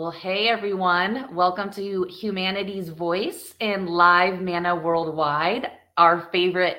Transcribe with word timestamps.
Well, 0.00 0.12
hey 0.12 0.48
everyone. 0.48 1.34
Welcome 1.34 1.70
to 1.72 2.06
Humanity's 2.08 2.88
Voice 2.88 3.54
and 3.60 3.86
Live 3.86 4.40
Mana 4.40 4.74
Worldwide. 4.74 5.72
Our 5.98 6.30
favorite 6.32 6.78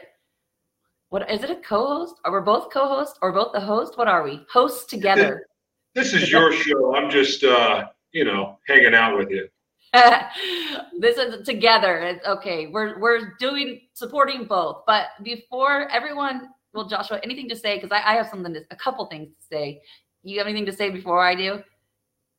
what 1.09 1.29
is 1.29 1.43
it 1.43 1.51
a 1.51 1.57
co-host? 1.57 2.15
Are 2.25 2.33
we 2.33 2.43
both 2.43 2.73
co-hosts 2.73 3.19
or 3.21 3.31
both 3.31 3.53
the 3.53 3.59
host? 3.59 3.95
What 3.95 4.07
are 4.07 4.23
we? 4.23 4.43
Hosts 4.51 4.85
together. 4.85 5.45
This 5.93 6.15
is 6.15 6.31
your 6.31 6.51
show. 6.63 6.95
I'm 6.95 7.11
just 7.11 7.43
uh, 7.43 7.89
you 8.11 8.25
know, 8.25 8.57
hanging 8.67 8.95
out 8.95 9.15
with 9.15 9.29
you. 9.29 9.47
this 10.99 11.17
is 11.19 11.45
together. 11.45 11.99
It's 11.99 12.25
okay. 12.25 12.69
We're 12.73 12.99
we're 12.99 13.35
doing 13.39 13.81
supporting 13.93 14.45
both. 14.45 14.81
But 14.87 15.09
before 15.21 15.87
everyone, 15.89 16.49
well, 16.73 16.87
Joshua, 16.87 17.19
anything 17.23 17.47
to 17.49 17.55
say? 17.55 17.75
Because 17.75 17.91
I, 17.91 18.13
I 18.13 18.15
have 18.15 18.29
something 18.29 18.51
to 18.55 18.61
a 18.71 18.75
couple 18.75 19.05
things 19.05 19.27
to 19.27 19.45
say. 19.47 19.83
You 20.23 20.39
have 20.39 20.47
anything 20.47 20.65
to 20.65 20.73
say 20.73 20.89
before 20.89 21.23
I 21.23 21.35
do? 21.35 21.61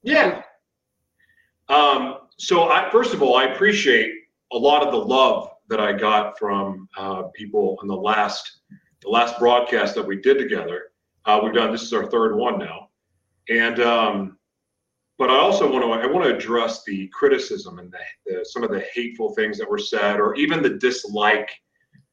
Yeah. 0.02 0.42
Um, 1.68 2.18
so 2.38 2.70
I 2.70 2.90
first 2.90 3.14
of 3.14 3.22
all, 3.22 3.36
I 3.36 3.44
appreciate 3.44 4.12
a 4.52 4.58
lot 4.58 4.82
of 4.82 4.92
the 4.92 4.98
love 4.98 5.50
that 5.68 5.80
I 5.80 5.92
got 5.92 6.38
from 6.38 6.88
uh, 6.96 7.24
people 7.34 7.78
in 7.82 7.88
the 7.88 7.96
last 7.96 8.60
the 9.02 9.08
last 9.08 9.38
broadcast 9.38 9.94
that 9.94 10.06
we 10.06 10.20
did 10.20 10.38
together. 10.38 10.92
Uh, 11.24 11.40
we've 11.42 11.54
done 11.54 11.72
this 11.72 11.82
is 11.82 11.92
our 11.92 12.06
third 12.06 12.36
one 12.36 12.58
now, 12.58 12.88
and 13.48 13.80
um, 13.80 14.38
but 15.18 15.30
I 15.30 15.36
also 15.36 15.70
want 15.70 15.84
to 15.84 15.90
I 15.92 16.12
want 16.12 16.24
to 16.24 16.34
address 16.34 16.82
the 16.84 17.08
criticism 17.08 17.78
and 17.78 17.92
the, 17.92 17.98
the, 18.26 18.44
some 18.44 18.64
of 18.64 18.70
the 18.70 18.84
hateful 18.92 19.34
things 19.34 19.58
that 19.58 19.70
were 19.70 19.78
said, 19.78 20.18
or 20.18 20.34
even 20.34 20.62
the 20.62 20.70
dislike 20.78 21.50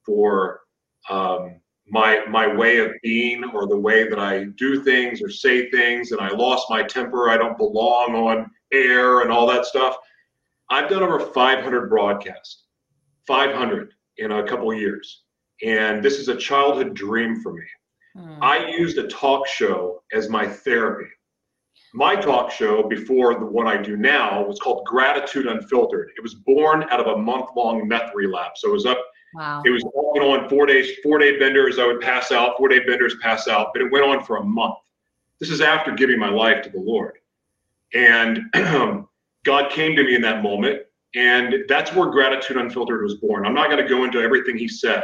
for 0.05 0.61
um, 1.09 1.59
my 1.87 2.23
my 2.29 2.53
way 2.53 2.77
of 2.77 2.91
being 3.01 3.43
or 3.53 3.67
the 3.67 3.79
way 3.79 4.07
that 4.07 4.19
I 4.19 4.45
do 4.57 4.83
things 4.83 5.21
or 5.21 5.29
say 5.29 5.69
things, 5.71 6.11
and 6.11 6.21
I 6.21 6.29
lost 6.29 6.67
my 6.69 6.83
temper. 6.83 7.29
I 7.29 7.37
don't 7.37 7.57
belong 7.57 8.15
on 8.15 8.51
air 8.73 9.21
and 9.21 9.31
all 9.31 9.47
that 9.47 9.65
stuff. 9.65 9.97
I've 10.69 10.89
done 10.89 11.03
over 11.03 11.19
500 11.19 11.89
broadcasts, 11.89 12.65
500 13.27 13.93
in 14.17 14.31
a 14.31 14.47
couple 14.47 14.73
years, 14.73 15.23
and 15.63 16.03
this 16.03 16.19
is 16.19 16.27
a 16.27 16.35
childhood 16.35 16.93
dream 16.93 17.41
for 17.41 17.53
me. 17.53 17.63
Mm. 18.17 18.39
I 18.41 18.67
used 18.67 18.97
a 18.97 19.07
talk 19.07 19.47
show 19.47 20.03
as 20.13 20.29
my 20.29 20.47
therapy 20.47 21.09
my 21.93 22.15
talk 22.15 22.51
show 22.51 22.87
before 22.87 23.39
the 23.39 23.45
one 23.45 23.67
I 23.67 23.81
do 23.81 23.97
now 23.97 24.43
was 24.45 24.59
called 24.59 24.85
Gratitude 24.85 25.47
Unfiltered. 25.47 26.11
It 26.17 26.21
was 26.21 26.35
born 26.35 26.85
out 26.89 26.99
of 26.99 27.07
a 27.07 27.17
month 27.17 27.49
long 27.55 27.87
meth 27.87 28.11
relapse. 28.13 28.61
So 28.61 28.69
it 28.69 28.73
was 28.73 28.85
up, 28.85 28.99
wow. 29.33 29.63
it 29.65 29.71
was 29.71 29.83
going 29.83 30.21
on 30.21 30.49
four 30.49 30.65
days, 30.65 30.91
four 31.01 31.17
day 31.17 31.39
benders. 31.39 31.79
I 31.79 31.87
would 31.87 32.01
pass 32.01 32.31
out, 32.31 32.57
four 32.57 32.67
day 32.67 32.79
benders 32.85 33.15
pass 33.21 33.47
out, 33.47 33.69
but 33.73 33.81
it 33.81 33.91
went 33.91 34.05
on 34.05 34.23
for 34.23 34.37
a 34.37 34.43
month. 34.43 34.75
This 35.39 35.49
is 35.49 35.61
after 35.61 35.91
giving 35.91 36.19
my 36.19 36.29
life 36.29 36.61
to 36.63 36.69
the 36.69 36.79
Lord. 36.79 37.17
And 37.93 38.39
God 39.45 39.71
came 39.71 39.95
to 39.95 40.03
me 40.03 40.15
in 40.15 40.21
that 40.21 40.43
moment. 40.43 40.81
And 41.15 41.65
that's 41.67 41.93
where 41.93 42.09
Gratitude 42.09 42.57
Unfiltered 42.57 43.01
was 43.01 43.15
born. 43.15 43.45
I'm 43.45 43.55
not 43.55 43.69
going 43.69 43.81
to 43.81 43.89
go 43.89 44.03
into 44.03 44.19
everything 44.19 44.57
he 44.57 44.67
said, 44.67 45.03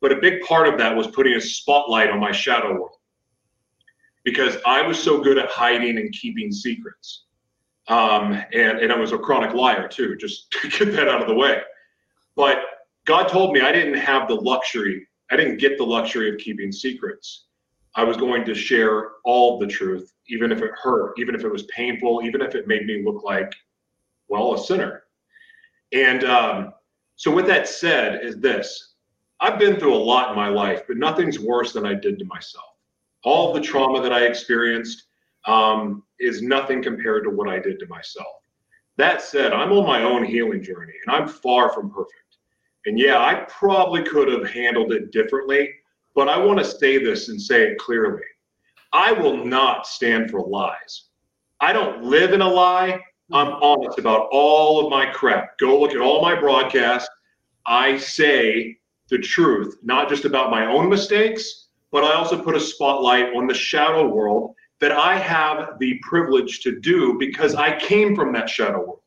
but 0.00 0.12
a 0.12 0.16
big 0.16 0.42
part 0.42 0.68
of 0.68 0.76
that 0.78 0.94
was 0.94 1.06
putting 1.06 1.34
a 1.34 1.40
spotlight 1.40 2.10
on 2.10 2.20
my 2.20 2.32
shadow 2.32 2.72
world 2.72 2.96
because 4.24 4.56
I 4.66 4.82
was 4.82 5.02
so 5.02 5.22
good 5.22 5.38
at 5.38 5.48
hiding 5.48 5.98
and 5.98 6.12
keeping 6.12 6.52
secrets. 6.52 7.24
Um, 7.88 8.32
and, 8.52 8.78
and 8.78 8.92
I 8.92 8.96
was 8.96 9.12
a 9.12 9.18
chronic 9.18 9.54
liar 9.54 9.88
too, 9.88 10.16
just 10.16 10.50
to 10.62 10.68
get 10.68 10.92
that 10.92 11.08
out 11.08 11.22
of 11.22 11.28
the 11.28 11.34
way. 11.34 11.60
But 12.36 12.58
God 13.04 13.28
told 13.28 13.52
me 13.52 13.60
I 13.60 13.72
didn't 13.72 13.98
have 13.98 14.28
the 14.28 14.34
luxury, 14.34 15.06
I 15.30 15.36
didn't 15.36 15.56
get 15.56 15.78
the 15.78 15.84
luxury 15.84 16.30
of 16.30 16.38
keeping 16.38 16.70
secrets. 16.70 17.46
I 17.94 18.04
was 18.04 18.16
going 18.16 18.44
to 18.46 18.54
share 18.54 19.10
all 19.24 19.58
the 19.58 19.66
truth, 19.66 20.12
even 20.28 20.50
if 20.50 20.62
it 20.62 20.70
hurt, 20.80 21.18
even 21.18 21.34
if 21.34 21.44
it 21.44 21.52
was 21.52 21.64
painful, 21.64 22.22
even 22.24 22.40
if 22.40 22.54
it 22.54 22.66
made 22.66 22.86
me 22.86 23.02
look 23.04 23.22
like, 23.22 23.52
well, 24.28 24.54
a 24.54 24.58
sinner. 24.58 25.04
And 25.92 26.24
um, 26.24 26.72
so, 27.16 27.30
with 27.30 27.46
that 27.46 27.68
said, 27.68 28.24
is 28.24 28.38
this 28.38 28.94
I've 29.40 29.58
been 29.58 29.78
through 29.78 29.94
a 29.94 29.96
lot 29.96 30.30
in 30.30 30.36
my 30.36 30.48
life, 30.48 30.82
but 30.88 30.96
nothing's 30.96 31.38
worse 31.38 31.72
than 31.72 31.84
I 31.84 31.94
did 31.94 32.18
to 32.18 32.24
myself 32.24 32.72
all 33.24 33.52
the 33.52 33.60
trauma 33.60 34.00
that 34.02 34.12
I 34.12 34.24
experienced 34.24 35.04
um, 35.46 36.02
is 36.20 36.42
nothing 36.42 36.82
compared 36.82 37.24
to 37.24 37.30
what 37.30 37.48
I 37.48 37.58
did 37.58 37.78
to 37.80 37.86
myself. 37.86 38.26
That 38.96 39.22
said, 39.22 39.52
I'm 39.52 39.72
on 39.72 39.86
my 39.86 40.02
own 40.02 40.24
healing 40.24 40.62
journey 40.62 40.92
and 41.06 41.14
I'm 41.14 41.28
far 41.28 41.72
from 41.72 41.90
perfect. 41.90 42.16
And 42.86 42.98
yeah, 42.98 43.18
I 43.18 43.46
probably 43.48 44.02
could 44.02 44.28
have 44.28 44.48
handled 44.48 44.92
it 44.92 45.12
differently, 45.12 45.70
but 46.14 46.28
I 46.28 46.38
want 46.38 46.58
to 46.58 46.64
say 46.64 47.02
this 47.02 47.28
and 47.28 47.40
say 47.40 47.62
it 47.62 47.78
clearly. 47.78 48.22
I 48.92 49.12
will 49.12 49.44
not 49.44 49.86
stand 49.86 50.30
for 50.30 50.46
lies. 50.46 51.04
I 51.60 51.72
don't 51.72 52.04
live 52.04 52.32
in 52.32 52.42
a 52.42 52.48
lie. 52.48 53.00
I'm 53.32 53.46
mm-hmm. 53.46 53.62
honest 53.62 53.98
about 53.98 54.28
all 54.30 54.84
of 54.84 54.90
my 54.90 55.06
crap. 55.06 55.58
Go 55.58 55.80
look 55.80 55.92
at 55.92 56.00
all 56.00 56.20
my 56.20 56.38
broadcasts. 56.38 57.08
I 57.66 57.96
say 57.96 58.76
the 59.08 59.18
truth, 59.18 59.76
not 59.82 60.08
just 60.08 60.24
about 60.24 60.50
my 60.50 60.66
own 60.66 60.88
mistakes, 60.88 61.68
but 61.90 62.04
I 62.04 62.14
also 62.14 62.42
put 62.42 62.56
a 62.56 62.60
spotlight 62.60 63.34
on 63.34 63.46
the 63.46 63.54
shadow 63.54 64.08
world 64.08 64.54
that 64.80 64.92
I 64.92 65.16
have 65.16 65.78
the 65.78 65.98
privilege 66.02 66.60
to 66.62 66.80
do 66.80 67.16
because 67.18 67.54
I 67.54 67.78
came 67.78 68.16
from 68.16 68.32
that 68.32 68.48
shadow 68.50 68.80
world. 68.80 69.00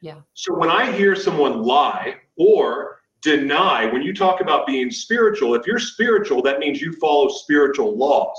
Yeah. 0.00 0.16
So 0.34 0.56
when 0.56 0.70
I 0.70 0.90
hear 0.92 1.14
someone 1.14 1.62
lie 1.62 2.16
or 2.36 3.00
deny, 3.24 3.86
when 3.86 4.02
you 4.02 4.14
talk 4.14 4.40
about 4.40 4.66
being 4.66 4.90
spiritual, 4.90 5.54
if 5.54 5.66
you're 5.66 5.78
spiritual, 5.78 6.42
that 6.42 6.60
means 6.60 6.80
you 6.80 6.92
follow 6.92 7.28
spiritual 7.28 7.96
laws. 7.96 8.36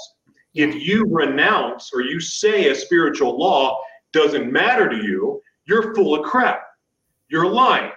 If 0.53 0.75
you 0.75 1.05
renounce 1.09 1.91
or 1.93 2.01
you 2.01 2.19
say 2.19 2.69
a 2.69 2.75
spiritual 2.75 3.37
law 3.37 3.81
doesn't 4.13 4.49
matter 4.49 4.87
to 4.87 4.95
you, 4.95 5.41
you're 5.65 5.93
full 5.95 6.15
of 6.15 6.23
crap. 6.23 6.61
You're 7.29 7.47
lying. 7.47 7.91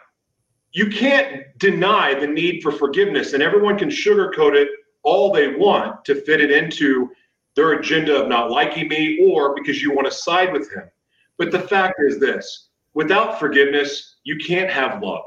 You 0.73 0.89
can't 0.89 1.45
deny 1.59 2.15
the 2.15 2.27
need 2.27 2.63
for 2.63 2.73
forgiveness, 2.73 3.35
and 3.35 3.43
everyone 3.43 3.79
can 3.79 3.91
sugarcoat 3.91 4.55
it 4.55 4.69
all 5.03 5.33
they 5.33 5.55
want 5.55 6.05
to 6.07 6.15
fit 6.15 6.41
it 6.41 6.51
into 6.51 7.11
their 7.55 7.73
agenda 7.73 8.21
of 8.21 8.29
not 8.29 8.51
liking 8.51 8.89
me 8.89 9.31
or 9.31 9.55
because 9.55 9.83
you 9.83 9.95
want 9.95 10.07
to 10.07 10.13
side 10.13 10.53
with 10.53 10.73
him. 10.73 10.89
But 11.37 11.51
the 11.51 11.61
fact 11.61 11.97
is 11.99 12.19
this 12.19 12.71
without 12.95 13.39
forgiveness, 13.39 14.17
you 14.25 14.37
can't 14.37 14.71
have 14.71 15.03
love. 15.03 15.25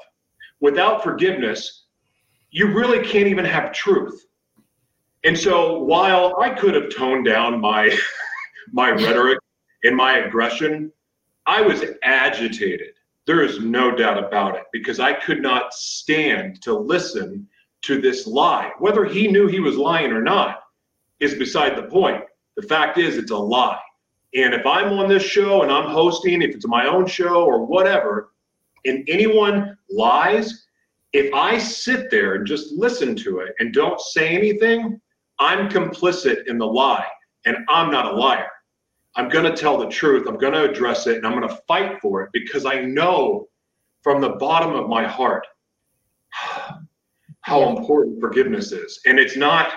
Without 0.62 1.04
forgiveness, 1.04 1.86
you 2.52 2.68
really 2.68 3.06
can't 3.06 3.28
even 3.28 3.46
have 3.46 3.74
truth. 3.74 4.26
And 5.24 5.38
so 5.38 5.80
while 5.80 6.36
I 6.40 6.52
could 6.52 6.76
have 6.76 6.94
toned 6.96 7.26
down 7.26 7.60
my 7.60 7.96
my 8.72 8.92
rhetoric 8.92 9.40
and 9.84 9.96
my 9.96 10.20
aggression, 10.20 10.92
I 11.46 11.62
was 11.62 11.84
agitated. 12.04 12.94
There 13.26 13.44
is 13.44 13.60
no 13.60 13.96
doubt 13.96 14.24
about 14.24 14.56
it 14.56 14.64
because 14.72 15.00
I 15.00 15.14
could 15.14 15.42
not 15.42 15.74
stand 15.74 16.62
to 16.64 16.78
listen 16.78 17.48
to 17.84 18.00
this 18.00 18.28
lie. 18.28 18.72
Whether 18.80 19.06
he 19.06 19.28
knew 19.28 19.48
he 19.48 19.60
was 19.60 19.78
lying 19.78 20.12
or 20.12 20.22
not 20.22 20.64
is 21.20 21.36
beside 21.36 21.76
the 21.76 21.84
point. 21.84 22.24
The 22.56 22.64
fact 22.64 22.98
is, 22.98 23.18
it's 23.18 23.32
a 23.32 23.38
lie. 23.38 23.80
And 24.34 24.54
if 24.54 24.66
I'm 24.66 24.94
on 24.94 25.10
this 25.10 25.24
show 25.24 25.64
and 25.64 25.72
I'm 25.72 25.90
hosting, 25.90 26.42
if 26.42 26.56
it's 26.56 26.68
my 26.68 26.86
own 26.86 27.06
show 27.06 27.44
or 27.44 27.66
whatever, 27.66 28.32
and 28.86 29.08
anyone 29.10 29.78
lies, 29.94 30.66
if 31.14 31.34
I 31.34 31.58
sit 31.58 32.10
there 32.10 32.36
and 32.36 32.48
just 32.48 32.72
listen 32.74 33.16
to 33.18 33.40
it 33.40 33.54
and 33.60 33.74
don't 33.74 34.00
say 34.00 34.30
anything, 34.30 35.00
I'm 35.40 35.70
complicit 35.70 36.48
in 36.48 36.58
the 36.58 36.68
lie 36.68 37.08
and 37.46 37.58
I'm 37.70 37.92
not 37.92 38.14
a 38.14 38.16
liar. 38.16 38.48
I'm 39.16 39.28
going 39.28 39.44
to 39.44 39.56
tell 39.56 39.78
the 39.78 39.90
truth. 39.90 40.28
I'm 40.28 40.38
going 40.38 40.54
to 40.54 40.70
address 40.70 41.08
it 41.08 41.18
and 41.18 41.28
I'm 41.28 41.38
going 41.38 41.50
to 41.50 41.62
fight 41.68 42.00
for 42.02 42.22
it 42.24 42.30
because 42.32 42.66
I 42.66 42.82
know 42.82 43.48
from 44.04 44.22
the 44.22 44.30
bottom 44.30 44.74
of 44.74 44.88
my 44.88 45.06
heart 45.06 45.46
how 47.42 47.76
important 47.76 48.20
forgiveness 48.20 48.72
is 48.72 49.00
and 49.06 49.20
it's 49.20 49.36
not 49.36 49.74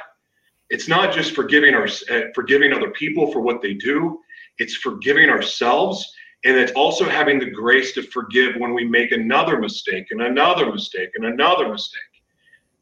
it's 0.70 0.88
not 0.88 1.12
just 1.12 1.34
forgiving 1.34 1.74
our 1.74 1.88
uh, 2.10 2.20
forgiving 2.34 2.72
other 2.72 2.91
people 2.91 3.30
for 3.32 3.41
what 3.41 3.60
they 3.60 3.74
do 3.74 4.19
it's 4.58 4.76
forgiving 4.76 5.28
ourselves 5.28 6.12
and 6.44 6.56
it's 6.56 6.72
also 6.72 7.08
having 7.08 7.38
the 7.38 7.50
grace 7.50 7.92
to 7.92 8.02
forgive 8.02 8.56
when 8.56 8.74
we 8.74 8.84
make 8.84 9.12
another 9.12 9.58
mistake 9.58 10.06
and 10.10 10.22
another 10.22 10.70
mistake 10.70 11.10
and 11.16 11.26
another 11.26 11.68
mistake 11.68 12.00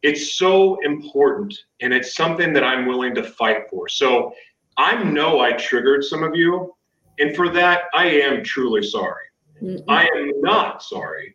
it's 0.03 0.37
so 0.37 0.81
important 0.81 1.57
and 1.81 1.93
it's 1.93 2.15
something 2.15 2.53
that 2.53 2.65
i'm 2.65 2.87
willing 2.87 3.15
to 3.15 3.23
fight 3.23 3.69
for 3.71 3.89
so 3.89 4.33
i 4.77 5.03
know 5.05 5.41
i 5.41 5.53
triggered 5.53 6.05
some 6.05 6.23
of 6.23 6.35
you 6.35 6.75
and 7.19 7.37
for 7.37 7.49
that 7.49 7.83
i 7.95 8.07
am 8.07 8.43
truly 8.43 8.83
sorry 8.83 9.25
mm-hmm. 9.63 9.89
i 9.89 10.05
am 10.17 10.41
not 10.41 10.83
sorry 10.83 11.35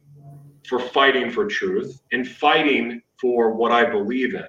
for 0.67 0.79
fighting 0.79 1.31
for 1.31 1.45
truth 1.45 2.01
and 2.11 2.27
fighting 2.27 3.01
for 3.19 3.53
what 3.53 3.71
I 3.71 3.89
believe 3.89 4.35
in. 4.35 4.45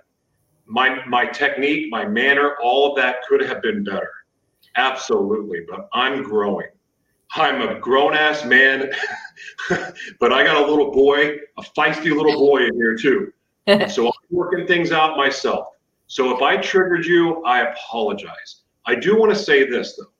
My 0.66 1.04
my 1.06 1.24
technique, 1.24 1.86
my 1.90 2.04
manner, 2.04 2.56
all 2.62 2.90
of 2.90 2.96
that 2.96 3.22
could 3.26 3.40
have 3.40 3.62
been 3.62 3.84
better. 3.84 4.10
Absolutely, 4.76 5.60
but 5.68 5.88
I'm 5.92 6.22
growing. 6.22 6.68
I'm 7.32 7.60
a 7.60 7.78
grown 7.78 8.14
ass 8.14 8.44
man, 8.44 8.90
but 10.20 10.32
I 10.32 10.44
got 10.44 10.56
a 10.56 10.66
little 10.66 10.90
boy, 10.90 11.36
a 11.56 11.62
feisty 11.76 12.14
little 12.14 12.38
boy 12.38 12.66
in 12.66 12.74
here 12.74 12.96
too. 12.96 13.32
so 13.88 14.06
I'm 14.06 14.12
working 14.30 14.66
things 14.66 14.92
out 14.92 15.16
myself. 15.16 15.68
So 16.06 16.34
if 16.34 16.42
I 16.42 16.56
triggered 16.56 17.04
you, 17.04 17.44
I 17.44 17.70
apologize. 17.70 18.62
I 18.86 18.94
do 18.94 19.18
want 19.18 19.32
to 19.32 19.38
say 19.38 19.68
this 19.68 19.96
though. 19.96 20.10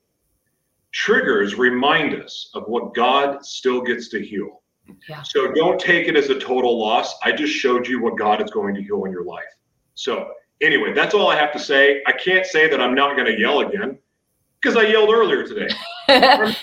triggers 0.93 1.55
remind 1.55 2.15
us 2.21 2.51
of 2.55 2.65
what 2.67 2.95
God 2.95 3.45
still 3.45 3.81
gets 3.81 4.09
to 4.11 4.23
heal. 4.23 4.63
Yeah. 5.09 5.23
So 5.23 5.53
don't 5.53 5.81
take 5.81 6.09
it 6.09 6.17
as 6.17 6.29
a 6.29 6.39
total 6.39 6.79
loss. 6.79 7.15
I 7.23 7.33
just 7.33 7.55
showed 7.55 7.87
you 7.87 8.03
what 8.03 8.19
God 8.19 8.43
is 8.43 8.51
going 8.51 8.75
to 8.75 8.83
heal 8.83 9.05
in 9.05 9.13
your 9.13 9.25
life. 9.25 9.45
So 9.95 10.31
anyway, 10.61 10.93
that's 10.93 11.15
all 11.15 11.29
I 11.29 11.37
have 11.37 11.53
to 11.53 11.59
say. 11.59 12.03
I 12.07 12.13
can't 12.13 12.47
say 12.47 12.69
that 12.69 12.81
I'm 12.81 12.95
not 12.95 13.17
going 13.17 13.27
to 13.27 13.39
yell 13.39 13.61
again 13.61 13.99
because 14.61 14.77
I 14.77 14.83
yelled 14.83 15.11
earlier 15.11 15.47
today. 15.47 15.69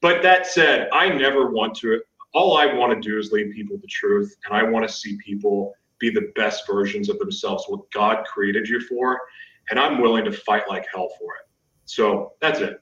but 0.00 0.22
that 0.22 0.46
said, 0.46 0.88
I 0.92 1.08
never 1.08 1.50
want 1.50 1.74
to. 1.76 2.00
All 2.34 2.56
I 2.56 2.66
want 2.72 2.92
to 2.92 3.08
do 3.08 3.18
is 3.18 3.32
lead 3.32 3.52
people 3.52 3.78
to 3.78 3.86
truth, 3.86 4.36
and 4.44 4.54
I 4.54 4.62
want 4.62 4.86
to 4.86 4.92
see 4.92 5.16
people 5.24 5.72
be 5.98 6.10
the 6.10 6.30
best 6.34 6.66
versions 6.66 7.08
of 7.08 7.18
themselves, 7.18 7.64
what 7.68 7.90
God 7.92 8.24
created 8.26 8.68
you 8.68 8.80
for. 8.80 9.18
And 9.70 9.80
I'm 9.80 10.00
willing 10.00 10.24
to 10.24 10.32
fight 10.32 10.64
like 10.68 10.86
hell 10.92 11.08
for 11.18 11.34
it. 11.34 11.48
So 11.86 12.32
that's 12.40 12.60
it. 12.60 12.80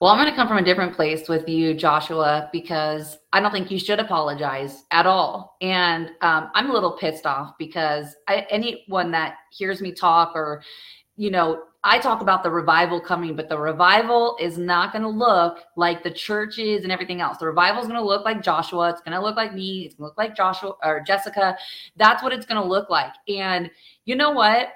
Well, 0.00 0.10
I'm 0.10 0.18
going 0.18 0.30
to 0.30 0.34
come 0.34 0.48
from 0.48 0.58
a 0.58 0.64
different 0.64 0.96
place 0.96 1.28
with 1.28 1.48
you, 1.48 1.74
Joshua, 1.74 2.50
because 2.52 3.18
I 3.32 3.38
don't 3.38 3.52
think 3.52 3.70
you 3.70 3.78
should 3.78 4.00
apologize 4.00 4.82
at 4.90 5.06
all. 5.06 5.56
And 5.60 6.10
um, 6.22 6.50
I'm 6.54 6.70
a 6.70 6.72
little 6.72 6.96
pissed 6.98 7.24
off 7.24 7.52
because 7.56 8.16
I, 8.26 8.46
anyone 8.50 9.12
that 9.12 9.36
hears 9.52 9.80
me 9.80 9.92
talk 9.92 10.32
or, 10.34 10.64
you 11.16 11.30
know, 11.30 11.64
I 11.84 11.98
talk 11.98 12.20
about 12.20 12.44
the 12.44 12.50
revival 12.50 13.00
coming, 13.00 13.34
but 13.34 13.48
the 13.48 13.58
revival 13.58 14.36
is 14.40 14.56
not 14.56 14.92
going 14.92 15.02
to 15.02 15.08
look 15.08 15.58
like 15.76 16.04
the 16.04 16.12
churches 16.12 16.84
and 16.84 16.92
everything 16.92 17.20
else. 17.20 17.38
The 17.38 17.46
revival 17.46 17.82
is 17.82 17.88
going 17.88 17.98
to 17.98 18.06
look 18.06 18.24
like 18.24 18.42
Joshua. 18.42 18.90
It's 18.90 19.02
going 19.02 19.16
to 19.16 19.22
look 19.22 19.36
like 19.36 19.52
me. 19.52 19.86
It's 19.86 19.96
going 19.96 20.04
to 20.04 20.08
look 20.08 20.18
like 20.18 20.36
Joshua 20.36 20.74
or 20.84 21.02
Jessica. 21.04 21.56
That's 21.96 22.22
what 22.22 22.32
it's 22.32 22.46
going 22.46 22.62
to 22.62 22.68
look 22.68 22.88
like. 22.88 23.12
And 23.28 23.68
you 24.04 24.14
know 24.14 24.30
what? 24.30 24.68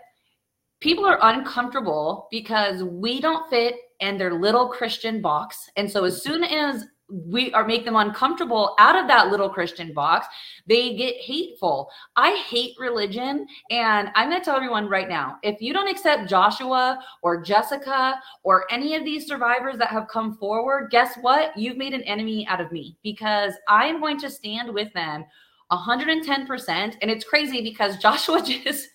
People 0.80 1.06
are 1.06 1.18
uncomfortable 1.22 2.26
because 2.30 2.82
we 2.82 3.20
don't 3.20 3.48
fit 3.48 3.76
in 4.00 4.18
their 4.18 4.34
little 4.34 4.68
Christian 4.68 5.22
box. 5.22 5.70
And 5.76 5.90
so 5.90 6.04
as 6.04 6.22
soon 6.22 6.42
as 6.42 6.86
we 7.08 7.52
are 7.52 7.66
make 7.66 7.84
them 7.84 7.96
uncomfortable 7.96 8.74
out 8.78 8.96
of 8.96 9.06
that 9.06 9.28
little 9.28 9.48
Christian 9.48 9.92
box, 9.92 10.26
they 10.66 10.96
get 10.96 11.16
hateful. 11.16 11.88
I 12.16 12.36
hate 12.48 12.74
religion. 12.78 13.46
And 13.70 14.10
I'm 14.14 14.28
going 14.28 14.40
to 14.40 14.44
tell 14.44 14.56
everyone 14.56 14.88
right 14.88 15.08
now 15.08 15.38
if 15.42 15.60
you 15.60 15.72
don't 15.72 15.88
accept 15.88 16.28
Joshua 16.28 17.02
or 17.22 17.42
Jessica 17.42 18.20
or 18.42 18.66
any 18.72 18.94
of 18.96 19.04
these 19.04 19.26
survivors 19.26 19.78
that 19.78 19.88
have 19.88 20.08
come 20.08 20.36
forward, 20.36 20.90
guess 20.90 21.16
what? 21.20 21.56
You've 21.56 21.76
made 21.76 21.94
an 21.94 22.02
enemy 22.02 22.46
out 22.48 22.60
of 22.60 22.72
me 22.72 22.96
because 23.02 23.54
I 23.68 23.86
am 23.86 24.00
going 24.00 24.18
to 24.20 24.30
stand 24.30 24.72
with 24.72 24.92
them 24.92 25.24
110%. 25.70 26.68
And 26.68 27.10
it's 27.10 27.24
crazy 27.24 27.62
because 27.62 27.96
Joshua 28.02 28.42
just 28.42 28.88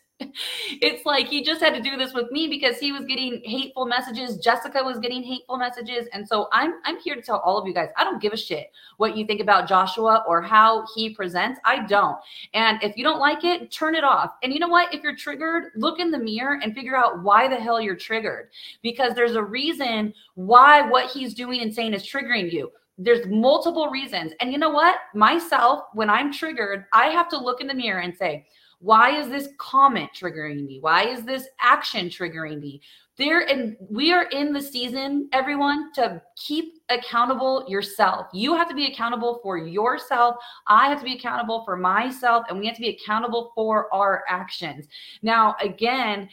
it's 0.82 1.06
like 1.06 1.28
he 1.28 1.44
just 1.44 1.62
had 1.62 1.74
to 1.74 1.82
do 1.82 1.98
this 1.98 2.14
with 2.14 2.32
me 2.32 2.48
because 2.48 2.78
he 2.78 2.92
was 2.92 3.06
getting 3.06 3.42
hateful 3.44 3.86
messages. 3.86 4.38
Jessica 4.38 4.84
was 4.84 5.00
getting 5.00 5.24
hateful 5.24 5.58
messages. 5.58 6.08
And 6.14 6.28
so 6.28 6.48
i'm 6.52 6.74
i'm 6.86 7.00
here 7.00 7.16
to 7.16 7.22
tell 7.22 7.40
all 7.40 7.58
of 7.58 7.68
you 7.68 7.74
guys 7.74 7.90
i 7.98 8.04
don't 8.04 8.22
give 8.22 8.34
a 8.34 8.38
shit 8.38 8.72
what 8.98 9.16
you 9.18 9.26
think 9.26 9.42
about 9.42 9.68
joshua 9.68 10.24
or 10.28 10.42
how 10.42 10.86
he 10.96 11.10
presents. 11.14 11.60
I 11.66 11.86
don't. 11.86 12.18
And 12.54 12.82
if 12.84 12.98
you 12.98 13.04
don't 13.04 13.20
like 13.20 13.44
it 13.44 13.72
turn 13.72 13.96
it 13.96 14.04
off. 14.04 14.32
And 14.44 14.54
you 14.54 14.60
know 14.60 14.68
what? 14.68 14.94
If 14.94 15.04
you're 15.04 15.16
triggered 15.16 15.72
look 15.76 16.00
in 16.00 16.12
the 16.12 16.20
mirror 16.20 16.60
and 16.62 16.74
figure 16.74 16.96
out 16.96 17.24
why 17.24 17.48
the 17.48 17.56
hell 17.56 17.82
you're 17.82 17.96
triggered. 17.96 18.50
Because 18.82 19.14
there's 19.14 19.36
a 19.36 19.44
reason 19.44 20.14
why 20.36 20.82
what 20.82 21.10
he's 21.12 21.34
doing 21.34 21.62
and 21.62 21.74
saying 21.74 21.94
is 21.94 22.04
triggering 22.04 22.52
you. 22.52 22.72
There's 22.98 23.26
multiple 23.28 23.90
reasons. 23.90 24.34
And 24.40 24.52
you 24.52 24.58
know 24.58 24.70
what? 24.70 24.98
Myself 25.14 25.86
when 25.94 26.10
i'm 26.10 26.32
triggered 26.32 26.86
i 26.94 27.08
have 27.08 27.28
to 27.30 27.38
look 27.38 27.62
in 27.62 27.68
the 27.68 27.74
mirror 27.74 28.02
and 28.02 28.16
say 28.16 28.46
why 28.82 29.18
is 29.18 29.30
this 29.30 29.50
comment 29.60 30.10
triggering 30.20 30.66
me? 30.66 30.80
Why 30.80 31.04
is 31.04 31.24
this 31.24 31.48
action 31.60 32.08
triggering 32.08 32.60
me? 32.60 32.82
There 33.18 33.42
and 33.42 33.78
we 33.90 34.12
are 34.12 34.24
in 34.24 34.52
the 34.52 34.62
season, 34.62 35.30
everyone, 35.32 35.94
to 35.94 36.20
keep 36.36 36.80
accountable 36.90 37.64
yourself. 37.68 38.28
You 38.34 38.56
have 38.56 38.68
to 38.70 38.76
be 38.76 38.88
accountable 38.88 39.40
for 39.44 39.58
yourself. 39.58 40.38
I 40.66 40.90
have 40.90 40.98
to 40.98 41.06
be 41.06 41.14
accountable 41.14 41.64
for 41.64 41.78
myself, 41.78 42.46
and 42.50 42.58
we 42.58 42.66
have 42.66 42.76
to 42.76 42.82
be 42.82 42.90
accountable 42.90 43.52
for 43.54 43.94
our 43.94 44.24
actions. 44.28 44.88
Now, 45.22 45.56
again, 45.62 46.28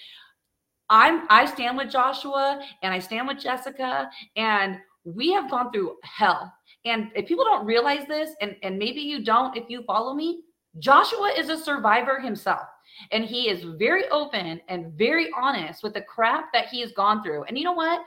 I'm 0.89 1.27
I 1.29 1.45
stand 1.45 1.77
with 1.77 1.91
Joshua 1.91 2.63
and 2.83 2.95
I 2.95 2.99
stand 2.99 3.29
with 3.29 3.39
Jessica, 3.39 4.09
and 4.37 4.79
we 5.05 5.33
have 5.33 5.51
gone 5.51 5.71
through 5.71 5.97
hell. 6.03 6.51
And 6.87 7.11
if 7.15 7.27
people 7.27 7.45
don't 7.45 7.67
realize 7.67 8.07
this, 8.09 8.31
and, 8.41 8.57
and 8.63 8.79
maybe 8.79 9.03
you 9.03 9.23
don't 9.23 9.55
if 9.55 9.65
you 9.69 9.83
follow 9.83 10.15
me, 10.15 10.41
Joshua 10.79 11.33
is 11.37 11.49
a 11.49 11.59
survivor 11.59 12.21
himself. 12.21 12.69
And 13.13 13.25
he 13.25 13.49
is 13.49 13.63
very 13.79 14.09
open 14.09 14.61
and 14.69 14.93
very 14.95 15.29
honest 15.37 15.83
with 15.83 15.95
the 15.95 16.01
crap 16.01 16.53
that 16.53 16.69
he 16.69 16.81
has 16.81 16.93
gone 16.93 17.23
through. 17.23 17.45
And 17.45 17.57
you 17.57 17.65
know 17.65 17.73
what? 17.73 18.01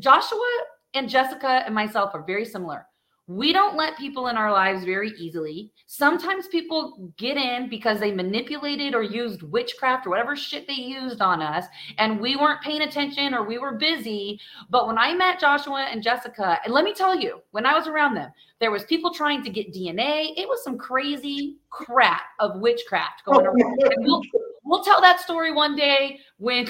Joshua 0.00 0.50
and 0.94 1.08
Jessica 1.08 1.62
and 1.64 1.74
myself 1.74 2.14
are 2.14 2.22
very 2.22 2.44
similar 2.44 2.86
we 3.26 3.52
don't 3.52 3.76
let 3.76 3.96
people 3.96 4.28
in 4.28 4.36
our 4.36 4.52
lives 4.52 4.84
very 4.84 5.10
easily. 5.18 5.72
Sometimes 5.86 6.46
people 6.48 7.10
get 7.16 7.36
in 7.38 7.70
because 7.70 7.98
they 7.98 8.12
manipulated 8.12 8.94
or 8.94 9.02
used 9.02 9.42
witchcraft 9.42 10.06
or 10.06 10.10
whatever 10.10 10.36
shit 10.36 10.66
they 10.66 10.74
used 10.74 11.22
on 11.22 11.40
us, 11.40 11.64
and 11.98 12.20
we 12.20 12.36
weren't 12.36 12.60
paying 12.60 12.82
attention 12.82 13.32
or 13.32 13.46
we 13.46 13.56
were 13.56 13.76
busy. 13.76 14.38
But 14.68 14.86
when 14.86 14.98
I 14.98 15.14
met 15.14 15.40
Joshua 15.40 15.86
and 15.90 16.02
Jessica, 16.02 16.58
and 16.64 16.74
let 16.74 16.84
me 16.84 16.92
tell 16.92 17.18
you, 17.18 17.40
when 17.52 17.64
I 17.64 17.72
was 17.74 17.86
around 17.86 18.14
them, 18.14 18.30
there 18.60 18.70
was 18.70 18.84
people 18.84 19.12
trying 19.12 19.42
to 19.44 19.50
get 19.50 19.72
DNA. 19.72 20.32
It 20.36 20.46
was 20.46 20.62
some 20.62 20.76
crazy 20.76 21.56
crap 21.70 22.22
of 22.40 22.60
witchcraft 22.60 23.24
going 23.24 23.46
oh, 23.46 23.50
around. 23.50 23.78
We'll, 23.98 24.22
we'll, 24.64 24.84
tell 24.84 25.00
that 25.00 25.20
story 25.20 25.52
one 25.52 25.76
day 25.76 26.20
when 26.38 26.68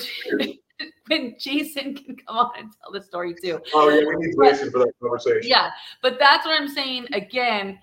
when 1.08 1.36
Jason 1.38 1.94
can 1.94 2.16
come 2.16 2.36
on 2.36 2.50
and 2.58 2.70
tell 2.80 2.92
the 2.92 3.02
story 3.02 3.34
too. 3.34 3.60
Oh 3.74 3.88
yeah, 3.88 4.04
we 4.06 4.16
need 4.16 4.34
Jason 4.42 4.70
for 4.70 4.78
that 4.78 4.92
conversation. 5.00 5.48
Yeah, 5.48 5.70
but 6.02 6.18
that's 6.18 6.46
what 6.46 6.60
I'm 6.60 6.68
saying. 6.68 7.06
Again, 7.12 7.78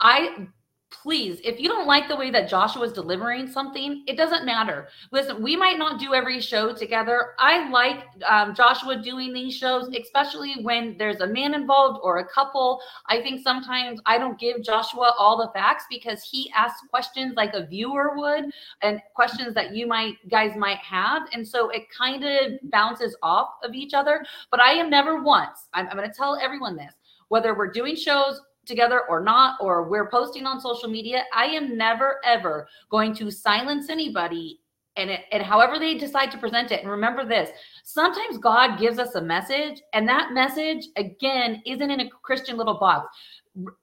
I 0.00 0.46
please, 0.90 1.40
if 1.44 1.60
you 1.60 1.68
don't 1.68 1.86
like 1.86 2.08
the 2.08 2.16
way 2.16 2.30
that 2.30 2.48
Joshua 2.48 2.82
is 2.84 2.92
delivering 2.92 3.46
something, 3.46 4.04
it 4.06 4.16
doesn't 4.16 4.46
matter. 4.46 4.88
Listen, 5.12 5.42
we 5.42 5.54
might 5.56 5.78
not 5.78 6.00
do 6.00 6.14
every 6.14 6.40
show 6.40 6.72
together. 6.72 7.34
I 7.38 7.68
like 7.70 8.04
um, 8.26 8.54
Joshua 8.54 9.00
doing 9.02 9.32
these 9.32 9.56
shows, 9.56 9.88
especially 9.94 10.56
when 10.62 10.96
there's 10.98 11.20
a 11.20 11.26
man 11.26 11.54
involved 11.54 12.00
or 12.02 12.18
a 12.18 12.28
couple. 12.28 12.80
I 13.06 13.20
think 13.20 13.42
sometimes 13.42 14.00
I 14.06 14.18
don't 14.18 14.38
give 14.38 14.62
Joshua 14.62 15.14
all 15.18 15.36
the 15.36 15.52
facts 15.52 15.84
because 15.90 16.22
he 16.22 16.50
asks 16.54 16.80
questions 16.90 17.34
like 17.36 17.54
a 17.54 17.66
viewer 17.66 18.16
would 18.16 18.44
and 18.82 19.00
questions 19.14 19.54
that 19.54 19.74
you 19.74 19.86
might 19.86 20.14
guys 20.28 20.56
might 20.56 20.78
have. 20.78 21.22
And 21.32 21.46
so 21.46 21.68
it 21.70 21.84
kind 21.96 22.24
of 22.24 22.52
bounces 22.70 23.16
off 23.22 23.48
of 23.62 23.74
each 23.74 23.94
other. 23.94 24.24
But 24.50 24.60
I 24.60 24.72
am 24.72 24.90
never 24.90 25.22
once, 25.22 25.68
I'm, 25.74 25.86
I'm 25.88 25.96
going 25.96 26.08
to 26.08 26.16
tell 26.16 26.36
everyone 26.36 26.76
this 26.76 26.94
whether 27.28 27.54
we're 27.54 27.70
doing 27.70 27.94
shows 27.94 28.40
together 28.68 29.02
or 29.08 29.20
not, 29.20 29.56
or 29.60 29.88
we're 29.88 30.08
posting 30.08 30.46
on 30.46 30.60
social 30.60 30.88
media, 30.88 31.24
I 31.34 31.46
am 31.46 31.76
never 31.76 32.20
ever 32.24 32.68
going 32.90 33.14
to 33.16 33.30
silence 33.30 33.90
anybody 33.90 34.60
and 34.96 35.10
it, 35.10 35.20
and 35.32 35.42
however 35.42 35.78
they 35.78 35.94
decide 35.94 36.30
to 36.32 36.38
present 36.38 36.70
it. 36.70 36.82
And 36.82 36.90
remember 36.90 37.24
this, 37.24 37.50
sometimes 37.84 38.38
God 38.38 38.78
gives 38.78 38.98
us 38.98 39.14
a 39.14 39.22
message 39.22 39.80
and 39.94 40.06
that 40.08 40.32
message 40.32 40.86
again 40.96 41.62
isn't 41.66 41.90
in 41.90 42.00
a 42.00 42.10
Christian 42.22 42.56
little 42.56 42.78
box. 42.78 43.08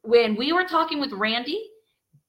When 0.03 0.35
we 0.35 0.53
were 0.53 0.65
talking 0.65 0.99
with 0.99 1.11
Randy, 1.11 1.69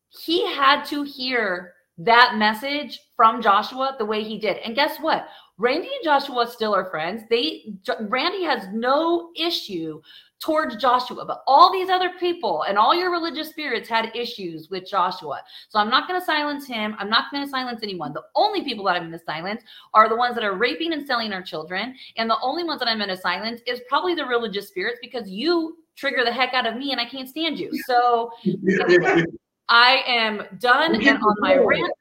he 0.08 0.46
had 0.54 0.84
to 0.86 1.02
hear 1.02 1.75
that 1.98 2.36
message 2.36 3.00
from 3.16 3.42
Joshua 3.42 3.96
the 3.98 4.04
way 4.04 4.22
he 4.22 4.38
did. 4.38 4.58
And 4.58 4.75
guess 4.75 4.98
what? 4.98 5.28
Randy 5.58 5.88
and 5.88 6.04
Joshua 6.04 6.46
still 6.46 6.75
are 6.75 6.90
friends. 6.90 7.22
They 7.30 7.75
Randy 8.00 8.44
has 8.44 8.68
no 8.72 9.30
issue 9.36 10.02
towards 10.38 10.76
Joshua, 10.76 11.25
but 11.25 11.42
all 11.46 11.72
these 11.72 11.88
other 11.88 12.10
people 12.20 12.64
and 12.68 12.76
all 12.76 12.94
your 12.94 13.10
religious 13.10 13.48
spirits 13.48 13.88
had 13.88 14.14
issues 14.14 14.68
with 14.68 14.86
Joshua. 14.86 15.40
So 15.70 15.78
I'm 15.78 15.88
not 15.88 16.06
going 16.06 16.20
to 16.20 16.25
silence 16.25 16.66
him. 16.66 16.94
I'm 16.98 17.08
not 17.08 17.30
going 17.32 17.42
to 17.42 17.50
silence 17.50 17.80
anyone. 17.82 18.12
The 18.12 18.25
only 18.34 18.62
people 18.62 18.84
that 18.84 18.96
I'm 18.96 19.08
going 19.08 19.18
to 19.18 19.25
silence 19.25 19.62
are 19.94 20.08
the 20.10 20.16
ones 20.16 20.34
that 20.34 20.44
are 20.44 20.54
raping 20.54 20.92
and 20.92 21.06
selling 21.06 21.32
our 21.32 21.42
children. 21.42 21.94
And 22.18 22.28
the 22.28 22.38
only 22.42 22.64
ones 22.64 22.80
that 22.80 22.88
I'm 22.88 22.98
going 22.98 23.08
to 23.08 23.16
silence 23.16 23.62
is 23.66 23.80
probably 23.88 24.14
the 24.14 24.26
religious 24.26 24.68
spirits 24.68 24.98
because 25.00 25.28
you 25.30 25.78
trigger 25.96 26.22
the 26.22 26.32
heck 26.32 26.52
out 26.52 26.66
of 26.66 26.76
me 26.76 26.92
and 26.92 27.00
I 27.00 27.06
can't 27.06 27.28
stand 27.28 27.58
you. 27.58 27.70
So 27.86 28.30
I 29.70 30.02
am 30.06 30.42
done 30.58 30.94
and 30.94 31.22
on 31.22 31.34
my 31.38 31.56
rant. 31.56 31.92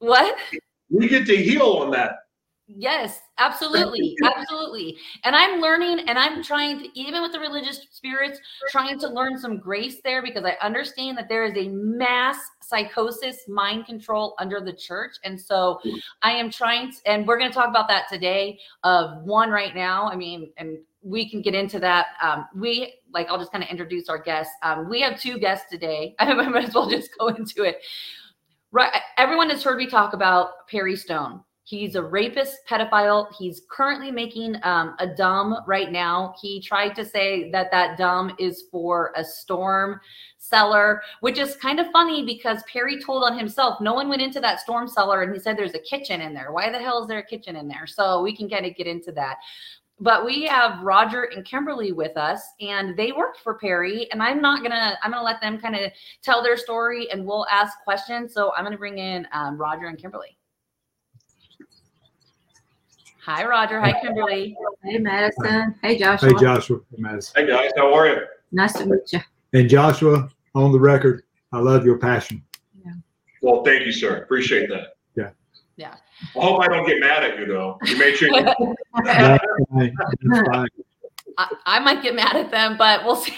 What? 0.00 0.36
We 0.90 1.08
get 1.08 1.26
to 1.26 1.36
heal 1.36 1.62
on 1.62 1.92
that. 1.92 2.23
Yes, 2.66 3.20
absolutely. 3.36 4.16
absolutely. 4.24 4.96
And 5.24 5.36
I'm 5.36 5.60
learning 5.60 6.08
and 6.08 6.18
I'm 6.18 6.42
trying 6.42 6.78
to, 6.78 6.98
even 6.98 7.20
with 7.20 7.32
the 7.32 7.38
religious 7.38 7.86
spirits, 7.90 8.40
trying 8.70 8.98
to 9.00 9.08
learn 9.08 9.38
some 9.38 9.58
grace 9.58 10.00
there 10.02 10.22
because 10.22 10.44
I 10.44 10.56
understand 10.64 11.18
that 11.18 11.28
there 11.28 11.44
is 11.44 11.54
a 11.58 11.68
mass 11.68 12.38
psychosis, 12.62 13.46
mind 13.48 13.84
control 13.84 14.34
under 14.38 14.62
the 14.62 14.72
church. 14.72 15.16
And 15.24 15.38
so 15.38 15.78
I 16.22 16.32
am 16.32 16.50
trying 16.50 16.92
to, 16.92 16.98
and 17.04 17.26
we're 17.26 17.38
going 17.38 17.50
to 17.50 17.54
talk 17.54 17.68
about 17.68 17.86
that 17.88 18.08
today 18.10 18.58
of 18.82 19.22
one 19.24 19.50
right 19.50 19.74
now. 19.74 20.08
I 20.08 20.16
mean, 20.16 20.50
and 20.56 20.78
we 21.02 21.28
can 21.28 21.42
get 21.42 21.54
into 21.54 21.78
that. 21.80 22.06
Um, 22.22 22.48
we, 22.56 22.94
like, 23.12 23.28
I'll 23.28 23.38
just 23.38 23.52
kind 23.52 23.62
of 23.62 23.68
introduce 23.68 24.08
our 24.08 24.18
guests. 24.18 24.54
Um, 24.62 24.88
we 24.88 25.02
have 25.02 25.20
two 25.20 25.38
guests 25.38 25.66
today. 25.70 26.14
I 26.18 26.32
might 26.32 26.64
as 26.64 26.74
well 26.74 26.88
just 26.88 27.10
go 27.18 27.28
into 27.28 27.64
it. 27.64 27.82
Right. 28.72 28.90
Everyone 29.18 29.50
has 29.50 29.62
heard 29.62 29.76
me 29.76 29.86
talk 29.86 30.14
about 30.14 30.66
Perry 30.66 30.96
Stone 30.96 31.42
He's 31.66 31.94
a 31.94 32.02
rapist, 32.02 32.58
pedophile. 32.68 33.34
He's 33.38 33.62
currently 33.70 34.10
making 34.10 34.56
um, 34.64 34.96
a 34.98 35.06
dumb 35.06 35.56
right 35.66 35.90
now. 35.90 36.34
He 36.40 36.60
tried 36.60 36.94
to 36.96 37.06
say 37.06 37.50
that 37.52 37.70
that 37.70 37.96
dumb 37.96 38.34
is 38.38 38.64
for 38.70 39.14
a 39.16 39.24
storm 39.24 39.98
cellar, 40.36 41.00
which 41.20 41.38
is 41.38 41.56
kind 41.56 41.80
of 41.80 41.86
funny 41.90 42.22
because 42.22 42.62
Perry 42.70 43.00
told 43.00 43.24
on 43.24 43.38
himself. 43.38 43.80
No 43.80 43.94
one 43.94 44.10
went 44.10 44.20
into 44.20 44.40
that 44.40 44.60
storm 44.60 44.86
cellar 44.86 45.22
and 45.22 45.32
he 45.32 45.40
said 45.40 45.56
there's 45.56 45.72
a 45.72 45.78
kitchen 45.78 46.20
in 46.20 46.34
there. 46.34 46.52
Why 46.52 46.70
the 46.70 46.78
hell 46.78 47.00
is 47.00 47.08
there 47.08 47.20
a 47.20 47.26
kitchen 47.26 47.56
in 47.56 47.66
there? 47.66 47.86
So 47.86 48.20
we 48.20 48.36
can 48.36 48.50
kind 48.50 48.66
of 48.66 48.76
get 48.76 48.86
into 48.86 49.10
that. 49.12 49.38
But 50.00 50.26
we 50.26 50.42
have 50.42 50.82
Roger 50.82 51.30
and 51.34 51.46
Kimberly 51.46 51.92
with 51.92 52.16
us, 52.16 52.42
and 52.60 52.96
they 52.96 53.12
worked 53.12 53.38
for 53.38 53.54
Perry. 53.54 54.10
And 54.10 54.20
I'm 54.22 54.40
not 54.40 54.60
gonna, 54.62 54.98
I'm 55.02 55.12
gonna 55.12 55.24
let 55.24 55.40
them 55.40 55.58
kind 55.58 55.76
of 55.76 55.92
tell 56.20 56.42
their 56.42 56.56
story, 56.56 57.08
and 57.12 57.24
we'll 57.24 57.46
ask 57.50 57.78
questions. 57.84 58.34
So 58.34 58.52
I'm 58.54 58.64
gonna 58.64 58.76
bring 58.76 58.98
in 58.98 59.26
um, 59.32 59.56
Roger 59.56 59.86
and 59.86 59.96
Kimberly. 59.96 60.36
Hi, 63.24 63.46
Roger. 63.46 63.80
Hi, 63.80 63.98
Kimberly. 64.02 64.54
Hey, 64.82 64.98
Madison. 64.98 65.74
Hey, 65.80 65.96
Joshua. 65.96 66.28
Hey, 66.28 66.34
Joshua. 66.38 66.80
Hey, 66.90 66.96
Madison. 66.98 67.32
Hey 67.34 67.46
guys, 67.50 67.70
how 67.74 67.94
are 67.94 68.06
you? 68.06 68.18
Nice 68.52 68.74
to 68.74 68.84
meet 68.84 69.14
you. 69.14 69.20
And 69.54 69.66
Joshua, 69.66 70.28
on 70.54 70.72
the 70.72 70.78
record, 70.78 71.22
I 71.50 71.60
love 71.60 71.86
your 71.86 71.96
passion. 71.96 72.44
Yeah. 72.84 72.92
Well, 73.40 73.64
thank 73.64 73.86
you, 73.86 73.92
sir. 73.92 74.18
Appreciate 74.18 74.68
that. 74.68 74.96
Yeah. 75.16 75.30
Yeah. 75.76 75.94
I 76.36 76.38
hope 76.38 76.60
I 76.60 76.68
don't 76.68 76.86
get 76.86 77.00
mad 77.00 77.22
at 77.22 77.38
you 77.38 77.46
though. 77.46 77.78
You 77.86 77.96
make 77.96 78.16
sure. 78.16 78.28
You, 78.28 78.74
I, 81.38 81.54
I 81.66 81.78
might 81.80 82.02
get 82.02 82.14
mad 82.14 82.36
at 82.36 82.50
them, 82.50 82.76
but 82.76 83.04
we'll 83.04 83.16
see. 83.24 83.34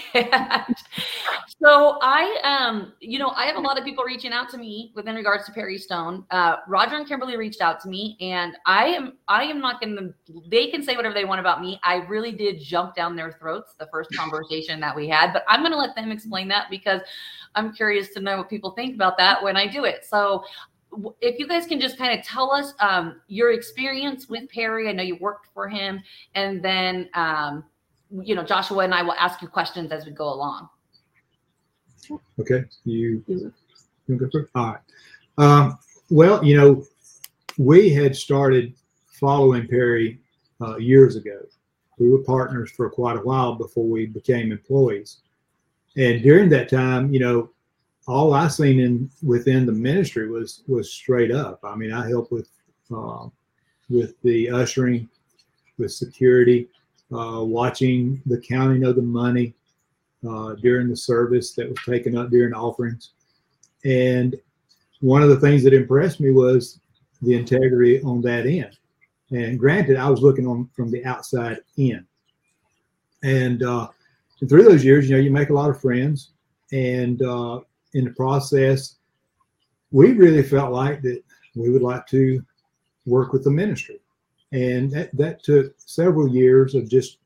so 1.61 1.97
I, 2.01 2.39
um, 2.43 2.93
you 2.99 3.19
know, 3.19 3.29
I 3.29 3.45
have 3.45 3.55
a 3.55 3.59
lot 3.59 3.77
of 3.77 3.83
people 3.83 4.03
reaching 4.03 4.31
out 4.31 4.49
to 4.49 4.57
me 4.57 4.91
within 4.95 5.15
regards 5.15 5.45
to 5.45 5.51
Perry 5.51 5.77
Stone. 5.77 6.25
Uh, 6.31 6.57
Roger 6.67 6.95
and 6.95 7.07
Kimberly 7.07 7.37
reached 7.37 7.61
out 7.61 7.79
to 7.81 7.89
me, 7.89 8.17
and 8.21 8.57
I 8.65 8.85
am, 8.87 9.17
I 9.27 9.43
am 9.43 9.59
not 9.59 9.81
going 9.81 9.95
to. 9.95 10.43
They 10.47 10.67
can 10.67 10.83
say 10.83 10.95
whatever 10.95 11.13
they 11.13 11.25
want 11.25 11.39
about 11.39 11.61
me. 11.61 11.79
I 11.83 11.97
really 12.07 12.31
did 12.31 12.59
jump 12.59 12.95
down 12.95 13.15
their 13.15 13.31
throats 13.31 13.75
the 13.79 13.87
first 13.91 14.13
conversation 14.15 14.79
that 14.79 14.95
we 14.95 15.07
had, 15.07 15.33
but 15.33 15.43
I'm 15.47 15.61
going 15.61 15.71
to 15.71 15.77
let 15.77 15.95
them 15.95 16.11
explain 16.11 16.47
that 16.49 16.69
because 16.69 17.01
I'm 17.55 17.73
curious 17.73 18.09
to 18.09 18.19
know 18.19 18.37
what 18.37 18.49
people 18.49 18.71
think 18.71 18.95
about 18.95 19.17
that 19.17 19.43
when 19.43 19.57
I 19.57 19.67
do 19.67 19.85
it. 19.85 20.05
So 20.05 20.43
if 21.21 21.39
you 21.39 21.47
guys 21.47 21.65
can 21.65 21.79
just 21.79 21.97
kind 21.97 22.17
of 22.17 22.25
tell 22.25 22.51
us 22.51 22.73
um, 22.79 23.21
your 23.27 23.51
experience 23.51 24.27
with 24.29 24.49
Perry, 24.49 24.89
I 24.89 24.93
know 24.93 25.03
you 25.03 25.17
worked 25.19 25.47
for 25.53 25.67
him, 25.67 26.01
and 26.35 26.63
then 26.63 27.09
um, 27.13 27.63
you 28.11 28.35
know 28.35 28.43
Joshua 28.43 28.83
and 28.83 28.93
I 28.93 29.01
will 29.03 29.13
ask 29.13 29.41
you 29.41 29.47
questions 29.47 29.91
as 29.91 30.05
we 30.05 30.11
go 30.11 30.25
along. 30.31 30.69
Okay. 32.39 32.63
You, 32.85 33.23
You- 33.27 33.53
you 34.07 34.15
go 34.15 34.29
first? 34.31 34.49
All 34.55 34.67
right. 34.73 34.79
Um, 35.37 35.77
well, 36.09 36.43
you 36.43 36.55
know, 36.55 36.85
we 37.57 37.89
had 37.89 38.15
started 38.15 38.73
following 39.07 39.67
Perry 39.67 40.19
uh, 40.61 40.77
years 40.77 41.15
ago. 41.17 41.39
We 41.99 42.09
were 42.09 42.19
partners 42.23 42.71
for 42.71 42.89
quite 42.89 43.17
a 43.17 43.21
while 43.21 43.55
before 43.55 43.85
we 43.85 44.05
became 44.05 44.51
employees. 44.53 45.17
And 45.97 46.21
during 46.21 46.47
that 46.49 46.69
time, 46.69 47.11
you 47.13 47.19
know, 47.19 47.49
all 48.07 48.33
I 48.33 48.47
seen 48.47 48.79
in 48.79 49.09
within 49.21 49.65
the 49.65 49.73
ministry 49.73 50.29
was 50.29 50.63
was 50.67 50.93
straight 50.93 51.31
up. 51.31 51.59
I 51.63 51.75
mean, 51.75 51.91
I 51.91 52.07
helped 52.07 52.31
with 52.31 52.49
uh, 52.95 53.27
with 53.89 54.13
the 54.21 54.49
ushering, 54.49 55.09
with 55.77 55.91
security, 55.91 56.69
uh, 57.11 57.43
watching 57.43 58.21
the 58.25 58.39
counting 58.39 58.83
of 58.83 58.95
the 58.95 59.01
money 59.01 59.53
uh, 60.27 60.55
during 60.55 60.89
the 60.89 60.95
service 60.95 61.53
that 61.53 61.69
was 61.69 61.77
taken 61.85 62.17
up 62.17 62.29
during 62.29 62.53
offerings. 62.53 63.11
And 63.85 64.35
one 64.99 65.21
of 65.21 65.29
the 65.29 65.39
things 65.39 65.63
that 65.63 65.73
impressed 65.73 66.19
me 66.19 66.31
was 66.31 66.79
the 67.21 67.35
integrity 67.35 68.01
on 68.01 68.21
that 68.21 68.45
end. 68.45 68.77
And 69.31 69.59
granted, 69.59 69.97
I 69.97 70.09
was 70.09 70.21
looking 70.21 70.47
on 70.47 70.69
from 70.75 70.89
the 70.89 71.05
outside 71.05 71.59
in. 71.77 72.05
And, 73.23 73.63
uh, 73.63 73.89
and 74.39 74.49
through 74.49 74.63
those 74.63 74.85
years, 74.85 75.09
you 75.09 75.15
know, 75.15 75.21
you 75.21 75.31
make 75.31 75.49
a 75.49 75.53
lot 75.53 75.69
of 75.69 75.81
friends. 75.81 76.31
And 76.71 77.21
uh, 77.21 77.61
in 77.93 78.05
the 78.05 78.11
process, 78.11 78.95
we 79.91 80.13
really 80.13 80.43
felt 80.43 80.71
like 80.71 81.01
that 81.01 81.23
we 81.55 81.69
would 81.69 81.81
like 81.81 82.05
to 82.07 82.43
work 83.05 83.33
with 83.33 83.43
the 83.43 83.51
ministry. 83.51 83.99
And 84.51 84.91
that, 84.91 85.15
that 85.17 85.43
took 85.43 85.73
several 85.77 86.27
years 86.27 86.73
of 86.73 86.89
just 86.89 87.17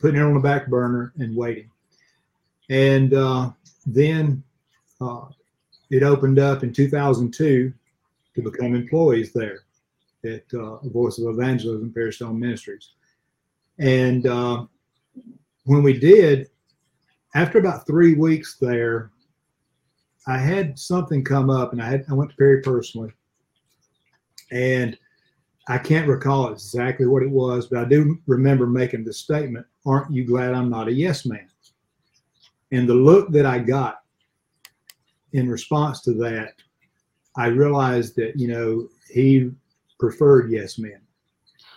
putting 0.00 0.20
it 0.20 0.24
on 0.24 0.34
the 0.34 0.40
back 0.40 0.68
burner 0.68 1.12
and 1.18 1.36
waiting. 1.36 1.70
And 2.70 3.14
uh, 3.14 3.50
then 3.86 4.42
uh, 5.00 5.26
it 5.90 6.02
opened 6.02 6.38
up 6.38 6.62
in 6.62 6.72
2002 6.72 7.72
to 8.34 8.42
become 8.42 8.74
employees 8.74 9.32
there 9.32 9.60
at 10.24 10.44
uh, 10.54 10.78
Voice 10.88 11.18
of 11.18 11.28
Evangelism, 11.28 11.92
Perry 11.92 12.12
Stone 12.12 12.38
Ministries. 12.38 12.90
And 13.78 14.26
uh, 14.26 14.66
when 15.64 15.82
we 15.82 15.98
did, 15.98 16.48
after 17.34 17.58
about 17.58 17.86
three 17.86 18.14
weeks 18.14 18.56
there, 18.60 19.10
I 20.26 20.38
had 20.38 20.78
something 20.78 21.24
come 21.24 21.50
up, 21.50 21.72
and 21.72 21.82
I 21.82 21.86
had 21.86 22.04
I 22.08 22.14
went 22.14 22.30
to 22.30 22.36
Perry 22.36 22.62
personally, 22.62 23.12
and 24.52 24.96
I 25.68 25.78
can't 25.78 26.08
recall 26.08 26.52
exactly 26.52 27.06
what 27.06 27.22
it 27.22 27.30
was, 27.30 27.68
but 27.68 27.78
I 27.78 27.84
do 27.84 28.18
remember 28.26 28.66
making 28.66 29.04
the 29.04 29.12
statement, 29.12 29.66
"Aren't 29.86 30.12
you 30.12 30.24
glad 30.24 30.54
I'm 30.54 30.68
not 30.68 30.88
a 30.88 30.92
yes 30.92 31.24
man?" 31.24 31.48
And 32.72 32.88
the 32.88 32.94
look 32.94 33.30
that 33.30 33.46
I 33.46 33.58
got 33.58 34.02
in 35.32 35.48
response 35.48 36.00
to 36.02 36.14
that, 36.14 36.54
I 37.36 37.46
realized 37.46 38.16
that 38.16 38.38
you 38.38 38.48
know 38.48 38.88
he 39.10 39.52
preferred 39.98 40.50
yes 40.50 40.78
men. 40.78 41.00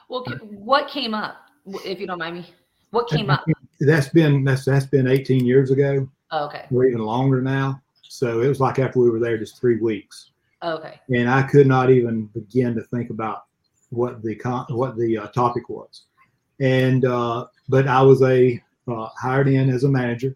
Well, 0.09 0.23
what 0.49 0.87
came 0.87 1.13
up, 1.13 1.37
if 1.83 1.99
you 1.99 2.07
don't 2.07 2.19
mind 2.19 2.37
me? 2.37 2.45
What 2.91 3.07
came 3.07 3.29
up? 3.29 3.45
That's 3.79 4.09
been 4.09 4.43
that's 4.43 4.65
that's 4.65 4.85
been 4.85 5.07
18 5.07 5.45
years 5.45 5.69
ago, 5.69 6.09
Oh, 6.31 6.45
okay. 6.45 6.65
or 6.71 6.85
even 6.85 7.01
longer 7.01 7.41
now. 7.41 7.81
So 8.01 8.41
it 8.41 8.47
was 8.47 8.59
like 8.59 8.79
after 8.79 8.99
we 8.99 9.09
were 9.09 9.19
there 9.19 9.37
just 9.37 9.59
three 9.59 9.77
weeks, 9.77 10.31
oh, 10.61 10.77
Okay. 10.77 10.99
and 11.09 11.29
I 11.29 11.43
could 11.43 11.67
not 11.67 11.89
even 11.89 12.27
begin 12.27 12.73
to 12.75 12.81
think 12.83 13.09
about 13.09 13.45
what 13.95 14.21
the 14.21 14.35
what 14.69 14.97
the 14.97 15.17
uh, 15.17 15.27
topic 15.27 15.69
was. 15.69 16.03
And 16.59 17.05
uh, 17.05 17.47
but 17.69 17.87
I 17.87 18.01
was 18.01 18.21
a 18.21 18.61
uh, 18.87 19.09
hired 19.19 19.47
in 19.47 19.69
as 19.69 19.83
a 19.83 19.89
manager, 19.89 20.35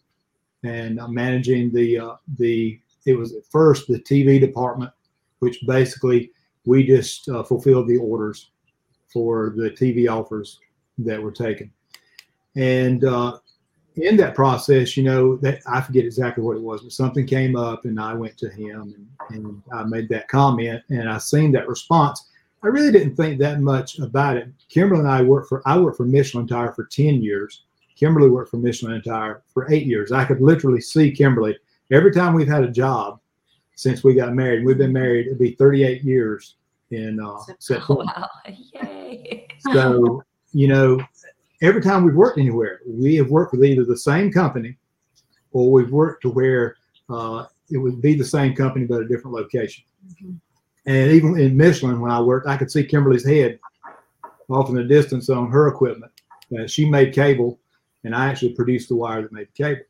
and 0.63 0.99
managing 1.09 1.71
the 1.71 1.99
uh, 1.99 2.15
the 2.37 2.79
it 3.05 3.17
was 3.17 3.33
at 3.33 3.45
first 3.49 3.87
the 3.87 3.99
TV 3.99 4.39
department, 4.39 4.91
which 5.39 5.59
basically 5.65 6.31
we 6.65 6.85
just 6.85 7.29
uh, 7.29 7.43
fulfilled 7.43 7.87
the 7.87 7.97
orders 7.97 8.51
for 9.11 9.53
the 9.55 9.71
TV 9.71 10.09
offers 10.09 10.59
that 10.99 11.21
were 11.21 11.31
taken. 11.31 11.71
And 12.55 13.03
in 14.01 14.17
that 14.17 14.35
process, 14.35 14.95
you 14.95 15.03
know, 15.03 15.35
that 15.37 15.61
I 15.67 15.81
forget 15.81 16.05
exactly 16.05 16.43
what 16.43 16.57
it 16.57 16.63
was, 16.63 16.81
but 16.81 16.91
something 16.91 17.25
came 17.25 17.55
up, 17.55 17.85
and 17.85 17.99
I 17.99 18.13
went 18.13 18.37
to 18.37 18.49
him 18.49 18.95
and, 19.29 19.45
and 19.45 19.61
I 19.73 19.83
made 19.83 20.09
that 20.09 20.27
comment, 20.27 20.83
and 20.89 21.09
I 21.09 21.17
seen 21.17 21.51
that 21.53 21.67
response. 21.67 22.27
I 22.61 22.67
really 22.67 22.91
didn't 22.91 23.15
think 23.15 23.39
that 23.39 23.61
much 23.61 23.99
about 23.99 24.37
it. 24.37 24.49
Kimberly 24.67 24.99
and 25.01 25.09
I 25.09 25.21
worked 25.21 25.47
for 25.49 25.61
I 25.65 25.77
worked 25.79 25.97
for 25.97 26.05
Michelin 26.05 26.47
Tire 26.47 26.73
for 26.73 26.85
ten 26.85 27.21
years. 27.21 27.63
Kimberly 27.95 28.29
worked 28.29 28.51
for 28.51 28.57
Michelin 28.57 29.01
Tire 29.01 29.43
for 29.53 29.71
eight 29.71 29.85
years. 29.85 30.11
I 30.11 30.25
could 30.25 30.41
literally 30.41 30.81
see 30.81 31.11
Kimberly 31.11 31.57
every 31.91 32.11
time 32.11 32.33
we've 32.33 32.47
had 32.47 32.63
a 32.63 32.71
job 32.71 33.19
since 33.75 34.03
we 34.03 34.13
got 34.13 34.33
married. 34.33 34.65
We've 34.65 34.77
been 34.77 34.93
married; 34.93 35.27
it'd 35.27 35.39
be 35.39 35.51
38 35.55 36.03
years 36.03 36.55
in 36.91 37.19
uh, 37.19 37.27
Oh, 37.27 37.45
September. 37.59 38.03
wow. 38.05 38.29
Yay. 38.73 39.47
So, 39.71 40.23
you 40.53 40.67
know, 40.67 40.99
every 41.61 41.81
time 41.81 42.03
we've 42.03 42.15
worked 42.15 42.37
anywhere, 42.39 42.81
we 42.87 43.15
have 43.15 43.29
worked 43.29 43.51
with 43.53 43.63
either 43.63 43.85
the 43.85 43.97
same 43.97 44.31
company 44.31 44.77
or 45.51 45.71
we've 45.71 45.91
worked 45.91 46.21
to 46.23 46.29
where 46.29 46.75
uh, 47.09 47.45
it 47.69 47.77
would 47.77 48.01
be 48.01 48.15
the 48.15 48.23
same 48.25 48.55
company 48.55 48.85
but 48.85 49.01
a 49.01 49.07
different 49.07 49.35
location. 49.35 49.83
Mhm. 50.21 50.39
And 50.85 51.11
even 51.11 51.39
in 51.39 51.57
Michelin, 51.57 51.99
when 51.99 52.11
I 52.11 52.21
worked, 52.21 52.47
I 52.47 52.57
could 52.57 52.71
see 52.71 52.83
Kimberly's 52.83 53.25
head 53.25 53.59
off 54.49 54.69
in 54.69 54.75
the 54.75 54.83
distance 54.83 55.29
on 55.29 55.51
her 55.51 55.67
equipment. 55.67 56.11
Uh, 56.57 56.65
she 56.65 56.89
made 56.89 57.13
cable, 57.13 57.59
and 58.03 58.15
I 58.15 58.27
actually 58.27 58.53
produced 58.53 58.89
the 58.89 58.95
wire 58.95 59.21
that 59.21 59.31
made 59.31 59.47
the 59.47 59.63
cable. 59.63 59.81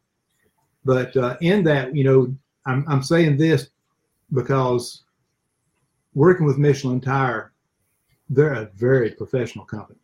But 0.83 1.15
uh, 1.15 1.37
in 1.41 1.63
that, 1.65 1.95
you 1.95 2.03
know, 2.03 2.35
I'm, 2.65 2.83
I'm 2.87 3.03
saying 3.03 3.37
this 3.37 3.69
because 4.33 5.03
working 6.13 6.45
with 6.45 6.57
Michelin 6.57 7.01
Tire, 7.01 7.53
they're 8.29 8.53
a 8.53 8.69
very 8.75 9.11
professional 9.11 9.65
company. 9.65 9.99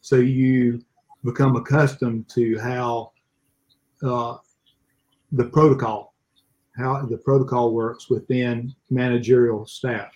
So 0.00 0.16
you 0.16 0.82
become 1.24 1.56
accustomed 1.56 2.28
to 2.30 2.58
how 2.58 3.12
uh, 4.02 4.36
the 5.32 5.44
protocol, 5.44 6.14
how 6.76 7.04
the 7.06 7.18
protocol 7.18 7.72
works 7.72 8.10
within 8.10 8.74
managerial 8.90 9.66
staff. 9.66 10.12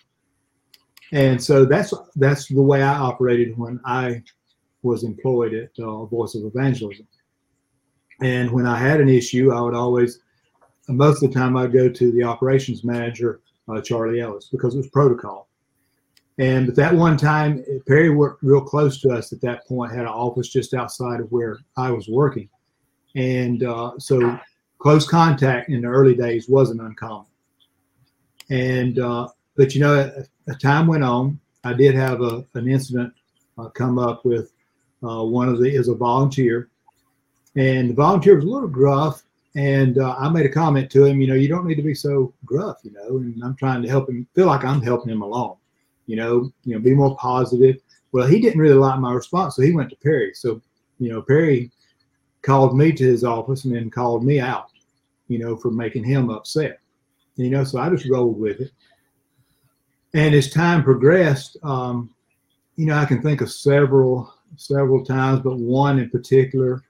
And 1.12 1.42
so 1.42 1.64
that's 1.64 1.92
that's 2.16 2.46
the 2.46 2.62
way 2.62 2.82
I 2.82 2.94
operated 2.94 3.58
when 3.58 3.80
I 3.84 4.22
was 4.82 5.04
employed 5.04 5.54
at 5.54 5.70
uh, 5.78 6.04
Voice 6.06 6.34
of 6.34 6.44
Evangelism. 6.44 7.06
And 8.22 8.50
when 8.50 8.66
I 8.66 8.78
had 8.78 9.00
an 9.00 9.08
issue, 9.08 9.52
I 9.52 9.60
would 9.60 9.74
always, 9.74 10.20
most 10.88 11.22
of 11.22 11.30
the 11.30 11.38
time, 11.38 11.56
I'd 11.56 11.72
go 11.72 11.88
to 11.88 12.12
the 12.12 12.22
operations 12.22 12.84
manager, 12.84 13.40
uh, 13.68 13.80
Charlie 13.80 14.20
Ellis, 14.20 14.48
because 14.52 14.74
it 14.74 14.78
was 14.78 14.88
protocol. 14.88 15.48
And 16.38 16.66
but 16.66 16.76
that 16.76 16.94
one 16.94 17.16
time, 17.16 17.64
Perry 17.86 18.10
worked 18.10 18.42
real 18.42 18.62
close 18.62 19.00
to 19.02 19.10
us 19.10 19.32
at 19.32 19.40
that 19.42 19.66
point, 19.66 19.92
had 19.92 20.02
an 20.02 20.06
office 20.06 20.48
just 20.48 20.74
outside 20.74 21.20
of 21.20 21.30
where 21.32 21.58
I 21.76 21.90
was 21.90 22.08
working. 22.08 22.48
And 23.16 23.62
uh, 23.62 23.92
so 23.98 24.38
close 24.80 25.06
contact 25.06 25.68
in 25.68 25.82
the 25.82 25.88
early 25.88 26.14
days 26.14 26.48
wasn't 26.48 26.80
uncommon. 26.80 27.26
And, 28.50 28.98
uh, 28.98 29.28
but 29.56 29.74
you 29.74 29.80
know, 29.80 30.12
a, 30.48 30.54
time 30.56 30.88
went 30.88 31.04
on. 31.04 31.38
I 31.62 31.74
did 31.74 31.94
have 31.94 32.20
a, 32.22 32.44
an 32.54 32.68
incident 32.68 33.12
uh, 33.58 33.68
come 33.68 33.98
up 33.98 34.24
with 34.24 34.52
uh, 35.02 35.22
one 35.22 35.48
of 35.48 35.60
the, 35.60 35.68
is 35.72 35.88
a 35.88 35.94
volunteer. 35.94 36.68
And 37.56 37.90
the 37.90 37.94
volunteer 37.94 38.34
was 38.34 38.44
a 38.44 38.48
little 38.48 38.68
gruff. 38.68 39.22
And 39.54 39.98
uh, 39.98 40.16
I 40.18 40.28
made 40.28 40.46
a 40.46 40.52
comment 40.52 40.90
to 40.92 41.04
him, 41.04 41.20
you 41.20 41.26
know, 41.26 41.34
you 41.34 41.48
don't 41.48 41.66
need 41.66 41.76
to 41.76 41.82
be 41.82 41.94
so 41.94 42.32
gruff, 42.44 42.78
you 42.82 42.92
know, 42.92 43.18
and 43.18 43.42
I'm 43.44 43.56
trying 43.56 43.82
to 43.82 43.88
help 43.88 44.08
him 44.08 44.26
feel 44.34 44.46
like 44.46 44.64
I'm 44.64 44.82
helping 44.82 45.12
him 45.12 45.22
along 45.22 45.56
you 46.10 46.16
know, 46.16 46.50
you 46.64 46.74
know, 46.74 46.80
be 46.80 46.92
more 46.92 47.16
positive. 47.18 47.76
Well, 48.10 48.26
he 48.26 48.40
didn't 48.40 48.60
really 48.60 48.74
like 48.74 48.98
my 48.98 49.12
response, 49.12 49.54
so 49.54 49.62
he 49.62 49.70
went 49.70 49.90
to 49.90 49.96
Perry. 49.96 50.32
So, 50.34 50.60
you 50.98 51.08
know, 51.08 51.22
Perry 51.22 51.70
called 52.42 52.76
me 52.76 52.90
to 52.90 53.04
his 53.04 53.22
office 53.22 53.64
and 53.64 53.76
then 53.76 53.90
called 53.90 54.24
me 54.24 54.40
out, 54.40 54.69
you 55.30 55.38
know, 55.38 55.56
for 55.56 55.70
making 55.70 56.04
him 56.04 56.28
upset. 56.28 56.80
You 57.36 57.50
know, 57.50 57.64
so 57.64 57.78
I 57.78 57.88
just 57.88 58.10
rolled 58.10 58.38
with 58.38 58.60
it. 58.60 58.72
And 60.12 60.34
as 60.34 60.50
time 60.50 60.82
progressed, 60.82 61.56
um, 61.62 62.10
you 62.76 62.84
know, 62.84 62.96
I 62.96 63.04
can 63.04 63.22
think 63.22 63.40
of 63.40 63.50
several 63.50 64.34
several 64.56 65.04
times, 65.04 65.40
but 65.40 65.56
one 65.56 66.00
in 66.00 66.10
particular. 66.10 66.82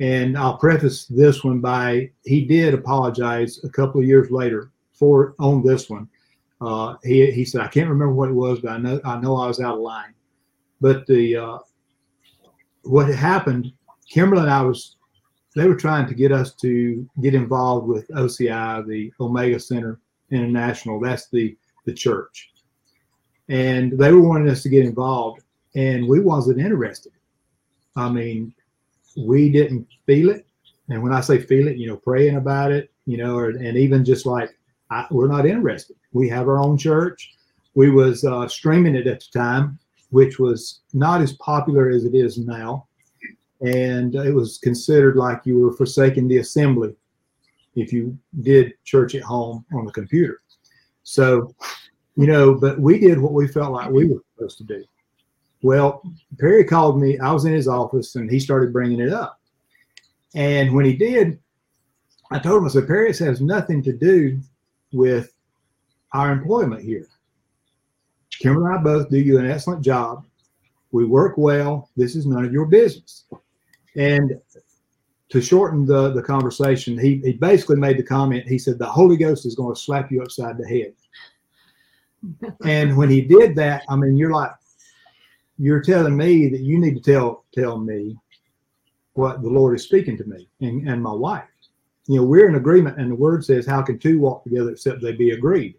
And 0.00 0.36
I'll 0.36 0.58
preface 0.58 1.06
this 1.06 1.42
one 1.42 1.60
by 1.60 2.10
he 2.24 2.44
did 2.44 2.74
apologize 2.74 3.64
a 3.64 3.68
couple 3.70 4.00
of 4.00 4.06
years 4.06 4.30
later 4.30 4.70
for 4.92 5.34
on 5.40 5.64
this 5.64 5.88
one. 5.88 6.08
Uh, 6.60 6.96
he, 7.02 7.30
he 7.30 7.44
said, 7.44 7.62
I 7.62 7.68
can't 7.68 7.88
remember 7.88 8.12
what 8.12 8.28
it 8.28 8.34
was, 8.34 8.60
but 8.60 8.72
I 8.72 8.78
know 8.78 9.00
I 9.04 9.18
know 9.18 9.36
I 9.36 9.46
was 9.46 9.60
out 9.60 9.76
of 9.76 9.80
line. 9.80 10.12
But 10.80 11.06
the 11.06 11.36
uh, 11.36 11.58
what 12.82 13.08
happened, 13.08 13.72
Kimberly 14.08 14.42
and 14.42 14.50
I 14.50 14.62
was 14.62 14.96
they 15.58 15.66
were 15.66 15.74
trying 15.74 16.06
to 16.06 16.14
get 16.14 16.32
us 16.32 16.54
to 16.54 17.08
get 17.20 17.34
involved 17.34 17.88
with 17.88 18.08
OCI, 18.08 18.86
the 18.86 19.12
Omega 19.20 19.58
Center 19.58 19.98
International. 20.30 21.00
That's 21.00 21.28
the 21.28 21.56
the 21.84 21.92
church, 21.92 22.52
and 23.48 23.98
they 23.98 24.12
were 24.12 24.20
wanting 24.20 24.50
us 24.50 24.62
to 24.62 24.68
get 24.68 24.84
involved, 24.84 25.42
and 25.74 26.06
we 26.06 26.20
wasn't 26.20 26.60
interested. 26.60 27.12
I 27.96 28.08
mean, 28.08 28.54
we 29.16 29.50
didn't 29.50 29.86
feel 30.06 30.30
it, 30.30 30.46
and 30.88 31.02
when 31.02 31.12
I 31.12 31.20
say 31.20 31.38
feel 31.38 31.68
it, 31.68 31.76
you 31.76 31.88
know, 31.88 31.96
praying 31.96 32.36
about 32.36 32.72
it, 32.72 32.90
you 33.06 33.16
know, 33.16 33.36
or, 33.36 33.50
and 33.50 33.76
even 33.76 34.04
just 34.04 34.26
like 34.26 34.56
I, 34.90 35.06
we're 35.10 35.28
not 35.28 35.46
interested. 35.46 35.96
We 36.12 36.28
have 36.28 36.48
our 36.48 36.58
own 36.58 36.78
church. 36.78 37.34
We 37.74 37.90
was 37.90 38.24
uh, 38.24 38.48
streaming 38.48 38.94
it 38.94 39.06
at 39.06 39.20
the 39.20 39.38
time, 39.38 39.78
which 40.10 40.38
was 40.38 40.80
not 40.92 41.20
as 41.20 41.34
popular 41.34 41.90
as 41.90 42.04
it 42.04 42.14
is 42.14 42.38
now, 42.38 42.87
and 43.60 44.14
it 44.14 44.34
was 44.34 44.58
considered 44.58 45.16
like 45.16 45.40
you 45.44 45.58
were 45.58 45.72
forsaking 45.72 46.28
the 46.28 46.38
assembly 46.38 46.94
if 47.74 47.92
you 47.92 48.16
did 48.40 48.72
church 48.84 49.14
at 49.14 49.22
home 49.22 49.64
on 49.74 49.84
the 49.84 49.92
computer. 49.92 50.42
So, 51.02 51.54
you 52.16 52.26
know, 52.26 52.54
but 52.54 52.78
we 52.80 52.98
did 52.98 53.18
what 53.18 53.32
we 53.32 53.48
felt 53.48 53.72
like 53.72 53.90
we 53.90 54.06
were 54.06 54.22
supposed 54.34 54.58
to 54.58 54.64
do. 54.64 54.84
Well, 55.62 56.02
Perry 56.38 56.64
called 56.64 57.00
me. 57.00 57.18
I 57.18 57.32
was 57.32 57.44
in 57.44 57.52
his 57.52 57.66
office, 57.66 58.14
and 58.14 58.30
he 58.30 58.38
started 58.38 58.72
bringing 58.72 59.00
it 59.00 59.12
up. 59.12 59.40
And 60.34 60.74
when 60.74 60.84
he 60.84 60.94
did, 60.94 61.38
I 62.30 62.38
told 62.38 62.58
him, 62.58 62.66
I 62.66 62.68
said, 62.68 62.86
Perry, 62.86 63.08
this 63.08 63.18
has 63.20 63.40
nothing 63.40 63.82
to 63.84 63.92
do 63.92 64.40
with 64.92 65.32
our 66.12 66.30
employment 66.30 66.82
here. 66.82 67.08
Kim 68.30 68.56
and 68.56 68.68
I 68.68 68.80
both 68.80 69.08
do 69.10 69.18
you 69.18 69.38
an 69.38 69.50
excellent 69.50 69.82
job. 69.82 70.24
We 70.92 71.04
work 71.04 71.36
well. 71.36 71.90
This 71.96 72.14
is 72.14 72.26
none 72.26 72.44
of 72.44 72.52
your 72.52 72.66
business. 72.66 73.24
And 73.98 74.40
to 75.28 75.42
shorten 75.42 75.84
the, 75.84 76.10
the 76.12 76.22
conversation, 76.22 76.98
he, 76.98 77.20
he 77.24 77.32
basically 77.34 77.76
made 77.76 77.98
the 77.98 78.02
comment, 78.02 78.48
he 78.48 78.58
said, 78.58 78.78
the 78.78 78.86
Holy 78.86 79.16
Ghost 79.16 79.44
is 79.44 79.54
going 79.54 79.74
to 79.74 79.80
slap 79.80 80.10
you 80.10 80.22
upside 80.22 80.56
the 80.56 80.66
head. 80.66 80.94
and 82.64 82.96
when 82.96 83.10
he 83.10 83.20
did 83.20 83.54
that, 83.56 83.82
I 83.88 83.96
mean, 83.96 84.16
you're 84.16 84.32
like, 84.32 84.52
you're 85.58 85.82
telling 85.82 86.16
me 86.16 86.48
that 86.48 86.60
you 86.60 86.78
need 86.78 87.02
to 87.02 87.12
tell 87.12 87.44
tell 87.52 87.78
me 87.78 88.16
what 89.14 89.42
the 89.42 89.48
Lord 89.48 89.74
is 89.74 89.82
speaking 89.82 90.16
to 90.16 90.24
me 90.24 90.48
and, 90.60 90.88
and 90.88 91.02
my 91.02 91.12
wife 91.12 91.48
you 92.08 92.16
know, 92.16 92.24
we're 92.24 92.48
in 92.48 92.54
agreement, 92.54 92.98
and 92.98 93.10
the 93.10 93.14
word 93.14 93.44
says, 93.44 93.66
How 93.66 93.82
can 93.82 93.98
two 93.98 94.18
walk 94.18 94.42
together 94.42 94.70
except 94.70 95.02
they 95.02 95.12
be 95.12 95.30
agreed? 95.30 95.76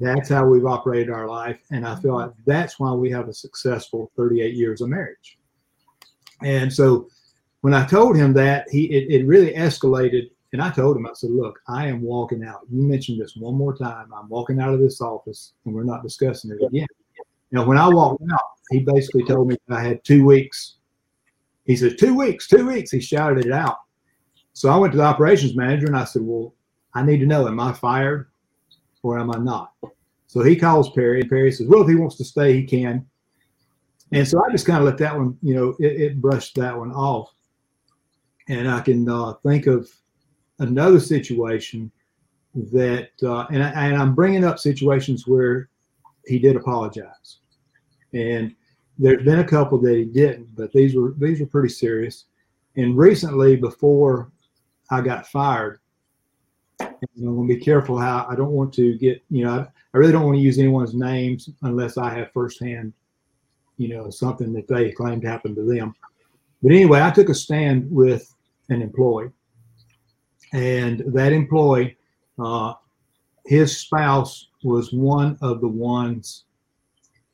That's 0.00 0.30
how 0.30 0.46
we've 0.46 0.66
operated 0.66 1.10
our 1.10 1.28
life. 1.28 1.58
And 1.70 1.86
I 1.86 1.96
feel 1.96 2.14
like 2.14 2.32
that's 2.46 2.80
why 2.80 2.92
we 2.92 3.10
have 3.10 3.28
a 3.28 3.34
successful 3.34 4.10
38 4.16 4.54
years 4.54 4.80
of 4.80 4.88
marriage. 4.88 5.37
And 6.42 6.72
so 6.72 7.08
when 7.62 7.74
I 7.74 7.86
told 7.86 8.16
him 8.16 8.32
that, 8.34 8.68
he 8.70 8.86
it, 8.86 9.20
it 9.20 9.26
really 9.26 9.52
escalated. 9.52 10.30
And 10.52 10.62
I 10.62 10.70
told 10.70 10.96
him, 10.96 11.06
I 11.06 11.12
said, 11.12 11.30
Look, 11.30 11.58
I 11.68 11.86
am 11.86 12.00
walking 12.00 12.44
out. 12.44 12.60
You 12.70 12.82
mentioned 12.82 13.20
this 13.20 13.36
one 13.36 13.54
more 13.54 13.76
time. 13.76 14.12
I'm 14.14 14.28
walking 14.28 14.60
out 14.60 14.72
of 14.72 14.80
this 14.80 15.00
office 15.00 15.52
and 15.64 15.74
we're 15.74 15.84
not 15.84 16.02
discussing 16.02 16.50
it 16.50 16.64
again. 16.64 16.86
Know, 17.50 17.64
when 17.64 17.78
I 17.78 17.88
walked 17.88 18.22
out, 18.30 18.40
he 18.70 18.80
basically 18.80 19.24
told 19.24 19.48
me 19.48 19.56
I 19.70 19.82
had 19.82 20.04
two 20.04 20.24
weeks. 20.24 20.76
He 21.64 21.76
said, 21.76 21.98
Two 21.98 22.14
weeks, 22.14 22.46
two 22.46 22.66
weeks. 22.66 22.90
He 22.90 23.00
shouted 23.00 23.46
it 23.46 23.52
out. 23.52 23.78
So 24.52 24.68
I 24.68 24.76
went 24.76 24.92
to 24.92 24.98
the 24.98 25.04
operations 25.04 25.56
manager 25.56 25.86
and 25.86 25.96
I 25.96 26.04
said, 26.04 26.22
Well, 26.22 26.54
I 26.94 27.02
need 27.02 27.20
to 27.20 27.26
know, 27.26 27.46
am 27.46 27.60
I 27.60 27.72
fired 27.72 28.28
or 29.02 29.18
am 29.18 29.30
I 29.30 29.38
not? 29.38 29.72
So 30.26 30.42
he 30.42 30.56
calls 30.56 30.90
Perry 30.90 31.20
and 31.20 31.30
Perry 31.30 31.52
says, 31.52 31.66
Well, 31.66 31.82
if 31.82 31.88
he 31.88 31.94
wants 31.94 32.16
to 32.16 32.24
stay, 32.24 32.54
he 32.54 32.64
can. 32.64 33.06
And 34.12 34.26
so 34.26 34.42
I 34.42 34.50
just 34.50 34.66
kind 34.66 34.78
of 34.78 34.84
let 34.84 34.98
that 34.98 35.16
one, 35.16 35.36
you 35.42 35.54
know, 35.54 35.76
it, 35.78 36.00
it 36.00 36.20
brushed 36.20 36.54
that 36.56 36.76
one 36.76 36.92
off. 36.92 37.32
And 38.48 38.68
I 38.68 38.80
can 38.80 39.08
uh, 39.08 39.34
think 39.44 39.66
of 39.66 39.90
another 40.58 41.00
situation 41.00 41.90
that, 42.54 43.10
uh, 43.22 43.46
and, 43.50 43.62
I, 43.62 43.86
and 43.86 43.96
I'm 43.96 44.14
bringing 44.14 44.44
up 44.44 44.58
situations 44.58 45.26
where 45.26 45.68
he 46.24 46.38
did 46.38 46.56
apologize. 46.56 47.38
And 48.14 48.54
there's 48.98 49.22
been 49.24 49.40
a 49.40 49.44
couple 49.44 49.78
that 49.82 49.94
he 49.94 50.04
didn't, 50.04 50.56
but 50.56 50.72
these 50.72 50.96
were 50.96 51.14
these 51.18 51.40
were 51.40 51.46
pretty 51.46 51.68
serious. 51.68 52.24
And 52.76 52.96
recently, 52.96 53.56
before 53.56 54.32
I 54.90 55.00
got 55.00 55.26
fired. 55.26 55.80
I'm 56.80 56.96
going 57.18 57.48
to 57.48 57.54
be 57.54 57.60
careful 57.60 57.98
how 57.98 58.26
I 58.28 58.34
don't 58.34 58.52
want 58.52 58.72
to 58.74 58.96
get, 58.98 59.22
you 59.30 59.44
know, 59.44 59.50
I, 59.50 59.66
I 59.94 59.98
really 59.98 60.12
don't 60.12 60.24
want 60.24 60.36
to 60.36 60.42
use 60.42 60.58
anyone's 60.58 60.94
names 60.94 61.50
unless 61.62 61.98
I 61.98 62.14
have 62.14 62.32
firsthand, 62.32 62.92
you 63.78 63.88
know, 63.88 64.10
something 64.10 64.52
that 64.52 64.68
they 64.68 64.92
claimed 64.92 65.24
happened 65.24 65.56
to 65.56 65.62
them. 65.62 65.94
But 66.62 66.72
anyway, 66.72 67.00
I 67.00 67.10
took 67.10 67.28
a 67.28 67.34
stand 67.34 67.90
with 67.90 68.34
an 68.68 68.82
employee, 68.82 69.30
and 70.52 71.02
that 71.14 71.32
employee, 71.32 71.96
uh, 72.38 72.74
his 73.46 73.78
spouse 73.78 74.48
was 74.62 74.92
one 74.92 75.38
of 75.40 75.60
the 75.60 75.68
ones 75.68 76.44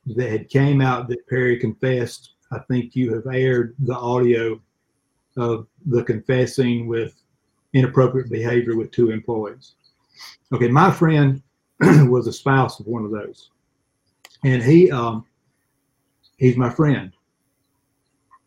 that 0.05 0.29
had 0.29 0.49
came 0.49 0.81
out 0.81 1.07
that 1.09 1.27
Perry 1.27 1.57
confessed. 1.57 2.33
I 2.51 2.59
think 2.69 2.95
you 2.95 3.13
have 3.15 3.25
aired 3.25 3.75
the 3.79 3.95
audio 3.95 4.61
of 5.35 5.67
the 5.87 6.03
confessing 6.03 6.87
with 6.87 7.15
inappropriate 7.73 8.29
behavior 8.29 8.77
with 8.77 8.91
two 8.91 9.09
employees. 9.11 9.73
Okay, 10.53 10.69
my 10.69 10.91
friend 10.91 11.41
was 11.81 12.27
a 12.27 12.33
spouse 12.33 12.79
of 12.79 12.85
one 12.85 13.03
of 13.03 13.11
those, 13.11 13.49
and 14.43 14.63
he 14.63 14.91
um, 14.91 15.25
he's 16.37 16.57
my 16.57 16.69
friend. 16.69 17.11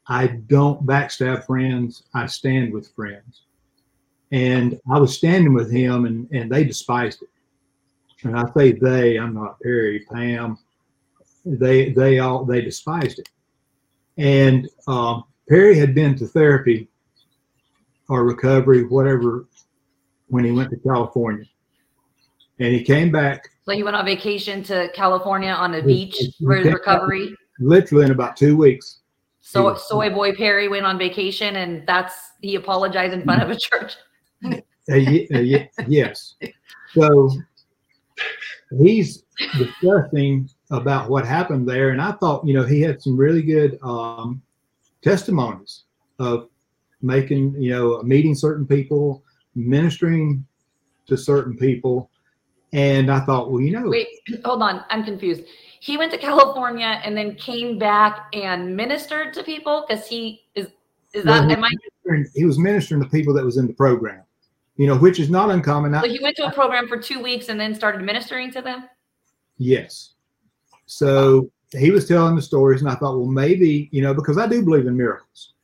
I 0.06 0.26
don't 0.26 0.86
backstab 0.86 1.44
friends. 1.44 2.04
I 2.14 2.26
stand 2.26 2.72
with 2.72 2.90
friends, 2.94 3.42
and 4.32 4.78
I 4.90 4.98
was 4.98 5.16
standing 5.16 5.52
with 5.52 5.70
him, 5.70 6.06
and 6.06 6.28
and 6.32 6.50
they 6.50 6.64
despised 6.64 7.22
it. 7.22 7.28
And 8.24 8.36
I 8.36 8.50
say 8.56 8.72
they, 8.72 9.16
I'm 9.16 9.34
not 9.34 9.60
Perry, 9.60 10.06
Pam. 10.10 10.58
They 11.44 11.90
they 11.90 12.18
all 12.18 12.44
they 12.44 12.62
despised 12.62 13.18
it, 13.18 13.28
and 14.16 14.68
um, 14.86 15.24
Perry 15.48 15.78
had 15.78 15.94
been 15.94 16.16
to 16.18 16.26
therapy 16.26 16.88
or 18.08 18.24
recovery, 18.24 18.84
whatever, 18.84 19.46
when 20.28 20.44
he 20.44 20.50
went 20.50 20.70
to 20.70 20.76
California. 20.76 21.44
And 22.58 22.74
he 22.74 22.82
came 22.82 23.12
back. 23.12 23.48
So 23.64 23.72
you 23.72 23.84
went 23.84 23.96
on 23.96 24.04
vacation 24.04 24.62
to 24.64 24.90
California 24.94 25.50
on 25.50 25.74
a 25.74 25.82
beach 25.82 26.16
for 26.42 26.56
his 26.56 26.72
recovery? 26.72 27.34
Literally 27.60 28.06
in 28.06 28.10
about 28.10 28.36
two 28.36 28.56
weeks. 28.56 29.00
So 29.40 29.74
Soy 29.76 30.10
Boy 30.10 30.34
Perry 30.34 30.68
went 30.68 30.84
on 30.84 30.98
vacation 30.98 31.56
and 31.56 31.86
that's 31.86 32.32
he 32.40 32.56
apologized 32.56 33.14
in 33.14 33.24
front 33.24 33.42
of 33.42 33.50
a 33.50 33.56
church. 33.56 33.96
uh, 34.44 34.54
uh, 34.90 35.62
yes. 35.86 36.36
So 36.92 37.30
he's 38.78 39.24
discussing 39.56 40.48
about 40.70 41.08
what 41.08 41.26
happened 41.26 41.68
there. 41.68 41.90
And 41.90 42.00
I 42.00 42.12
thought, 42.12 42.46
you 42.46 42.54
know, 42.54 42.64
he 42.64 42.80
had 42.80 43.00
some 43.00 43.16
really 43.16 43.42
good 43.42 43.78
um, 43.82 44.42
testimonies 45.02 45.84
of 46.18 46.48
making, 47.00 47.54
you 47.60 47.70
know, 47.70 48.02
meeting 48.02 48.34
certain 48.34 48.66
people, 48.66 49.22
ministering 49.54 50.44
to 51.06 51.16
certain 51.16 51.56
people. 51.56 52.10
And 52.72 53.10
I 53.10 53.20
thought, 53.20 53.50
well, 53.50 53.62
you 53.62 53.70
know, 53.72 53.88
Wait, 53.88 54.08
hold 54.44 54.62
on. 54.62 54.84
I'm 54.90 55.04
confused. 55.04 55.42
He 55.80 55.96
went 55.96 56.12
to 56.12 56.18
California 56.18 57.00
and 57.04 57.16
then 57.16 57.34
came 57.36 57.78
back 57.78 58.26
and 58.32 58.76
ministered 58.76 59.32
to 59.34 59.42
people 59.42 59.84
because 59.86 60.06
he 60.06 60.42
is. 60.54 60.68
Is 61.14 61.24
Well, 61.24 61.46
that 61.48 61.56
am 61.56 61.64
I? 61.64 61.72
he 62.34 62.44
was 62.44 62.58
ministering 62.58 63.02
to 63.02 63.08
people 63.08 63.32
that 63.34 63.44
was 63.44 63.56
in 63.56 63.66
the 63.66 63.72
program, 63.72 64.22
you 64.76 64.86
know, 64.86 64.96
which 64.96 65.18
is 65.18 65.30
not 65.30 65.50
uncommon. 65.50 65.94
So 65.94 66.08
he 66.08 66.20
went 66.22 66.36
to 66.36 66.46
a 66.46 66.52
program 66.52 66.86
for 66.86 66.98
two 66.98 67.22
weeks 67.22 67.48
and 67.48 67.58
then 67.58 67.74
started 67.74 68.02
ministering 68.02 68.50
to 68.52 68.60
them. 68.60 68.88
Yes. 69.56 70.14
So 70.84 71.50
he 71.72 71.90
was 71.90 72.06
telling 72.06 72.36
the 72.36 72.42
stories, 72.42 72.82
and 72.82 72.90
I 72.90 72.94
thought, 72.94 73.16
well, 73.16 73.26
maybe 73.26 73.88
you 73.90 74.02
know, 74.02 74.14
because 74.14 74.38
I 74.38 74.46
do 74.46 74.62
believe 74.62 74.86
in 74.86 74.96
miracles. 74.96 75.54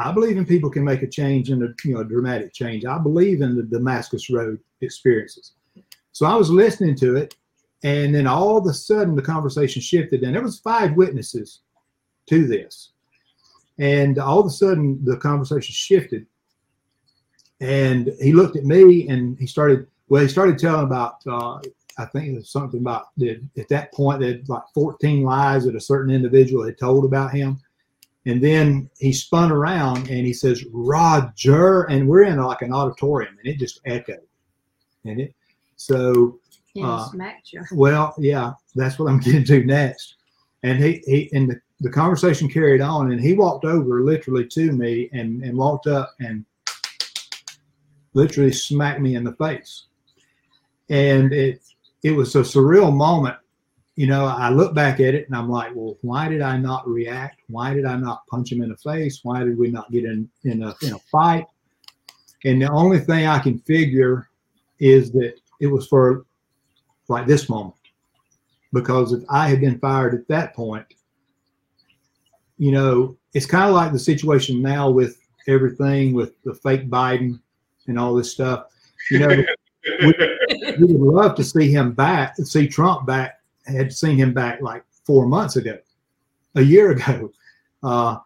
I 0.00 0.12
believe 0.12 0.36
in 0.36 0.46
people 0.46 0.70
can 0.70 0.84
make 0.84 1.02
a 1.02 1.08
change 1.08 1.50
and 1.50 1.62
a 1.62 1.68
you 1.84 1.94
know 1.94 2.00
a 2.00 2.04
dramatic 2.04 2.52
change. 2.52 2.84
I 2.84 2.98
believe 2.98 3.40
in 3.40 3.56
the 3.56 3.64
Damascus 3.64 4.30
Road 4.30 4.58
experiences. 4.80 5.52
So 6.12 6.26
I 6.26 6.34
was 6.34 6.50
listening 6.50 6.96
to 6.96 7.16
it, 7.16 7.36
and 7.82 8.14
then 8.14 8.26
all 8.26 8.56
of 8.56 8.66
a 8.66 8.74
sudden 8.74 9.14
the 9.14 9.22
conversation 9.22 9.80
shifted, 9.80 10.22
and 10.22 10.34
there 10.34 10.42
was 10.42 10.60
five 10.60 10.94
witnesses 10.94 11.60
to 12.26 12.46
this, 12.46 12.90
and 13.78 14.18
all 14.18 14.40
of 14.40 14.46
a 14.46 14.50
sudden 14.50 15.04
the 15.04 15.16
conversation 15.16 15.72
shifted, 15.72 16.26
and 17.60 18.12
he 18.20 18.32
looked 18.32 18.56
at 18.56 18.64
me 18.64 19.08
and 19.08 19.38
he 19.38 19.46
started. 19.46 19.86
Well, 20.08 20.22
he 20.22 20.28
started 20.28 20.58
telling 20.58 20.84
about 20.84 21.18
uh, 21.26 21.60
I 21.98 22.06
think 22.06 22.28
it 22.28 22.34
was 22.34 22.50
something 22.50 22.80
about 22.80 23.08
that 23.16 23.42
at 23.58 23.68
that 23.68 23.92
point 23.92 24.20
that 24.20 24.48
like 24.48 24.62
14 24.72 25.24
lies 25.24 25.64
that 25.64 25.74
a 25.74 25.80
certain 25.80 26.14
individual 26.14 26.64
had 26.64 26.78
told 26.78 27.04
about 27.04 27.32
him. 27.32 27.60
And 28.24 28.42
then 28.42 28.88
he 28.98 29.12
spun 29.12 29.50
around 29.50 30.08
and 30.08 30.24
he 30.26 30.32
says, 30.32 30.64
Roger. 30.72 31.84
And 31.84 32.08
we're 32.08 32.24
in 32.24 32.38
like 32.38 32.62
an 32.62 32.72
auditorium 32.72 33.36
and 33.38 33.52
it 33.52 33.58
just 33.58 33.80
echoed. 33.84 34.26
And 35.04 35.20
it, 35.20 35.34
so, 35.76 36.38
Uh, 36.82 37.08
smacked 37.10 37.52
you. 37.52 37.62
well, 37.72 38.14
yeah, 38.18 38.52
that's 38.74 38.98
what 38.98 39.10
I'm 39.10 39.20
getting 39.20 39.44
to 39.44 39.64
next. 39.64 40.16
And 40.62 40.82
he, 40.82 41.02
he 41.06 41.30
and 41.32 41.50
the, 41.50 41.60
the 41.80 41.90
conversation 41.90 42.48
carried 42.48 42.80
on 42.80 43.12
and 43.12 43.20
he 43.20 43.34
walked 43.34 43.64
over 43.64 44.02
literally 44.02 44.46
to 44.48 44.72
me 44.72 45.08
and, 45.12 45.42
and 45.42 45.56
walked 45.56 45.86
up 45.86 46.14
and 46.20 46.44
literally 48.14 48.52
smacked 48.52 49.00
me 49.00 49.14
in 49.14 49.24
the 49.24 49.34
face. 49.34 49.84
And 50.90 51.32
it, 51.32 51.60
it 52.02 52.12
was 52.12 52.34
a 52.34 52.40
surreal 52.40 52.94
moment. 52.94 53.36
You 53.94 54.06
know, 54.06 54.26
I 54.26 54.50
look 54.50 54.74
back 54.74 55.00
at 55.00 55.14
it 55.14 55.26
and 55.26 55.36
I'm 55.36 55.48
like, 55.48 55.72
well, 55.74 55.96
why 56.02 56.28
did 56.28 56.40
I 56.40 56.56
not 56.56 56.88
react? 56.88 57.40
Why 57.48 57.74
did 57.74 57.84
I 57.84 57.96
not 57.96 58.26
punch 58.28 58.52
him 58.52 58.62
in 58.62 58.70
the 58.70 58.76
face? 58.76 59.20
Why 59.22 59.42
did 59.42 59.58
we 59.58 59.70
not 59.70 59.90
get 59.90 60.04
in, 60.04 60.28
in 60.44 60.62
a 60.62 60.74
in 60.82 60.94
a 60.94 60.98
fight? 61.10 61.46
And 62.44 62.62
the 62.62 62.70
only 62.70 63.00
thing 63.00 63.26
I 63.26 63.40
can 63.40 63.58
figure 63.58 64.28
is 64.78 65.10
that 65.12 65.34
it 65.60 65.66
was 65.66 65.88
for 65.88 66.26
like 67.08 67.26
this 67.26 67.48
moment. 67.48 67.74
Because 68.72 69.12
if 69.12 69.22
I 69.30 69.48
had 69.48 69.60
been 69.60 69.78
fired 69.78 70.14
at 70.14 70.28
that 70.28 70.54
point, 70.54 70.86
you 72.58 72.70
know, 72.70 73.16
it's 73.34 73.46
kind 73.46 73.68
of 73.68 73.74
like 73.74 73.92
the 73.92 73.98
situation 73.98 74.60
now 74.60 74.90
with 74.90 75.18
everything 75.46 76.12
with 76.12 76.40
the 76.44 76.54
fake 76.54 76.88
Biden 76.88 77.40
and 77.86 77.98
all 77.98 78.14
this 78.14 78.30
stuff. 78.30 78.66
You 79.10 79.20
know, 79.20 79.28
we 80.02 80.94
would 80.94 81.14
love 81.14 81.34
to 81.36 81.44
see 81.44 81.72
him 81.72 81.92
back, 81.92 82.36
see 82.36 82.68
Trump 82.68 83.06
back. 83.06 83.36
Had 83.66 83.92
seen 83.92 84.16
him 84.16 84.32
back 84.32 84.62
like 84.62 84.82
four 85.04 85.26
months 85.26 85.56
ago, 85.56 85.76
a 86.54 86.62
year 86.62 86.92
ago. 86.92 87.30
Uh, 87.82 88.16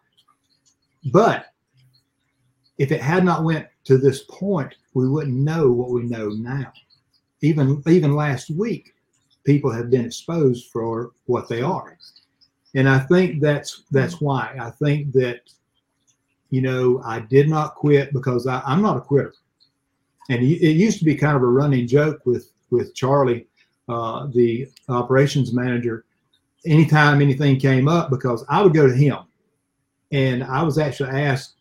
but 1.11 1.47
if 2.77 2.91
it 2.93 3.01
had 3.01 3.25
not 3.25 3.43
went 3.43 3.67
to 3.83 3.97
this 3.97 4.23
point, 4.29 4.73
we 4.93 5.09
wouldn't 5.09 5.35
know 5.35 5.69
what 5.69 5.89
we 5.89 6.03
know 6.03 6.29
now. 6.29 6.71
Even 7.43 7.83
even 7.87 8.15
last 8.15 8.49
week, 8.49 8.95
people 9.43 9.71
have 9.71 9.91
been 9.91 10.05
exposed 10.05 10.71
for 10.71 11.11
what 11.25 11.47
they 11.47 11.61
are, 11.61 11.97
and 12.73 12.89
I 12.89 12.99
think 12.99 13.41
that's 13.41 13.83
that's 13.91 14.19
why. 14.19 14.55
I 14.59 14.71
think 14.71 15.13
that 15.13 15.41
you 16.49 16.61
know 16.61 17.01
I 17.05 17.19
did 17.19 17.47
not 17.47 17.75
quit 17.75 18.13
because 18.13 18.47
I, 18.47 18.61
I'm 18.65 18.81
not 18.81 18.97
a 18.97 19.01
quitter 19.01 19.35
and 20.29 20.43
it 20.43 20.61
it 20.61 20.71
used 20.71 20.99
to 20.99 21.05
be 21.05 21.15
kind 21.15 21.35
of 21.35 21.43
a 21.43 21.47
running 21.47 21.87
joke 21.87 22.25
with 22.25 22.51
with 22.69 22.95
Charlie, 22.95 23.47
uh, 23.89 24.27
the 24.27 24.67
operations 24.89 25.53
manager. 25.53 26.05
Anytime 26.65 27.21
anything 27.21 27.59
came 27.59 27.87
up, 27.87 28.09
because 28.09 28.45
I 28.47 28.61
would 28.61 28.73
go 28.73 28.87
to 28.87 28.95
him, 28.95 29.17
and 30.11 30.43
I 30.43 30.63
was 30.63 30.77
actually 30.77 31.09
asked, 31.09 31.55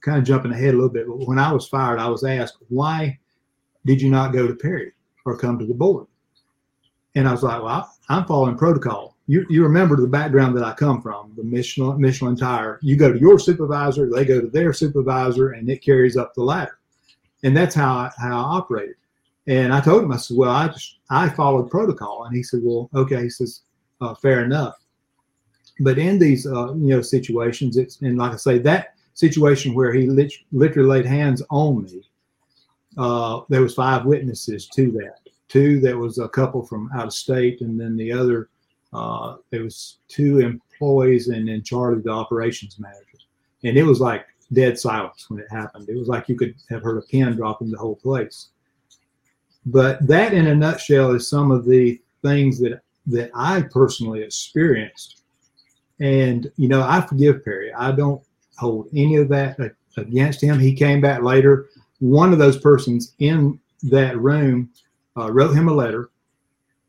kind 0.00 0.18
of 0.18 0.24
jumping 0.24 0.52
ahead 0.52 0.74
a 0.74 0.76
little 0.76 0.88
bit, 0.88 1.08
but 1.08 1.26
when 1.26 1.40
I 1.40 1.52
was 1.52 1.66
fired, 1.66 1.98
I 1.98 2.08
was 2.08 2.22
asked, 2.22 2.58
why 2.68 3.18
did 3.86 4.02
you 4.02 4.10
not 4.10 4.32
go 4.32 4.46
to 4.46 4.54
Perry 4.54 4.92
or 5.24 5.38
come 5.38 5.58
to 5.58 5.66
the 5.66 5.74
board? 5.74 6.06
And 7.14 7.26
I 7.26 7.32
was 7.32 7.42
like, 7.42 7.62
well, 7.62 7.90
I'm 8.10 8.26
following 8.26 8.58
protocol. 8.58 9.16
You, 9.26 9.46
you 9.48 9.62
remember 9.62 9.96
the 9.96 10.06
background 10.06 10.56
that 10.56 10.64
I 10.64 10.74
come 10.74 11.00
from, 11.00 11.32
the 11.36 11.42
Michelin, 11.42 12.00
Michelin 12.00 12.36
tire. 12.36 12.78
You 12.82 12.96
go 12.96 13.12
to 13.12 13.18
your 13.18 13.38
supervisor, 13.38 14.08
they 14.10 14.24
go 14.24 14.40
to 14.40 14.48
their 14.48 14.72
supervisor, 14.74 15.52
and 15.52 15.68
it 15.70 15.82
carries 15.82 16.16
up 16.16 16.34
the 16.34 16.42
ladder 16.42 16.78
and 17.42 17.56
that's 17.56 17.74
how 17.74 17.94
I, 17.94 18.10
how 18.18 18.38
I 18.38 18.56
operated. 18.58 18.96
And 19.46 19.72
I 19.72 19.80
told 19.80 20.02
him, 20.02 20.12
I 20.12 20.16
said, 20.16 20.36
well, 20.36 20.50
I 20.50 20.68
just, 20.68 20.98
I 21.10 21.28
followed 21.28 21.70
protocol. 21.70 22.24
And 22.24 22.34
he 22.34 22.42
said, 22.42 22.60
well, 22.62 22.90
okay. 22.94 23.22
He 23.22 23.30
says, 23.30 23.62
uh, 24.00 24.14
fair 24.14 24.44
enough. 24.44 24.74
But 25.80 25.98
in 25.98 26.18
these, 26.18 26.46
uh, 26.46 26.74
you 26.74 26.88
know, 26.88 27.02
situations, 27.02 27.76
it's, 27.76 28.00
and 28.00 28.18
like 28.18 28.32
I 28.32 28.36
say, 28.36 28.58
that 28.58 28.94
situation 29.14 29.74
where 29.74 29.92
he 29.92 30.08
lit- 30.08 30.32
literally 30.50 30.88
laid 30.88 31.06
hands 31.06 31.42
on 31.50 31.84
me, 31.84 32.02
uh, 32.96 33.40
there 33.48 33.62
was 33.62 33.74
five 33.74 34.04
witnesses 34.04 34.66
to 34.68 34.90
that. 34.92 35.18
Two, 35.48 35.80
there 35.80 35.98
was 35.98 36.18
a 36.18 36.28
couple 36.28 36.62
from 36.64 36.90
out 36.94 37.06
of 37.06 37.12
state, 37.12 37.60
and 37.60 37.78
then 37.78 37.96
the 37.96 38.10
other, 38.10 38.48
uh, 38.92 39.36
there 39.50 39.62
was 39.62 39.98
two 40.08 40.40
employees, 40.40 41.28
and 41.28 41.48
then 41.48 41.62
Charlie, 41.62 42.02
the 42.02 42.10
operations 42.10 42.78
manager. 42.78 43.02
And 43.64 43.76
it 43.76 43.84
was 43.84 44.00
like 44.00 44.26
dead 44.52 44.78
silence 44.78 45.28
when 45.28 45.40
it 45.40 45.46
happened. 45.50 45.88
It 45.88 45.96
was 45.96 46.08
like 46.08 46.28
you 46.28 46.36
could 46.36 46.54
have 46.70 46.82
heard 46.82 46.98
a 46.98 47.06
pin 47.06 47.34
drop 47.36 47.62
in 47.62 47.70
the 47.70 47.78
whole 47.78 47.96
place. 47.96 48.48
But 49.66 50.04
that, 50.06 50.32
in 50.32 50.46
a 50.46 50.54
nutshell, 50.54 51.12
is 51.12 51.28
some 51.28 51.50
of 51.50 51.64
the 51.64 52.00
things 52.22 52.58
that 52.60 52.80
that 53.08 53.30
I 53.34 53.62
personally 53.62 54.22
experienced. 54.22 55.22
And 56.00 56.50
you 56.56 56.68
know, 56.68 56.82
I 56.82 57.00
forgive 57.00 57.44
Perry. 57.44 57.72
I 57.72 57.92
don't 57.92 58.22
hold 58.56 58.88
any 58.94 59.16
of 59.16 59.28
that 59.28 59.58
against 59.96 60.42
him. 60.42 60.58
He 60.58 60.74
came 60.74 61.00
back 61.00 61.22
later. 61.22 61.68
One 62.00 62.32
of 62.32 62.38
those 62.38 62.58
persons 62.58 63.14
in 63.18 63.58
that 63.84 64.18
room 64.18 64.70
uh, 65.16 65.32
wrote 65.32 65.54
him 65.54 65.68
a 65.68 65.72
letter 65.72 66.10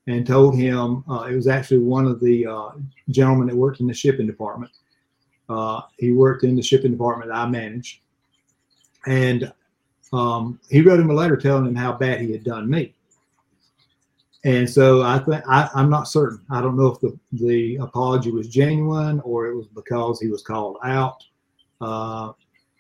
and 0.08 0.26
told 0.26 0.56
him 0.56 1.04
uh, 1.10 1.28
it 1.30 1.36
was 1.36 1.48
actually 1.48 1.80
one 1.80 2.08
of 2.08 2.20
the 2.20 2.46
uh, 2.48 2.70
gentlemen 3.10 3.48
that 3.48 3.56
worked 3.56 3.80
in 3.80 3.88
the 3.88 3.94
shipping 3.94 4.28
department. 4.28 4.72
Uh, 5.50 5.82
he 5.98 6.12
worked 6.12 6.44
in 6.44 6.56
the 6.56 6.62
shipping 6.62 6.92
department 6.92 7.32
I 7.32 7.46
managed, 7.48 8.02
and 9.06 9.52
um, 10.12 10.60
he 10.70 10.82
wrote 10.82 11.00
him 11.00 11.10
a 11.10 11.14
letter 11.14 11.38
telling 11.38 11.66
him 11.66 11.76
how 11.76 11.94
bad 11.94 12.22
he 12.22 12.32
had 12.32 12.44
done 12.44 12.70
me. 12.70 12.94
And 14.44 14.70
so 14.70 15.02
I 15.02 15.20
think 15.20 15.44
I'm 15.48 15.90
not 15.90 16.08
certain. 16.08 16.40
I 16.50 16.62
don't 16.62 16.78
know 16.78 16.88
if 16.88 17.02
the 17.02 17.18
the 17.34 17.78
apology 17.78 18.32
was 18.32 18.48
genuine 18.48 19.20
or 19.22 19.48
it 19.48 19.56
was 19.56 19.68
because 19.68 20.22
he 20.22 20.30
was 20.30 20.42
called 20.42 20.78
out. 20.84 21.24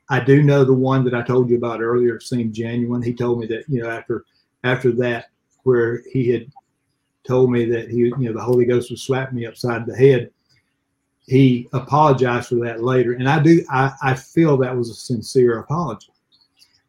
I 0.09 0.19
do 0.19 0.41
know 0.41 0.63
the 0.63 0.73
one 0.73 1.03
that 1.05 1.13
I 1.13 1.21
told 1.21 1.49
you 1.49 1.57
about 1.57 1.81
earlier 1.81 2.19
seemed 2.19 2.53
genuine. 2.53 3.01
He 3.01 3.13
told 3.13 3.39
me 3.39 3.47
that 3.47 3.65
you 3.67 3.81
know 3.81 3.89
after 3.89 4.25
after 4.63 4.91
that 4.93 5.27
where 5.63 6.01
he 6.11 6.29
had 6.29 6.51
told 7.25 7.51
me 7.51 7.65
that 7.65 7.89
he 7.89 7.97
you 7.97 8.17
know 8.17 8.33
the 8.33 8.41
Holy 8.41 8.65
Ghost 8.65 8.91
was 8.91 9.03
slapping 9.03 9.35
me 9.35 9.45
upside 9.45 9.85
the 9.85 9.95
head 9.95 10.31
he 11.27 11.67
apologized 11.73 12.47
for 12.49 12.55
that 12.55 12.81
later 12.81 13.13
and 13.13 13.29
i 13.29 13.37
do 13.41 13.63
I, 13.69 13.91
I 14.01 14.15
feel 14.15 14.57
that 14.57 14.75
was 14.75 14.89
a 14.89 14.95
sincere 14.95 15.59
apology 15.59 16.11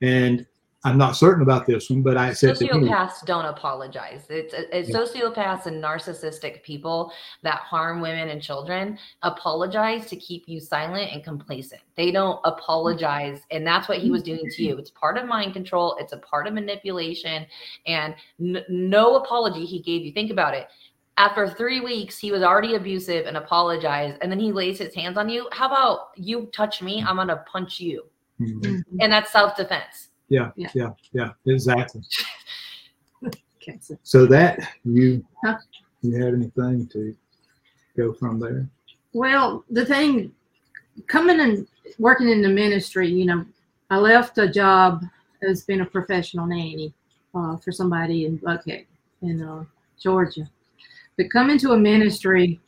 and 0.00 0.46
i'm 0.85 0.97
not 0.97 1.17
certain 1.17 1.43
about 1.43 1.67
this 1.67 1.91
one 1.91 2.03
but 2.03 2.17
i 2.17 2.33
said 2.33 2.55
to 2.57 2.64
him 2.67 2.85
Sociopaths 2.85 3.25
don't 3.27 3.47
apologize. 3.47 4.27
It's, 4.31 4.55
it's 4.57 4.88
Yeah. 4.91 4.97
sociopaths 4.99 5.67
and 5.67 5.83
narcissistic 5.83 6.62
people 6.62 7.12
that 7.43 7.59
harm 7.59 8.01
women 8.01 8.29
and 8.29 8.41
children 8.41 8.97
apologize 9.23 10.07
to 10.11 10.17
keep 10.17 10.45
you 10.49 10.61
silent 10.61 11.12
and 11.12 11.25
complacent. 11.25 11.83
They 11.97 12.12
don't 12.12 12.41
apologize, 12.45 13.41
and 13.51 13.67
that's 13.67 13.88
what 13.88 13.99
he 13.99 14.11
was 14.11 14.23
doing 14.23 14.49
to 14.51 14.62
you. 14.62 14.77
It's 14.79 14.91
part 14.91 15.19
of 15.19 15.27
mind 15.27 15.53
control. 15.53 15.97
It's 15.99 16.12
a 16.12 16.19
part 16.19 16.47
of 16.47 16.55
manipulation, 16.55 17.45
and 17.87 18.14
n- 18.41 18.64
no 18.69 19.17
apology 19.17 19.64
he 19.64 19.81
gave 19.81 20.03
you. 20.05 20.12
Think 20.12 20.31
about 20.31 20.55
it. 20.55 20.69
After 21.17 21.49
three 21.49 21.81
weeks, 21.81 22.17
he 22.19 22.31
was 22.31 22.43
already 22.43 22.77
abusive 22.77 23.27
and 23.27 23.37
apologized, 23.37 24.19
and 24.23 24.31
then 24.31 24.38
he 24.38 24.53
lays 24.53 24.79
his 24.79 24.95
hands 24.95 25.19
on 25.19 25.29
you. 25.29 25.49
How 25.51 25.67
about 25.67 26.11
you 26.17 26.49
touch 26.55 26.83
me? 26.83 27.03
I'm 27.07 27.17
gonna 27.17 27.43
punch 27.51 27.81
you, 27.81 28.05
Mhm. 28.41 28.61
Mhm. 28.61 28.83
and 29.01 29.12
that's 29.12 29.33
self 29.33 29.57
defense. 29.57 30.08
Yeah 30.29 30.51
Yeah. 30.57 30.71
yeah 30.75 30.91
yeah 31.12 31.31
exactly 31.47 32.03
Okay, 33.61 33.79
so 33.81 33.99
so 34.03 34.27
that 34.27 34.61
you 34.85 35.25
Huh? 35.45 35.57
you 36.03 36.14
had 36.23 36.35
anything 36.35 36.87
to 36.88 37.14
go 37.97 38.12
from 38.12 38.38
there 38.41 38.67
Well, 39.12 39.64
the 39.71 39.85
thing 39.85 40.33
coming 41.07 41.41
and 41.41 41.67
working 41.99 42.29
in 42.29 42.43
the 42.43 42.49
ministry, 42.49 43.09
you 43.09 43.25
know, 43.25 43.45
I 43.91 43.97
left 43.99 44.38
a 44.38 44.49
job 44.49 45.05
as 45.43 45.64
being 45.64 45.81
a 45.81 45.87
professional 45.87 46.47
nanny 46.47 46.93
uh, 47.35 47.57
for 47.57 47.73
somebody 47.73 48.27
in 48.27 48.38
Buckhead. 48.38 48.85
in 49.23 49.43
uh, 49.43 49.64
Georgia. 50.01 50.49
But 51.17 51.31
coming 51.31 51.59
to 51.59 51.73
a 51.73 51.79
ministry, 51.79 52.61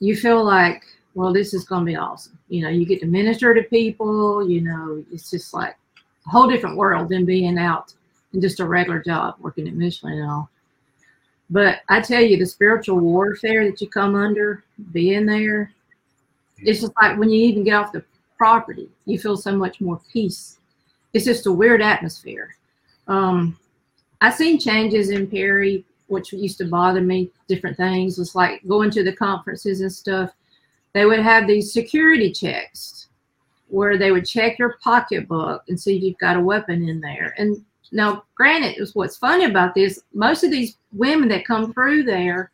you 0.00 0.14
feel 0.16 0.44
like, 0.44 0.82
well, 1.14 1.32
this 1.32 1.54
is 1.54 1.64
going 1.64 1.84
to 1.84 1.90
be 1.92 1.96
awesome. 1.96 2.38
You 2.48 2.62
know, 2.62 2.68
you 2.68 2.86
get 2.86 3.00
to 3.00 3.06
minister 3.06 3.52
to 3.54 3.62
people. 3.64 4.48
You 4.48 4.60
know, 4.62 5.04
it's 5.12 5.30
just 5.30 5.52
like 5.54 5.76
whole 6.30 6.48
different 6.48 6.76
world 6.76 7.08
than 7.08 7.24
being 7.24 7.58
out 7.58 7.92
in 8.32 8.40
just 8.40 8.60
a 8.60 8.66
regular 8.66 9.02
job 9.02 9.34
working 9.40 9.66
at 9.68 9.74
Michelin 9.74 10.14
and 10.14 10.30
all. 10.30 10.50
But 11.50 11.80
I 11.88 12.00
tell 12.00 12.22
you, 12.22 12.36
the 12.36 12.46
spiritual 12.46 13.00
warfare 13.00 13.68
that 13.68 13.80
you 13.80 13.88
come 13.88 14.14
under, 14.14 14.62
being 14.92 15.26
there, 15.26 15.72
it's 16.58 16.80
just 16.80 16.92
like 17.00 17.18
when 17.18 17.28
you 17.28 17.40
even 17.42 17.64
get 17.64 17.74
off 17.74 17.92
the 17.92 18.04
property, 18.38 18.88
you 19.04 19.18
feel 19.18 19.36
so 19.36 19.56
much 19.56 19.80
more 19.80 20.00
peace. 20.12 20.58
It's 21.12 21.24
just 21.24 21.46
a 21.46 21.52
weird 21.52 21.82
atmosphere. 21.82 22.54
Um, 23.08 23.58
I've 24.20 24.34
seen 24.34 24.60
changes 24.60 25.10
in 25.10 25.26
Perry, 25.26 25.84
which 26.06 26.32
used 26.32 26.58
to 26.58 26.66
bother 26.66 27.00
me, 27.00 27.30
different 27.48 27.76
things. 27.76 28.18
It's 28.18 28.36
like 28.36 28.66
going 28.68 28.90
to 28.92 29.02
the 29.02 29.12
conferences 29.12 29.80
and 29.80 29.92
stuff. 29.92 30.30
They 30.92 31.04
would 31.04 31.20
have 31.20 31.46
these 31.46 31.72
security 31.72 32.30
checks 32.30 33.08
where 33.70 33.96
they 33.96 34.12
would 34.12 34.26
check 34.26 34.58
your 34.58 34.76
pocketbook 34.82 35.62
and 35.68 35.80
see 35.80 35.96
if 35.96 36.02
you've 36.02 36.18
got 36.18 36.36
a 36.36 36.40
weapon 36.40 36.88
in 36.88 37.00
there. 37.00 37.34
And 37.38 37.64
now, 37.92 38.24
granted, 38.34 38.76
what's 38.94 39.16
funny 39.16 39.44
about 39.44 39.74
this, 39.74 40.00
most 40.12 40.44
of 40.44 40.50
these 40.50 40.76
women 40.92 41.28
that 41.28 41.44
come 41.44 41.72
through 41.72 42.04
there 42.04 42.50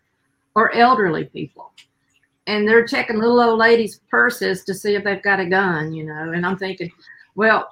are 0.54 0.72
elderly 0.72 1.24
people. 1.24 1.72
And 2.46 2.66
they're 2.66 2.86
checking 2.86 3.18
little 3.18 3.40
old 3.40 3.58
ladies' 3.58 4.00
purses 4.08 4.64
to 4.64 4.74
see 4.74 4.94
if 4.94 5.04
they've 5.04 5.22
got 5.22 5.40
a 5.40 5.46
gun, 5.46 5.92
you 5.92 6.04
know. 6.04 6.32
And 6.32 6.46
I'm 6.46 6.56
thinking, 6.56 6.92
well, 7.34 7.70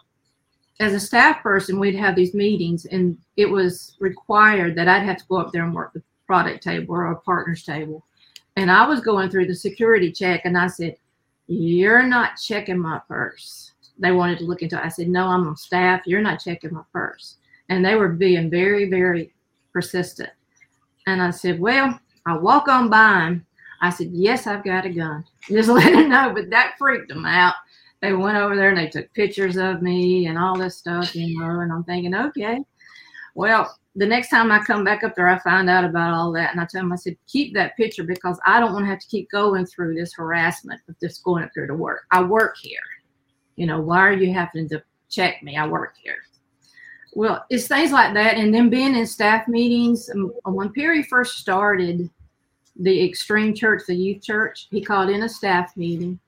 as 0.81 0.93
a 0.93 1.01
staff 1.01 1.43
person, 1.43 1.79
we'd 1.79 1.95
have 1.95 2.17
these 2.17 2.35
meetings, 2.35 2.85
and 2.87 3.17
it 3.37 3.47
was 3.47 3.97
required 4.01 4.75
that 4.75 4.89
I'd 4.89 5.05
have 5.05 5.19
to 5.19 5.25
go 5.29 5.37
up 5.37 5.53
there 5.53 5.65
and 5.65 5.75
work 5.75 5.93
the 5.93 6.03
product 6.27 6.65
table 6.65 6.95
or 6.95 7.13
a 7.13 7.17
partner's 7.17 7.63
table. 7.63 8.05
And 8.57 8.71
I 8.71 8.87
was 8.87 9.01
going 9.01 9.31
through 9.31 9.47
the 9.47 9.55
security 9.55 10.11
check, 10.11 10.43
and 10.45 10.59
I 10.59 10.67
said, 10.67 10.97
You're 11.47 12.03
not 12.03 12.37
checking 12.37 12.79
my 12.79 13.01
purse. 13.07 13.73
They 13.99 14.13
wanted 14.13 14.39
to 14.39 14.45
look 14.45 14.63
into 14.63 14.77
it. 14.77 14.85
I 14.85 14.89
said, 14.89 15.09
No, 15.09 15.27
I'm 15.27 15.47
on 15.47 15.57
staff. 15.57 16.03
You're 16.07 16.23
not 16.23 16.41
checking 16.41 16.73
my 16.73 16.83
purse. 16.93 17.37
And 17.69 17.85
they 17.85 17.95
were 17.95 18.09
being 18.09 18.51
very, 18.51 18.89
very 18.89 19.33
persistent. 19.73 20.31
And 21.07 21.23
I 21.23 21.31
said, 21.31 21.61
Well, 21.61 21.99
I 22.27 22.37
walk 22.37 22.69
on 22.69 22.89
by 22.89 23.21
them. 23.21 23.47
I 23.81 23.91
said, 23.91 24.09
Yes, 24.13 24.47
I've 24.47 24.65
got 24.65 24.87
a 24.87 24.91
gun. 24.91 25.25
Just 25.49 25.69
let 25.69 25.93
them 25.93 26.09
know. 26.09 26.33
But 26.35 26.51
that 26.51 26.75
freaked 26.79 27.09
them 27.09 27.27
out. 27.27 27.55
They 28.01 28.13
went 28.13 28.37
over 28.37 28.57
there 28.57 28.71
and 28.71 28.79
they 28.79 28.89
took 28.89 29.13
pictures 29.15 29.57
of 29.57 29.81
me 29.81 30.27
and 30.27 30.39
all 30.39 30.59
this 30.59 30.77
stuff, 30.77 31.15
you 31.15 31.39
know. 31.39 31.61
And 31.61 31.73
I'm 31.73 31.85
thinking, 31.85 32.15
Okay. 32.15 32.61
Well, 33.35 33.77
the 33.97 34.07
next 34.07 34.29
time 34.29 34.51
I 34.51 34.59
come 34.65 34.83
back 34.83 35.05
up 35.05 35.15
there, 35.15 35.29
I 35.29 35.39
find 35.39 35.71
out 35.71 35.85
about 35.85 36.13
all 36.13 36.33
that. 36.33 36.51
And 36.51 36.61
I 36.61 36.67
tell 36.67 36.83
them, 36.83 36.93
I 36.93 36.97
said, 36.97 37.17
Keep 37.29 37.55
that 37.55 37.77
picture 37.77 38.03
because 38.03 38.39
I 38.45 38.59
don't 38.59 38.73
want 38.73 38.85
to 38.85 38.91
have 38.91 38.99
to 39.01 39.07
keep 39.07 39.31
going 39.31 39.67
through 39.67 39.95
this 39.95 40.13
harassment 40.15 40.81
of 40.89 40.99
just 41.01 41.23
going 41.23 41.45
up 41.45 41.51
there 41.55 41.67
to 41.67 41.75
work. 41.75 42.05
I 42.11 42.23
work 42.23 42.57
here. 42.61 42.81
You 43.57 43.67
know, 43.67 43.81
why 43.81 44.01
are 44.01 44.13
you 44.13 44.33
having 44.33 44.69
to 44.71 44.83
check 45.09 45.43
me? 45.43 45.57
I 45.57 45.67
work 45.67 45.95
here. 46.03 46.17
Well, 47.13 47.45
it's 47.49 47.69
things 47.69 47.93
like 47.93 48.15
that. 48.15 48.37
And 48.37 48.53
then 48.53 48.69
being 48.69 48.97
in 48.97 49.07
staff 49.07 49.47
meetings, 49.47 50.11
um, 50.11 50.33
when 50.45 50.73
Perry 50.73 51.05
first 51.05 51.39
started 51.39 52.11
the 52.77 53.05
Extreme 53.05 53.55
Church, 53.55 53.83
the 53.87 53.95
youth 53.95 54.23
church, 54.23 54.67
he 54.73 54.83
called 54.83 55.11
in 55.11 55.23
a 55.23 55.29
staff 55.29 55.77
meeting 55.77 56.19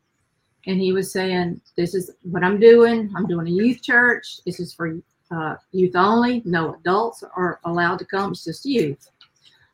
and 0.66 0.81
he 0.81 0.92
was 0.92 1.12
saying, 1.12 1.61
This 1.76 1.94
is 1.94 2.12
what 2.22 2.44
I'm 2.44 2.61
doing. 2.61 3.12
I'm 3.16 3.26
doing 3.26 3.48
a 3.48 3.50
youth 3.50 3.83
church. 3.83 4.38
This 4.46 4.61
is 4.61 4.72
for 4.72 4.96
uh, 5.31 5.57
youth 5.73 5.97
only. 5.97 6.43
No 6.45 6.75
adults 6.75 7.23
are 7.37 7.61
allowed 7.65 7.99
to 8.01 8.05
come. 8.05 8.33
It's 8.33 8.45
just 8.45 8.65
youth. 8.65 9.11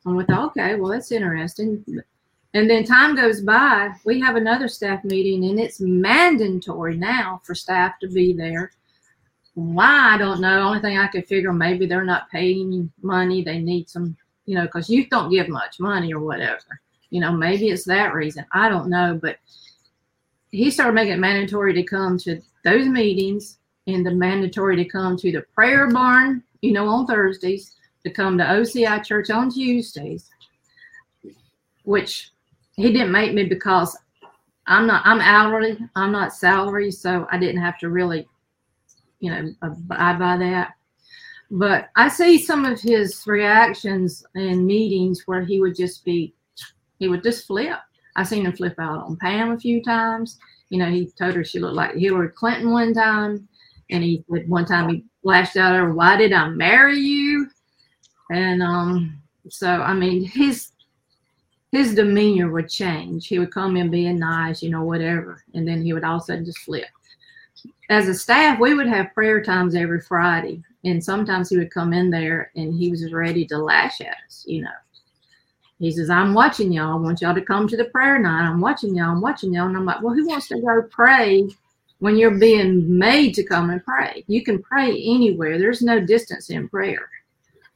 And 0.05 0.15
we 0.15 0.25
thought, 0.25 0.51
okay, 0.51 0.75
well, 0.75 0.91
that's 0.91 1.11
interesting. 1.11 1.83
And 2.53 2.69
then 2.69 2.83
time 2.83 3.15
goes 3.15 3.41
by. 3.41 3.91
We 4.05 4.19
have 4.19 4.35
another 4.35 4.67
staff 4.67 5.03
meeting, 5.03 5.45
and 5.45 5.59
it's 5.59 5.79
mandatory 5.79 6.97
now 6.97 7.41
for 7.43 7.55
staff 7.55 7.93
to 8.01 8.07
be 8.07 8.33
there 8.33 8.71
why 9.55 10.13
I 10.13 10.17
don't 10.17 10.41
know. 10.41 10.61
Only 10.61 10.79
thing 10.79 10.97
I 10.97 11.07
could 11.07 11.27
figure 11.27 11.53
maybe 11.53 11.85
they're 11.85 12.03
not 12.03 12.29
paying 12.29 12.91
money. 13.01 13.43
They 13.43 13.59
need 13.59 13.89
some, 13.89 14.17
you 14.45 14.55
know, 14.55 14.63
because 14.63 14.89
youth 14.89 15.09
don't 15.09 15.31
give 15.31 15.47
much 15.47 15.79
money 15.79 16.13
or 16.13 16.19
whatever. 16.19 16.81
You 17.09 17.21
know, 17.21 17.31
maybe 17.31 17.69
it's 17.69 17.85
that 17.85 18.13
reason. 18.13 18.45
I 18.51 18.69
don't 18.69 18.89
know. 18.89 19.19
But 19.21 19.37
he 20.51 20.71
started 20.71 20.93
making 20.93 21.13
it 21.13 21.19
mandatory 21.19 21.73
to 21.73 21.83
come 21.83 22.17
to 22.19 22.41
those 22.63 22.87
meetings 22.87 23.59
and 23.87 24.05
the 24.05 24.11
mandatory 24.11 24.75
to 24.77 24.85
come 24.85 25.17
to 25.17 25.31
the 25.31 25.41
prayer 25.53 25.89
barn, 25.89 26.43
you 26.61 26.71
know, 26.71 26.87
on 26.87 27.05
Thursdays, 27.05 27.75
to 28.05 28.11
come 28.11 28.37
to 28.37 28.43
OCI 28.43 29.03
church 29.03 29.29
on 29.29 29.49
Tuesdays, 29.49 30.29
which 31.83 32.31
he 32.75 32.91
didn't 32.91 33.11
make 33.11 33.33
me 33.33 33.45
because 33.45 33.97
I'm 34.67 34.87
not, 34.87 35.05
I'm 35.05 35.19
hourly, 35.21 35.77
I'm 35.95 36.11
not 36.11 36.33
salary, 36.33 36.91
so 36.91 37.27
I 37.31 37.37
didn't 37.37 37.61
have 37.61 37.77
to 37.79 37.89
really 37.89 38.27
you 39.23 39.31
know, 39.31 39.53
abide 39.61 40.19
by 40.19 40.35
that. 40.35 40.73
But 41.49 41.89
I 41.95 42.09
see 42.09 42.37
some 42.37 42.65
of 42.65 42.81
his 42.81 43.25
reactions 43.25 44.25
in 44.35 44.65
meetings 44.65 45.23
where 45.25 45.45
he 45.45 45.61
would 45.61 45.77
just 45.77 46.03
be, 46.03 46.33
he 46.99 47.07
would 47.07 47.23
just 47.23 47.47
flip. 47.47 47.79
I 48.17 48.23
seen 48.23 48.45
him 48.45 48.51
flip 48.51 48.75
out 48.79 49.05
on 49.05 49.15
Pam 49.15 49.51
a 49.51 49.59
few 49.59 49.81
times. 49.81 50.37
You 50.69 50.79
know, 50.79 50.89
he 50.89 51.09
told 51.17 51.35
her 51.35 51.43
she 51.45 51.59
looked 51.59 51.75
like 51.75 51.95
Hillary 51.95 52.29
Clinton 52.29 52.71
one 52.71 52.93
time, 52.93 53.47
and 53.93 54.03
he 54.03 54.25
said 54.29 54.49
one 54.49 54.65
time 54.65 54.89
he 54.89 55.05
lashed 55.23 55.55
out 55.55 55.75
her, 55.75 55.93
"Why 55.93 56.17
did 56.17 56.33
I 56.33 56.49
marry 56.49 56.99
you?" 56.99 57.49
And 58.31 58.61
um, 58.61 59.21
so 59.49 59.69
I 59.69 59.93
mean, 59.93 60.25
his 60.25 60.71
his 61.71 61.95
demeanor 61.95 62.51
would 62.51 62.69
change. 62.69 63.27
He 63.27 63.39
would 63.39 63.53
come 63.53 63.77
in 63.77 63.89
being 63.89 64.19
nice, 64.19 64.61
you 64.61 64.69
know, 64.69 64.83
whatever, 64.83 65.43
and 65.53 65.67
then 65.67 65.81
he 65.81 65.93
would 65.93 66.03
all 66.03 66.17
of 66.17 66.23
a 66.23 66.25
sudden 66.25 66.45
just 66.45 66.59
flip 66.59 66.85
as 67.89 68.07
a 68.07 68.13
staff, 68.13 68.59
we 68.59 68.73
would 68.73 68.87
have 68.87 69.13
prayer 69.13 69.41
times 69.41 69.75
every 69.75 70.01
Friday. 70.01 70.63
And 70.85 71.03
sometimes 71.03 71.49
he 71.49 71.57
would 71.57 71.71
come 71.71 71.93
in 71.93 72.09
there 72.09 72.51
and 72.55 72.73
he 72.73 72.89
was 72.89 73.11
ready 73.13 73.45
to 73.45 73.57
lash 73.57 74.01
at 74.01 74.17
us, 74.27 74.43
you 74.47 74.61
know. 74.61 74.69
He 75.79 75.91
says, 75.91 76.09
I'm 76.09 76.33
watching 76.33 76.71
y'all. 76.71 76.93
I 76.93 77.01
want 77.01 77.21
y'all 77.21 77.35
to 77.35 77.41
come 77.41 77.67
to 77.67 77.77
the 77.77 77.85
prayer 77.85 78.19
night. 78.19 78.47
I'm 78.47 78.61
watching 78.61 78.95
y'all. 78.95 79.11
I'm 79.11 79.21
watching 79.21 79.53
y'all. 79.53 79.67
And 79.67 79.75
I'm 79.75 79.85
like, 79.85 80.01
well, 80.01 80.13
who 80.13 80.27
wants 80.27 80.47
to 80.49 80.61
go 80.61 80.83
pray 80.89 81.47
when 82.03 82.17
you're 82.17 82.37
being 82.37 82.97
made 82.99 83.33
to 83.33 83.45
come 83.45 83.69
and 83.69 83.81
pray? 83.85 84.25
You 84.27 84.43
can 84.43 84.61
pray 84.61 84.89
anywhere. 84.89 85.57
There's 85.57 85.81
no 85.81 86.01
distance 86.01 86.49
in 86.49 86.67
prayer. 86.67 87.09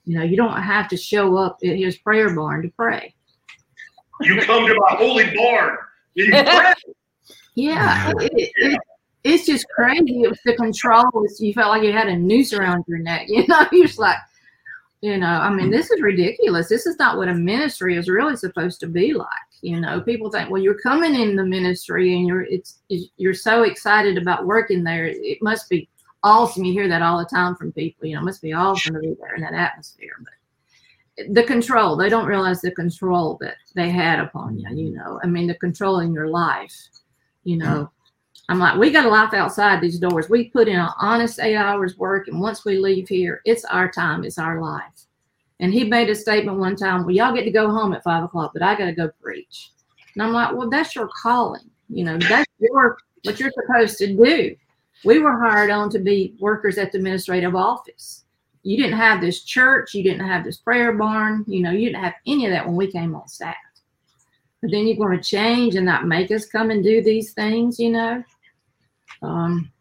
You 0.03 0.17
know, 0.17 0.23
you 0.25 0.35
don't 0.35 0.61
have 0.61 0.89
to 0.89 0.97
show 0.97 1.37
up 1.37 1.59
at 1.63 1.77
his 1.77 1.97
prayer 1.97 2.35
barn 2.35 2.63
to 2.63 2.69
pray. 2.75 3.15
You 4.19 4.41
come 4.41 4.67
to 4.67 4.75
my 4.75 4.95
holy 4.97 5.33
barn. 5.33 5.77
yeah, 7.55 8.11
it, 8.19 8.51
it, 8.57 8.79
it's 9.23 9.45
just 9.45 9.65
crazy. 9.69 10.23
It 10.23 10.29
was 10.29 10.39
the 10.43 10.57
control. 10.57 11.05
You 11.39 11.53
felt 11.53 11.69
like 11.69 11.83
you 11.83 11.93
had 11.93 12.09
a 12.09 12.17
noose 12.17 12.51
around 12.51 12.83
your 12.85 12.99
neck. 12.99 13.27
You 13.29 13.47
know, 13.47 13.65
you're 13.71 13.87
just 13.87 13.97
like, 13.97 14.17
you 14.99 15.17
know, 15.17 15.25
I 15.25 15.49
mean, 15.53 15.71
this 15.71 15.89
is 15.89 16.01
ridiculous. 16.01 16.67
This 16.67 16.85
is 16.85 16.99
not 16.99 17.15
what 17.15 17.29
a 17.29 17.33
ministry 17.33 17.95
is 17.95 18.09
really 18.09 18.35
supposed 18.35 18.81
to 18.81 18.87
be 18.87 19.13
like. 19.13 19.27
You 19.61 19.79
know, 19.79 20.01
people 20.01 20.29
think, 20.29 20.49
well, 20.49 20.61
you're 20.61 20.79
coming 20.79 21.15
in 21.15 21.35
the 21.35 21.45
ministry 21.45 22.15
and 22.15 22.27
you're 22.27 22.43
it's 22.43 22.79
you're 22.89 23.33
so 23.33 23.63
excited 23.63 24.17
about 24.17 24.45
working 24.45 24.83
there. 24.83 25.07
It 25.07 25.41
must 25.41 25.69
be 25.69 25.89
awesome. 26.23 26.63
You 26.63 26.73
hear 26.73 26.87
that 26.87 27.01
all 27.01 27.17
the 27.17 27.25
time 27.25 27.55
from 27.55 27.71
people. 27.71 28.07
You 28.07 28.15
know, 28.15 28.21
it 28.21 28.25
must 28.25 28.41
be 28.41 28.53
awesome 28.53 28.95
to 28.95 28.99
be 28.99 29.15
there 29.19 29.35
in 29.35 29.41
that 29.41 29.53
atmosphere. 29.53 30.13
But 30.19 31.33
the 31.33 31.43
control, 31.43 31.95
they 31.95 32.09
don't 32.09 32.27
realize 32.27 32.61
the 32.61 32.71
control 32.71 33.37
that 33.41 33.55
they 33.75 33.89
had 33.89 34.19
upon 34.19 34.59
you. 34.59 34.69
You 34.75 34.91
know, 34.91 35.19
I 35.23 35.27
mean, 35.27 35.47
the 35.47 35.55
control 35.55 35.99
in 35.99 36.13
your 36.13 36.27
life. 36.27 36.75
You 37.43 37.57
know, 37.57 37.65
mm-hmm. 37.65 38.49
I'm 38.49 38.59
like, 38.59 38.77
we 38.77 38.91
got 38.91 39.05
a 39.05 39.09
life 39.09 39.33
outside 39.33 39.81
these 39.81 39.99
doors. 39.99 40.29
We 40.29 40.49
put 40.49 40.67
in 40.67 40.79
an 40.79 40.89
honest 40.99 41.39
eight 41.39 41.55
hours 41.55 41.97
work, 41.97 42.27
and 42.27 42.39
once 42.39 42.63
we 42.63 42.77
leave 42.77 43.07
here, 43.07 43.41
it's 43.45 43.65
our 43.65 43.89
time, 43.89 44.23
it's 44.23 44.37
our 44.37 44.61
life. 44.61 45.06
And 45.59 45.73
he 45.73 45.83
made 45.83 46.09
a 46.09 46.15
statement 46.15 46.59
one 46.59 46.75
time, 46.75 47.03
well, 47.03 47.15
y'all 47.15 47.33
get 47.33 47.43
to 47.43 47.51
go 47.51 47.71
home 47.71 47.93
at 47.93 48.03
five 48.03 48.23
o'clock, 48.23 48.51
but 48.53 48.61
I 48.61 48.75
got 48.75 48.85
to 48.85 48.91
go 48.91 49.09
preach. 49.21 49.71
And 50.13 50.23
I'm 50.23 50.33
like, 50.33 50.55
well, 50.55 50.69
that's 50.69 50.95
your 50.95 51.09
calling. 51.09 51.69
You 51.89 52.03
know, 52.03 52.17
that's 52.17 52.51
your 52.59 52.97
what 53.23 53.39
you're 53.39 53.51
supposed 53.51 53.97
to 53.99 54.15
do. 54.15 54.55
We 55.03 55.19
were 55.19 55.39
hired 55.39 55.69
on 55.69 55.89
to 55.91 55.99
be 55.99 56.35
workers 56.39 56.77
at 56.77 56.91
the 56.91 56.97
administrative 56.97 57.55
office. 57.55 58.25
You 58.63 58.77
didn't 58.77 58.97
have 58.97 59.21
this 59.21 59.43
church, 59.43 59.93
you 59.93 60.03
didn't 60.03 60.27
have 60.27 60.43
this 60.43 60.57
prayer 60.57 60.93
barn, 60.93 61.45
you 61.47 61.61
know, 61.61 61.71
you 61.71 61.85
didn't 61.89 62.03
have 62.03 62.15
any 62.25 62.45
of 62.45 62.51
that 62.51 62.65
when 62.65 62.75
we 62.75 62.91
came 62.91 63.15
on 63.15 63.27
staff. 63.27 63.55
But 64.61 64.71
then 64.71 64.87
you're 64.87 64.97
going 64.97 65.17
to 65.17 65.23
change 65.23 65.75
and 65.75 65.85
not 65.85 66.07
make 66.07 66.31
us 66.31 66.45
come 66.45 66.71
and 66.71 66.83
do 66.83 67.01
these 67.01 67.33
things, 67.33 67.79
you 67.79 67.91
know. 67.91 68.23
Um, 69.21 69.71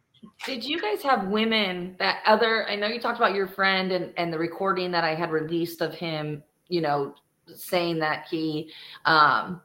did 0.45 0.65
you 0.65 0.81
guys 0.81 1.03
have 1.03 1.29
women 1.29 1.97
that 1.99 2.19
other? 2.27 2.69
I 2.69 2.77
know 2.77 2.87
you 2.87 3.01
talked 3.01 3.19
about 3.19 3.35
your 3.35 3.49
friend 3.49 3.93
and 3.93 4.13
and 4.17 4.33
the 4.33 4.39
recording 4.39 4.91
that 4.93 5.05
I 5.05 5.15
had 5.15 5.31
released 5.31 5.81
of 5.81 5.95
him. 5.95 6.43
You 6.69 6.81
know, 6.81 7.15
saying 7.55 7.99
that 8.01 8.27
he 8.29 8.71
um, 9.05 9.61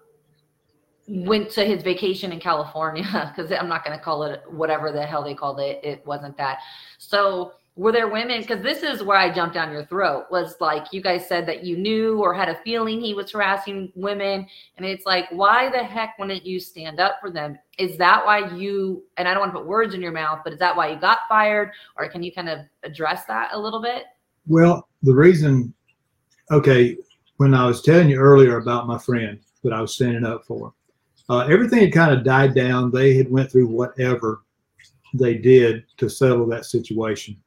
went 1.07 1.49
to 1.51 1.65
his 1.65 1.83
vacation 1.83 2.31
in 2.31 2.39
California 2.39 3.03
because 3.35 3.51
I'm 3.51 3.69
not 3.69 3.83
going 3.83 3.97
to 3.97 4.03
call 4.03 4.23
it 4.23 4.43
whatever 4.49 4.91
the 4.91 5.05
hell 5.05 5.23
they 5.23 5.33
called 5.33 5.59
it. 5.59 5.79
It 5.83 6.05
wasn't 6.05 6.37
that. 6.37 6.59
So 6.97 7.53
were 7.75 7.91
there 7.91 8.09
women 8.09 8.41
because 8.41 8.61
this 8.61 8.83
is 8.83 9.01
where 9.01 9.17
i 9.17 9.33
jumped 9.33 9.55
down 9.55 9.71
your 9.71 9.85
throat 9.85 10.25
was 10.29 10.55
like 10.59 10.91
you 10.91 11.01
guys 11.01 11.25
said 11.27 11.45
that 11.45 11.63
you 11.63 11.77
knew 11.77 12.19
or 12.21 12.33
had 12.33 12.49
a 12.49 12.59
feeling 12.63 12.99
he 12.99 13.13
was 13.13 13.31
harassing 13.31 13.91
women 13.95 14.45
and 14.77 14.85
it's 14.85 15.05
like 15.05 15.25
why 15.31 15.69
the 15.71 15.77
heck 15.77 16.17
wouldn't 16.19 16.45
you 16.45 16.59
stand 16.59 16.99
up 16.99 17.15
for 17.21 17.31
them 17.31 17.57
is 17.81 17.97
that 17.97 18.25
why 18.25 18.53
you 18.55 19.03
and 19.17 19.27
i 19.27 19.33
don't 19.33 19.41
want 19.41 19.51
to 19.51 19.57
put 19.59 19.67
words 19.67 19.93
in 19.93 20.01
your 20.01 20.11
mouth 20.11 20.39
but 20.43 20.53
is 20.53 20.59
that 20.59 20.75
why 20.75 20.89
you 20.91 20.99
got 20.99 21.19
fired? 21.27 21.71
Or 21.97 22.07
can 22.07 22.21
you 22.23 22.31
kind 22.31 22.49
of 22.49 22.59
address 22.83 23.25
that 23.25 23.49
a 23.53 23.59
little 23.59 23.81
bit? 23.81 24.05
Well 24.47 24.87
the 25.03 25.15
reason 25.15 25.73
okay 26.51 26.97
when 27.37 27.53
i 27.53 27.65
was 27.65 27.81
telling 27.81 28.09
you 28.09 28.17
earlier 28.17 28.57
about 28.57 28.87
my 28.87 28.99
friend 28.99 29.39
that 29.63 29.73
i 29.73 29.81
was 29.81 29.95
standing 29.95 30.25
up 30.25 30.45
for 30.45 30.73
uh, 31.31 31.47
everything 31.47 31.79
had 31.79 31.93
kind 31.93 32.13
of 32.13 32.25
died 32.25 32.53
down. 32.53 32.91
They 32.91 33.15
had 33.15 33.31
went 33.31 33.49
through 33.49 33.67
whatever 33.67 34.41
they 35.13 35.35
did 35.35 35.85
to 35.95 36.09
settle 36.09 36.45
that 36.47 36.65
situation. 36.65 37.37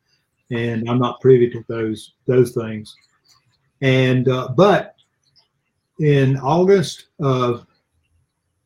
And 0.51 0.88
I'm 0.88 0.99
not 0.99 1.20
privy 1.20 1.51
to 1.51 1.62
those 1.68 2.14
those 2.27 2.53
things. 2.53 2.97
And 3.83 4.27
uh, 4.31 4.49
but 4.57 4.94
in 6.01 6.38
August 6.38 7.09
of 7.20 7.66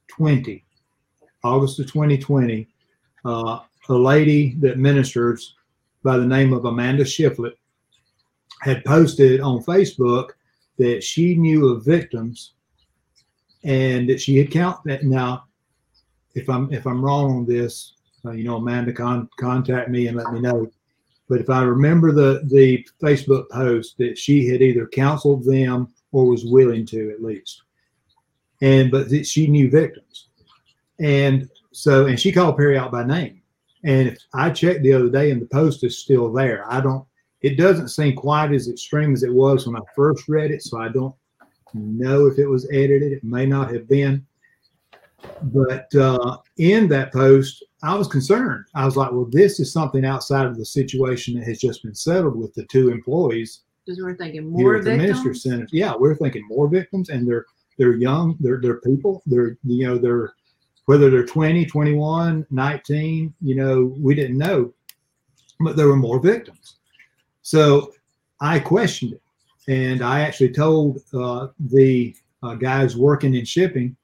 20, 0.06 0.64
August 1.48 1.78
of 1.80 1.86
2020, 1.86 2.68
uh, 3.24 3.60
a 3.88 3.94
lady 3.94 4.54
that 4.60 4.78
ministers 4.78 5.54
by 6.02 6.16
the 6.18 6.26
name 6.26 6.52
of 6.52 6.64
Amanda 6.64 7.04
Shiflett 7.04 7.54
had 8.60 8.84
posted 8.84 9.40
on 9.40 9.62
Facebook 9.62 10.30
that 10.78 11.02
she 11.02 11.34
knew 11.34 11.68
of 11.68 11.84
victims 11.84 12.52
and 13.64 14.08
that 14.08 14.20
she 14.20 14.36
had 14.36 14.50
count 14.50 14.78
that 14.84 15.04
now 15.04 15.44
if 16.34 16.48
I'm 16.48 16.72
if 16.72 16.86
I'm 16.86 17.04
wrong 17.04 17.38
on 17.38 17.46
this, 17.46 17.94
uh, 18.24 18.32
you 18.32 18.44
know, 18.44 18.56
Amanda 18.56 18.92
con- 18.92 19.28
contact 19.38 19.88
me 19.88 20.06
and 20.06 20.16
let 20.16 20.32
me 20.32 20.40
know. 20.40 20.70
But 21.28 21.40
if 21.40 21.50
I 21.50 21.62
remember 21.62 22.12
the 22.12 22.42
the 22.44 22.86
Facebook 23.02 23.48
post 23.50 23.98
that 23.98 24.16
she 24.16 24.46
had 24.46 24.62
either 24.62 24.86
counseled 24.86 25.44
them 25.44 25.92
or 26.12 26.26
was 26.26 26.44
willing 26.44 26.86
to 26.86 27.10
at 27.10 27.22
least, 27.22 27.62
and 28.62 28.90
but 28.90 29.10
that 29.10 29.26
she 29.26 29.46
knew 29.46 29.70
victims, 29.70 30.27
and 31.00 31.48
so 31.72 32.06
and 32.06 32.18
she 32.18 32.32
called 32.32 32.56
Perry 32.56 32.78
out 32.78 32.92
by 32.92 33.04
name. 33.04 33.42
And 33.84 34.08
if 34.08 34.18
I 34.34 34.50
checked 34.50 34.82
the 34.82 34.92
other 34.92 35.08
day 35.08 35.30
and 35.30 35.40
the 35.40 35.46
post 35.46 35.84
is 35.84 35.98
still 35.98 36.32
there, 36.32 36.70
I 36.70 36.80
don't. 36.80 37.04
It 37.40 37.56
doesn't 37.56 37.90
seem 37.90 38.16
quite 38.16 38.52
as 38.52 38.68
extreme 38.68 39.12
as 39.12 39.22
it 39.22 39.32
was 39.32 39.66
when 39.66 39.76
I 39.76 39.84
first 39.94 40.28
read 40.28 40.50
it, 40.50 40.62
so 40.62 40.80
I 40.80 40.88
don't 40.88 41.14
know 41.72 42.26
if 42.26 42.38
it 42.38 42.46
was 42.46 42.68
edited. 42.72 43.12
It 43.12 43.22
may 43.22 43.46
not 43.46 43.72
have 43.72 43.88
been. 43.88 44.26
But 45.42 45.94
uh, 45.94 46.38
in 46.58 46.88
that 46.88 47.12
post, 47.12 47.64
I 47.82 47.94
was 47.94 48.08
concerned. 48.08 48.64
I 48.74 48.84
was 48.84 48.96
like, 48.96 49.12
well, 49.12 49.28
this 49.30 49.60
is 49.60 49.72
something 49.72 50.04
outside 50.04 50.46
of 50.46 50.56
the 50.56 50.64
situation 50.64 51.34
that 51.34 51.44
has 51.44 51.60
just 51.60 51.82
been 51.82 51.94
settled 51.94 52.36
with 52.36 52.54
the 52.54 52.64
two 52.66 52.90
employees. 52.90 53.62
Because 53.84 54.02
we're 54.02 54.16
thinking 54.16 54.50
more 54.50 54.76
at 54.76 54.84
the 54.84 54.96
Minister 54.96 55.34
Center. 55.34 55.66
Yeah, 55.70 55.94
we're 55.96 56.16
thinking 56.16 56.46
more 56.48 56.68
victims, 56.68 57.08
and 57.08 57.26
they're 57.26 57.46
they're 57.78 57.94
young, 57.94 58.36
they're 58.40 58.60
they're 58.60 58.80
people, 58.80 59.22
they're 59.26 59.56
you 59.64 59.86
know 59.86 59.96
they're 59.96 60.34
whether 60.88 61.10
they're 61.10 61.26
20, 61.26 61.66
21, 61.66 62.46
19, 62.50 63.34
you 63.42 63.54
know, 63.54 63.94
we 63.98 64.14
didn't 64.14 64.38
know, 64.38 64.72
but 65.60 65.76
there 65.76 65.88
were 65.88 65.96
more 65.96 66.18
victims. 66.18 66.76
So 67.42 67.92
I 68.40 68.58
questioned 68.58 69.12
it, 69.12 69.22
and 69.68 70.02
I 70.02 70.20
actually 70.20 70.52
told 70.52 71.02
uh, 71.12 71.48
the 71.58 72.16
uh, 72.42 72.54
guys 72.54 72.96
working 72.96 73.34
in 73.34 73.44
shipping 73.44 73.96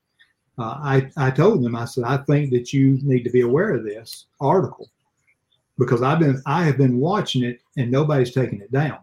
uh, 0.58 0.78
I, 0.80 1.10
I 1.16 1.30
told 1.30 1.62
them, 1.62 1.74
I 1.74 1.84
said, 1.84 2.04
I 2.04 2.18
think 2.18 2.52
that 2.52 2.72
you 2.72 2.98
need 3.02 3.24
to 3.24 3.30
be 3.30 3.40
aware 3.40 3.72
of 3.74 3.84
this 3.84 4.26
article 4.40 4.88
because 5.78 6.02
I've 6.02 6.20
been, 6.20 6.40
I 6.46 6.64
have 6.64 6.78
been 6.78 6.98
watching 6.98 7.42
it 7.42 7.60
and 7.76 7.90
nobody's 7.90 8.32
taking 8.32 8.60
it 8.60 8.70
down. 8.70 8.98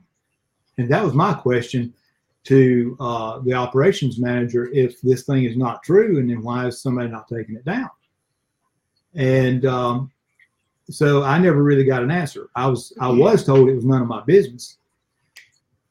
And 0.78 0.90
that 0.90 1.04
was 1.04 1.14
my 1.14 1.34
question 1.34 1.94
to 2.44 2.98
uh, 3.00 3.40
the 3.40 3.54
operations 3.54 4.20
manager 4.20 4.70
if 4.74 5.00
this 5.02 5.24
thing 5.24 5.44
is 5.44 5.56
not 5.56 5.84
true 5.84 6.20
and 6.20 6.30
then 6.30 6.42
why 6.42 6.68
is 6.68 6.82
somebody 6.82 7.10
not 7.10 7.28
taking 7.28 7.56
it 7.56 7.66
down? 7.66 7.90
And 9.14 9.66
um, 9.66 10.12
so 10.90 11.24
I 11.24 11.38
never 11.38 11.64
really 11.64 11.84
got 11.84 12.04
an 12.04 12.12
answer. 12.12 12.50
I 12.56 12.68
was, 12.68 12.94
I 13.00 13.10
was 13.10 13.46
told 13.46 13.70
it 13.70 13.76
was 13.76 13.86
none 13.86 14.02
of 14.02 14.08
my 14.08 14.24
business. 14.24 14.78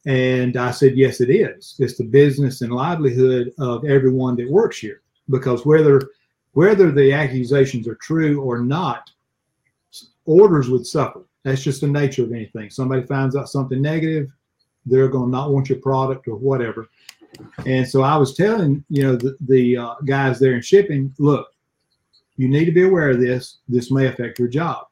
And 0.06 0.56
I 0.56 0.70
said, 0.70 0.96
yes, 0.96 1.20
it 1.20 1.30
is. 1.30 1.76
It's 1.78 1.98
the 1.98 2.04
business 2.04 2.62
and 2.62 2.72
livelihood 2.72 3.52
of 3.58 3.84
everyone 3.84 4.36
that 4.36 4.50
works 4.50 4.78
here 4.78 5.02
because 5.28 5.66
whether 5.66 6.00
whether 6.52 6.90
the 6.90 7.12
accusations 7.12 7.86
are 7.86 7.94
true 7.96 8.42
or 8.42 8.58
not, 8.58 9.10
orders 10.24 10.68
would 10.68 10.86
suffer. 10.86 11.22
That's 11.44 11.62
just 11.62 11.80
the 11.80 11.86
nature 11.86 12.24
of 12.24 12.32
anything. 12.32 12.70
Somebody 12.70 13.06
finds 13.06 13.36
out 13.36 13.48
something 13.48 13.80
negative, 13.80 14.30
they're 14.86 15.08
going 15.08 15.30
to 15.30 15.36
not 15.36 15.52
want 15.52 15.68
your 15.68 15.78
product 15.78 16.28
or 16.28 16.36
whatever. 16.36 16.88
And 17.66 17.88
so 17.88 18.02
I 18.02 18.16
was 18.16 18.34
telling 18.34 18.84
you 18.88 19.02
know 19.02 19.16
the, 19.16 19.36
the 19.40 19.76
uh, 19.76 19.94
guys 20.04 20.38
there 20.38 20.54
in 20.54 20.62
shipping, 20.62 21.14
look, 21.18 21.48
you 22.36 22.48
need 22.48 22.64
to 22.64 22.72
be 22.72 22.84
aware 22.84 23.10
of 23.10 23.20
this. 23.20 23.58
This 23.68 23.90
may 23.90 24.06
affect 24.06 24.38
your 24.38 24.48
job. 24.48 24.86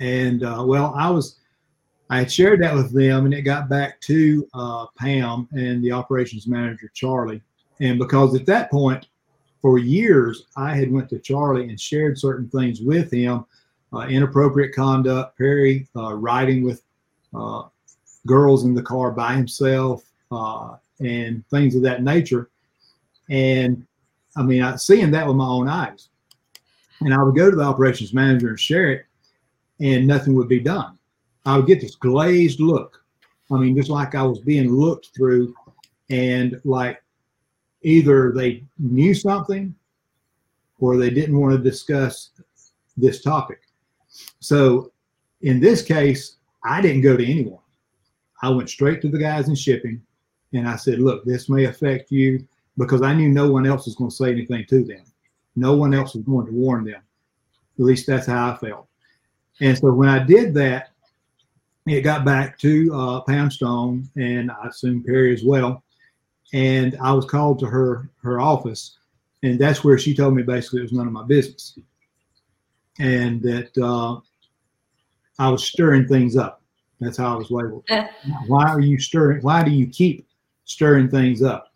And 0.00 0.42
uh, 0.42 0.64
well, 0.66 0.94
I 0.96 1.10
was 1.10 1.40
I 2.08 2.18
had 2.18 2.32
shared 2.32 2.60
that 2.62 2.74
with 2.74 2.92
them, 2.92 3.24
and 3.24 3.34
it 3.34 3.42
got 3.42 3.68
back 3.68 4.00
to 4.02 4.48
uh, 4.54 4.86
Pam 4.98 5.48
and 5.52 5.82
the 5.82 5.92
operations 5.92 6.46
manager 6.46 6.90
Charlie. 6.94 7.42
And 7.80 7.98
because 7.98 8.34
at 8.34 8.46
that 8.46 8.70
point, 8.70 9.06
for 9.62 9.78
years, 9.78 10.46
I 10.56 10.74
had 10.74 10.90
went 10.90 11.08
to 11.10 11.18
Charlie 11.18 11.68
and 11.68 11.80
shared 11.80 12.18
certain 12.18 12.48
things 12.48 12.80
with 12.80 13.12
him, 13.12 13.44
uh, 13.92 14.06
inappropriate 14.08 14.74
conduct, 14.74 15.36
Perry 15.36 15.86
uh, 15.94 16.14
riding 16.14 16.64
with 16.64 16.82
uh, 17.34 17.64
girls 18.26 18.64
in 18.64 18.74
the 18.74 18.82
car 18.82 19.10
by 19.10 19.34
himself, 19.34 20.04
uh, 20.30 20.76
and 21.00 21.46
things 21.48 21.74
of 21.74 21.82
that 21.82 22.02
nature. 22.02 22.50
And 23.28 23.86
I 24.36 24.42
mean, 24.42 24.62
I 24.62 24.76
seeing 24.76 25.10
that 25.12 25.26
with 25.26 25.36
my 25.36 25.46
own 25.46 25.68
eyes. 25.68 26.08
And 27.00 27.14
I 27.14 27.22
would 27.22 27.34
go 27.34 27.50
to 27.50 27.56
the 27.56 27.62
operations 27.62 28.12
manager 28.12 28.48
and 28.48 28.60
share 28.60 28.90
it, 28.92 29.06
and 29.80 30.06
nothing 30.06 30.34
would 30.34 30.48
be 30.48 30.60
done. 30.60 30.98
I 31.46 31.56
would 31.56 31.66
get 31.66 31.80
this 31.80 31.94
glazed 31.96 32.60
look. 32.60 33.02
I 33.50 33.56
mean, 33.56 33.74
just 33.74 33.88
like 33.88 34.14
I 34.14 34.22
was 34.22 34.38
being 34.40 34.70
looked 34.70 35.10
through, 35.16 35.54
and 36.10 36.60
like 36.64 37.02
either 37.82 38.32
they 38.32 38.64
knew 38.78 39.14
something 39.14 39.74
or 40.78 40.96
they 40.96 41.10
didn't 41.10 41.38
want 41.38 41.56
to 41.56 41.62
discuss 41.62 42.30
this 42.96 43.22
topic. 43.22 43.62
So 44.40 44.92
in 45.40 45.60
this 45.60 45.82
case, 45.82 46.36
I 46.64 46.82
didn't 46.82 47.02
go 47.02 47.16
to 47.16 47.24
anyone. 47.24 47.59
I 48.42 48.48
went 48.48 48.70
straight 48.70 49.02
to 49.02 49.08
the 49.08 49.18
guys 49.18 49.48
in 49.48 49.54
shipping 49.54 50.02
and 50.52 50.68
I 50.68 50.76
said, 50.76 50.98
look, 50.98 51.24
this 51.24 51.48
may 51.48 51.64
affect 51.64 52.10
you 52.10 52.46
because 52.78 53.02
I 53.02 53.14
knew 53.14 53.28
no 53.28 53.50
one 53.50 53.66
else 53.66 53.86
was 53.86 53.94
going 53.94 54.10
to 54.10 54.16
say 54.16 54.30
anything 54.30 54.64
to 54.68 54.84
them. 54.84 55.04
No 55.56 55.74
one 55.74 55.94
else 55.94 56.14
was 56.14 56.24
going 56.24 56.46
to 56.46 56.52
warn 56.52 56.84
them. 56.84 57.02
At 57.78 57.84
least 57.84 58.06
that's 58.06 58.26
how 58.26 58.52
I 58.52 58.56
felt. 58.56 58.86
And 59.60 59.76
so 59.76 59.92
when 59.92 60.08
I 60.08 60.22
did 60.22 60.54
that, 60.54 60.90
it 61.86 62.02
got 62.02 62.24
back 62.24 62.58
to 62.60 62.94
uh, 62.94 63.20
Pam 63.22 63.50
Stone 63.50 64.08
and 64.16 64.50
I 64.50 64.68
assume 64.68 65.02
Perry 65.02 65.34
as 65.34 65.44
well 65.44 65.82
and 66.52 66.96
I 67.00 67.12
was 67.12 67.24
called 67.24 67.58
to 67.60 67.66
her 67.66 68.08
her 68.22 68.40
office, 68.40 68.98
and 69.42 69.58
that's 69.58 69.84
where 69.84 69.98
she 69.98 70.14
told 70.14 70.34
me 70.34 70.42
basically 70.42 70.80
it 70.80 70.84
was 70.84 70.92
none 70.92 71.06
of 71.06 71.12
my 71.12 71.24
business, 71.24 71.78
and 72.98 73.40
that 73.42 73.76
uh, 73.78 74.20
I 75.38 75.48
was 75.48 75.64
stirring 75.64 76.06
things 76.08 76.36
up. 76.36 76.59
That's 77.00 77.16
how 77.16 77.34
I 77.34 77.36
was 77.36 77.50
labeled. 77.50 77.84
why 78.46 78.68
are 78.68 78.80
you 78.80 78.98
stirring? 78.98 79.40
Why 79.42 79.62
do 79.62 79.70
you 79.70 79.86
keep 79.86 80.26
stirring 80.64 81.08
things 81.08 81.42
up? 81.42 81.72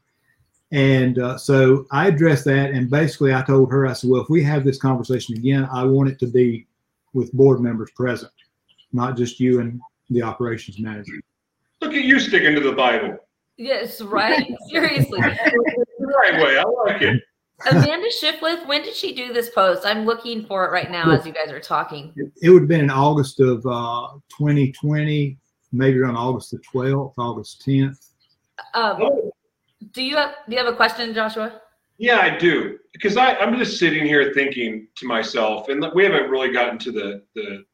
And 0.72 1.18
uh, 1.18 1.38
so 1.38 1.86
I 1.92 2.08
addressed 2.08 2.44
that, 2.46 2.70
and 2.70 2.90
basically 2.90 3.32
I 3.32 3.42
told 3.42 3.70
her, 3.70 3.86
I 3.86 3.92
said, 3.92 4.10
well, 4.10 4.22
if 4.22 4.28
we 4.28 4.42
have 4.42 4.64
this 4.64 4.78
conversation 4.78 5.36
again, 5.36 5.68
I 5.72 5.84
want 5.84 6.08
it 6.08 6.18
to 6.20 6.26
be 6.26 6.66
with 7.12 7.32
board 7.32 7.60
members 7.60 7.90
present, 7.92 8.32
not 8.92 9.16
just 9.16 9.38
you 9.38 9.60
and 9.60 9.80
the 10.10 10.22
operations 10.22 10.78
manager. 10.80 11.12
Look 11.80 11.94
at 11.94 12.02
you 12.02 12.18
sticking 12.18 12.54
to 12.54 12.60
the 12.60 12.72
Bible. 12.72 13.18
Yes, 13.56 14.00
right. 14.00 14.52
Seriously. 14.68 15.20
the 15.20 16.06
right 16.06 16.42
way. 16.42 16.58
I 16.58 16.64
like 16.64 17.02
it. 17.02 17.22
Amanda 17.70 18.08
Shiflett, 18.22 18.66
when 18.66 18.82
did 18.82 18.94
she 18.94 19.14
do 19.14 19.32
this 19.32 19.50
post? 19.50 19.86
I'm 19.86 20.04
looking 20.04 20.44
for 20.46 20.66
it 20.66 20.72
right 20.72 20.90
now 20.90 21.10
as 21.12 21.24
you 21.24 21.32
guys 21.32 21.50
are 21.50 21.60
talking. 21.60 22.12
It, 22.16 22.32
it 22.42 22.50
would 22.50 22.62
have 22.62 22.68
been 22.68 22.80
in 22.80 22.90
August 22.90 23.40
of 23.40 23.64
uh, 23.64 24.08
2020, 24.36 25.38
maybe 25.72 25.98
around 25.98 26.16
August 26.16 26.50
the 26.50 26.58
12th, 26.58 27.14
August 27.16 27.64
10th. 27.66 28.10
Um, 28.74 28.98
oh. 29.00 29.32
Do 29.92 30.02
you 30.02 30.16
have 30.16 30.34
do 30.48 30.56
you 30.56 30.58
have 30.58 30.72
a 30.72 30.76
question, 30.76 31.14
Joshua? 31.14 31.60
Yeah, 31.98 32.18
I 32.18 32.36
do. 32.36 32.78
Because 32.92 33.16
I, 33.16 33.34
I'm 33.36 33.56
just 33.56 33.78
sitting 33.78 34.04
here 34.04 34.32
thinking 34.34 34.88
to 34.96 35.06
myself, 35.06 35.68
and 35.68 35.84
we 35.94 36.04
haven't 36.04 36.30
really 36.30 36.52
gotten 36.52 36.78
to 36.78 36.92
the 36.92 37.22
the 37.34 37.64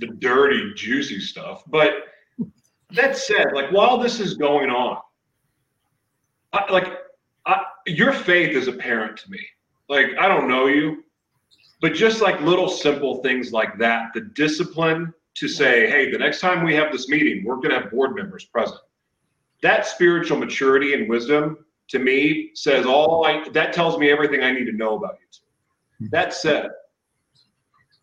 the 0.00 0.08
dirty, 0.18 0.74
juicy 0.74 1.20
stuff, 1.20 1.62
but 1.68 1.92
that 2.90 3.16
said, 3.16 3.46
like 3.54 3.70
while 3.70 3.98
this 3.98 4.20
is 4.20 4.34
going 4.34 4.68
on, 4.68 4.98
I, 6.52 6.70
like 6.70 6.92
I, 7.46 7.62
your 7.86 8.12
faith 8.12 8.56
is 8.56 8.68
apparent 8.68 9.16
to 9.18 9.30
me. 9.30 9.40
Like 9.88 10.06
I 10.18 10.28
don't 10.28 10.48
know 10.48 10.66
you, 10.66 11.04
but 11.80 11.94
just 11.94 12.20
like 12.20 12.40
little 12.40 12.68
simple 12.68 13.22
things 13.22 13.52
like 13.52 13.78
that, 13.78 14.12
the 14.14 14.22
discipline 14.22 15.12
to 15.34 15.48
say, 15.48 15.88
hey, 15.88 16.10
the 16.10 16.18
next 16.18 16.40
time 16.40 16.64
we 16.64 16.74
have 16.74 16.90
this 16.90 17.08
meeting, 17.08 17.44
we're 17.44 17.56
going 17.56 17.70
to 17.70 17.80
have 17.80 17.90
board 17.90 18.14
members 18.16 18.44
present. 18.46 18.80
That 19.62 19.86
spiritual 19.86 20.38
maturity 20.38 20.94
and 20.94 21.08
wisdom 21.08 21.58
to 21.88 21.98
me 21.98 22.50
says 22.54 22.86
all 22.86 23.24
I 23.24 23.48
that 23.50 23.72
tells 23.72 23.98
me 23.98 24.10
everything 24.10 24.42
I 24.42 24.52
need 24.52 24.64
to 24.64 24.72
know 24.72 24.96
about 24.96 25.16
you. 25.20 26.06
Hmm. 26.06 26.10
That 26.10 26.34
said, 26.34 26.70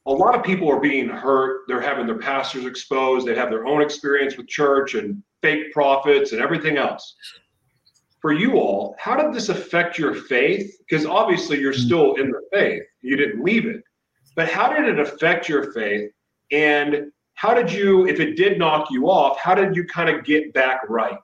a 0.05 0.11
lot 0.11 0.35
of 0.35 0.43
people 0.43 0.69
are 0.69 0.79
being 0.79 1.07
hurt. 1.07 1.61
They're 1.67 1.81
having 1.81 2.05
their 2.05 2.19
pastors 2.19 2.65
exposed. 2.65 3.27
They 3.27 3.35
have 3.35 3.49
their 3.49 3.65
own 3.65 3.81
experience 3.81 4.37
with 4.37 4.47
church 4.47 4.95
and 4.95 5.23
fake 5.41 5.71
prophets 5.71 6.31
and 6.31 6.41
everything 6.41 6.77
else. 6.77 7.15
For 8.23 8.31
you 8.31 8.53
all, 8.53 8.95
how 8.97 9.17
did 9.17 9.33
this 9.33 9.49
affect 9.49 9.97
your 9.97 10.15
faith? 10.15 10.77
Because 10.79 11.05
obviously 11.05 11.59
you're 11.59 11.73
still 11.73 12.15
in 12.15 12.31
the 12.31 12.41
faith, 12.53 12.83
you 13.01 13.17
didn't 13.17 13.43
leave 13.43 13.65
it. 13.65 13.83
But 14.37 14.47
how 14.47 14.71
did 14.71 14.87
it 14.87 14.97
affect 14.97 15.49
your 15.49 15.73
faith? 15.73 16.09
And 16.49 17.11
how 17.33 17.53
did 17.53 17.69
you, 17.69 18.07
if 18.07 18.21
it 18.21 18.35
did 18.35 18.57
knock 18.57 18.89
you 18.89 19.09
off, 19.09 19.37
how 19.39 19.53
did 19.53 19.75
you 19.75 19.83
kind 19.83 20.09
of 20.09 20.23
get 20.23 20.53
back 20.53 20.87
right? 20.87 21.17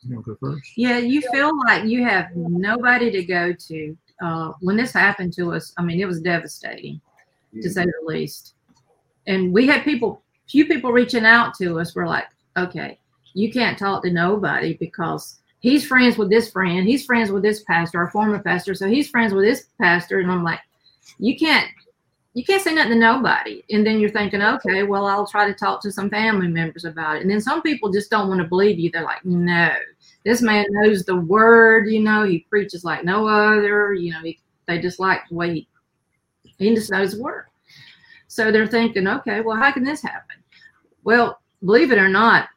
You 0.00 0.16
want 0.16 0.26
to 0.26 0.32
go 0.32 0.38
first? 0.40 0.72
Yeah, 0.76 0.98
you 0.98 1.22
feel 1.32 1.56
like 1.66 1.84
you 1.84 2.02
have 2.02 2.34
nobody 2.34 3.08
to 3.12 3.22
go 3.22 3.52
to. 3.52 3.96
Uh, 4.20 4.52
when 4.58 4.76
this 4.76 4.92
happened 4.92 5.32
to 5.34 5.52
us, 5.52 5.72
I 5.78 5.82
mean, 5.84 6.00
it 6.00 6.06
was 6.06 6.20
devastating 6.20 7.00
to 7.62 7.70
say 7.70 7.84
the 7.84 7.92
least. 8.04 8.54
And 9.28 9.52
we 9.52 9.68
had 9.68 9.84
people, 9.84 10.24
few 10.48 10.66
people 10.66 10.90
reaching 10.90 11.24
out 11.24 11.54
to 11.58 11.78
us. 11.78 11.94
We're 11.94 12.08
like, 12.08 12.26
okay, 12.56 12.98
you 13.34 13.52
can't 13.52 13.78
talk 13.78 14.02
to 14.02 14.10
nobody 14.10 14.74
because 14.74 15.38
he's 15.62 15.86
friends 15.86 16.18
with 16.18 16.28
this 16.28 16.50
friend, 16.50 16.86
he's 16.86 17.06
friends 17.06 17.30
with 17.30 17.42
this 17.42 17.62
pastor, 17.62 17.98
our 17.98 18.10
former 18.10 18.40
pastor, 18.40 18.74
so 18.74 18.88
he's 18.88 19.08
friends 19.08 19.32
with 19.32 19.44
this 19.44 19.68
pastor. 19.80 20.18
And 20.20 20.30
I'm 20.30 20.44
like, 20.44 20.60
you 21.18 21.38
can't 21.38 21.70
you 22.34 22.44
can't 22.44 22.62
say 22.62 22.72
nothing 22.74 22.92
to 22.92 22.98
nobody. 22.98 23.62
And 23.70 23.86
then 23.86 24.00
you're 24.00 24.10
thinking, 24.10 24.40
okay, 24.40 24.84
well, 24.84 25.06
I'll 25.06 25.26
try 25.26 25.46
to 25.46 25.52
talk 25.52 25.82
to 25.82 25.92
some 25.92 26.08
family 26.08 26.48
members 26.48 26.86
about 26.86 27.16
it. 27.16 27.22
And 27.22 27.30
then 27.30 27.42
some 27.42 27.60
people 27.60 27.92
just 27.92 28.10
don't 28.10 28.28
want 28.28 28.40
to 28.40 28.46
believe 28.46 28.78
you. 28.78 28.90
They're 28.90 29.04
like, 29.04 29.22
no, 29.24 29.70
this 30.24 30.40
man 30.40 30.64
knows 30.70 31.04
the 31.04 31.16
word, 31.16 31.90
you 31.90 32.00
know, 32.00 32.24
he 32.24 32.46
preaches 32.48 32.84
like 32.84 33.04
no 33.04 33.26
other, 33.26 33.92
you 33.92 34.12
know, 34.12 34.20
he, 34.22 34.40
they 34.66 34.80
just 34.80 34.98
like 34.98 35.20
the 35.28 35.34
way 35.34 35.52
he, 35.52 35.68
he 36.58 36.74
just 36.74 36.90
knows 36.90 37.14
the 37.14 37.22
word. 37.22 37.44
So 38.28 38.50
they're 38.50 38.66
thinking, 38.66 39.06
okay, 39.06 39.42
well, 39.42 39.58
how 39.58 39.70
can 39.70 39.84
this 39.84 40.00
happen? 40.00 40.36
Well, 41.04 41.38
believe 41.62 41.92
it 41.92 41.98
or 41.98 42.08
not, 42.08 42.48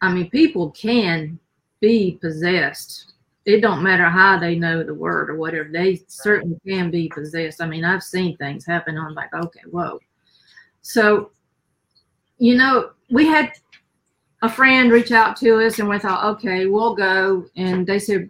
I 0.00 0.12
mean, 0.12 0.30
people 0.30 0.70
can 0.70 1.40
be 1.80 2.18
possessed 2.20 3.08
it 3.48 3.62
don't 3.62 3.82
matter 3.82 4.04
how 4.04 4.38
they 4.38 4.56
know 4.56 4.82
the 4.82 4.92
word 4.92 5.30
or 5.30 5.36
whatever. 5.36 5.70
They 5.72 6.02
certainly 6.06 6.60
can 6.66 6.90
be 6.90 7.08
possessed. 7.08 7.62
I 7.62 7.66
mean, 7.66 7.82
I've 7.82 8.02
seen 8.02 8.36
things 8.36 8.66
happen. 8.66 8.98
I'm 8.98 9.14
like, 9.14 9.32
okay, 9.32 9.62
whoa. 9.70 9.98
So, 10.82 11.30
you 12.36 12.56
know, 12.56 12.90
we 13.08 13.24
had 13.24 13.52
a 14.42 14.50
friend 14.50 14.92
reach 14.92 15.12
out 15.12 15.34
to 15.38 15.64
us 15.64 15.78
and 15.78 15.88
we 15.88 15.98
thought, 15.98 16.26
okay, 16.36 16.66
we'll 16.66 16.94
go. 16.94 17.46
And 17.56 17.86
they 17.86 17.98
said, 17.98 18.28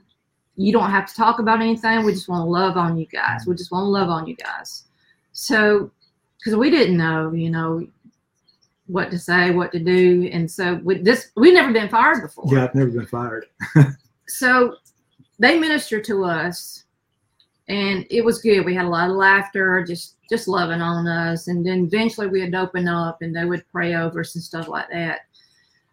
you 0.54 0.72
don't 0.72 0.90
have 0.90 1.08
to 1.08 1.16
talk 1.16 1.40
about 1.40 1.60
anything. 1.60 2.04
We 2.04 2.12
just 2.12 2.28
want 2.28 2.46
to 2.46 2.50
love 2.50 2.76
on 2.76 2.96
you 2.96 3.06
guys. 3.06 3.44
We 3.44 3.56
just 3.56 3.72
want 3.72 3.86
to 3.86 3.88
love 3.88 4.10
on 4.10 4.28
you 4.28 4.36
guys. 4.36 4.84
So, 5.32 5.90
because 6.38 6.54
we 6.54 6.70
didn't 6.70 6.96
know, 6.96 7.32
you 7.32 7.50
know, 7.50 7.84
what 8.88 9.10
to 9.10 9.18
say, 9.18 9.50
what 9.50 9.70
to 9.72 9.78
do. 9.78 10.28
And 10.32 10.50
so 10.50 10.76
with 10.82 11.04
this, 11.04 11.30
we've 11.36 11.54
never 11.54 11.72
been 11.72 11.88
fired 11.88 12.22
before. 12.22 12.46
Yeah, 12.48 12.64
I've 12.64 12.74
never 12.74 12.90
been 12.90 13.06
fired. 13.06 13.46
so 14.28 14.76
they 15.38 15.58
ministered 15.58 16.04
to 16.04 16.24
us 16.24 16.84
and 17.68 18.06
it 18.10 18.24
was 18.24 18.40
good. 18.40 18.64
We 18.64 18.74
had 18.74 18.86
a 18.86 18.90
lot 18.90 19.10
of 19.10 19.16
laughter, 19.16 19.84
just 19.86 20.16
just 20.28 20.48
loving 20.48 20.80
on 20.80 21.06
us. 21.06 21.48
And 21.48 21.64
then 21.64 21.84
eventually 21.84 22.26
we'd 22.26 22.54
open 22.54 22.88
up 22.88 23.22
and 23.22 23.34
they 23.34 23.44
would 23.44 23.68
pray 23.70 23.94
over 23.94 24.20
us 24.20 24.34
and 24.34 24.44
stuff 24.44 24.68
like 24.68 24.88
that. 24.90 25.20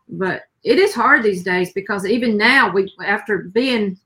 But 0.09 0.43
it 0.63 0.79
is 0.79 0.93
hard 0.93 1.23
these 1.23 1.43
days 1.43 1.71
because 1.73 2.05
even 2.05 2.37
now 2.37 2.71
we 2.71 2.91
after 3.05 3.39
being 3.39 3.97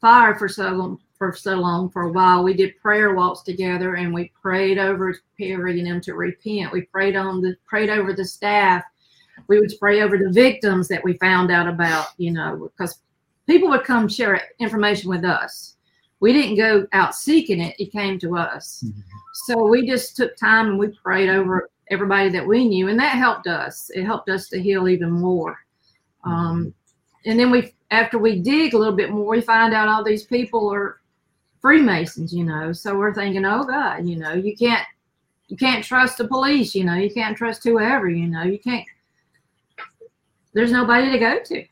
fired 0.00 0.38
for 0.38 0.48
so 0.48 0.68
long 0.70 1.00
for 1.32 1.38
so 1.38 1.56
long 1.56 1.90
for 1.90 2.02
a 2.02 2.12
while, 2.12 2.42
we 2.42 2.54
did 2.54 2.78
prayer 2.80 3.14
walks 3.14 3.42
together 3.42 3.94
and 3.94 4.12
we 4.12 4.32
prayed 4.40 4.78
over 4.78 5.16
Perry 5.38 5.78
and 5.80 5.88
them 5.88 6.00
to 6.02 6.14
repent. 6.14 6.72
We 6.72 6.82
prayed 6.82 7.16
on 7.16 7.40
the 7.40 7.56
prayed 7.66 7.90
over 7.90 8.12
the 8.12 8.24
staff. 8.24 8.82
We 9.48 9.60
would 9.60 9.72
pray 9.80 10.02
over 10.02 10.16
the 10.16 10.30
victims 10.30 10.88
that 10.88 11.02
we 11.02 11.14
found 11.18 11.50
out 11.50 11.68
about, 11.68 12.08
you 12.18 12.32
know, 12.32 12.70
because 12.76 13.00
people 13.46 13.68
would 13.70 13.84
come 13.84 14.08
share 14.08 14.40
information 14.58 15.10
with 15.10 15.24
us. 15.24 15.76
We 16.20 16.32
didn't 16.32 16.56
go 16.56 16.86
out 16.92 17.14
seeking 17.14 17.60
it, 17.60 17.74
it 17.78 17.92
came 17.92 18.18
to 18.20 18.36
us. 18.36 18.82
Mm-hmm. 18.86 19.00
So 19.46 19.66
we 19.66 19.86
just 19.86 20.16
took 20.16 20.36
time 20.36 20.68
and 20.68 20.78
we 20.78 20.88
prayed 20.88 21.28
over 21.28 21.68
everybody 21.90 22.30
that 22.30 22.46
we 22.46 22.66
knew, 22.66 22.88
and 22.88 22.98
that 22.98 23.18
helped 23.18 23.46
us. 23.46 23.90
It 23.94 24.04
helped 24.04 24.30
us 24.30 24.48
to 24.48 24.62
heal 24.62 24.88
even 24.88 25.10
more. 25.10 25.58
Um, 26.24 26.72
and 27.26 27.38
then 27.38 27.50
we, 27.50 27.74
after 27.90 28.18
we 28.18 28.40
dig 28.40 28.74
a 28.74 28.78
little 28.78 28.96
bit 28.96 29.10
more, 29.10 29.26
we 29.26 29.40
find 29.40 29.74
out 29.74 29.88
all 29.88 30.04
these 30.04 30.24
people 30.24 30.72
are 30.72 31.00
Freemasons, 31.64 32.34
you 32.34 32.44
know. 32.44 32.74
So 32.74 32.94
we're 32.94 33.14
thinking, 33.14 33.46
oh 33.46 33.64
God, 33.64 34.06
you 34.06 34.16
know, 34.16 34.34
you 34.34 34.54
can't, 34.54 34.86
you 35.48 35.56
can't 35.56 35.82
trust 35.82 36.18
the 36.18 36.28
police, 36.28 36.74
you 36.74 36.84
know, 36.84 36.92
you 36.92 37.10
can't 37.10 37.34
trust 37.34 37.64
whoever, 37.64 38.06
you 38.06 38.28
know, 38.28 38.42
you 38.42 38.58
can't. 38.58 38.86
There's 40.52 40.70
nobody 40.70 41.10
to 41.10 41.18
go 41.18 41.38
to. 41.42 41.64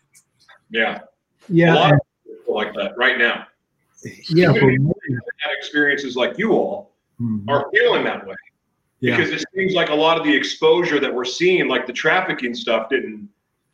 Yeah. 0.70 1.00
Yeah. 1.46 1.74
A 1.74 1.76
lot 1.76 1.92
of 1.92 2.00
people 2.24 2.54
like 2.54 2.72
that 2.72 2.96
right 2.96 3.18
now. 3.18 3.46
Yeah. 4.30 4.54
For 4.54 4.70
had 4.70 5.52
experiences 5.58 6.16
like 6.16 6.38
you 6.38 6.52
all 6.52 6.94
mm-hmm. 7.20 7.46
are 7.50 7.70
feeling 7.74 8.02
that 8.04 8.26
way. 8.26 8.34
Yeah. 9.00 9.18
Because 9.18 9.30
it 9.30 9.44
seems 9.54 9.74
like 9.74 9.90
a 9.90 9.94
lot 9.94 10.16
of 10.16 10.24
the 10.24 10.34
exposure 10.34 11.00
that 11.00 11.14
we're 11.14 11.26
seeing, 11.26 11.68
like 11.68 11.86
the 11.86 11.92
trafficking 11.92 12.54
stuff, 12.54 12.88
didn't, 12.88 13.28